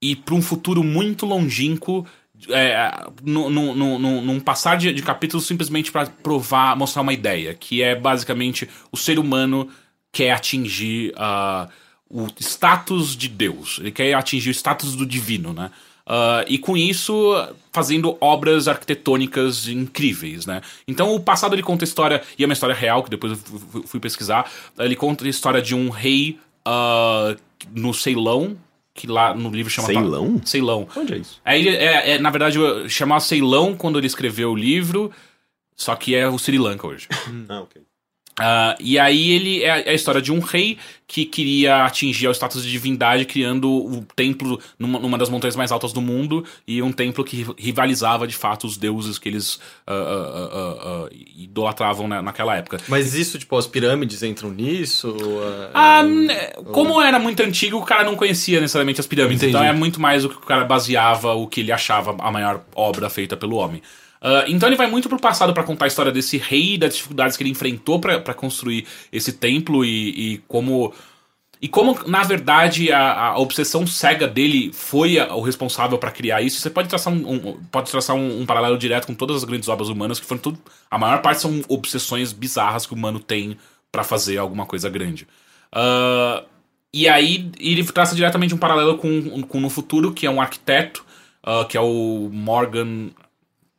e 0.00 0.14
para 0.14 0.34
um 0.34 0.42
futuro 0.42 0.82
muito 0.82 1.26
longínquo, 1.26 2.06
é, 2.50 3.06
no, 3.22 3.48
no, 3.48 3.74
no, 3.74 4.20
num 4.20 4.40
passar 4.40 4.76
de, 4.76 4.92
de 4.92 5.02
capítulos 5.02 5.46
simplesmente 5.46 5.90
para 5.90 6.06
provar, 6.06 6.76
mostrar 6.76 7.02
uma 7.02 7.12
ideia, 7.12 7.54
que 7.54 7.82
é 7.82 7.94
basicamente 7.94 8.68
o 8.92 8.96
ser 8.96 9.18
humano 9.18 9.70
quer 10.12 10.32
atingir 10.32 11.12
ah, 11.16 11.68
o 12.08 12.26
status 12.38 13.16
de 13.16 13.28
Deus, 13.28 13.78
ele 13.80 13.90
quer 13.90 14.14
atingir 14.14 14.50
o 14.50 14.54
status 14.54 14.94
do 14.94 15.06
divino, 15.06 15.52
né? 15.52 15.70
Ah, 16.06 16.44
e 16.46 16.56
com 16.58 16.76
isso, 16.76 17.32
fazendo 17.72 18.16
obras 18.20 18.68
arquitetônicas 18.68 19.66
incríveis, 19.68 20.46
né? 20.46 20.60
Então, 20.86 21.14
o 21.14 21.20
passado 21.20 21.54
ele 21.54 21.62
conta 21.62 21.84
a 21.84 21.86
história, 21.88 22.22
e 22.38 22.42
é 22.44 22.46
uma 22.46 22.52
história 22.52 22.74
real, 22.74 23.02
que 23.02 23.10
depois 23.10 23.32
eu 23.32 23.38
fu- 23.38 23.58
fu- 23.58 23.82
fui 23.86 24.00
pesquisar. 24.00 24.48
Ele 24.78 24.94
conta 24.94 25.24
a 25.24 25.28
história 25.28 25.60
de 25.60 25.74
um 25.74 25.88
rei 25.90 26.38
ah, 26.64 27.34
no 27.72 27.92
Ceilão, 27.92 28.56
que 28.94 29.06
lá 29.06 29.34
no 29.34 29.50
livro 29.50 29.70
chama. 29.70 29.88
Ceilão? 29.88 30.40
Ceilão. 30.44 30.88
Onde 30.96 31.14
é 31.14 31.18
isso? 31.18 31.40
Aí 31.44 31.68
é, 31.68 32.12
é, 32.12 32.18
na 32.18 32.30
verdade, 32.30 32.58
chamava 32.88 33.20
Ceilão 33.20 33.74
quando 33.76 33.98
ele 33.98 34.06
escreveu 34.06 34.52
o 34.52 34.56
livro, 34.56 35.10
só 35.76 35.94
que 35.96 36.14
é 36.14 36.28
o 36.28 36.38
Sri 36.38 36.56
Lanka 36.56 36.86
hoje. 36.86 37.08
Ah, 37.48 37.60
ok. 37.60 37.82
Ah, 38.38 38.76
e 38.78 38.98
aí 38.98 39.30
ele 39.32 39.62
é 39.62 39.70
a, 39.70 39.78
é 39.80 39.90
a 39.90 39.94
história 39.94 40.20
de 40.20 40.30
um 40.30 40.40
rei 40.40 40.76
que 41.08 41.24
queria 41.24 41.84
atingir 41.84 42.28
o 42.28 42.32
status 42.32 42.62
de 42.64 42.70
divindade 42.70 43.24
criando 43.24 43.70
o 43.70 44.04
templo 44.14 44.60
numa, 44.78 44.98
numa 44.98 45.16
das 45.16 45.28
montanhas 45.30 45.56
mais 45.56 45.72
altas 45.72 45.92
do 45.92 46.02
mundo 46.02 46.44
e 46.66 46.82
um 46.82 46.92
templo 46.92 47.24
que 47.24 47.36
ri- 47.44 47.54
rivalizava 47.56 48.26
de 48.26 48.34
fato 48.36 48.66
os 48.66 48.76
deuses 48.76 49.18
que 49.18 49.28
eles 49.28 49.58
ah, 49.86 49.92
ah, 49.94 51.08
idolatravam 51.36 52.06
na- 52.08 52.20
naquela 52.22 52.56
época. 52.56 52.78
Mas 52.88 53.14
isso, 53.14 53.38
tipo, 53.38 53.56
as 53.56 53.66
pirâmides 53.66 54.22
entram 54.22 54.50
nisso? 54.50 55.10
uh, 55.10 55.70
Ah, 55.72 56.02
né, 56.02 56.48
como 56.72 57.00
era 57.00 57.18
muito 57.18 57.40
antigo, 57.42 57.78
o 57.78 57.84
cara 57.84 58.04
não 58.04 58.16
conhecia 58.16 58.60
necessariamente 58.60 59.00
as 59.00 59.06
pirâmides. 59.06 59.42
Entendi. 59.42 59.56
Então 59.56 59.66
é 59.66 59.72
muito 59.72 60.00
mais 60.00 60.24
o 60.24 60.28
que 60.28 60.36
o 60.36 60.40
cara 60.40 60.64
baseava 60.64 61.32
o 61.34 61.46
que 61.46 61.60
ele 61.60 61.72
achava 61.72 62.14
a 62.18 62.30
maior 62.30 62.62
obra 62.74 63.08
feita 63.08 63.36
pelo 63.36 63.56
homem. 63.56 63.80
Ah, 64.20 64.44
então 64.48 64.68
ele 64.68 64.76
vai 64.76 64.86
muito 64.88 65.08
pro 65.08 65.18
passado 65.20 65.52
pra 65.54 65.62
contar 65.62 65.84
a 65.86 65.88
história 65.88 66.12
desse 66.12 66.36
rei 66.38 66.78
das 66.78 66.94
dificuldades 66.96 67.36
que 67.36 67.42
ele 67.42 67.50
enfrentou 67.50 68.00
pra 68.00 68.34
construir 68.34 68.86
esse 69.12 69.32
templo 69.32 69.84
e, 69.84 70.34
e 70.34 70.38
como. 70.48 70.92
E 71.60 71.68
como, 71.68 71.98
na 72.06 72.22
verdade, 72.22 72.92
a, 72.92 73.28
a 73.28 73.38
obsessão 73.38 73.86
cega 73.86 74.28
dele 74.28 74.70
foi 74.74 75.18
a- 75.18 75.34
o 75.34 75.40
responsável 75.40 75.96
pra 75.96 76.10
criar 76.10 76.42
isso, 76.42 76.60
você 76.60 76.68
pode 76.68 76.86
traçar, 76.86 77.10
um, 77.12 77.32
um- 77.32 77.60
pode 77.72 77.90
traçar 77.90 78.14
um, 78.14 78.42
um 78.42 78.46
paralelo 78.46 78.76
direto 78.76 79.06
com 79.06 79.14
todas 79.14 79.36
as 79.36 79.44
grandes 79.44 79.66
obras 79.68 79.88
humanas, 79.88 80.20
que 80.20 80.26
foram 80.26 80.40
tudo. 80.40 80.58
A 80.90 80.98
maior 80.98 81.22
parte 81.22 81.40
são 81.40 81.62
obsessões 81.68 82.30
bizarras 82.32 82.84
que 82.84 82.92
o 82.92 82.96
humano 82.96 83.18
tem 83.18 83.56
pra 83.90 84.04
fazer 84.04 84.36
alguma 84.36 84.66
coisa 84.66 84.90
grande. 84.90 85.26
Ah, 85.72 86.44
e 86.92 87.08
aí 87.08 87.50
ele 87.58 87.82
traça 87.84 88.14
diretamente 88.14 88.54
um 88.54 88.58
paralelo 88.58 88.98
com, 88.98 89.40
com 89.42 89.58
no 89.60 89.70
futuro, 89.70 90.12
que 90.12 90.26
é 90.26 90.30
um 90.30 90.40
arquiteto, 90.42 91.04
ah, 91.42 91.64
que 91.68 91.76
é 91.76 91.80
o 91.80 92.28
Morgan. 92.32 93.08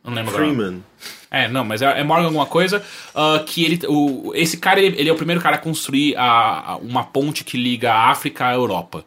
Não 0.08 0.14
lembro 0.14 0.34
agora. 0.36 0.46
Freeman. 0.54 0.84
É, 1.30 1.48
não, 1.50 1.64
mas 1.66 1.82
é, 1.82 2.00
é 2.00 2.04
Morgan 2.04 2.26
alguma 2.26 2.46
coisa. 2.46 2.82
ah, 3.14 3.44
que 3.46 3.64
ele. 3.66 3.80
O, 3.88 4.32
esse 4.34 4.58
cara, 4.58 4.80
ele, 4.80 5.00
ele 5.00 5.10
é 5.10 5.14
o 5.14 5.16
primeiro 5.18 5.42
cara 5.42 5.58
a 5.58 5.60
construir 5.60 6.16
a, 6.16 6.72
a- 6.74 6.78
uma 6.78 7.04
ponte 7.04 7.44
que 7.44 7.58
liga 7.58 7.94
a 7.94 8.10
África 8.10 8.48
à 8.48 8.54
Europa. 8.54 9.04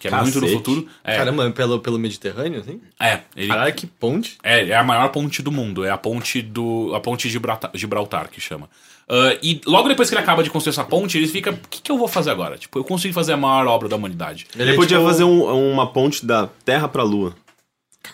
Que 0.00 0.06
é 0.06 0.10
muito 0.12 0.36
no 0.36 0.42
Cacete. 0.42 0.52
futuro. 0.56 0.86
É, 1.02 1.16
Caramba, 1.16 1.50
pelo, 1.50 1.80
pelo 1.80 1.98
Mediterrâneo, 1.98 2.60
assim? 2.60 2.80
é, 3.00 3.22
ele, 3.36 3.48
Caralho, 3.48 3.74
que 3.74 3.84
ponte. 3.84 4.38
é, 4.44 4.68
é 4.68 4.76
a 4.76 4.84
maior 4.84 5.08
ponte 5.08 5.42
do 5.42 5.50
mundo. 5.50 5.84
É 5.84 5.90
a 5.90 5.98
ponte 5.98 6.40
do. 6.40 6.92
A 6.94 7.00
ponte 7.00 7.26
de 7.26 7.30
Gibraltar, 7.32 7.70
Gibraltar 7.74 8.28
que 8.30 8.40
chama. 8.40 8.70
Ah, 9.08 9.36
e 9.42 9.60
logo 9.66 9.88
depois 9.88 10.08
que 10.08 10.14
ele 10.14 10.22
acaba 10.22 10.44
de 10.44 10.50
construir 10.50 10.70
essa 10.70 10.84
ponte, 10.84 11.18
ele 11.18 11.26
fica. 11.26 11.50
O 11.50 11.58
que, 11.68 11.82
que 11.82 11.90
eu 11.90 11.98
vou 11.98 12.06
fazer 12.06 12.30
agora? 12.30 12.56
Tipo, 12.56 12.78
eu 12.78 12.84
consegui 12.84 13.12
fazer 13.12 13.32
a 13.32 13.36
maior 13.36 13.66
obra 13.66 13.88
da 13.88 13.96
humanidade. 13.96 14.46
Ele, 14.56 14.70
é 14.70 14.74
podia 14.76 14.98
tipo- 14.98 15.08
fazer 15.10 15.24
um- 15.24 15.72
uma 15.72 15.88
ponte 15.88 16.24
da 16.24 16.48
Terra 16.64 16.86
pra 16.86 17.02
Lua. 17.02 17.34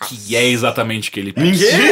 Que 0.01 0.35
é 0.35 0.45
exatamente 0.45 1.09
o 1.09 1.11
que 1.11 1.19
ele 1.19 1.33
pensa. 1.33 1.63
Ninguém? 1.65 1.89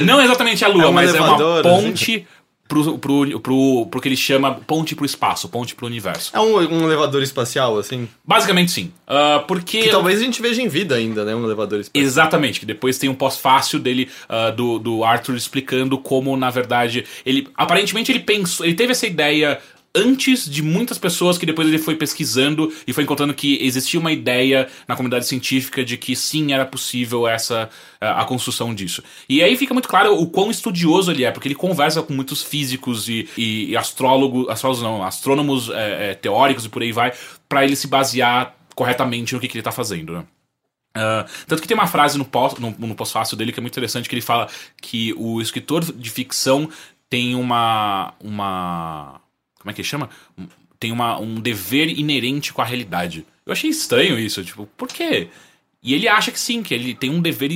Não 0.06 0.20
exatamente 0.20 0.64
a 0.64 0.68
Lua, 0.68 0.84
É 0.84 0.86
um 0.88 0.92
mas 0.92 1.10
elevador, 1.10 1.64
é 1.64 1.68
uma 1.68 1.80
ponte 1.82 2.26
pro, 2.72 2.98
pro, 2.98 3.40
pro, 3.40 3.86
pro 3.86 4.00
que 4.00 4.08
ele 4.08 4.16
chama 4.16 4.54
ponte 4.66 4.94
pro 4.94 5.04
espaço, 5.04 5.48
ponte 5.48 5.74
pro 5.74 5.86
universo. 5.86 6.30
É 6.34 6.40
um, 6.40 6.56
um 6.56 6.84
elevador 6.84 7.22
espacial, 7.22 7.78
assim? 7.78 8.08
Basicamente 8.24 8.70
sim. 8.72 8.92
Ah, 9.06 9.44
porque. 9.46 9.82
Que 9.82 9.90
talvez 9.90 10.20
a 10.20 10.24
gente 10.24 10.40
veja 10.40 10.62
em 10.62 10.68
vida 10.68 10.94
ainda, 10.94 11.24
né? 11.24 11.34
Um 11.34 11.44
elevador 11.44 11.80
espacial. 11.80 12.04
Exatamente, 12.04 12.60
que 12.60 12.66
depois 12.66 12.96
tem 12.96 13.10
um 13.10 13.14
pós-fácil 13.14 13.78
dele, 13.78 14.08
ah, 14.28 14.50
do, 14.50 14.78
do 14.78 15.04
Arthur, 15.04 15.36
explicando 15.36 15.98
como, 15.98 16.36
na 16.36 16.50
verdade, 16.50 17.04
ele. 17.26 17.48
Aparentemente 17.54 18.10
ele 18.10 18.20
pensou. 18.20 18.64
Ele 18.64 18.74
teve 18.74 18.92
essa 18.92 19.06
ideia 19.06 19.60
antes 19.94 20.48
de 20.48 20.62
muitas 20.62 20.98
pessoas 20.98 21.36
que 21.36 21.44
depois 21.44 21.68
ele 21.68 21.78
foi 21.78 21.96
pesquisando 21.96 22.72
e 22.86 22.92
foi 22.92 23.04
encontrando 23.04 23.34
que 23.34 23.58
existia 23.60 24.00
uma 24.00 24.12
ideia 24.12 24.68
na 24.88 24.96
comunidade 24.96 25.26
científica 25.26 25.84
de 25.84 25.96
que 25.96 26.16
sim 26.16 26.52
era 26.52 26.64
possível 26.64 27.28
essa 27.28 27.68
a 28.00 28.24
construção 28.24 28.74
disso. 28.74 29.02
E 29.28 29.42
aí 29.42 29.56
fica 29.56 29.72
muito 29.72 29.88
claro 29.88 30.20
o 30.20 30.26
quão 30.26 30.50
estudioso 30.50 31.10
ele 31.10 31.24
é, 31.24 31.30
porque 31.30 31.46
ele 31.46 31.54
conversa 31.54 32.02
com 32.02 32.12
muitos 32.12 32.42
físicos 32.42 33.08
e, 33.08 33.28
e, 33.36 33.76
astrólogos, 33.76 34.48
astrólogos 34.48 34.82
não, 34.82 35.04
astrônomos 35.04 35.68
eh, 35.68 36.10
eh, 36.10 36.14
teóricos 36.14 36.64
e 36.64 36.68
por 36.68 36.82
aí 36.82 36.90
vai, 36.90 37.12
para 37.48 37.64
ele 37.64 37.76
se 37.76 37.86
basear 37.86 38.56
corretamente 38.74 39.34
no 39.34 39.40
que, 39.40 39.46
que 39.46 39.56
ele 39.56 39.62
tá 39.62 39.70
fazendo, 39.70 40.14
né? 40.14 40.24
Ah, 40.94 41.26
tanto 41.46 41.62
que 41.62 41.68
tem 41.68 41.76
uma 41.76 41.86
frase 41.86 42.18
no, 42.18 42.24
pós, 42.24 42.54
no, 42.58 42.70
no 42.70 42.94
pós-fácil 42.94 43.36
dele 43.36 43.52
que 43.52 43.58
é 43.58 43.62
muito 43.62 43.72
interessante, 43.72 44.08
que 44.08 44.14
ele 44.14 44.22
fala 44.22 44.48
que 44.80 45.14
o 45.16 45.40
escritor 45.40 45.84
de 45.84 46.10
ficção 46.10 46.68
tem 47.08 47.34
uma. 47.34 48.14
uma 48.20 49.20
como 49.62 49.70
é 49.70 49.74
que 49.74 49.82
chama? 49.84 50.10
Tem 50.78 50.90
uma, 50.90 51.18
um 51.18 51.36
dever 51.36 51.88
inerente 51.88 52.52
com 52.52 52.60
a 52.60 52.64
realidade. 52.64 53.24
Eu 53.46 53.52
achei 53.52 53.70
estranho 53.70 54.18
isso, 54.18 54.44
tipo, 54.44 54.66
por 54.76 54.88
quê? 54.88 55.28
E 55.82 55.94
ele 55.94 56.08
acha 56.08 56.30
que 56.30 56.38
sim, 56.38 56.62
que 56.62 56.74
ele 56.74 56.94
tem 56.94 57.10
um 57.10 57.20
dever 57.20 57.50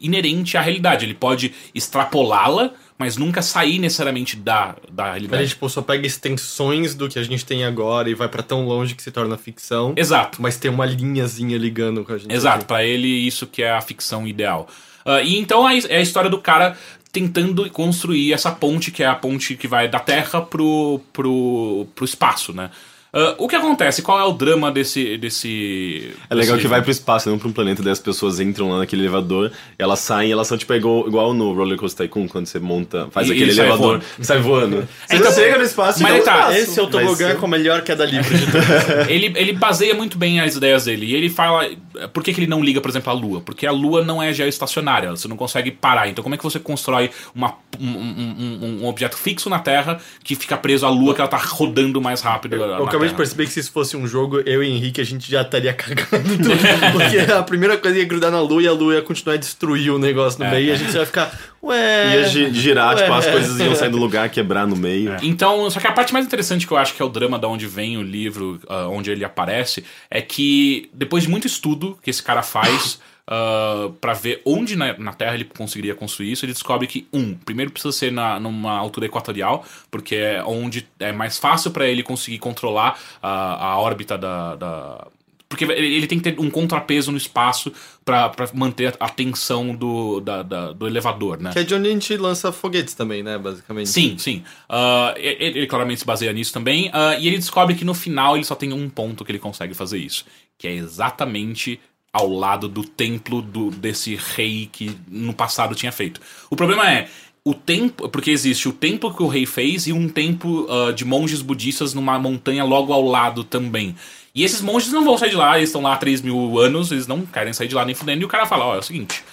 inerente 0.00 0.56
à 0.56 0.60
realidade. 0.62 1.04
Ele 1.04 1.14
pode 1.14 1.52
extrapolá-la, 1.74 2.72
mas 2.98 3.16
nunca 3.16 3.42
sair 3.42 3.78
necessariamente 3.78 4.36
da, 4.36 4.76
da 4.90 5.04
A 5.04 5.10
realidade. 5.12 5.42
gente, 5.42 5.50
tipo, 5.50 5.68
só 5.68 5.82
pega 5.82 6.06
extensões 6.06 6.94
do 6.94 7.08
que 7.08 7.18
a 7.18 7.22
gente 7.22 7.44
tem 7.44 7.64
agora 7.64 8.08
e 8.08 8.14
vai 8.14 8.28
pra 8.28 8.42
tão 8.42 8.66
longe 8.66 8.94
que 8.94 9.02
se 9.02 9.10
torna 9.10 9.36
ficção. 9.36 9.94
Exato. 9.96 10.40
Mas 10.40 10.56
tem 10.56 10.70
uma 10.70 10.86
linhazinha 10.86 11.56
ligando 11.58 12.04
com 12.04 12.12
a 12.12 12.18
gente. 12.18 12.32
Exato, 12.32 12.64
pra 12.64 12.84
ele 12.84 13.08
isso 13.08 13.46
que 13.46 13.62
é 13.62 13.70
a 13.70 13.80
ficção 13.80 14.26
ideal. 14.26 14.68
Ah, 15.04 15.22
e 15.22 15.36
então 15.38 15.68
é 15.68 15.78
é 15.88 15.96
a 15.96 16.00
história 16.02 16.28
do 16.28 16.38
cara 16.38 16.76
tentando 17.12 17.68
construir 17.70 18.32
essa 18.32 18.50
ponte, 18.52 18.90
que 18.90 19.02
é 19.02 19.06
a 19.06 19.14
ponte 19.14 19.56
que 19.56 19.66
vai 19.66 19.88
da 19.88 19.98
Terra 19.98 20.40
pro, 20.40 21.00
pro, 21.12 21.86
pro 21.94 22.04
espaço, 22.04 22.52
né? 22.52 22.70
Ah, 23.12 23.34
o 23.38 23.48
que 23.48 23.56
acontece? 23.56 24.02
Qual 24.02 24.18
é 24.18 24.24
o 24.24 24.32
drama 24.32 24.70
desse. 24.70 25.16
desse 25.18 26.12
É 26.28 26.34
legal 26.34 26.54
desse 26.56 26.62
que 26.62 26.68
vai 26.68 26.80
pro 26.82 26.90
espaço, 26.90 27.28
não 27.28 27.38
pra 27.38 27.48
um 27.48 27.52
planeta, 27.52 27.82
daí 27.82 27.92
as 27.92 27.98
pessoas 27.98 28.38
entram 28.40 28.70
lá 28.70 28.78
naquele 28.78 29.02
elevador, 29.02 29.50
elas 29.78 29.98
saem 29.98 30.28
e 30.28 30.32
elas 30.32 30.46
são 30.46 30.56
tipo 30.56 30.72
igual, 30.74 31.08
igual 31.08 31.34
no 31.34 31.52
Roller 31.52 31.76
Coaster 31.76 32.06
Tycoon, 32.06 32.28
quando 32.28 32.46
você 32.46 32.58
monta, 32.60 33.08
faz 33.10 33.28
E- 33.28 33.32
aquele 33.32 33.50
e 33.50 33.54
sai 33.54 33.66
elevador 33.66 33.98
voando. 33.98 34.04
sai 34.24 34.38
voando. 34.38 34.88
Você 35.08 35.16
Então, 35.16 35.32
chega 35.32 35.58
no 35.58 35.64
espaço 35.64 36.02
mas 36.02 36.12
e 36.12 36.14
ele 36.16 36.24
tá- 36.24 36.38
espaço. 36.38 36.58
Esse 36.58 36.78
é 36.78 36.82
o 36.82 36.86
tobogã 36.86 37.34
com 37.36 37.46
a 37.46 37.48
melhor 37.48 37.82
queda 37.82 38.04
livre 38.04 38.36
de 38.38 38.46
todos. 38.46 38.66
ele, 39.10 39.32
ele 39.36 39.52
baseia 39.54 39.94
muito 39.94 40.16
bem 40.16 40.40
as 40.40 40.54
ideias 40.54 40.84
dele. 40.84 41.06
E 41.06 41.14
ele 41.14 41.28
fala. 41.28 41.68
Por 42.14 42.22
que, 42.22 42.32
que 42.32 42.40
ele 42.40 42.46
não 42.46 42.62
liga, 42.62 42.80
por 42.80 42.88
exemplo, 42.88 43.10
à 43.10 43.12
Lua? 43.14 43.40
Porque 43.40 43.66
a 43.66 43.72
Lua 43.72 44.02
não 44.02 44.22
é 44.22 44.32
geoestacionária, 44.32 45.10
você 45.10 45.26
não 45.28 45.36
consegue 45.36 45.70
parar. 45.70 46.08
Então, 46.08 46.22
como 46.22 46.34
é 46.34 46.38
que 46.38 46.44
você 46.44 46.58
constrói 46.58 47.10
uma, 47.34 47.54
um, 47.78 47.86
um- 47.86 48.36
um- 48.62 48.84
um 48.84 48.86
objeto 48.88 49.16
fixo 49.16 49.50
na 49.50 49.58
Terra 49.58 49.98
que 50.24 50.34
fica 50.34 50.56
preso 50.56 50.86
à 50.86 50.88
Lua, 50.90 51.14
que 51.14 51.20
ela 51.20 51.28
tá 51.28 51.36
rodando 51.36 52.00
mais 52.00 52.20
rápido? 52.22 52.56
na 52.56 52.78
Eu 52.78 52.86
acabei 53.00 53.08
de 53.08 53.14
perceber 53.14 53.44
que 53.46 53.52
se 53.52 53.60
isso 53.60 53.72
fosse 53.72 53.96
um 53.96 54.06
jogo, 54.06 54.40
eu 54.46 54.62
e 54.62 54.68
Henrique, 54.68 55.00
a 55.00 55.04
gente 55.04 55.30
já 55.30 55.42
estaria 55.42 55.72
cagando 55.74 56.36
tudo. 56.36 56.50
Porque 56.92 57.18
a 57.32 57.42
primeira 57.42 57.76
coisa 57.76 57.98
ia 57.98 58.04
grudar 58.04 58.30
na 58.30 58.40
lua 58.40 58.62
e 58.62 58.68
a 58.68 58.72
lua 58.72 58.94
ia 58.94 59.02
continuar 59.02 59.34
a 59.34 59.38
destruir 59.38 59.90
o 59.90 59.98
negócio 59.98 60.38
no 60.38 60.46
É. 60.46 60.50
meio 60.50 60.66
e 60.68 60.70
a 60.72 60.76
gente 60.76 60.94
ia 60.94 61.06
ficar, 61.06 61.38
ué. 61.62 62.16
Ia 62.20 62.28
gi- 62.28 62.52
girar, 62.52 62.96
tipo, 62.96 63.12
as 63.12 63.26
Ué. 63.26 63.32
coisas 63.32 63.58
iam 63.60 63.74
sair 63.74 63.90
do 63.90 63.96
lugar, 63.98 64.28
quebrar 64.28 64.66
no 64.66 64.76
meio. 64.76 65.16
Então, 65.22 65.68
só 65.70 65.80
que 65.80 65.86
a 65.86 65.92
parte 65.92 66.12
mais 66.12 66.24
interessante 66.26 66.66
que 66.66 66.72
eu 66.72 66.76
acho 66.76 66.94
que 66.94 67.02
é 67.02 67.04
o 67.04 67.08
drama 67.08 67.38
da 67.38 67.48
onde 67.48 67.66
vem 67.66 67.96
o 67.96 68.02
livro, 68.02 68.60
ah, 68.68 68.88
onde 68.88 69.10
ele 69.10 69.24
aparece, 69.24 69.84
é 70.10 70.20
que 70.20 70.88
depois 70.92 71.22
de 71.24 71.28
muito 71.30 71.46
estudo 71.46 71.98
que 72.02 72.10
esse 72.10 72.22
cara 72.22 72.42
faz 72.42 72.98
ah, 73.30 73.90
pra 74.00 74.12
ver 74.12 74.42
onde 74.44 74.74
na, 74.76 74.98
na 74.98 75.12
Terra 75.14 75.34
ele 75.36 75.44
conseguiria 75.44 75.94
construir 75.94 76.32
isso, 76.32 76.44
ele 76.44 76.52
descobre 76.52 76.86
que, 76.88 77.06
um, 77.12 77.34
primeiro 77.34 77.70
precisa 77.70 77.92
ser 77.92 78.10
na, 78.12 78.38
numa 78.40 78.72
altura 78.76 79.06
equatorial, 79.06 79.64
porque 79.90 80.16
é 80.16 80.42
onde 80.44 80.86
é 80.98 81.12
mais 81.12 81.38
fácil 81.38 81.70
pra 81.70 81.86
ele 81.86 82.02
conseguir 82.02 82.38
controlar 82.38 82.98
ah, 83.22 83.64
a 83.72 83.78
órbita 83.78 84.18
da- 84.18 84.56
da 84.56 85.06
porque 85.48 85.64
ele 85.64 86.06
tem 86.06 86.16
que 86.20 86.30
ter 86.30 86.40
um 86.40 86.48
contrapeso 86.48 87.10
no 87.10 87.18
espaço 87.18 87.72
pra 88.04 88.32
manter 88.54 88.94
a 89.00 89.08
tensão 89.08 89.74
do, 89.74 90.20
da- 90.20 90.44
da- 90.44 90.72
do 90.72 90.86
elevador, 90.86 91.40
né? 91.40 91.50
Que 91.52 91.58
é 91.58 91.64
de 91.64 91.74
onde 91.74 91.88
a 91.88 91.90
gente 91.92 92.16
lança 92.16 92.52
foguetes 92.52 92.94
também, 92.94 93.20
né? 93.24 93.36
Basicamente. 93.36 93.88
Sim, 93.88 94.16
sim. 94.16 94.44
Ah, 94.68 95.12
ele, 95.16 95.58
ele 95.58 95.66
claramente 95.66 95.98
se 95.98 96.06
baseia 96.06 96.32
nisso 96.32 96.52
também. 96.52 96.88
ah, 96.92 97.16
e 97.18 97.26
ele 97.26 97.36
descobre 97.36 97.74
que 97.74 97.84
no 97.84 97.94
final 97.94 98.36
ele 98.36 98.44
só 98.44 98.54
tem 98.54 98.72
um 98.72 98.88
ponto 98.88 99.24
que 99.24 99.32
ele 99.32 99.40
consegue 99.40 99.74
fazer 99.74 99.98
isso. 99.98 100.24
Que 100.56 100.68
é 100.68 100.72
exatamente 100.72 101.80
ao 102.12 102.28
lado 102.28 102.68
do 102.68 102.82
templo 102.82 103.40
do, 103.40 103.70
desse 103.70 104.16
rei 104.16 104.68
que 104.70 104.96
no 105.08 105.32
passado 105.32 105.74
tinha 105.74 105.92
feito. 105.92 106.20
O 106.50 106.56
problema 106.56 106.90
é. 106.90 107.08
O 107.44 107.54
templo. 107.54 108.08
Porque 108.08 108.30
existe 108.30 108.68
o 108.68 108.72
templo 108.72 109.14
que 109.14 109.22
o 109.22 109.28
rei 109.28 109.46
fez 109.46 109.86
e 109.86 109.92
um 109.92 110.08
templo 110.08 110.66
ah, 110.70 110.92
de 110.92 111.04
monges 111.04 111.40
budistas 111.40 111.94
numa 111.94 112.18
montanha 112.18 112.64
logo 112.64 112.92
ao 112.92 113.02
lado 113.02 113.44
também. 113.44 113.94
E 114.34 114.44
esses 114.44 114.60
monges 114.60 114.92
não 114.92 115.04
vão 115.04 115.18
sair 115.18 115.30
de 115.30 115.36
lá, 115.36 115.56
eles 115.56 115.70
estão 115.70 115.82
lá 115.82 115.94
há 115.94 115.96
3 115.96 116.22
mil 116.22 116.58
anos, 116.58 116.92
eles 116.92 117.06
não 117.06 117.26
querem 117.26 117.52
sair 117.52 117.68
de 117.68 117.74
lá 117.74 117.84
nem 117.84 117.94
fudendo. 117.94 118.22
E 118.22 118.24
o 118.24 118.28
cara 118.28 118.46
fala: 118.46 118.66
Ó, 118.66 118.74
é 118.76 118.78
o 118.78 118.82
seguinte, 118.82 119.24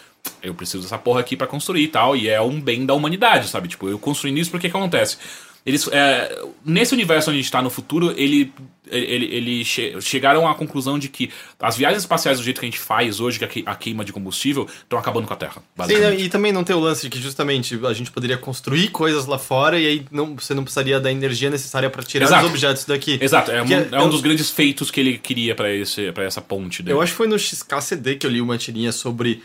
eu 0.41 0.53
preciso 0.53 0.83
dessa 0.83 0.97
porra 0.97 1.19
aqui 1.19 1.35
pra 1.35 1.47
construir 1.47 1.83
e 1.83 1.87
tal, 1.87 2.15
e 2.15 2.27
é 2.27 2.41
um 2.41 2.59
bem 2.59 2.85
da 2.85 2.93
humanidade, 2.93 3.47
sabe? 3.47 3.67
Tipo, 3.67 3.89
eu 3.89 3.99
construindo 3.99 4.37
isso 4.37 4.51
porque 4.51 4.69
que 4.69 4.75
acontece? 4.75 5.17
Eles, 5.67 5.85
é, 5.91 6.43
nesse 6.65 6.93
universo 6.93 7.29
onde 7.29 7.39
a 7.39 7.41
gente 7.41 7.51
tá 7.51 7.61
no 7.61 7.69
futuro, 7.69 8.13
ele, 8.17 8.53
ele, 8.89 9.25
ele 9.25 9.65
che- 9.65 9.99
chegaram 9.99 10.47
à 10.47 10.55
conclusão 10.55 10.97
de 10.97 11.09
que 11.09 11.29
as 11.59 11.75
viagens 11.75 12.03
espaciais 12.03 12.37
do 12.37 12.43
jeito 12.45 12.61
que 12.61 12.65
a 12.65 12.69
gente 12.69 12.79
faz 12.79 13.19
hoje, 13.19 13.37
que 13.37 13.43
a 13.43 13.47
que- 13.49 13.63
a 13.65 13.75
queima 13.75 14.05
de 14.05 14.13
combustível, 14.13 14.65
estão 14.83 14.97
acabando 14.97 15.27
com 15.27 15.33
a 15.33 15.35
Terra. 15.35 15.61
Sim, 15.85 16.15
e 16.23 16.29
também 16.29 16.53
não 16.53 16.63
tem 16.63 16.73
o 16.73 16.79
lance 16.79 17.01
de 17.01 17.09
que 17.09 17.19
justamente 17.19 17.77
a 17.85 17.91
gente 17.91 18.09
poderia 18.11 18.37
construir 18.37 18.87
coisas 18.91 19.25
lá 19.25 19.37
fora 19.37 19.77
e 19.77 19.85
aí 19.85 20.05
não, 20.09 20.35
você 20.37 20.53
não 20.53 20.63
precisaria 20.63 21.01
da 21.01 21.11
energia 21.11 21.49
necessária 21.49 21.89
pra 21.89 22.01
tirar 22.01 22.25
Exato. 22.27 22.45
os 22.45 22.49
objetos 22.51 22.85
daqui. 22.85 23.19
Exato, 23.21 23.51
é 23.51 23.61
um, 23.61 23.65
Que 23.65 23.73
é 23.73 23.79
um 23.99 24.03
eu- 24.03 24.09
dos 24.09 24.21
grandes 24.21 24.49
feitos 24.49 24.89
que 24.89 25.01
ele 25.01 25.17
queria 25.17 25.53
para 25.53 26.23
essa 26.23 26.41
ponte 26.41 26.81
dele. 26.81 26.95
Eu 26.95 27.01
acho 27.01 27.11
que 27.11 27.17
foi 27.17 27.27
no 27.27 27.37
XKCD 27.37 28.15
que 28.15 28.25
eu 28.25 28.31
li 28.31 28.39
uma 28.39 28.57
tirinha 28.57 28.93
sobre 28.93 29.43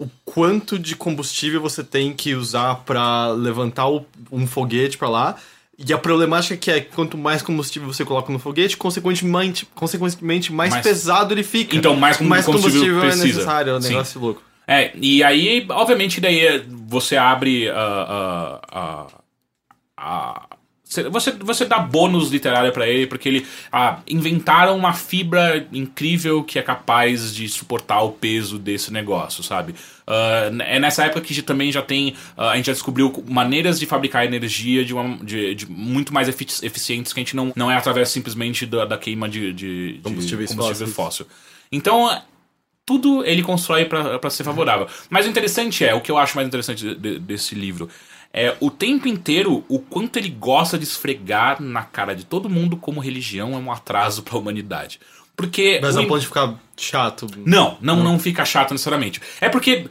o 0.00 0.08
quanto 0.24 0.78
de 0.78 0.96
combustível 0.96 1.60
você 1.60 1.84
tem 1.84 2.12
que 2.14 2.34
usar 2.34 2.76
pra 2.86 3.28
levantar 3.32 3.86
um 4.32 4.46
foguete 4.46 4.96
pra 4.98 5.08
lá. 5.08 5.36
E 5.78 5.92
a 5.92 5.98
problemática 5.98 6.56
que 6.56 6.70
é 6.70 6.80
que 6.80 6.94
quanto 6.94 7.16
mais 7.16 7.40
combustível 7.42 7.86
você 7.92 8.04
coloca 8.04 8.32
no 8.32 8.38
foguete, 8.38 8.76
consequentemente, 8.76 9.66
consequentemente 9.74 10.52
mais, 10.52 10.72
Mais- 10.72 10.82
pesado 10.82 11.32
ele 11.34 11.42
fica. 11.42 11.76
Então, 11.76 11.94
mais 11.96 12.16
combustível 12.18 12.98
é 12.98 13.08
precisa. 13.08 13.26
necessário, 13.26 13.72
é 13.72 13.76
um 13.76 13.80
Sim. 13.80 13.88
negócio 13.90 14.20
louco. 14.20 14.42
É, 14.66 14.90
e 14.94 15.22
aí, 15.22 15.66
obviamente, 15.68 16.20
daí 16.20 16.40
é- 16.46 16.64
você 16.86 17.16
abre 17.16 17.68
a. 17.70 17.74
a, 17.76 18.60
a, 18.72 19.06
a- 19.96 20.46
você, 21.08 21.30
você 21.32 21.64
dá 21.64 21.78
bônus 21.78 22.30
literário 22.30 22.72
pra 22.72 22.86
ele, 22.88 23.06
porque 23.06 23.28
ele 23.28 23.46
ah, 23.70 24.00
inventaram 24.08 24.76
uma 24.76 24.92
fibra 24.92 25.66
incrível 25.72 26.42
que 26.42 26.58
é 26.58 26.62
capaz 26.62 27.32
de 27.34 27.48
suportar 27.48 28.00
o 28.02 28.10
peso 28.10 28.58
desse 28.58 28.92
negócio, 28.92 29.42
sabe? 29.42 29.74
Ah, 30.06 30.50
é 30.66 30.80
nessa 30.80 31.04
época 31.04 31.20
que 31.20 31.40
também 31.42 31.70
já 31.70 31.80
tem. 31.82 32.14
ah, 32.36 32.50
a 32.50 32.56
gente 32.56 32.66
já 32.66 32.72
descobriu 32.72 33.24
maneiras 33.28 33.78
de 33.78 33.86
fabricar 33.86 34.24
energia 34.24 34.84
de, 34.84 34.92
uma, 34.92 35.16
de, 35.24 35.54
de 35.54 35.70
muito 35.70 36.12
mais 36.12 36.28
efici- 36.28 36.66
eficientes 36.66 37.12
que 37.12 37.20
a 37.20 37.22
gente 37.22 37.36
não, 37.36 37.52
não 37.54 37.70
é 37.70 37.76
através 37.76 38.08
simplesmente 38.08 38.66
da, 38.66 38.84
da 38.84 38.98
queima 38.98 39.28
de, 39.28 39.52
de, 39.52 39.92
de 39.94 40.00
combustível 40.02 40.46
fósseis. 40.48 40.92
fóssil. 40.92 41.26
Então, 41.70 42.20
tudo 42.84 43.24
ele 43.24 43.42
constrói 43.42 43.84
pra 43.84 44.18
pra 44.18 44.30
ser 44.30 44.42
favorável. 44.42 44.88
Mas 45.08 45.24
o 45.24 45.28
interessante 45.28 45.84
é, 45.84 45.94
o 45.94 46.00
que 46.00 46.10
eu 46.10 46.18
acho 46.18 46.34
mais 46.34 46.48
interessante 46.48 46.82
de- 46.84 46.94
de- 46.96 47.18
desse 47.20 47.54
livro, 47.54 47.88
é 48.32 48.56
o 48.60 48.70
tempo 48.70 49.08
inteiro 49.08 49.64
o 49.68 49.78
quanto 49.78 50.16
ele 50.18 50.28
gosta 50.30 50.78
de 50.78 50.84
esfregar 50.84 51.60
na 51.60 51.82
cara 51.82 52.14
de 52.14 52.24
todo 52.24 52.48
mundo 52.48 52.76
como 52.76 53.00
religião 53.00 53.54
é 53.54 53.56
um 53.56 53.72
atraso 53.72 54.22
pra 54.22 54.38
humanidade. 54.38 55.00
Porque. 55.36 55.78
Mas 55.82 55.96
o 55.96 56.02
não 56.02 56.08
pode 56.08 56.26
ficar 56.26 56.54
chato. 56.76 57.26
não, 57.44 57.78
não, 57.80 58.02
não 58.02 58.18
fica 58.18 58.44
chato 58.44 58.72
necessariamente. 58.72 59.20
É 59.40 59.48
porque. 59.48 59.86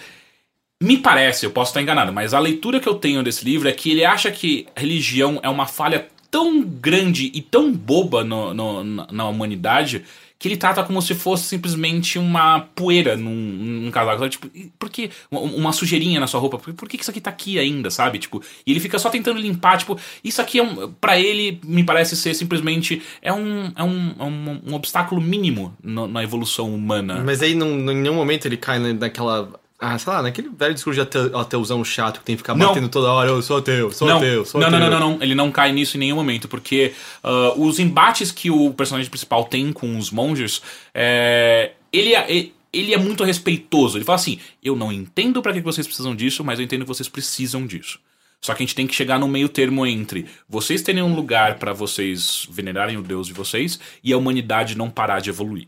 Me 0.82 0.96
parece, 0.98 1.46
eu 1.46 1.52
posso 1.52 1.72
estar 1.72 1.82
enganado, 1.82 2.14
mas 2.14 2.34
a 2.34 2.40
leitura 2.40 2.80
que 2.80 2.88
eu 2.88 2.94
tenho 2.96 3.22
desse 3.22 3.44
livro 3.44 3.68
é 3.68 3.72
que 3.74 3.92
ele 3.92 4.06
acha 4.06 4.32
que 4.32 4.66
religião 4.78 5.38
é 5.44 5.50
uma 5.50 5.66
falha 5.66 6.08
tão 6.32 6.62
grande 6.64 7.30
e 7.34 7.42
tão 7.42 7.74
boba 7.74 8.24
no- 8.24 8.54
no- 8.54 8.84
na 9.12 9.28
humanidade 9.28 10.06
que 10.40 10.48
ele 10.48 10.56
trata 10.56 10.82
como 10.86 11.02
se 11.02 11.14
fosse 11.14 11.44
simplesmente 11.44 12.18
uma 12.18 12.62
poeira 12.74 13.18
num, 13.18 13.30
num 13.30 13.92
casaco. 13.92 14.20
sabe? 14.20 14.30
Tipo, 14.32 14.50
por 14.80 14.90
que 14.90 15.12
uma, 15.30 15.74
sujeirinha 15.74 16.18
na 16.20 16.28
sua 16.28 16.40
roupa? 16.40 16.58
Por, 16.58 16.74
que 16.88 16.96
isso 16.96 17.12
aqui 17.12 17.20
tá 17.20 17.30
aqui 17.30 17.60
ainda, 17.60 17.92
sabe? 17.92 18.18
Tipo, 18.20 18.42
e 18.66 18.72
ele 18.72 18.80
fica 18.80 18.98
só 18.98 19.10
tentando 19.10 19.38
limpar, 19.38 19.78
tipo, 19.78 20.00
isso 20.24 20.42
aqui 20.42 20.60
é 20.60 20.64
um, 20.64 20.94
para 20.94 21.20
ele 21.20 21.60
me 21.66 21.84
parece 21.84 22.16
ser 22.16 22.34
simplesmente 22.34 23.02
é 23.22 23.34
um, 23.34 23.72
é 23.76 23.84
um, 23.84 24.16
é 24.18 24.24
um, 24.24 24.62
um 24.68 24.74
obstáculo 24.76 25.20
mínimo 25.20 25.76
no- 25.84 26.08
na 26.08 26.24
evolução 26.24 26.74
humana. 26.74 27.22
Mas 27.26 27.42
aí 27.42 27.54
não, 27.54 27.68
em 27.92 27.96
nenhum 27.98 28.16
momento 28.16 28.46
ele 28.46 28.56
cai 28.58 28.80
na- 28.80 28.94
naquela. 28.94 29.52
Ah, 29.82 29.98
sei 29.98 30.12
lá, 30.12 30.22
naquele 30.22 30.50
velho 30.50 30.74
discurso 30.74 30.96
de 30.96 31.02
ate- 31.02 31.34
ateuzão 31.34 31.84
chato 31.86 32.20
que 32.20 32.26
tem 32.26 32.36
que 32.36 32.42
ficar 32.42 32.54
Não. 32.54 32.68
batendo 32.68 32.90
toda 32.90 33.12
hora. 33.14 33.30
Eu 33.30 33.42
sou 33.42 33.58
ateu, 33.60 33.90
sou 33.94 34.08
não, 34.10 34.18
ateu, 34.18 34.44
sou 34.44 34.60
não, 34.60 34.68
ateu. 34.68 34.80
não, 34.80 34.90
não, 34.90 35.00
não, 35.00 35.14
não. 35.16 35.24
Ele 35.24 35.34
não 35.34 35.50
cai 35.52 35.72
nisso 35.72 35.96
em 35.96 36.02
nenhum 36.02 36.18
momento, 36.18 36.50
porque 36.50 36.94
ah, 37.24 37.54
os 37.56 37.80
embates 37.80 38.30
que 38.32 38.52
o 38.52 38.74
personagem 38.74 39.10
principal 39.10 39.46
tem 39.46 39.72
com 39.72 39.98
os 39.98 40.12
monges, 40.12 40.62
é, 40.94 41.72
ele, 41.94 42.14
é- 42.14 42.48
ele 42.74 42.94
é 42.94 42.98
muito 42.98 43.24
respeitoso. 43.24 43.98
Ele 43.98 44.04
fala 44.04 44.18
assim: 44.18 44.38
eu 44.62 44.76
não 44.76 44.92
entendo 44.92 45.42
pra 45.42 45.54
que 45.54 45.62
vocês 45.62 45.88
precisam 45.88 46.14
disso, 46.14 46.44
mas 46.44 46.60
eu 46.60 46.66
entendo 46.66 46.82
que 46.82 46.88
vocês 46.88 47.08
precisam 47.08 47.66
disso. 47.66 48.00
Só 48.42 48.54
que 48.54 48.64
a 48.64 48.66
gente 48.66 48.76
tem 48.76 48.88
que 48.88 48.96
chegar 48.96 49.18
no 49.20 49.28
meio 49.28 49.48
termo 49.50 49.86
entre 49.86 50.26
vocês 50.48 50.82
terem 50.82 51.04
um 51.04 51.14
lugar 51.16 51.56
pra 51.58 51.74
vocês 51.74 52.48
venerarem 52.50 52.96
o 52.98 53.02
Deus 53.02 53.28
de 53.28 53.34
vocês 53.34 53.80
e 54.04 54.12
a 54.14 54.18
humanidade 54.18 54.78
não 54.78 54.90
parar 54.90 55.20
de 55.20 55.30
evoluir. 55.30 55.68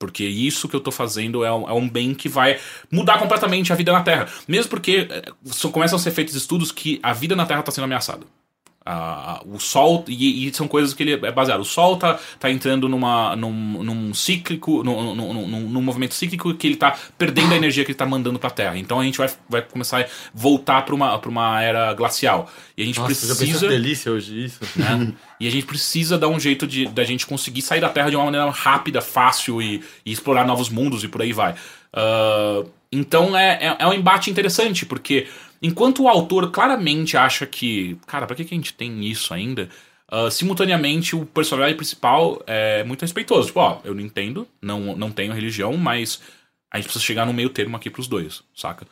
Porque 0.00 0.24
isso 0.24 0.66
que 0.66 0.74
eu 0.74 0.80
tô 0.80 0.90
fazendo 0.90 1.44
é 1.44 1.52
um, 1.52 1.68
é 1.68 1.72
um 1.74 1.86
bem 1.86 2.14
que 2.14 2.26
vai 2.26 2.58
mudar 2.90 3.18
completamente 3.18 3.70
a 3.70 3.76
vida 3.76 3.92
na 3.92 4.02
Terra. 4.02 4.26
Mesmo 4.48 4.70
porque 4.70 5.06
eh, 5.10 5.22
começam 5.70 5.96
a 5.96 6.00
ser 6.00 6.10
feitos 6.10 6.34
estudos 6.34 6.72
que 6.72 6.98
a 7.02 7.12
vida 7.12 7.36
na 7.36 7.44
Terra 7.44 7.62
tá 7.62 7.70
sendo 7.70 7.84
ameaçada. 7.84 8.24
Ah, 8.84 9.42
o 9.44 9.60
Sol, 9.60 10.04
e, 10.08 10.48
e 10.48 10.54
são 10.54 10.66
coisas 10.66 10.94
que 10.94 11.02
ele 11.02 11.12
é 11.12 11.30
baseado. 11.30 11.60
O 11.60 11.64
Sol 11.66 11.98
tá, 11.98 12.18
tá 12.38 12.50
entrando 12.50 12.88
numa, 12.88 13.36
num, 13.36 13.82
num 13.82 14.14
cíclico, 14.14 14.82
num, 14.82 15.14
num, 15.14 15.46
num- 15.68 15.82
movimento 15.82 16.14
cíclico 16.14 16.54
que 16.54 16.66
ele 16.66 16.76
tá 16.76 16.96
perdendo 17.18 17.52
a 17.52 17.56
energia 17.56 17.84
que 17.84 17.90
ele 17.90 17.98
tá 17.98 18.06
mandando 18.06 18.38
pra 18.38 18.48
Terra. 18.48 18.78
Então 18.78 18.98
a 18.98 19.04
gente 19.04 19.18
vai, 19.18 19.30
vai 19.48 19.62
começar 19.62 20.00
a 20.00 20.06
voltar 20.32 20.82
pra 20.82 20.94
uma, 20.94 21.18
pra 21.18 21.28
uma 21.28 21.62
era 21.62 21.92
glacial. 21.92 22.50
E 22.74 22.82
a 22.82 22.86
gente 22.86 22.98
Nossa, 22.98 23.26
já 23.26 23.34
precisa 23.34 23.66
que 23.66 23.72
delícia 23.72 24.10
hoje 24.10 24.44
isso? 24.46 24.60
né? 24.74 25.12
E 25.38 25.46
a 25.46 25.50
gente 25.50 25.66
precisa 25.66 26.16
dar 26.16 26.28
um 26.28 26.40
jeito 26.40 26.66
de 26.66 26.86
da 26.86 27.04
gente 27.04 27.26
conseguir 27.26 27.60
sair 27.60 27.80
da 27.80 27.90
Terra 27.90 28.08
de 28.08 28.16
uma 28.16 28.24
maneira 28.24 28.48
rápida, 28.50 29.02
fácil 29.02 29.60
e, 29.60 29.84
e 30.06 30.10
explorar 30.10 30.46
novos 30.46 30.70
mundos 30.70 31.04
e 31.04 31.08
por 31.08 31.20
aí 31.20 31.34
vai. 31.34 31.54
Ah, 31.92 32.64
então 32.92 33.36
é, 33.36 33.58
é, 33.60 33.76
é 33.78 33.86
um 33.86 33.92
embate 33.92 34.30
interessante, 34.30 34.84
porque 34.84 35.28
enquanto 35.62 36.02
o 36.02 36.08
autor 36.08 36.50
claramente 36.50 37.16
acha 37.16 37.46
que, 37.46 37.98
cara, 38.06 38.26
pra 38.26 38.36
que, 38.36 38.44
que 38.44 38.54
a 38.54 38.56
gente 38.56 38.74
tem 38.74 39.04
isso 39.04 39.32
ainda? 39.34 39.68
Ah, 40.10 40.30
simultaneamente, 40.30 41.14
o 41.14 41.24
personagem 41.24 41.76
principal 41.76 42.42
é 42.46 42.82
muito 42.84 43.02
respeitoso. 43.02 43.48
Tipo, 43.48 43.60
ó, 43.60 43.80
eu 43.84 43.94
não 43.94 44.02
entendo, 44.02 44.46
não, 44.60 44.96
não 44.96 45.10
tenho 45.12 45.32
religião, 45.32 45.76
mas 45.76 46.20
a 46.70 46.76
gente 46.78 46.86
precisa 46.86 47.04
chegar 47.04 47.24
no 47.24 47.32
meio 47.32 47.48
termo 47.50 47.76
aqui 47.76 47.88
pros 47.88 48.08
dois, 48.08 48.42
saca? 48.54 48.86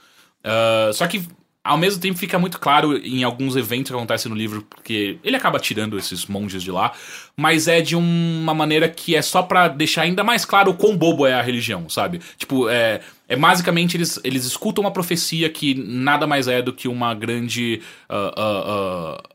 Ah, 0.45 0.91
só 0.95 1.07
que, 1.09 1.27
ao 1.65 1.77
mesmo 1.77 2.01
tempo, 2.01 2.19
fica 2.19 2.39
muito 2.39 2.59
claro 2.59 2.97
em 2.97 3.23
alguns 3.25 3.55
eventos 3.55 3.91
que 3.91 3.97
acontecem 3.97 4.31
no 4.31 4.37
livro, 4.37 4.63
porque 4.63 5.19
ele 5.23 5.37
acaba 5.37 5.59
tirando 5.59 5.99
esses 5.99 6.27
monges 6.27 6.63
de 6.63 6.71
lá, 6.71 6.93
mas 7.37 7.69
é 7.69 7.81
de 7.81 7.95
uma 7.95 8.55
maneira 8.55 8.89
que 8.89 9.15
é 9.15 9.21
só 9.21 9.43
pra 9.43 9.69
deixar 9.69 10.03
ainda 10.03 10.25
mais 10.25 10.45
claro 10.45 10.71
o 10.71 10.75
quão 10.75 10.97
bobo 10.97 11.27
é 11.27 11.35
a 11.35 11.43
religião, 11.43 11.89
sabe? 11.89 12.21
Tipo, 12.39 12.69
é, 12.69 13.01
é 13.29 13.37
basicamente 13.37 13.97
eles, 13.97 14.19
eles 14.25 14.45
escutam 14.45 14.83
uma 14.83 14.91
profecia 14.91 15.51
que 15.51 15.75
nada 15.75 16.27
mais 16.27 16.49
é 16.49 16.63
do 16.63 16.73
que 16.73 16.89
uma 16.89 17.15
grande. 17.15 17.83
ah, 18.09 18.33
ah, 18.37 19.19
ah, 19.21 19.29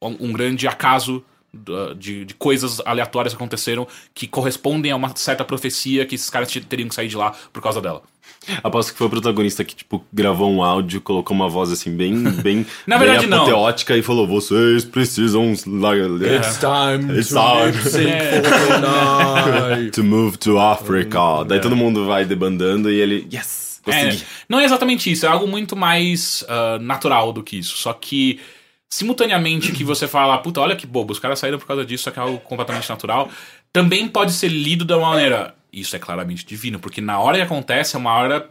um 0.00 0.32
grande 0.32 0.68
acaso 0.68 1.24
uh, 1.54 1.94
de, 1.94 2.24
de 2.24 2.34
coisas 2.34 2.80
aleatórias 2.84 3.32
que 3.32 3.36
aconteceram 3.36 3.86
que 4.14 4.28
correspondem 4.28 4.92
a 4.92 4.96
uma 4.96 5.14
certa 5.16 5.44
profecia 5.44 6.06
que 6.06 6.14
esses 6.14 6.30
caras 6.30 6.50
teriam 6.68 6.88
que 6.88 6.94
sair 6.94 7.08
de 7.08 7.16
lá 7.16 7.32
por 7.52 7.62
causa 7.62 7.80
dela. 7.80 8.02
Aposto 8.62 8.92
que 8.92 8.98
foi 8.98 9.06
o 9.06 9.10
protagonista 9.10 9.62
que, 9.64 9.74
tipo, 9.76 10.04
gravou 10.12 10.50
um 10.50 10.62
áudio, 10.62 11.00
colocou 11.00 11.34
uma 11.34 11.48
voz 11.48 11.70
assim, 11.70 11.94
bem, 11.96 12.14
bem, 12.42 12.66
Na 12.86 12.98
bem 12.98 13.06
verdade, 13.08 13.26
não. 13.28 13.38
apoteótica 13.38 13.96
e 13.96 14.02
falou: 14.02 14.26
vocês 14.26 14.84
precisam 14.84 15.52
It's 15.52 16.58
time 16.58 17.18
It's 17.18 17.28
to 17.28 17.34
time. 17.34 17.72
night. 18.80 19.90
to 19.92 20.04
move 20.04 20.36
to 20.38 20.58
Africa. 20.58 21.44
Daí 21.46 21.60
todo 21.60 21.76
mundo 21.76 22.06
vai 22.06 22.24
debandando 22.24 22.90
e 22.90 23.00
ele, 23.00 23.28
yes, 23.32 23.80
É, 23.86 24.04
consegui. 24.04 24.24
não 24.48 24.58
é 24.60 24.64
exatamente 24.64 25.10
isso, 25.10 25.26
é 25.26 25.28
algo 25.28 25.46
muito 25.46 25.74
mais 25.76 26.44
ah, 26.48 26.78
natural 26.80 27.32
do 27.32 27.42
que 27.42 27.58
isso. 27.58 27.76
Só 27.78 27.92
que, 27.92 28.40
simultaneamente 28.88 29.72
que 29.72 29.84
você 29.84 30.06
fala, 30.08 30.38
puta, 30.38 30.60
olha 30.60 30.76
que 30.76 30.86
bobo, 30.86 31.12
os 31.12 31.18
caras 31.18 31.38
saíram 31.38 31.58
por 31.58 31.66
causa 31.66 31.84
disso, 31.84 32.04
só 32.04 32.10
que 32.10 32.18
é 32.18 32.22
algo 32.22 32.38
completamente 32.40 32.88
natural, 32.88 33.28
também 33.72 34.08
pode 34.08 34.32
ser 34.32 34.48
lido 34.48 34.84
de 34.84 34.94
uma 34.94 35.10
maneira, 35.10 35.54
isso 35.72 35.94
é 35.94 35.98
claramente 35.98 36.44
divino, 36.44 36.78
porque 36.78 37.00
na 37.00 37.18
hora 37.18 37.36
que 37.36 37.42
acontece 37.42 37.96
é 37.96 37.98
uma 37.98 38.12
hora 38.12 38.48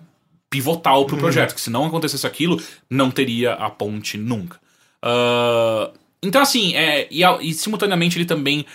pivotal 0.50 1.06
pro 1.06 1.18
projeto, 1.18 1.54
que 1.54 1.62
se 1.62 1.70
não 1.70 1.86
acontecesse 1.86 2.26
aquilo, 2.26 2.62
não 2.90 3.12
teria 3.12 3.54
a 3.54 3.70
ponte 3.70 4.18
nunca. 4.18 4.60
Ah, 5.02 5.92
então, 6.22 6.42
assim, 6.42 6.76
é, 6.76 7.08
e, 7.12 7.22
e 7.42 7.54
simultaneamente 7.54 8.18
ele 8.18 8.26
também 8.26 8.66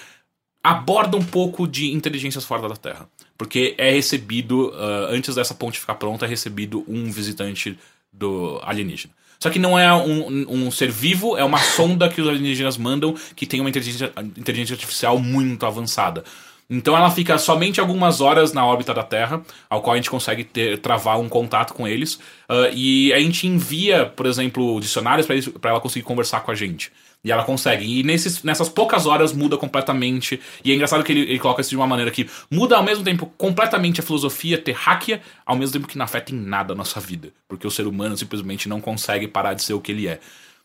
aborda 0.63 1.17
um 1.17 1.25
pouco 1.25 1.67
de 1.67 1.93
inteligências 1.93 2.45
fora 2.45 2.69
da 2.69 2.77
Terra. 2.77 3.09
Porque 3.37 3.75
é 3.79 3.91
recebido, 3.91 4.73
ah, 4.75 5.09
antes 5.11 5.35
dessa 5.35 5.55
ponte 5.55 5.81
ficar 5.81 5.95
pronta, 5.95 6.27
é 6.27 6.29
recebido 6.29 6.85
um 6.87 7.11
visitante 7.11 7.79
do 8.13 8.61
alienígena. 8.63 9.15
Só 9.41 9.51
que 9.51 9.59
não 9.59 9.77
é 9.77 9.93
um, 9.93 10.47
um 10.49 10.71
ser 10.71 10.89
vivo, 10.89 11.37
é 11.37 11.43
uma 11.43 11.59
sonda 11.59 12.09
que 12.09 12.21
os 12.21 12.29
alienígenas 12.29 12.77
mandam 12.77 13.13
que 13.35 13.45
tem 13.45 13.59
uma 13.59 13.69
inteligência, 13.69 14.13
inteligência 14.37 14.75
artificial 14.75 15.19
muito 15.19 15.67
avançada. 15.67 16.23
Então 16.69 16.97
ela 16.97 17.11
fica 17.11 17.37
somente 17.39 17.81
algumas 17.81 18.21
horas 18.21 18.53
na 18.53 18.65
órbita 18.65 18.95
da 18.95 19.03
Terra, 19.03 19.43
ao 19.69 19.83
qual 19.83 19.95
a 19.95 19.97
gente 19.97 20.11
consegue 20.11 20.43
ter, 20.43 20.79
travar 20.79 21.21
um 21.21 21.29
contato 21.29 21.75
com 21.75 21.87
eles. 21.87 22.19
ah, 22.49 22.71
e 22.73 23.13
a 23.13 23.21
gente 23.21 23.47
envia, 23.47 24.07
por 24.07 24.27
exemplo, 24.27 24.81
dicionários 24.81 25.27
para 25.61 25.71
ela 25.71 25.81
conseguir 25.81 26.05
conversar 26.05 26.41
com 26.41 26.51
a 26.51 26.55
gente. 26.55 26.91
E 27.25 27.31
ela 27.31 27.45
consegue. 27.45 28.01
E 28.01 28.03
nesses, 28.03 28.43
nessas 28.43 28.69
poucas 28.69 29.07
horas 29.07 29.33
muda 29.33 29.57
completamente. 29.57 30.41
E 30.65 30.73
é 30.73 30.75
engraçado 30.75 31.05
que 31.05 31.13
ele, 31.13 31.21
ele 31.21 31.39
coloca 31.39 31.61
isso 31.61 31.71
de 31.71 31.77
uma 31.77 31.87
maneira 31.87 32.11
que 32.11 32.29
muda 32.51 32.77
ao 32.77 32.83
mesmo 32.83 33.05
tempo 33.05 33.27
completamente 33.39 34.01
a 34.01 34.03
filosofia 34.03 34.59
terráquea, 34.59 35.21
ao 35.47 35.55
mesmo 35.55 35.75
tempo 35.75 35.87
que 35.87 35.97
não 35.97 36.05
afeta 36.05 36.33
em 36.35 36.39
nada 36.39 36.73
a 36.73 36.77
nossa 36.77 36.99
vida. 36.99 37.29
Porque 37.47 37.67
o 37.67 37.71
ser 37.71 37.87
humano 37.87 38.17
simplesmente 38.17 38.69
não 38.69 38.81
consegue 38.81 39.29
parar 39.29 39.55
de 39.55 39.63
ser 39.63 39.75
o 39.75 39.81
que 39.81 39.93
ele 39.93 40.09
é. 40.09 40.19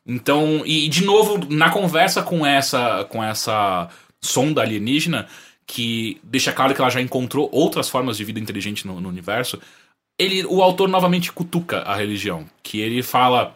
Então, 0.06 0.64
e 0.66 0.88
de 0.88 1.04
novo, 1.04 1.46
na 1.54 1.70
conversa 1.70 2.24
com 2.24 2.46
essa, 2.46 3.04
com 3.10 3.24
essa 3.24 3.90
sonda 4.22 4.62
alienígena, 4.62 5.28
que 5.68 6.20
deixa 6.24 6.54
claro 6.54 6.74
que 6.74 6.82
ela 6.82 6.90
já 6.90 7.02
encontrou 7.02 7.50
outras 7.52 7.90
formas 7.90 8.18
de 8.18 8.24
vida 8.24 8.40
inteligente 8.40 8.88
no, 8.88 9.02
no 9.02 9.10
universo, 9.10 9.60
ele, 10.18 10.46
o 10.46 10.64
autor 10.64 10.88
novamente 10.88 11.32
cutuca 11.32 11.82
a 11.82 11.96
religião. 11.96 12.46
Que 12.64 12.80
ele 12.80 13.04
fala. 13.04 13.56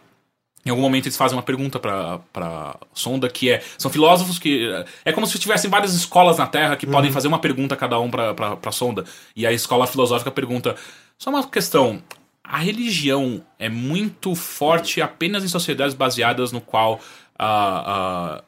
Em 0.64 0.70
algum 0.70 0.82
momento 0.84 1.07
eles 1.07 1.18
fazem 1.18 1.36
uma 1.36 1.41
pergunta 1.41 1.80
pra, 1.80 2.20
pra 2.32 2.78
sonda 2.93 3.28
que 3.30 3.49
é. 3.49 3.64
São 3.78 3.89
filósofos 3.89 4.38
que. 4.38 4.68
É 5.03 5.12
como 5.12 5.26
se 5.26 5.39
tivessem 5.39 5.72
várias 5.72 5.93
escolas 5.95 6.38
na 6.38 6.45
Terra 6.45 6.76
que 6.76 6.86
podem 6.86 7.12
fazer 7.12 7.30
uma 7.30 7.39
pergunta 7.39 7.76
cada 7.76 7.99
um 7.99 8.12
pra 8.12 8.72
sonda. 8.72 9.05
E 9.36 9.47
a 9.47 9.51
escola 9.51 9.88
filosófica 9.88 10.30
pergunta. 10.30 10.76
Só 11.18 11.30
uma 11.30 11.47
questão. 11.47 12.03
A 12.43 12.57
religião 12.57 13.41
é 13.57 13.70
muito 13.70 14.36
forte 14.36 15.01
apenas 15.01 15.43
em 15.43 15.47
sociedades 15.47 15.95
baseadas 15.95 16.51
no 16.51 16.59
qual 16.59 16.99
a, 17.39 18.36
a, 18.38 18.43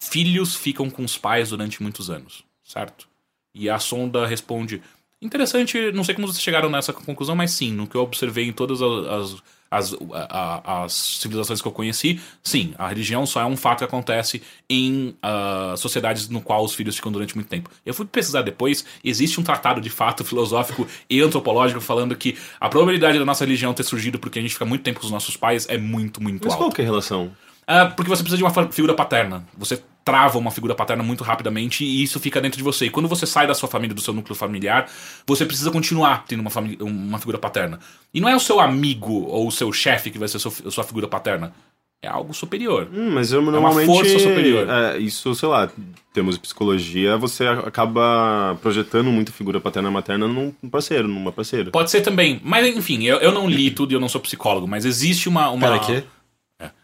filhos 0.00 0.56
ficam 0.56 0.90
com 0.90 1.04
os 1.04 1.16
pais 1.16 1.50
durante 1.50 1.82
muitos 1.82 2.10
anos, 2.10 2.44
certo? 2.68 3.08
E 3.54 3.68
a 3.68 3.78
sonda 3.78 4.26
responde: 4.26 4.80
interessante, 5.20 5.90
não 5.92 6.04
sei 6.04 6.14
como 6.14 6.28
vocês 6.28 6.42
chegaram 6.42 6.68
nessa 6.70 6.92
conclusão, 6.92 7.34
mas 7.34 7.50
sim, 7.52 7.72
no 7.72 7.86
que 7.86 7.96
eu 7.96 8.02
observei 8.02 8.46
em 8.46 8.52
todas 8.52 8.80
as, 8.82 9.36
as, 9.70 9.92
a- 10.12 10.62
a- 10.72 10.84
as 10.84 10.92
civilizações 10.92 11.60
que 11.60 11.66
eu 11.68 11.72
conheci, 11.72 12.20
sim, 12.42 12.72
a 12.78 12.86
religião 12.88 13.26
só 13.26 13.40
é 13.40 13.44
um 13.46 13.56
fato 13.56 13.78
que 13.78 13.84
acontece 13.84 14.40
em 14.70 15.16
ah, 15.22 15.74
sociedades 15.76 16.28
no 16.28 16.40
qual 16.40 16.64
os 16.64 16.74
filhos 16.74 16.94
ficam 16.96 17.10
durante 17.10 17.34
muito 17.34 17.48
tempo. 17.48 17.68
Eu 17.84 17.92
fui 17.94 18.06
pesquisar 18.06 18.42
depois, 18.42 18.84
existe 19.02 19.40
um 19.40 19.42
tratado 19.42 19.80
de 19.80 19.90
fato 19.90 20.24
filosófico 20.24 20.86
e 21.10 21.20
antropológico 21.20 21.80
falando 21.80 22.14
que 22.16 22.36
a 22.60 22.68
probabilidade 22.68 23.18
da 23.18 23.24
nossa 23.24 23.44
religião 23.44 23.74
ter 23.74 23.82
surgido 23.82 24.18
porque 24.18 24.38
a 24.38 24.42
gente 24.42 24.52
fica 24.54 24.64
muito 24.64 24.82
tempo 24.82 25.00
com 25.00 25.06
os 25.06 25.12
nossos 25.12 25.36
pais 25.36 25.66
é 25.68 25.76
muito, 25.78 26.22
muito 26.22 26.44
Mas 26.44 26.52
alta. 26.52 26.64
qual 26.64 26.72
que 26.72 26.80
é 26.80 26.84
a 26.84 26.88
relação? 26.88 27.32
Ah, 27.66 27.86
porque 27.86 28.08
você 28.08 28.22
precisa 28.22 28.38
de 28.38 28.42
uma 28.44 28.72
figura 28.72 28.94
paterna. 28.94 29.46
Você 29.58 29.82
trava 30.08 30.38
uma 30.38 30.50
figura 30.50 30.74
paterna 30.74 31.02
muito 31.02 31.22
rapidamente 31.22 31.84
e 31.84 32.02
isso 32.02 32.18
fica 32.18 32.40
dentro 32.40 32.56
de 32.56 32.64
você. 32.64 32.86
E 32.86 32.90
quando 32.90 33.06
você 33.06 33.26
sai 33.26 33.46
da 33.46 33.52
sua 33.52 33.68
família, 33.68 33.94
do 33.94 34.00
seu 34.00 34.14
núcleo 34.14 34.34
familiar, 34.34 34.90
você 35.26 35.44
precisa 35.44 35.70
continuar 35.70 36.24
tendo 36.26 36.40
uma, 36.40 36.48
família, 36.48 36.82
uma 36.82 37.18
figura 37.18 37.36
paterna. 37.36 37.78
E 38.14 38.18
não 38.18 38.26
é 38.26 38.34
o 38.34 38.40
seu 38.40 38.58
amigo 38.58 39.26
ou 39.28 39.46
o 39.46 39.52
seu 39.52 39.70
chefe 39.70 40.10
que 40.10 40.18
vai 40.18 40.26
ser 40.26 40.38
a 40.38 40.40
sua, 40.40 40.52
a 40.64 40.70
sua 40.70 40.84
figura 40.84 41.06
paterna. 41.06 41.52
É 42.00 42.08
algo 42.08 42.32
superior. 42.32 42.88
Hum, 42.90 43.10
mas 43.10 43.32
eu 43.32 43.42
normalmente. 43.42 43.86
força 43.86 44.18
superior. 44.18 44.66
É, 44.66 44.98
isso, 44.98 45.34
sei 45.34 45.48
lá, 45.48 45.68
temos 46.14 46.36
de 46.36 46.40
psicologia, 46.40 47.18
você 47.18 47.44
acaba 47.46 48.56
projetando 48.62 49.10
muito 49.10 49.32
figura 49.32 49.60
paterna 49.60 49.90
e 49.90 49.92
materna 49.92 50.26
num 50.26 50.52
parceiro, 50.70 51.06
numa 51.06 51.32
parceira. 51.32 51.70
Pode 51.70 51.90
ser 51.90 52.00
também. 52.00 52.40
Mas 52.42 52.66
enfim, 52.74 53.04
eu, 53.04 53.18
eu 53.18 53.32
não 53.32 53.50
li 53.50 53.70
tudo 53.70 53.92
e 53.92 53.94
eu 53.94 54.00
não 54.00 54.08
sou 54.08 54.20
psicólogo, 54.20 54.66
mas 54.66 54.86
existe 54.86 55.28
uma. 55.28 55.50
uma 55.50 55.66
Pera, 55.66 55.78
quê? 55.80 56.04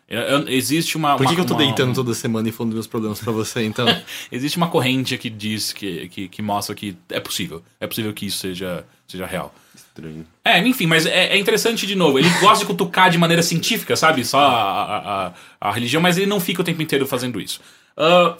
Eu- 0.09 0.21
eu- 0.21 0.49
existe 0.49 0.97
uma. 0.97 1.17
Por 1.17 1.25
que, 1.27 1.33
uma- 1.33 1.35
que 1.35 1.41
eu 1.41 1.45
tô 1.47 1.55
uma- 1.55 1.63
deitando 1.65 1.95
toda 1.95 2.13
semana 2.15 2.49
e 2.49 2.53
falando 2.53 2.71
dos 2.73 2.77
meus 2.77 2.87
problemas 2.87 3.21
pra 3.21 3.33
você, 3.33 3.65
então? 3.65 3.87
Existe 4.31 4.57
uma 4.59 4.69
corrente 4.69 5.17
que 5.17 5.31
diz 5.31 5.73
que, 5.73 6.09
que, 6.09 6.29
que 6.29 6.43
mostra 6.43 6.75
que 6.75 6.97
é 7.11 7.19
possível. 7.21 7.63
É 7.81 7.87
possível 7.87 8.13
que 8.13 8.27
isso 8.27 8.39
seja, 8.39 8.85
seja 9.09 9.25
real. 9.27 9.55
Estranho. 9.75 10.27
É, 10.45 10.59
enfim, 10.59 10.87
mas 10.87 11.07
é, 11.07 11.29
é 11.35 11.39
interessante 11.39 11.87
de 11.87 11.95
novo. 11.95 12.19
Ele 12.19 12.29
gosta 12.41 12.59
de 12.59 12.67
cutucar 12.67 13.11
de 13.11 13.17
maneira 13.17 13.43
científica, 13.43 13.97
sabe? 13.97 14.25
Só 14.25 14.39
a, 14.41 14.53
a, 14.53 15.27
a- 15.29 15.33
a 15.61 15.73
religião, 15.73 16.03
mas 16.03 16.17
ele 16.19 16.27
não 16.27 16.39
fica 16.41 16.61
o 16.61 16.65
tempo 16.65 16.83
inteiro 16.83 17.07
fazendo 17.07 17.41
isso. 17.41 17.61
Ah, 17.97 18.37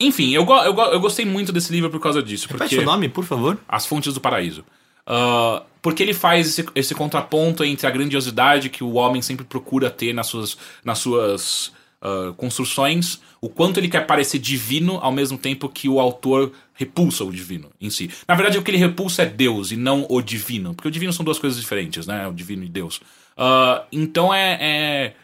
enfim, 0.00 0.30
eu, 0.32 0.44
go- 0.46 0.62
eu, 0.62 0.72
go- 0.72 0.82
eu 0.86 1.00
gostei 1.00 1.26
muito 1.26 1.52
desse 1.52 1.70
livro 1.72 1.90
por 1.90 2.00
causa 2.00 2.22
disso. 2.22 2.46
Repete 2.48 2.70
Porque 2.76 2.82
o 2.82 2.86
nome, 2.86 3.08
por 3.08 3.24
favor. 3.24 3.58
As 3.68 3.84
Fontes 3.84 4.14
do 4.14 4.20
Paraíso. 4.20 4.64
Ah, 5.06 5.62
porque 5.82 6.02
ele 6.02 6.14
faz 6.14 6.46
esse, 6.46 6.68
esse 6.74 6.94
contraponto 6.94 7.64
entre 7.64 7.86
a 7.86 7.90
grandiosidade 7.90 8.68
que 8.68 8.84
o 8.84 8.94
homem 8.94 9.22
sempre 9.22 9.44
procura 9.44 9.90
ter 9.90 10.12
nas 10.12 10.26
suas, 10.26 10.58
nas 10.84 10.98
suas 10.98 11.72
ah, 12.02 12.32
construções, 12.36 13.20
o 13.40 13.48
quanto 13.48 13.78
ele 13.78 13.88
quer 13.88 14.06
parecer 14.06 14.38
divino, 14.38 14.98
ao 15.02 15.12
mesmo 15.12 15.36
tempo 15.36 15.68
que 15.68 15.88
o 15.88 16.00
autor 16.00 16.52
repulsa 16.72 17.24
o 17.24 17.30
divino 17.30 17.70
em 17.80 17.90
si. 17.90 18.10
Na 18.26 18.34
verdade, 18.34 18.56
o 18.56 18.62
que 18.62 18.70
ele 18.70 18.78
repulsa 18.78 19.22
é 19.22 19.26
Deus 19.26 19.70
e 19.70 19.76
não 19.76 20.06
o 20.08 20.22
divino, 20.22 20.74
porque 20.74 20.88
o 20.88 20.90
divino 20.90 21.12
são 21.12 21.24
duas 21.24 21.38
coisas 21.38 21.60
diferentes, 21.60 22.06
né? 22.06 22.26
O 22.26 22.32
divino 22.32 22.64
e 22.64 22.68
Deus. 22.68 23.00
Ah, 23.36 23.84
então 23.92 24.32
é, 24.32 24.58
é, 24.60 25.14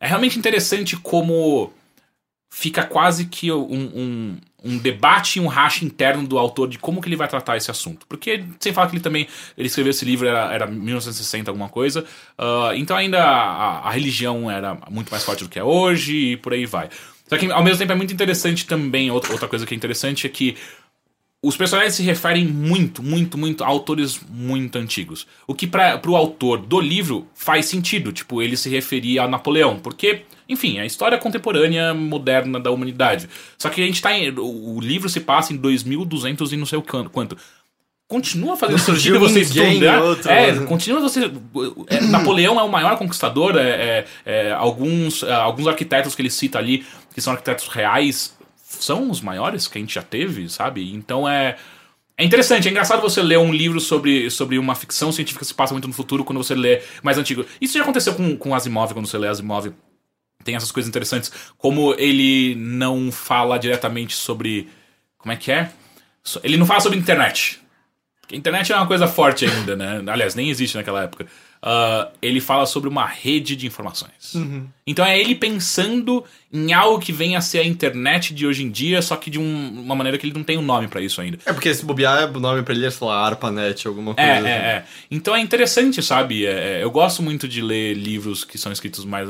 é 0.00 0.06
realmente 0.06 0.38
interessante 0.38 0.96
como 0.96 1.72
fica 2.50 2.84
quase 2.84 3.26
que 3.26 3.50
um, 3.50 3.90
um, 3.94 4.36
um 4.64 4.78
debate 4.78 5.38
e 5.38 5.40
um 5.40 5.46
racha 5.46 5.84
interno 5.84 6.26
do 6.26 6.38
autor 6.38 6.68
de 6.68 6.78
como 6.78 7.00
que 7.00 7.08
ele 7.08 7.16
vai 7.16 7.28
tratar 7.28 7.56
esse 7.56 7.70
assunto. 7.70 8.06
Porque, 8.08 8.44
sem 8.58 8.72
falar 8.72 8.88
que 8.88 8.96
ele 8.96 9.02
também 9.02 9.28
ele 9.56 9.66
escreveu 9.66 9.90
esse 9.90 10.04
livro, 10.04 10.26
era, 10.26 10.52
era 10.52 10.66
1960, 10.66 11.50
alguma 11.50 11.68
coisa, 11.68 12.04
ah, 12.38 12.72
então 12.74 12.96
ainda 12.96 13.22
a, 13.22 13.88
a 13.88 13.90
religião 13.90 14.50
era 14.50 14.76
muito 14.90 15.10
mais 15.10 15.22
forte 15.22 15.44
do 15.44 15.50
que 15.50 15.58
é 15.58 15.64
hoje 15.64 16.32
e 16.32 16.36
por 16.36 16.52
aí 16.52 16.64
vai. 16.64 16.88
Só 17.28 17.38
que, 17.38 17.50
ao 17.50 17.62
mesmo 17.62 17.78
tempo, 17.78 17.92
é 17.92 17.96
muito 17.96 18.12
interessante 18.12 18.66
também, 18.66 19.10
outra, 19.10 19.32
outra 19.32 19.48
coisa 19.48 19.64
que 19.66 19.74
é 19.74 19.76
interessante 19.76 20.26
é 20.26 20.30
que 20.30 20.56
os 21.44 21.56
personagens 21.58 21.94
se 21.94 22.02
referem 22.02 22.46
muito, 22.46 23.02
muito, 23.02 23.36
muito 23.36 23.62
a 23.62 23.66
autores 23.66 24.18
muito 24.30 24.78
antigos. 24.78 25.26
O 25.46 25.54
que 25.54 25.66
para 25.66 26.00
o 26.06 26.16
autor 26.16 26.58
do 26.58 26.80
livro 26.80 27.28
faz 27.34 27.66
sentido, 27.66 28.12
tipo, 28.12 28.40
ele 28.40 28.56
se 28.56 28.70
referia 28.70 29.24
a 29.24 29.28
Napoleão, 29.28 29.78
porque, 29.78 30.22
enfim, 30.48 30.78
a 30.78 30.86
história 30.86 31.18
contemporânea 31.18 31.94
moderna 31.94 32.60
da 32.60 32.70
humanidade. 32.70 33.28
Só 33.58 33.68
que 33.68 33.82
a 33.82 33.86
gente 33.86 34.02
tá 34.02 34.16
em, 34.16 34.30
o 34.36 34.78
livro 34.80 35.08
se 35.08 35.20
passa 35.20 35.52
em 35.52 35.56
2200 35.56 36.52
e 36.52 36.56
não 36.56 36.66
sei 36.66 36.78
o 36.78 36.82
quanto. 36.82 37.36
Continua 38.06 38.56
fazendo 38.56 38.76
Não 38.78 38.84
sentido 38.84 39.18
você 39.18 39.40
estudar. 39.40 40.02
outro. 40.02 40.30
É, 40.30 40.54
continua 40.66 41.00
você. 41.00 41.30
é, 41.88 42.00
Napoleão 42.02 42.60
é 42.60 42.62
o 42.62 42.68
maior 42.68 42.96
conquistador. 42.98 43.56
É, 43.56 43.62
é, 43.70 44.04
é, 44.26 44.52
alguns, 44.52 45.22
é, 45.22 45.32
alguns 45.32 45.66
arquitetos 45.66 46.14
que 46.14 46.20
ele 46.20 46.30
cita 46.30 46.58
ali, 46.58 46.84
que 47.14 47.20
são 47.20 47.32
arquitetos 47.32 47.66
reais, 47.68 48.36
são 48.62 49.10
os 49.10 49.20
maiores 49.20 49.66
que 49.66 49.78
a 49.78 49.80
gente 49.80 49.94
já 49.94 50.02
teve, 50.02 50.48
sabe? 50.48 50.94
Então 50.94 51.28
é. 51.28 51.56
É 52.16 52.24
interessante, 52.24 52.68
é 52.68 52.70
engraçado 52.70 53.02
você 53.02 53.20
ler 53.20 53.40
um 53.40 53.52
livro 53.52 53.80
sobre, 53.80 54.30
sobre 54.30 54.56
uma 54.56 54.76
ficção 54.76 55.10
científica 55.10 55.40
que 55.44 55.48
se 55.48 55.54
passa 55.54 55.74
muito 55.74 55.88
no 55.88 55.94
futuro 55.94 56.22
quando 56.22 56.38
você 56.38 56.54
lê 56.54 56.80
mais 57.02 57.18
antigo. 57.18 57.44
Isso 57.60 57.76
já 57.76 57.82
aconteceu 57.82 58.14
com, 58.14 58.36
com 58.36 58.54
Asimov, 58.54 58.92
quando 58.92 59.08
você 59.08 59.18
lê 59.18 59.26
Asimov. 59.26 59.72
Tem 60.44 60.54
essas 60.54 60.70
coisas 60.70 60.88
interessantes. 60.88 61.32
Como 61.58 61.94
ele 61.98 62.54
não 62.56 63.10
fala 63.10 63.58
diretamente 63.58 64.14
sobre. 64.14 64.68
Como 65.18 65.32
é 65.32 65.36
que 65.36 65.50
é? 65.50 65.70
Ele 66.42 66.56
não 66.56 66.66
fala 66.66 66.80
sobre 66.80 66.98
internet. 66.98 67.60
Porque 68.20 68.34
a 68.34 68.38
internet 68.38 68.72
é 68.72 68.76
uma 68.76 68.86
coisa 68.86 69.06
forte 69.06 69.44
ainda, 69.44 69.74
né? 69.76 70.02
Aliás, 70.06 70.34
nem 70.34 70.48
existe 70.48 70.76
naquela 70.76 71.02
época. 71.02 71.26
Ah, 71.66 72.10
ele 72.20 72.40
fala 72.40 72.66
sobre 72.66 72.88
uma 72.90 73.06
rede 73.06 73.56
de 73.56 73.66
informações. 73.66 74.34
Então 74.86 75.04
é 75.04 75.18
ele 75.18 75.34
pensando 75.34 76.22
em 76.52 76.72
algo 76.74 76.98
que 77.00 77.10
venha 77.12 77.38
a 77.38 77.40
ser 77.42 77.58
a 77.60 77.64
internet 77.66 78.34
de 78.34 78.46
hoje 78.46 78.62
em 78.64 78.70
dia, 78.70 79.00
só 79.02 79.16
que 79.16 79.30
de 79.30 79.38
um- 79.38 79.80
uma 79.82 79.94
maneira 79.94 80.16
que 80.18 80.26
ele 80.26 80.34
não 80.34 80.42
tem 80.44 80.58
um 80.58 80.62
nome 80.62 80.88
pra 80.88 81.00
isso 81.00 81.20
ainda. 81.22 81.38
É 81.46 81.52
porque 81.54 81.74
se 81.74 81.84
bobear, 81.84 82.30
o 82.34 82.40
nome 82.40 82.62
pra 82.62 82.74
ele 82.74 82.84
é, 82.86 82.90
sei 82.90 83.06
lá, 83.06 83.26
ARPANET, 83.26 83.86
alguma 83.86 84.14
coisa. 84.14 84.30
É, 84.30 84.38
assim. 84.38 84.46
é, 84.48 84.50
é. 84.52 84.84
Então 85.10 85.34
é 85.36 85.40
interessante, 85.40 86.02
sabe? 86.02 86.44
É, 86.46 86.80
é, 86.80 86.82
eu 86.82 86.90
gosto 86.90 87.22
muito 87.22 87.46
de 87.48 87.60
ler 87.62 87.94
livros 87.94 88.44
que 88.44 88.56
são 88.58 88.70
escritos 88.72 89.04
mais 89.06 89.28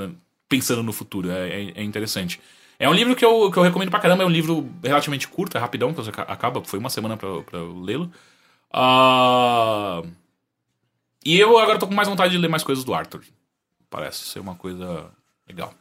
pensando 0.49 0.83
no 0.83 0.93
futuro. 0.93 1.31
É, 1.31 1.49
é- 1.49 1.73
é 1.77 1.83
interessante. 1.83 2.41
É 2.79 2.89
um 2.89 2.93
livro 2.93 3.15
que 3.17 3.25
eu, 3.25 3.51
que 3.51 3.57
eu 3.59 3.63
recomendo 3.63 3.91
pra 3.91 4.01
caramba. 4.01 4.23
É 4.25 4.27
um 4.27 4.31
livro 4.31 4.69
relativamente 4.83 5.29
curto, 5.29 5.57
é 5.57 5.61
rapidão, 5.61 5.91
que 5.93 5.97
você 6.03 6.11
aca- 6.11 6.23
acaba. 6.23 6.63
Foi 6.65 6.79
uma 6.79 6.91
semana 6.91 7.17
pra, 7.17 7.41
pra 7.43 7.59
eu 7.61 7.79
lê-lo. 7.81 8.11
Ah, 8.73 10.03
E 11.25 11.39
eu 11.39 11.57
agora 11.59 11.79
tô 11.79 11.87
com 11.87 11.95
mais 11.95 12.09
vontade 12.09 12.33
de 12.33 12.39
ler 12.39 12.49
mais 12.49 12.63
coisas 12.65 12.85
do 12.85 12.93
Arthur. 12.93 13.23
Parece 13.89 14.19
ser 14.25 14.41
uma 14.41 14.55
coisa 14.57 15.11
legal. 15.49 15.73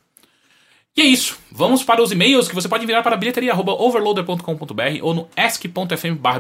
E 0.96 1.02
é 1.02 1.06
isso. 1.06 1.38
Vamos 1.52 1.84
para 1.84 2.02
os 2.02 2.12
e-mails 2.12 2.48
que 2.48 2.54
você 2.56 2.70
pode 2.70 2.84
enviar 2.84 3.02
para 3.04 3.18
bilheteria.overloader.com.br 3.18 5.00
ou 5.02 5.14
no 5.14 5.28
ask.fm 5.36 6.16
barra. 6.20 6.40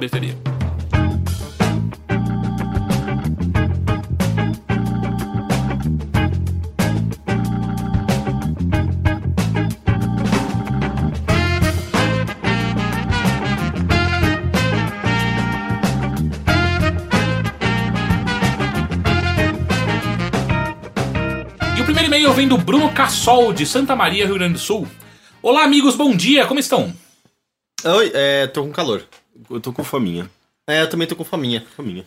Vem 22.44 22.50
do 22.50 22.58
Bruno 22.58 22.92
Cassol, 22.92 23.54
de 23.54 23.66
Santa 23.66 23.96
Maria, 23.96 24.26
Rio 24.26 24.36
Grande 24.36 24.56
do 24.56 24.60
Sul. 24.60 24.86
Olá, 25.42 25.64
amigos, 25.64 25.96
bom 25.96 26.14
dia, 26.14 26.46
como 26.46 26.60
estão? 26.60 26.94
Oi, 27.86 28.12
é, 28.14 28.48
tô 28.48 28.64
com 28.64 28.72
calor. 28.74 29.02
Eu 29.50 29.62
tô 29.62 29.72
com 29.72 29.82
faminha. 29.82 30.30
É, 30.68 30.82
eu 30.82 30.90
também 30.90 31.08
tô 31.08 31.16
com 31.16 31.24
faminha. 31.24 31.66
Faminha. 31.78 32.06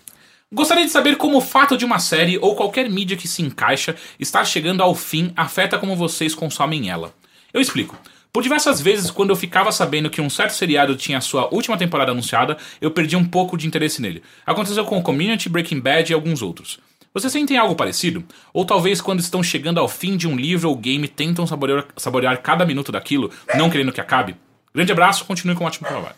Gostaria 0.52 0.84
de 0.84 0.90
saber 0.90 1.16
como 1.16 1.38
o 1.38 1.40
fato 1.40 1.74
de 1.74 1.86
uma 1.86 1.98
série 1.98 2.36
ou 2.36 2.54
qualquer 2.54 2.90
mídia 2.90 3.16
que 3.16 3.26
se 3.26 3.40
encaixa 3.40 3.96
estar 4.20 4.44
chegando 4.44 4.82
ao 4.82 4.94
fim 4.94 5.32
afeta 5.34 5.78
como 5.78 5.96
vocês 5.96 6.34
consomem 6.34 6.90
ela. 6.90 7.14
Eu 7.50 7.60
explico. 7.62 7.98
Por 8.30 8.42
diversas 8.42 8.78
vezes, 8.78 9.10
quando 9.10 9.30
eu 9.30 9.36
ficava 9.36 9.72
sabendo 9.72 10.10
que 10.10 10.20
um 10.20 10.28
certo 10.28 10.50
seriado 10.50 10.96
tinha 10.96 11.22
sua 11.22 11.48
última 11.50 11.78
temporada 11.78 12.12
anunciada, 12.12 12.58
eu 12.78 12.90
perdi 12.90 13.16
um 13.16 13.24
pouco 13.24 13.56
de 13.56 13.66
interesse 13.66 14.02
nele. 14.02 14.22
Aconteceu 14.44 14.84
com 14.84 15.02
Community, 15.02 15.48
Breaking 15.48 15.80
Bad 15.80 16.12
e 16.12 16.14
alguns 16.14 16.42
outros. 16.42 16.78
Vocês 17.16 17.32
sentem 17.32 17.56
algo 17.56 17.74
parecido? 17.74 18.22
Ou 18.52 18.62
talvez 18.66 19.00
quando 19.00 19.20
estão 19.20 19.42
chegando 19.42 19.80
ao 19.80 19.88
fim 19.88 20.18
de 20.18 20.28
um 20.28 20.36
livro 20.36 20.68
ou 20.68 20.76
game 20.76 21.08
tentam 21.08 21.46
saborear, 21.46 21.86
saborear 21.96 22.42
cada 22.42 22.66
minuto 22.66 22.92
daquilo, 22.92 23.30
não 23.54 23.70
querendo 23.70 23.90
que 23.90 24.02
acabe? 24.02 24.36
Grande 24.74 24.92
abraço, 24.92 25.24
continue 25.24 25.56
com 25.56 25.64
um 25.64 25.66
ótimo 25.66 25.88
trabalho. 25.88 26.14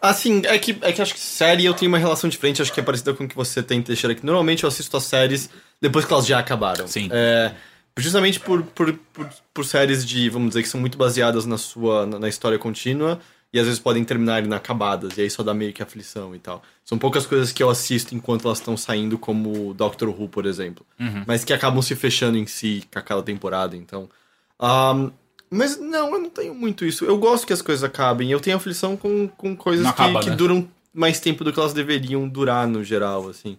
Assim, 0.00 0.40
é 0.46 0.58
que, 0.58 0.78
é 0.80 0.92
que 0.92 1.02
acho 1.02 1.12
que 1.12 1.20
série 1.20 1.66
eu 1.66 1.74
tenho 1.74 1.90
uma 1.90 1.98
relação 1.98 2.30
diferente, 2.30 2.62
acho 2.62 2.72
que 2.72 2.80
é 2.80 2.82
parecida 2.82 3.12
com 3.12 3.24
o 3.24 3.28
que 3.28 3.36
você 3.36 3.62
tem, 3.62 3.82
Teixeira, 3.82 4.14
que 4.14 4.24
normalmente 4.24 4.64
eu 4.64 4.68
assisto 4.68 4.96
as 4.96 5.04
séries 5.04 5.50
depois 5.78 6.06
que 6.06 6.12
elas 6.14 6.26
já 6.26 6.38
acabaram. 6.38 6.88
Sim. 6.88 7.10
É, 7.12 7.52
justamente 7.98 8.40
por, 8.40 8.62
por, 8.62 8.94
por, 9.12 9.28
por 9.52 9.64
séries 9.66 10.06
de, 10.06 10.30
vamos 10.30 10.48
dizer, 10.48 10.62
que 10.62 10.70
são 10.70 10.80
muito 10.80 10.96
baseadas 10.96 11.44
na 11.44 11.58
sua, 11.58 12.06
na, 12.06 12.18
na 12.18 12.28
história 12.30 12.58
contínua, 12.58 13.20
e 13.54 13.60
às 13.60 13.66
vezes 13.66 13.78
podem 13.78 14.02
terminar 14.02 14.44
inacabadas, 14.44 15.16
e 15.16 15.20
aí 15.20 15.30
só 15.30 15.40
dá 15.44 15.54
meio 15.54 15.72
que 15.72 15.80
aflição 15.80 16.34
e 16.34 16.40
tal. 16.40 16.60
São 16.84 16.98
poucas 16.98 17.24
coisas 17.24 17.52
que 17.52 17.62
eu 17.62 17.70
assisto 17.70 18.12
enquanto 18.12 18.46
elas 18.46 18.58
estão 18.58 18.76
saindo, 18.76 19.16
como 19.16 19.72
Doctor 19.72 20.08
Who, 20.08 20.28
por 20.28 20.44
exemplo. 20.44 20.84
Mas 21.24 21.44
que 21.44 21.52
acabam 21.52 21.80
se 21.80 21.94
fechando 21.94 22.36
em 22.36 22.46
si 22.46 22.82
com 22.92 22.98
aquela 22.98 23.22
temporada, 23.22 23.76
então... 23.76 24.10
Ahn, 24.58 25.12
Mas 25.48 25.78
não, 25.78 26.12
eu 26.14 26.18
não 26.18 26.30
tenho 26.30 26.52
muito 26.52 26.84
isso. 26.84 27.04
Eu 27.04 27.16
gosto 27.16 27.46
que 27.46 27.52
as 27.52 27.62
coisas 27.62 27.84
acabem. 27.84 28.28
Eu 28.28 28.40
tenho 28.40 28.56
aflição 28.56 28.96
com, 28.96 29.28
com 29.28 29.54
coisas 29.54 29.86
que, 29.86 29.90
acaba, 29.90 30.18
que 30.18 30.30
né? 30.30 30.36
duram 30.36 30.68
mais 30.92 31.20
tempo 31.20 31.44
do 31.44 31.52
que 31.52 31.60
elas 31.60 31.72
deveriam 31.72 32.28
durar 32.28 32.66
no 32.66 32.82
geral, 32.82 33.28
assim. 33.28 33.56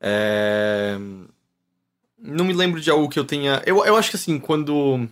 É... 0.00 0.96
Não 2.16 2.44
me 2.44 2.52
lembro 2.52 2.80
de 2.80 2.90
algo 2.90 3.08
que 3.08 3.18
eu 3.18 3.24
tenha. 3.24 3.60
Eu, 3.66 3.84
eu 3.84 3.96
acho 3.96 4.10
que 4.10 4.16
assim, 4.16 4.38
quando. 4.38 5.08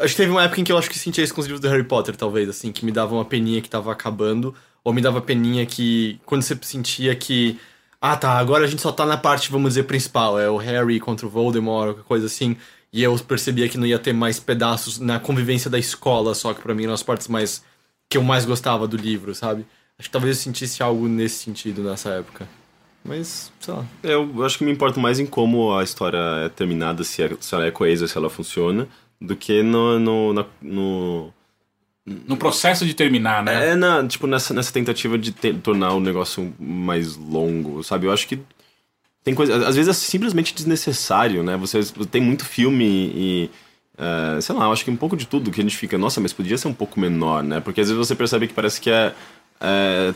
Acho 0.00 0.14
que 0.14 0.22
teve 0.22 0.30
uma 0.32 0.42
época 0.44 0.60
em 0.60 0.64
que 0.64 0.72
eu 0.72 0.78
acho 0.78 0.88
que 0.88 0.98
sentia 0.98 1.22
isso 1.22 1.34
com 1.34 1.40
os 1.40 1.46
livros 1.46 1.60
do 1.60 1.68
Harry 1.68 1.84
Potter, 1.84 2.16
talvez, 2.16 2.48
assim, 2.48 2.72
que 2.72 2.84
me 2.84 2.90
dava 2.92 3.14
uma 3.14 3.24
peninha 3.24 3.60
que 3.60 3.68
tava 3.68 3.92
acabando, 3.92 4.54
ou 4.82 4.92
me 4.92 5.00
dava 5.02 5.20
peninha 5.20 5.64
que. 5.66 6.18
Quando 6.24 6.42
você 6.42 6.58
sentia 6.62 7.14
que. 7.14 7.58
Ah, 8.00 8.16
tá, 8.16 8.32
agora 8.38 8.64
a 8.64 8.66
gente 8.66 8.80
só 8.80 8.90
tá 8.90 9.04
na 9.04 9.16
parte, 9.18 9.50
vamos 9.50 9.70
dizer, 9.70 9.82
principal, 9.84 10.38
é 10.40 10.48
o 10.48 10.56
Harry 10.56 10.98
contra 10.98 11.26
o 11.26 11.28
Voldemort, 11.30 11.88
qualquer 11.88 12.04
coisa 12.04 12.26
assim, 12.26 12.56
e 12.90 13.02
eu 13.02 13.14
percebia 13.18 13.68
que 13.68 13.76
não 13.76 13.86
ia 13.86 13.98
ter 13.98 14.14
mais 14.14 14.40
pedaços 14.40 14.98
na 14.98 15.20
convivência 15.20 15.68
da 15.70 15.78
escola, 15.78 16.34
só 16.34 16.54
que 16.54 16.62
pra 16.62 16.74
mim 16.74 16.84
eram 16.84 16.94
as 16.94 17.02
partes 17.02 17.28
mais. 17.28 17.62
que 18.08 18.16
eu 18.16 18.22
mais 18.22 18.44
gostava 18.46 18.88
do 18.88 18.96
livro, 18.96 19.34
sabe? 19.34 19.66
Acho 19.98 20.08
que 20.08 20.12
talvez 20.12 20.36
eu 20.38 20.42
sentisse 20.42 20.82
algo 20.82 21.06
nesse 21.06 21.44
sentido 21.44 21.82
nessa 21.82 22.08
época. 22.10 22.48
Mas, 23.04 23.52
sei 23.60 23.74
lá. 23.74 23.84
Eu 24.02 24.44
acho 24.44 24.56
que 24.58 24.64
me 24.64 24.72
importo 24.72 24.98
mais 24.98 25.18
em 25.20 25.26
como 25.26 25.76
a 25.76 25.82
história 25.84 26.18
é 26.44 26.48
terminada, 26.48 27.04
se, 27.04 27.22
é- 27.22 27.36
se 27.38 27.54
ela 27.54 27.66
é 27.66 27.70
coesa, 27.70 28.08
se 28.08 28.16
ela 28.16 28.30
funciona, 28.30 28.88
do 29.20 29.36
que 29.36 29.62
no. 29.62 29.98
no, 29.98 30.32
na- 30.32 30.46
no 30.62 31.32
No 32.06 32.36
processo 32.36 32.86
de 32.86 32.94
terminar, 32.94 33.42
né? 33.42 33.70
é 33.70 33.74
na, 33.76 34.06
tipo, 34.06 34.26
nessa, 34.26 34.54
nessa 34.54 34.72
tentativa 34.72 35.18
de 35.18 35.32
te- 35.32 35.54
tornar 35.54 35.92
o 35.94 36.00
negócio 36.00 36.52
mais 36.58 37.16
longo, 37.16 37.82
sabe? 37.84 38.06
Eu 38.06 38.12
acho 38.12 38.26
que 38.26 38.38
tem 39.22 39.34
coisa. 39.34 39.54
Às 39.68 39.76
vezes 39.76 39.88
é 39.88 39.92
simplesmente 39.92 40.54
desnecessário, 40.54 41.42
né? 41.42 41.56
Você 41.56 41.80
tem 42.10 42.22
muito 42.22 42.44
filme 42.44 42.84
e. 43.14 43.50
é, 43.98 44.40
sei 44.40 44.54
lá, 44.54 44.64
eu 44.64 44.72
acho 44.72 44.84
que 44.84 44.90
um 44.90 44.96
pouco 44.96 45.16
de 45.16 45.26
tudo 45.26 45.50
que 45.50 45.60
a 45.60 45.64
gente 45.64 45.76
fica, 45.76 45.98
nossa, 45.98 46.20
mas 46.20 46.32
podia 46.32 46.56
ser 46.56 46.68
um 46.68 46.74
pouco 46.74 46.98
menor, 46.98 47.42
né? 47.42 47.60
Porque 47.60 47.80
às 47.82 47.88
vezes 47.88 47.98
você 47.98 48.14
percebe 48.14 48.48
que 48.48 48.54
parece 48.54 48.80
que 48.80 48.90
é. 48.90 49.14
é, 49.60 50.14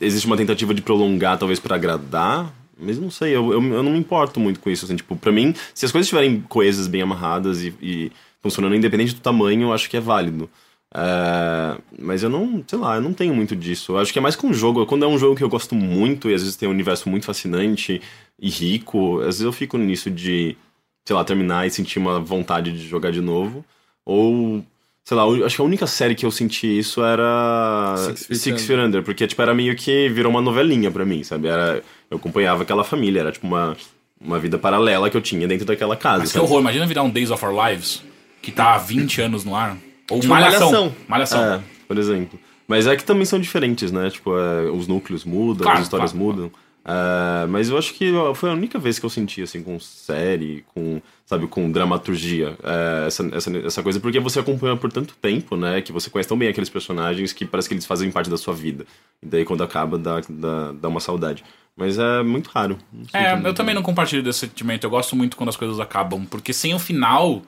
existe 0.00 0.26
uma 0.26 0.36
tentativa 0.36 0.74
de 0.74 0.82
prolongar, 0.82 1.38
talvez 1.38 1.60
para 1.60 1.76
agradar. 1.76 2.52
Mas 2.78 2.98
não 2.98 3.10
sei, 3.10 3.36
eu, 3.36 3.52
eu, 3.52 3.62
eu 3.62 3.82
não 3.82 3.92
me 3.92 3.98
importo 3.98 4.40
muito 4.40 4.60
com 4.60 4.70
isso. 4.70 4.84
Assim, 4.84 4.96
tipo, 4.96 5.16
pra 5.16 5.32
mim, 5.32 5.54
se 5.74 5.84
as 5.84 5.92
coisas 5.92 6.06
estiverem 6.06 6.40
coesas, 6.42 6.86
bem 6.86 7.02
amarradas 7.02 7.62
e, 7.62 7.74
e 7.80 8.12
funcionando 8.40 8.74
independente 8.74 9.14
do 9.14 9.20
tamanho, 9.20 9.62
eu 9.62 9.72
acho 9.72 9.88
que 9.88 9.96
é 9.96 10.00
válido. 10.00 10.50
É, 10.94 11.78
mas 11.98 12.22
eu 12.22 12.28
não, 12.28 12.62
sei 12.66 12.78
lá, 12.78 12.96
eu 12.96 13.00
não 13.02 13.14
tenho 13.14 13.34
muito 13.34 13.56
disso. 13.56 13.92
Eu 13.92 13.98
acho 13.98 14.12
que 14.12 14.18
é 14.18 14.22
mais 14.22 14.36
com 14.36 14.48
o 14.50 14.54
jogo. 14.54 14.84
Quando 14.86 15.04
é 15.04 15.08
um 15.08 15.18
jogo 15.18 15.36
que 15.36 15.44
eu 15.44 15.48
gosto 15.48 15.74
muito 15.74 16.28
e 16.28 16.34
às 16.34 16.42
vezes 16.42 16.56
tem 16.56 16.68
um 16.68 16.72
universo 16.72 17.08
muito 17.08 17.24
fascinante 17.26 18.00
e 18.38 18.50
rico, 18.50 19.20
às 19.20 19.26
vezes 19.26 19.42
eu 19.42 19.52
fico 19.52 19.78
nisso 19.78 20.10
de, 20.10 20.56
sei 21.04 21.16
lá, 21.16 21.24
terminar 21.24 21.66
e 21.66 21.70
sentir 21.70 21.98
uma 21.98 22.20
vontade 22.20 22.72
de 22.72 22.86
jogar 22.86 23.10
de 23.12 23.20
novo. 23.20 23.64
Ou, 24.04 24.64
sei 25.04 25.16
lá, 25.16 25.24
acho 25.44 25.56
que 25.56 25.62
a 25.62 25.64
única 25.64 25.86
série 25.86 26.14
que 26.14 26.24
eu 26.24 26.30
senti 26.30 26.78
isso 26.78 27.02
era 27.02 27.94
Six 27.96 28.26
Feet 28.26 28.38
Six 28.40 28.46
Under. 28.54 28.66
Feet 28.66 28.86
Under, 28.86 29.02
porque 29.02 29.26
tipo, 29.26 29.42
era 29.42 29.54
meio 29.54 29.74
que 29.76 30.08
virou 30.08 30.30
uma 30.30 30.40
novelinha 30.40 30.90
pra 30.90 31.04
mim, 31.04 31.22
sabe? 31.24 31.48
Era, 31.48 31.82
eu 32.10 32.16
acompanhava 32.16 32.62
aquela 32.62 32.84
família, 32.84 33.20
era 33.20 33.32
tipo 33.32 33.46
uma, 33.46 33.76
uma 34.20 34.38
vida 34.38 34.58
paralela 34.58 35.10
que 35.10 35.16
eu 35.16 35.20
tinha 35.20 35.46
dentro 35.48 35.66
daquela 35.66 35.96
casa. 35.96 36.20
Mas 36.20 36.32
que 36.32 36.38
sabe? 36.38 36.46
horror, 36.46 36.60
imagina 36.60 36.86
virar 36.86 37.02
um 37.02 37.10
Days 37.10 37.30
of 37.30 37.44
Our 37.44 37.66
Lives, 37.68 38.02
que 38.40 38.50
tá 38.52 38.74
há 38.74 38.78
20 38.78 39.20
anos 39.22 39.44
no 39.44 39.54
ar. 39.56 39.76
Ou 40.10 40.20
Tipo, 40.20 40.32
Malhação. 40.32 40.70
Malhação. 40.70 40.94
Malhação. 41.08 41.44
É, 41.54 41.60
por 41.88 41.98
exemplo. 41.98 42.38
Mas 42.68 42.86
é 42.86 42.96
que 42.96 43.04
também 43.04 43.24
são 43.24 43.38
diferentes, 43.38 43.90
né? 43.90 44.08
Tipo, 44.08 44.36
é, 44.38 44.70
os 44.70 44.86
núcleos 44.86 45.24
mudam, 45.24 45.64
Claro, 45.64 45.78
as 45.78 45.84
histórias 45.84 46.12
claro, 46.12 46.26
mudam. 46.26 46.50
É, 46.84 47.46
mas 47.46 47.68
eu 47.68 47.78
acho 47.78 47.94
que 47.94 48.12
foi 48.34 48.50
a 48.50 48.54
única 48.54 48.78
vez 48.78 48.98
que 48.98 49.06
eu 49.06 49.10
senti, 49.10 49.42
assim, 49.42 49.62
com 49.62 49.78
série, 49.78 50.64
com, 50.74 51.00
sabe, 51.24 51.46
com 51.46 51.70
dramaturgia, 51.70 52.56
é, 52.62 53.06
essa, 53.06 53.24
essa, 53.34 53.58
essa 53.58 53.82
coisa, 53.82 54.00
porque 54.00 54.18
você 54.18 54.40
acompanha 54.40 54.76
por 54.76 54.90
tanto 54.90 55.14
tempo, 55.16 55.56
né? 55.56 55.80
Que 55.80 55.92
você 55.92 56.10
conhece 56.10 56.28
tão 56.28 56.38
bem 56.38 56.48
aqueles 56.48 56.68
personagens 56.68 57.32
que 57.32 57.44
parece 57.44 57.68
que 57.68 57.74
eles 57.74 57.86
fazem 57.86 58.10
parte 58.10 58.28
da 58.28 58.36
sua 58.36 58.54
vida. 58.54 58.84
E 59.22 59.26
daí 59.26 59.44
quando 59.44 59.62
acaba, 59.62 59.96
dá, 59.96 60.20
dá, 60.28 60.72
dá 60.72 60.88
uma 60.88 61.00
saudade. 61.00 61.44
Mas 61.76 61.98
é 61.98 62.22
muito 62.22 62.48
raro. 62.50 62.78
É, 63.12 63.32
eu 63.46 63.54
também 63.54 63.74
não 63.74 63.82
compartilho 63.82 64.22
desse 64.22 64.40
sentimento. 64.40 64.84
Eu 64.84 64.90
gosto 64.90 65.16
muito 65.16 65.36
quando 65.36 65.48
as 65.48 65.56
coisas 65.56 65.80
acabam, 65.80 66.26
porque 66.26 66.52
sem 66.52 66.74
o 66.74 66.78
final, 66.78 67.42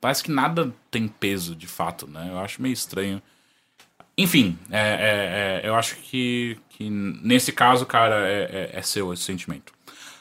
parece 0.00 0.22
que 0.22 0.30
nada 0.30 0.72
tem 0.90 1.08
peso, 1.08 1.54
de 1.54 1.66
fato, 1.66 2.06
né? 2.06 2.28
Eu 2.30 2.38
acho 2.38 2.60
meio 2.60 2.72
estranho. 2.72 3.22
Enfim, 4.22 4.56
é, 4.70 4.78
é, 4.78 5.62
é, 5.64 5.68
eu 5.68 5.74
acho 5.74 5.96
que, 5.96 6.56
que 6.68 6.88
nesse 6.88 7.50
caso, 7.50 7.84
cara, 7.84 8.24
é, 8.28 8.70
é, 8.74 8.78
é 8.78 8.82
seu 8.82 9.12
esse 9.12 9.24
sentimento. 9.24 9.72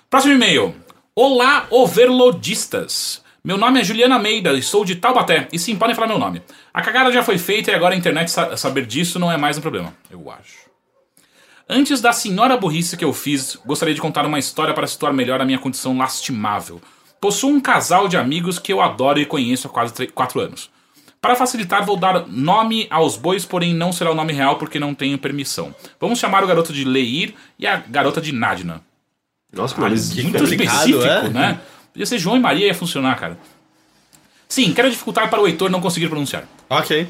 Próximo 0.10 0.34
e-mail. 0.34 0.76
Olá, 1.16 1.68
overloadistas. 1.70 3.22
Meu 3.44 3.58
nome 3.60 3.80
é 3.80 3.84
Juliana 3.84 4.18
Meida 4.18 4.54
e 4.54 4.64
sou 4.64 4.84
de 4.84 4.96
Taubaté. 4.96 5.48
E 5.54 5.60
sim, 5.60 5.76
podem 5.76 5.94
falar 5.94 6.08
meu 6.08 6.18
nome. 6.18 6.42
A 6.74 6.82
cagada 6.82 7.12
já 7.12 7.22
foi 7.22 7.38
feita 7.38 7.70
e 7.70 7.76
agora 7.76 7.94
a 7.94 7.98
internet 7.98 8.32
sa- 8.32 8.58
saber 8.58 8.88
disso 8.88 9.20
não 9.20 9.32
é 9.32 9.38
mais 9.38 9.56
um 9.60 9.62
problema. 9.62 9.94
Eu 10.10 10.32
acho. 10.32 10.62
Antes 11.70 12.02
da 12.02 12.12
senhora 12.12 12.58
burrice 12.58 12.98
que 12.98 13.06
eu 13.06 13.14
fiz, 13.14 13.56
gostaria 13.64 13.94
de 13.94 14.02
contar 14.02 14.26
uma 14.26 14.40
história 14.40 14.74
para 14.74 14.88
situar 14.88 15.14
melhor 15.14 15.40
a 15.42 15.46
minha 15.46 15.60
condição 15.60 15.96
lastimável. 15.96 16.82
Possuo 17.22 17.52
um 17.52 17.62
casal 17.62 18.08
de 18.08 18.18
amigos 18.18 18.58
que 18.58 18.74
eu 18.74 18.82
adoro 18.82 19.20
e 19.20 19.28
conheço 19.28 19.68
há 19.68 19.70
quase 19.70 20.08
4 20.08 20.40
anos. 20.40 20.72
Para 21.22 21.36
facilitar, 21.36 21.86
vou 21.86 21.96
dar 21.96 22.28
nome 22.28 22.88
aos 22.90 23.16
bois, 23.16 23.46
porém 23.46 23.76
não 23.76 23.94
será 23.94 24.12
o 24.12 24.16
nome 24.16 24.34
real 24.34 24.58
porque 24.58 24.80
não 24.80 24.96
tenho 24.96 25.20
permissão. 25.20 25.74
Vamos 26.00 26.18
chamar 26.18 26.44
o 26.44 26.48
garoto 26.48 26.74
de 26.74 26.84
Leir 26.84 27.36
e 27.60 27.68
a 27.68 27.78
garota 27.78 28.20
de 28.20 28.32
Nadina. 28.32 28.82
Nossa, 29.54 29.76
que 29.76 29.82
nomes 29.82 30.16
Muito 30.16 30.44
específico, 30.44 31.04
é? 31.04 31.30
né? 31.30 31.60
Podia 31.94 32.08
ser 32.08 32.18
João 32.18 32.38
e 32.38 32.40
Maria 32.40 32.66
ia 32.66 32.74
funcionar, 32.74 33.16
cara. 33.20 33.38
Sim, 34.50 34.74
quero 34.74 34.90
dificultar 34.90 35.30
para 35.30 35.40
o 35.40 35.48
Heitor 35.48 35.70
não 35.70 35.80
conseguir 35.80 36.10
pronunciar. 36.10 36.46
Ok. 36.68 37.08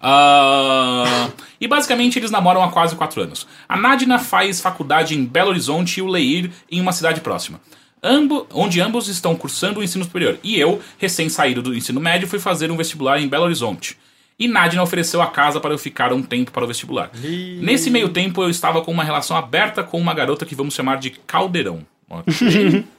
Ah, 0.00 1.28
e 1.60 1.68
basicamente 1.68 2.18
eles 2.18 2.30
namoram 2.30 2.62
há 2.62 2.70
quase 2.70 2.96
4 2.96 3.22
anos. 3.22 3.46
A 3.68 3.76
Nadina 3.76 4.18
faz 4.18 4.60
faculdade 4.60 5.14
em 5.14 5.24
Belo 5.24 5.50
Horizonte 5.50 5.98
e 5.98 6.02
o 6.02 6.06
Leir 6.06 6.50
em 6.70 6.80
uma 6.80 6.92
cidade 6.92 7.20
próxima. 7.20 7.60
Ambo, 8.04 8.46
onde 8.52 8.80
ambos 8.82 9.08
estão 9.08 9.34
cursando 9.34 9.80
o 9.80 9.82
ensino 9.82 10.04
superior. 10.04 10.38
E 10.44 10.60
eu, 10.60 10.80
recém-saído 10.98 11.62
do 11.62 11.74
ensino 11.74 11.98
médio, 11.98 12.28
fui 12.28 12.38
fazer 12.38 12.70
um 12.70 12.76
vestibular 12.76 13.18
em 13.18 13.26
Belo 13.26 13.44
Horizonte. 13.44 13.96
E 14.38 14.46
Nadina 14.46 14.82
ofereceu 14.82 15.22
a 15.22 15.28
casa 15.28 15.58
para 15.58 15.72
eu 15.72 15.78
ficar 15.78 16.12
um 16.12 16.22
tempo 16.22 16.50
para 16.52 16.64
o 16.64 16.66
vestibular. 16.66 17.10
Nesse 17.60 17.88
meio 17.88 18.10
tempo 18.10 18.42
eu 18.42 18.50
estava 18.50 18.82
com 18.82 18.92
uma 18.92 19.04
relação 19.04 19.36
aberta 19.36 19.82
com 19.82 19.98
uma 19.98 20.12
garota 20.12 20.44
que 20.44 20.54
vamos 20.54 20.74
chamar 20.74 20.98
de 20.98 21.10
Caldeirão. 21.10 21.86
Ok. 22.10 22.84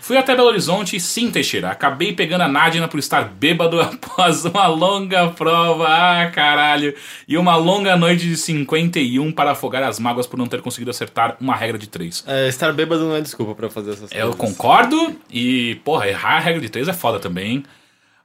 Fui 0.00 0.16
até 0.16 0.34
Belo 0.36 0.48
Horizonte 0.48 0.96
e 0.96 1.00
sim, 1.00 1.30
Teixeira, 1.30 1.70
acabei 1.70 2.12
pegando 2.12 2.42
a 2.42 2.48
Nadina 2.48 2.86
por 2.86 2.98
estar 2.98 3.24
bêbado 3.24 3.80
após 3.80 4.44
uma 4.44 4.66
longa 4.66 5.28
prova, 5.28 5.86
ah 5.88 6.30
caralho, 6.30 6.94
e 7.26 7.38
uma 7.38 7.56
longa 7.56 7.96
noite 7.96 8.26
de 8.28 8.36
51 8.36 9.32
para 9.32 9.52
afogar 9.52 9.82
as 9.82 9.98
mágoas 9.98 10.26
por 10.26 10.36
não 10.38 10.46
ter 10.46 10.60
conseguido 10.60 10.90
acertar 10.90 11.36
uma 11.40 11.56
regra 11.56 11.78
de 11.78 11.88
3. 11.88 12.24
É, 12.26 12.48
estar 12.48 12.72
bêbado 12.72 13.04
não 13.04 13.16
é 13.16 13.20
desculpa 13.22 13.54
pra 13.54 13.70
fazer 13.70 13.92
essas 13.92 14.10
Eu 14.12 14.32
coisas. 14.32 14.36
concordo, 14.36 15.16
e 15.30 15.76
porra, 15.84 16.08
errar 16.08 16.36
a 16.36 16.40
regra 16.40 16.60
de 16.60 16.68
3 16.68 16.88
é 16.88 16.92
foda 16.92 17.18
também. 17.18 17.64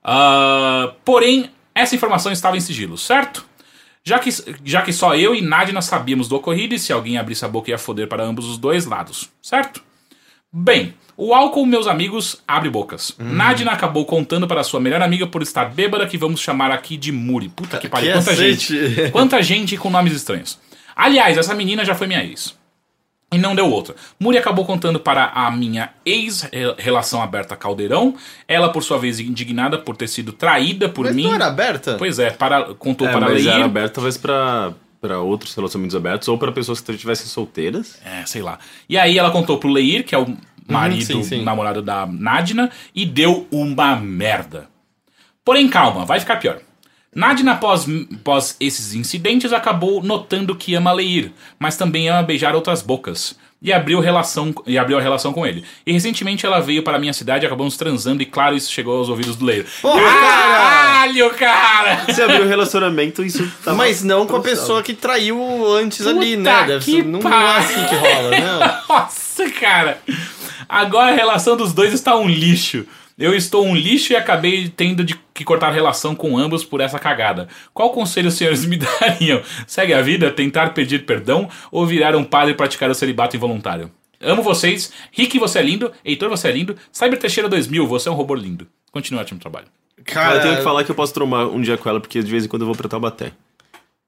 Ah, 0.04 0.94
porém, 1.04 1.50
essa 1.74 1.96
informação 1.96 2.32
estava 2.32 2.58
em 2.58 2.62
sigilo, 2.62 2.98
certo? 2.98 3.46
Já 4.04 4.20
que, 4.20 4.30
já 4.64 4.82
que 4.84 4.94
só 4.94 5.16
eu 5.16 5.34
e 5.34 5.42
Nadina 5.42 5.82
sabíamos 5.82 6.28
do 6.28 6.36
ocorrido 6.36 6.76
e 6.76 6.80
se 6.80 6.94
alguém 6.94 7.18
abrisse 7.18 7.44
a 7.44 7.48
boca 7.48 7.72
ia 7.72 7.78
foder 7.78 8.08
para 8.08 8.24
ambos 8.24 8.46
os 8.46 8.58
dois 8.58 8.86
lados, 8.86 9.32
certo? 9.42 9.82
Bem, 10.58 10.94
o 11.18 11.34
álcool, 11.34 11.66
meus 11.66 11.86
amigos, 11.86 12.42
abre 12.48 12.70
bocas. 12.70 13.14
Nadina 13.20 13.72
acabou 13.74 14.06
contando 14.06 14.48
para 14.48 14.64
sua 14.64 14.80
melhor 14.80 15.02
amiga 15.02 15.28
por 15.28 15.42
estar 15.42 15.66
bêbada, 15.66 16.08
que 16.08 16.18
vamos 16.18 16.40
chamar 16.40 16.72
aqui 16.72 16.96
de 16.96 17.12
Muri. 17.12 17.50
Puta 17.50 17.78
que 17.78 17.90
pariu, 17.90 18.14
quanta 18.14 18.34
gente. 18.34 18.74
Quanta 19.12 19.44
gente 19.44 19.76
com 19.76 19.90
nomes 19.90 20.14
estranhos. 20.14 20.58
Aliás, 20.96 21.38
essa 21.38 21.54
menina 21.54 21.84
já 21.84 21.94
foi 21.94 22.08
minha 22.08 22.24
ex. 22.24 22.56
E 23.34 23.38
não 23.38 23.54
deu 23.54 23.70
outra. 23.70 23.96
Muri 24.18 24.38
acabou 24.38 24.64
contando 24.66 24.98
para 24.98 25.26
a 25.26 25.52
minha 25.52 25.90
ex-relação 26.06 27.22
aberta 27.22 27.54
Caldeirão. 27.58 28.16
Ela, 28.48 28.70
por 28.72 28.82
sua 28.82 28.98
vez, 28.98 29.20
indignada 29.20 29.78
por 29.78 29.98
ter 29.98 30.08
sido 30.08 30.32
traída 30.32 30.88
por 30.88 31.06
Mas 31.06 31.16
mim. 31.16 31.24
não 31.24 31.36
era 31.36 31.48
aberta? 31.48 31.96
Pois 31.98 32.18
é, 32.18 32.30
para, 32.30 32.74
contou 32.76 33.06
É, 33.08 33.12
para 33.12 33.28
mas 33.28 33.44
Leir. 33.44 33.56
era 33.56 33.66
aberto 33.66 33.96
talvez 33.96 34.18
pra, 34.18 34.72
pra 35.06 35.20
outros 35.20 35.54
relacionamentos 35.54 35.96
abertos 35.96 36.28
ou 36.28 36.38
pra 36.38 36.52
pessoas 36.52 36.82
que 36.82 36.92
estivessem 36.92 37.28
solteiras. 37.28 38.00
É, 38.04 38.26
sei 38.26 38.42
lá. 38.42 38.58
E 38.90 38.98
aí 38.98 39.18
ela 39.18 39.30
contou 39.30 39.58
pro 39.58 39.70
Leir, 39.70 40.04
que 40.04 40.16
é 40.16 40.18
o 40.18 40.36
marido, 40.68 41.06
sim, 41.06 41.24
sim. 41.24 41.44
namorado 41.44 41.82
da 41.82 42.06
Nadina, 42.08 42.72
e 42.94 43.06
deu 43.06 43.48
uma 43.52 43.96
merda. 43.96 44.68
Porém, 45.44 45.68
calma, 45.68 46.06
vai 46.06 46.20
ficar 46.20 46.38
pior. 46.38 46.60
Nadina, 47.14 47.54
após, 47.54 47.86
após 48.14 48.58
esses 48.60 48.94
incidentes, 48.94 49.54
acabou 49.54 50.04
notando 50.04 50.56
que 50.56 50.74
ama 50.74 50.92
Leir, 50.92 51.32
mas 51.60 51.78
também 51.78 52.10
ama 52.10 52.24
beijar 52.24 52.56
outras 52.56 52.82
bocas. 52.82 53.38
E 53.66 53.74
abriu, 53.74 54.00
relação, 54.00 54.54
e 54.68 54.78
abriu 54.78 55.00
a 55.00 55.02
relação 55.02 55.34
com 55.34 55.44
ele. 55.44 55.64
E 55.88 55.92
recentemente 55.92 56.46
ela 56.46 56.60
veio 56.60 56.84
para 56.84 56.98
a 56.98 57.00
minha 57.00 57.14
cidade, 57.14 57.48
acabamos 57.48 57.76
transando, 57.76 58.22
e 58.22 58.26
claro, 58.26 58.56
isso 58.56 58.72
chegou 58.72 58.96
aos 58.96 59.10
ouvidos 59.10 59.36
do 59.36 59.44
Leir. 59.44 59.66
Porra, 59.82 60.00
cara! 60.02 60.86
Caralho, 61.06 61.30
cara! 61.32 62.14
Se 62.14 62.22
abrir 62.22 62.42
o 62.42 62.48
relacionamento, 62.48 63.24
isso 63.24 63.52
tá. 63.64 63.74
Mas 63.74 64.04
não 64.04 64.28
com 64.28 64.36
a 64.36 64.40
pessoa 64.40 64.84
que 64.84 64.94
traiu 64.94 65.40
antes 65.74 66.06
ali, 66.06 66.38
né? 66.38 66.52
Puta 66.52 66.68
Deve 66.68 66.86
que 66.86 66.92
ser, 66.92 67.06
não, 67.06 67.20
não 67.20 67.34
é 67.34 67.58
assim 67.58 67.86
que 67.86 67.96
rola, 67.96 68.32
não. 68.40 68.86
Nossa, 68.96 69.50
cara. 69.50 70.00
Agora 70.70 71.12
a 71.12 71.16
relação 71.16 71.58
dos 71.58 71.74
dois 71.74 71.92
está 71.92 72.16
um 72.16 72.28
lixo. 72.28 72.86
Eu 73.18 73.34
estou 73.34 73.66
um 73.66 73.74
lixo 73.74 74.12
e 74.12 74.16
acabei 74.16 74.68
tendo 74.68 75.04
de 75.04 75.16
que 75.34 75.46
cortar 75.46 75.72
relação 75.72 76.14
com 76.14 76.38
ambos 76.38 76.66
por 76.66 76.82
essa 76.82 77.00
cagada. 77.00 77.48
Qual 77.74 77.92
conselho 77.92 78.28
os 78.28 78.34
senhores 78.34 78.64
me 78.68 78.78
dariam? 78.78 79.42
Segue 79.66 79.94
a 79.94 80.02
vida, 80.02 80.32
tentar 80.32 80.74
pedir 80.74 81.06
perdão 81.06 81.50
ou 81.72 81.86
virar 81.86 82.16
um 82.16 82.24
padre 82.24 82.52
e 82.52 82.56
praticar 82.56 82.90
o 82.90 82.96
celibato 82.96 83.36
involuntário? 83.36 83.90
Amo 84.22 84.42
vocês. 84.42 84.92
Rick, 85.12 85.40
você 85.40 85.60
é 85.60 85.62
lindo. 85.62 85.92
Heitor, 86.04 86.30
você 86.30 86.50
é 86.50 86.52
lindo. 86.52 86.76
Cyber 86.92 87.20
Teixeira 87.20 87.48
2000, 87.48 87.88
você 87.88 88.10
é 88.10 88.12
um 88.12 88.16
robô 88.16 88.36
lindo. 88.36 88.68
Continua, 88.92 89.22
ótimo 89.22 89.40
trabalho. 89.40 89.68
Cara, 90.04 90.36
eu 90.36 90.42
tenho 90.42 90.58
que 90.58 90.64
falar 90.64 90.84
que 90.84 90.92
eu 90.92 90.96
posso 90.96 91.14
trombar 91.14 91.48
um 91.48 91.62
dia 91.62 91.78
com 91.78 91.88
ela, 91.90 92.00
porque 92.00 92.22
de 92.22 92.30
vez 92.30 92.46
em 92.46 92.48
quando 92.48 92.64
eu 92.64 92.68
vou 92.68 92.76
pra 92.76 92.90
Taubaté. 92.90 93.32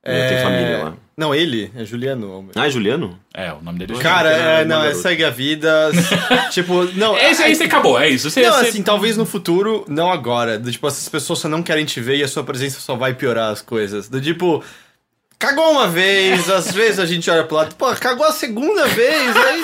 Eu 0.03 0.27
tenho 0.29 0.41
família 0.41 0.83
lá. 0.83 0.97
Não, 1.17 1.33
ele, 1.33 1.71
é 1.75 1.83
Juliano. 1.83 2.47
Ah, 2.55 2.67
é 2.67 2.69
Juliano? 2.69 3.19
É, 3.33 3.51
o 3.51 3.59
nome 3.59 3.79
dele 3.79 3.95
é 3.97 4.01
Cara, 4.01 4.29
Juliano, 4.29 4.49
é, 4.51 4.61
é 4.61 4.65
não, 4.65 4.83
é 4.83 4.93
segue 4.93 5.23
a 5.23 5.31
vida. 5.31 5.89
tipo, 6.51 6.83
não. 6.93 7.17
Esse 7.17 7.41
aí 7.41 7.53
é- 7.53 7.55
você 7.55 7.63
acabou, 7.63 7.99
é 7.99 8.07
isso. 8.07 8.29
Você, 8.29 8.43
Não, 8.43 8.53
você- 8.53 8.67
assim, 8.67 8.83
talvez 8.83 9.17
no 9.17 9.25
futuro, 9.25 9.83
não 9.87 10.11
agora. 10.11 10.59
Do, 10.59 10.71
tipo, 10.71 10.87
essas 10.87 11.09
pessoas 11.09 11.39
só 11.39 11.49
não 11.49 11.63
querem 11.63 11.85
te 11.85 11.99
ver 11.99 12.17
e 12.17 12.23
a 12.23 12.27
sua 12.27 12.43
presença 12.43 12.79
só 12.79 12.95
vai 12.95 13.15
piorar 13.15 13.51
as 13.51 13.63
coisas. 13.63 14.07
Do 14.07 14.21
tipo, 14.21 14.63
cagou 15.39 15.71
uma 15.71 15.87
vez, 15.87 16.47
às 16.51 16.71
vezes 16.71 16.99
a 16.99 17.05
gente 17.07 17.27
olha 17.31 17.43
pro 17.45 17.55
lado, 17.57 17.73
pô, 17.73 17.91
cagou 17.95 18.25
a 18.27 18.31
segunda 18.31 18.85
vez, 18.85 19.35
aí. 19.35 19.61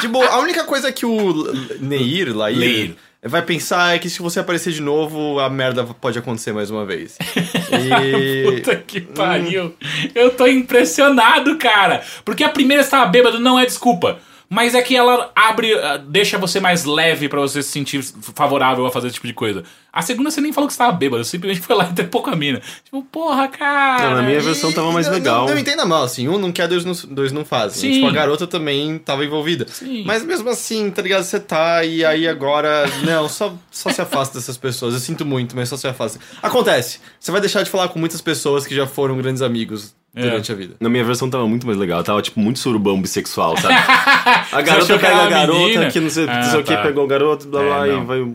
Tipo, 0.00 0.20
a 0.20 0.38
única 0.40 0.64
coisa 0.64 0.90
que 0.90 1.06
o 1.06 1.44
Neir, 1.78 2.36
Lair, 2.36 2.58
Leir. 2.58 2.96
Vai 3.22 3.42
pensar 3.42 3.98
que 3.98 4.08
se 4.08 4.22
você 4.22 4.40
aparecer 4.40 4.72
de 4.72 4.80
novo, 4.80 5.40
a 5.40 5.50
merda 5.50 5.84
pode 5.84 6.18
acontecer 6.18 6.52
mais 6.52 6.70
uma 6.70 6.84
vez. 6.84 7.16
E. 7.70 8.60
Puta 8.62 8.76
que 8.76 9.00
pariu. 9.00 9.74
Eu 10.14 10.30
tô 10.30 10.46
impressionado, 10.46 11.56
cara. 11.58 12.02
Porque 12.24 12.42
a 12.42 12.48
primeira 12.48 12.82
estava 12.82 13.06
bêbado 13.06 13.38
não 13.38 13.58
é 13.58 13.66
desculpa. 13.66 14.18
Mas 14.48 14.74
é 14.74 14.80
que 14.80 14.96
ela 14.96 15.30
abre, 15.36 15.74
ah, 15.74 15.98
deixa 15.98 16.38
você 16.38 16.58
mais 16.58 16.84
leve 16.84 17.28
pra 17.28 17.40
você 17.40 17.62
se 17.62 17.68
sentir 17.68 18.02
favorável 18.34 18.86
a 18.86 18.90
fazer 18.90 19.08
esse 19.08 19.14
tipo 19.14 19.26
de 19.26 19.34
coisa. 19.34 19.62
A 19.92 20.00
segunda 20.00 20.30
você 20.30 20.40
nem 20.40 20.52
falou 20.52 20.66
que 20.66 20.72
você 20.72 20.78
tava 20.78 20.92
bêbado, 20.92 21.22
você 21.22 21.32
simplesmente 21.32 21.60
foi 21.66 21.76
lá 21.76 21.88
e 21.90 21.94
trepou 21.94 22.22
com 22.22 22.30
a 22.30 22.36
mina. 22.36 22.62
Tipo, 22.82 23.02
porra, 23.02 23.46
cara. 23.48 24.08
Não, 24.08 24.16
na 24.16 24.22
minha 24.22 24.40
versão 24.40 24.72
tava 24.72 24.90
mais 24.90 25.06
Não, 25.06 25.12
legal. 25.12 25.46
Não, 25.46 25.54
não 25.54 25.60
entenda 25.60 25.84
mal, 25.84 26.02
assim, 26.02 26.28
um 26.28 26.38
não 26.38 26.50
quer, 26.50 26.66
dois 26.66 26.84
não, 26.84 26.94
dois 27.14 27.30
não 27.30 27.44
fazem. 27.44 27.80
Sim. 27.80 27.92
Tipo, 27.96 28.06
a 28.06 28.12
garota 28.12 28.46
também 28.46 28.98
tava 28.98 29.22
envolvida. 29.22 29.66
Sim. 29.68 30.04
Mas 30.06 30.24
mesmo 30.24 30.48
assim, 30.48 30.90
tá 30.90 31.02
ligado? 31.02 31.24
Você 31.24 31.38
tá 31.38 31.84
e 31.84 32.04
aí 32.04 32.26
agora. 32.26 32.86
Não, 33.04 33.28
só, 33.28 33.54
só 33.70 33.90
se 33.90 34.00
afasta 34.00 34.38
dessas 34.38 34.56
pessoas. 34.56 34.94
Eu 34.94 35.00
sinto 35.00 35.26
muito, 35.26 35.54
mas 35.54 35.68
só 35.68 35.76
se 35.76 35.86
afasta. 35.86 36.18
Acontece. 36.42 37.00
Você 37.20 37.30
vai 37.30 37.40
deixar 37.40 37.62
de 37.62 37.70
falar 37.70 37.88
com 37.88 37.98
muitas 37.98 38.22
pessoas 38.22 38.66
que 38.66 38.74
já 38.74 38.86
foram 38.86 39.16
grandes 39.18 39.42
amigos. 39.42 39.94
Durante 40.22 40.52
a 40.52 40.54
vida. 40.54 40.74
Na 40.80 40.88
minha 40.88 41.04
versão 41.04 41.28
tava 41.30 41.46
muito 41.48 41.66
mais 41.66 41.78
legal. 41.78 42.02
Tava, 42.04 42.20
tipo, 42.22 42.38
muito 42.40 42.58
surubão 42.58 43.00
bissexual, 43.00 43.56
sabe? 43.56 43.74
A 44.52 44.60
garota 44.62 44.98
pega 44.98 45.16
a 45.16 45.28
garota, 45.28 45.58
menina? 45.60 45.90
que 45.90 46.00
não 46.00 46.10
sei, 46.10 46.26
Ah, 46.28 46.36
não 46.42 46.50
sei 46.50 46.60
o 46.60 46.64
que, 46.64 46.74
tá. 46.74 46.82
pegou 46.82 47.04
o 47.04 47.06
garoto, 47.06 47.48
blá 47.48 47.62
É, 47.62 47.66
blá, 47.66 47.86
não. 47.86 48.02
e 48.02 48.06
vai... 48.06 48.32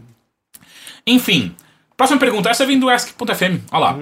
Enfim, 1.06 1.56
próxima 1.98 2.20
pergunta. 2.20 2.50
Essa 2.50 2.66
vem 2.66 2.80
do 2.80 2.90
Ask.fm. 2.90 3.60
Olha 3.72 3.80
lá. 3.80 3.98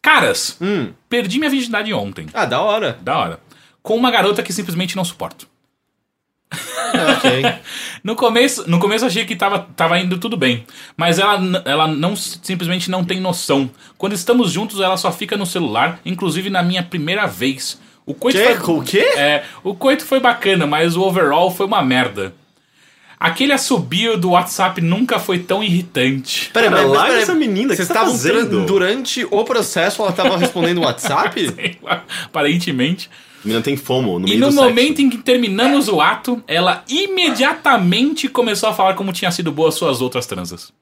Caras, 0.00 0.56
Hum. 0.60 0.92
perdi 1.08 1.38
minha 1.38 1.50
virgindade 1.50 1.92
ontem. 1.94 2.26
Ah, 2.34 2.44
da 2.44 2.60
hora. 2.60 2.98
Da 3.02 3.18
hora. 3.18 3.40
Com 3.82 3.96
uma 3.96 4.10
garota 4.10 4.42
que 4.42 4.52
simplesmente 4.52 4.96
não 4.96 5.04
suporto. 5.04 5.46
Ok. 7.16 7.44
No 8.04 8.16
começo, 8.16 8.68
no 8.68 8.80
começo 8.80 9.04
eu 9.04 9.08
achei 9.08 9.24
que 9.24 9.36
tava, 9.36 9.60
tava 9.76 9.96
indo 9.96 10.18
tudo 10.18 10.36
bem, 10.36 10.64
mas 10.96 11.20
ela, 11.20 11.62
ela 11.64 11.86
não 11.86 12.16
simplesmente 12.16 12.90
não 12.90 13.04
tem 13.04 13.20
noção. 13.20 13.70
Quando 13.96 14.12
estamos 14.12 14.50
juntos, 14.50 14.80
ela 14.80 14.96
só 14.96 15.12
fica 15.12 15.36
no 15.36 15.46
celular, 15.46 16.00
inclusive 16.04 16.50
na 16.50 16.64
minha 16.64 16.82
primeira 16.82 17.26
vez. 17.26 17.78
O 18.04 18.12
coito 18.12 18.36
Que? 18.36 18.54
foi, 18.56 18.74
O 18.74 18.82
quê? 18.82 19.04
É, 19.16 19.44
o 19.62 19.72
coito 19.72 20.04
foi 20.04 20.18
bacana, 20.18 20.66
mas 20.66 20.96
o 20.96 21.02
overall 21.02 21.48
foi 21.52 21.64
uma 21.64 21.80
merda. 21.80 22.34
Aquele 23.20 23.52
assobio 23.52 24.18
do 24.18 24.30
WhatsApp 24.30 24.80
nunca 24.80 25.20
foi 25.20 25.38
tão 25.38 25.62
irritante. 25.62 26.50
Peraí, 26.52 26.68
mas, 26.68 26.88
mas 26.88 27.02
peraí, 27.02 27.22
essa 27.22 27.34
menina, 27.36 27.68
que 27.68 27.76
Vocês 27.76 27.86
você 27.86 27.94
tá 27.94 28.64
durante 28.66 29.24
o 29.30 29.44
processo, 29.44 30.02
ela 30.02 30.10
tava 30.10 30.36
respondendo 30.36 30.78
o 30.78 30.82
WhatsApp? 30.82 31.78
Aparentemente. 32.26 33.08
A 33.44 33.48
menina 33.48 33.62
tem 33.62 33.76
fomo 33.76 34.18
no 34.18 34.26
E 34.26 34.30
meio 34.30 34.40
no 34.40 34.48
do 34.48 34.54
momento 34.54 34.88
sexo. 34.96 35.02
em 35.02 35.10
que 35.10 35.18
terminamos 35.18 35.88
o 35.88 36.00
ato, 36.00 36.42
ela 36.46 36.84
imediatamente 36.88 38.28
começou 38.28 38.68
a 38.68 38.72
falar 38.72 38.94
como 38.94 39.12
tinha 39.12 39.30
sido 39.30 39.50
boas 39.50 39.74
suas 39.74 40.00
outras 40.00 40.26
transas. 40.26 40.72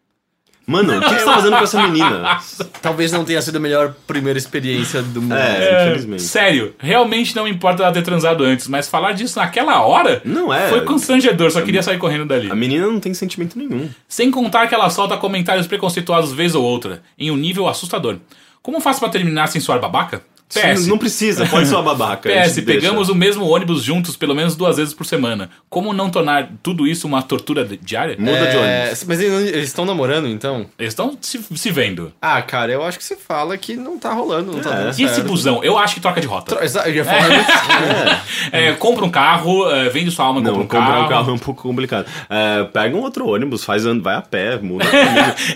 Mano, 0.66 0.98
o 0.98 1.00
que, 1.00 1.08
você 1.08 1.24
tá 1.24 1.34
fazendo 1.34 1.56
com 1.56 1.64
essa 1.64 1.82
menina? 1.82 2.38
Talvez 2.80 3.10
não 3.10 3.24
tenha 3.24 3.42
sido 3.42 3.56
a 3.56 3.58
melhor 3.58 3.92
primeira 4.06 4.38
experiência 4.38 5.02
do 5.02 5.20
mundo. 5.20 5.34
É, 5.34 5.86
infelizmente. 5.88 6.22
Sério, 6.22 6.74
realmente 6.78 7.34
não 7.34 7.48
importa 7.48 7.82
ela 7.82 7.92
ter 7.92 8.02
transado 8.02 8.44
antes, 8.44 8.68
mas 8.68 8.88
falar 8.88 9.12
disso 9.12 9.36
naquela 9.38 9.84
hora 9.84 10.22
Não 10.24 10.54
é. 10.54 10.68
foi 10.68 10.82
constrangedor, 10.82 11.50
só 11.50 11.60
queria 11.62 11.82
sair 11.82 11.98
correndo 11.98 12.26
dali. 12.26 12.48
A 12.48 12.54
menina 12.54 12.86
não 12.86 13.00
tem 13.00 13.12
sentimento 13.12 13.58
nenhum. 13.58 13.88
Sem 14.06 14.30
contar 14.30 14.68
que 14.68 14.74
ela 14.74 14.88
solta 14.90 15.16
comentários 15.16 15.66
preconceituosos 15.66 16.32
vez 16.32 16.54
ou 16.54 16.62
outra, 16.62 17.02
em 17.18 17.32
um 17.32 17.36
nível 17.36 17.66
assustador. 17.66 18.18
Como 18.62 18.80
faço 18.80 19.00
pra 19.00 19.08
terminar 19.08 19.48
sem 19.48 19.60
soar 19.60 19.80
babaca? 19.80 20.22
PS. 20.52 20.86
Não 20.86 20.98
precisa, 20.98 21.46
pode 21.46 21.68
ser 21.68 21.74
uma 21.76 21.82
babaca. 21.82 22.28
a 22.28 22.32
PS, 22.42 22.54
gente 22.54 22.64
deixa. 22.66 22.80
pegamos 22.80 23.08
o 23.08 23.14
mesmo 23.14 23.46
ônibus 23.48 23.82
juntos 23.82 24.16
pelo 24.16 24.34
menos 24.34 24.56
duas 24.56 24.76
vezes 24.78 24.92
por 24.92 25.06
semana. 25.06 25.48
Como 25.68 25.92
não 25.92 26.10
tornar 26.10 26.50
tudo 26.62 26.86
isso 26.86 27.06
uma 27.06 27.22
tortura 27.22 27.64
di- 27.64 27.78
diária? 27.82 28.16
Muda 28.18 28.46
de 28.48 28.56
É, 28.56 28.80
ônibus. 28.82 29.04
Mas 29.06 29.20
eles 29.20 29.68
estão 29.68 29.84
namorando, 29.84 30.26
então? 30.28 30.66
Eles 30.78 30.92
estão 30.92 31.16
se, 31.20 31.40
se 31.54 31.70
vendo. 31.70 32.12
Ah, 32.20 32.42
cara, 32.42 32.72
eu 32.72 32.84
acho 32.84 32.98
que 32.98 33.04
você 33.04 33.16
fala 33.16 33.56
que 33.56 33.76
não 33.76 33.98
tá 33.98 34.12
rolando, 34.12 34.52
não 34.52 34.60
tá 34.60 34.70
É. 34.70 34.76
dando 34.84 34.98
E 34.98 35.04
esse 35.04 35.14
certo. 35.14 35.26
busão? 35.28 35.62
Eu 35.62 35.78
acho 35.78 35.94
que 35.94 36.00
troca 36.00 36.20
de 36.20 36.26
rota. 36.26 36.56
Tro- 36.56 36.80
Eu 36.86 36.94
ia 36.94 37.04
falar 37.04 37.28
isso. 37.28 37.50
É, 38.52 38.72
compra 38.72 39.04
um 39.04 39.10
carro, 39.10 39.70
é, 39.70 39.88
vende 39.88 40.10
sua 40.10 40.24
alma, 40.24 40.40
Não, 40.40 40.52
compra 40.54 40.64
um 40.64 40.66
comprar 40.80 40.92
carro. 40.94 41.04
um 41.04 41.08
carro 41.08 41.30
é 41.30 41.34
um 41.34 41.38
pouco 41.38 41.62
complicado. 41.62 42.06
É, 42.28 42.64
pega 42.64 42.96
um 42.96 43.00
outro 43.00 43.28
ônibus, 43.28 43.62
faz, 43.64 43.84
vai 44.00 44.16
a 44.16 44.22
pé, 44.22 44.58
muda. 44.58 44.84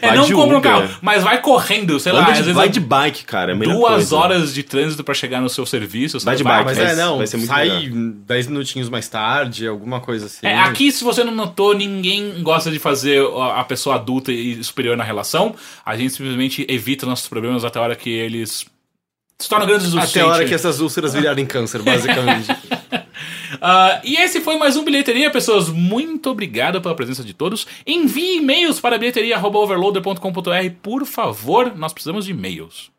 É, 0.01 0.09
vai 0.09 0.17
não 0.17 0.31
compra 0.31 0.59
um 0.59 0.61
carro, 0.61 0.89
mas 1.01 1.23
vai 1.23 1.41
correndo, 1.41 1.99
sei 1.99 2.13
lá, 2.13 2.21
Anda 2.21 2.31
às 2.33 2.37
de, 2.39 2.43
vezes 2.45 2.57
vai 2.57 2.67
é 2.67 2.71
de 2.71 2.81
bike, 2.81 3.25
cara. 3.25 3.53
É 3.53 3.55
a 3.55 3.59
melhor 3.59 3.75
duas 3.77 3.93
coisa. 3.95 4.17
horas 4.17 4.55
de 4.55 4.63
trânsito 4.63 4.84
pra 5.05 5.15
chegar 5.15 5.41
no 5.41 5.49
seu 5.49 5.65
serviço. 5.67 6.19
Vai 6.21 6.37
de 6.37 6.45
bike, 6.45 6.65
Mas 6.65 6.79
Vai- 6.79 6.93
é, 6.93 6.97
não, 6.97 7.19
vai 7.19 7.27
ser 7.27 7.37
muito 7.37 7.49
sai 7.49 7.69
melhor. 7.89 8.13
10 8.27 8.47
minutinhos 8.49 8.89
mais 8.89 9.09
tarde, 9.09 9.67
alguma 9.67 10.01
coisa 10.01 10.27
assim. 10.27 10.47
É, 10.47 10.59
aqui, 10.59 10.93
se 10.93 11.03
você 11.03 11.25
não 11.25 11.35
notou, 11.35 11.75
ninguém 11.75 12.43
gosta 12.43 12.71
de 12.71 12.79
fazer 12.79 13.23
a 13.55 13.65
pessoa 13.65 13.97
adulta 13.97 14.31
e 14.31 14.63
superior 14.63 14.97
na 14.97 15.05
relação. 15.05 15.55
A 15.85 15.97
gente 15.97 16.13
simplesmente 16.13 16.67
evita 16.69 17.07
nossos 17.07 17.29
problemas 17.29 17.65
até 17.65 17.79
a 17.79 17.83
hora 17.83 17.97
que 17.97 18.11
eles 18.11 18.67
se 19.39 19.49
tornam 19.49 19.67
grandes 19.67 19.93
o 19.93 19.99
Até 19.99 20.21
a 20.21 20.27
hora 20.27 20.45
que 20.45 20.55
essas 20.55 20.81
úlceras 20.81 21.13
virarem 21.15 21.45
câncer, 21.47 21.81
basicamente. 21.83 22.49
Ah, 23.61 24.01
e 24.05 24.17
esse 24.17 24.41
foi 24.41 24.59
mais 24.59 24.77
um 24.77 24.85
Bilheteria, 24.85 25.31
pessoas. 25.31 25.69
Muito 25.69 26.29
obrigado 26.31 26.81
pela 26.83 26.95
presença 26.95 27.25
de 27.25 27.33
todos. 27.33 27.67
Envie 27.87 28.37
e-mails 28.37 28.79
para 28.81 28.99
bilheteria.overloader.com.br, 28.99 30.71
por 30.83 31.07
favor. 31.07 31.75
Nós 31.77 31.93
precisamos 31.93 32.25
de 32.27 32.33
e-mails. 32.33 32.91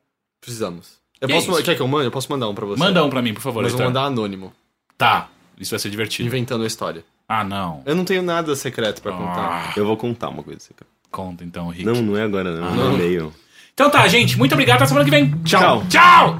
Precisamos. 0.42 0.98
Eu 1.22 1.30
é 1.30 1.34
posso, 1.34 1.52
isso. 1.52 1.64
quer 1.64 1.76
que 1.76 1.82
eu 1.82 1.88
mande? 1.88 2.06
Eu 2.06 2.12
posso 2.12 2.30
mandar 2.32 2.48
um 2.50 2.54
pra 2.56 2.66
você. 2.66 2.80
Manda 2.80 3.04
um 3.04 3.10
pra 3.10 3.22
mim, 3.22 3.34
por 3.34 3.42
favor. 3.42 3.64
Mas 3.64 3.72
eu 3.72 3.78
vou 3.78 3.88
mandar 3.88 4.04
anônimo, 4.04 4.52
Tá, 4.98 5.30
isso 5.60 5.72
vai 5.72 5.80
ser 5.80 5.90
divertido. 5.90 6.28
inventando 6.28 6.64
a 6.64 6.68
história. 6.68 7.04
Ah, 7.28 7.44
não. 7.44 7.82
Eu 7.86 7.96
não 7.96 8.06
tenho 8.06 8.22
nada 8.22 8.56
secreto 8.56 9.02
pra 9.02 9.12
contar. 9.12 9.74
Eu 9.76 9.86
vou 9.86 9.98
contar 9.98 10.30
uma 10.30 10.44
coisa. 10.44 10.70
cara. 10.76 10.90
Conta 11.10 11.44
então, 11.44 11.70
Rick. 11.70 11.86
Não, 11.86 12.02
não 12.02 12.18
é 12.18 12.24
agora, 12.24 12.52
não. 12.60 12.68
Ah, 12.68 12.72
não 12.72 12.92
é 12.92 12.94
e-mail. 12.96 13.34
Então 13.74 13.90
tá, 13.90 14.08
gente. 14.08 14.38
Muito 14.38 14.52
obrigado. 14.54 14.78
Até 14.78 14.86
semana 14.88 15.06
que 15.06 15.12
vem. 15.12 15.32
Tchau. 15.44 15.84
Tchau! 15.90 16.38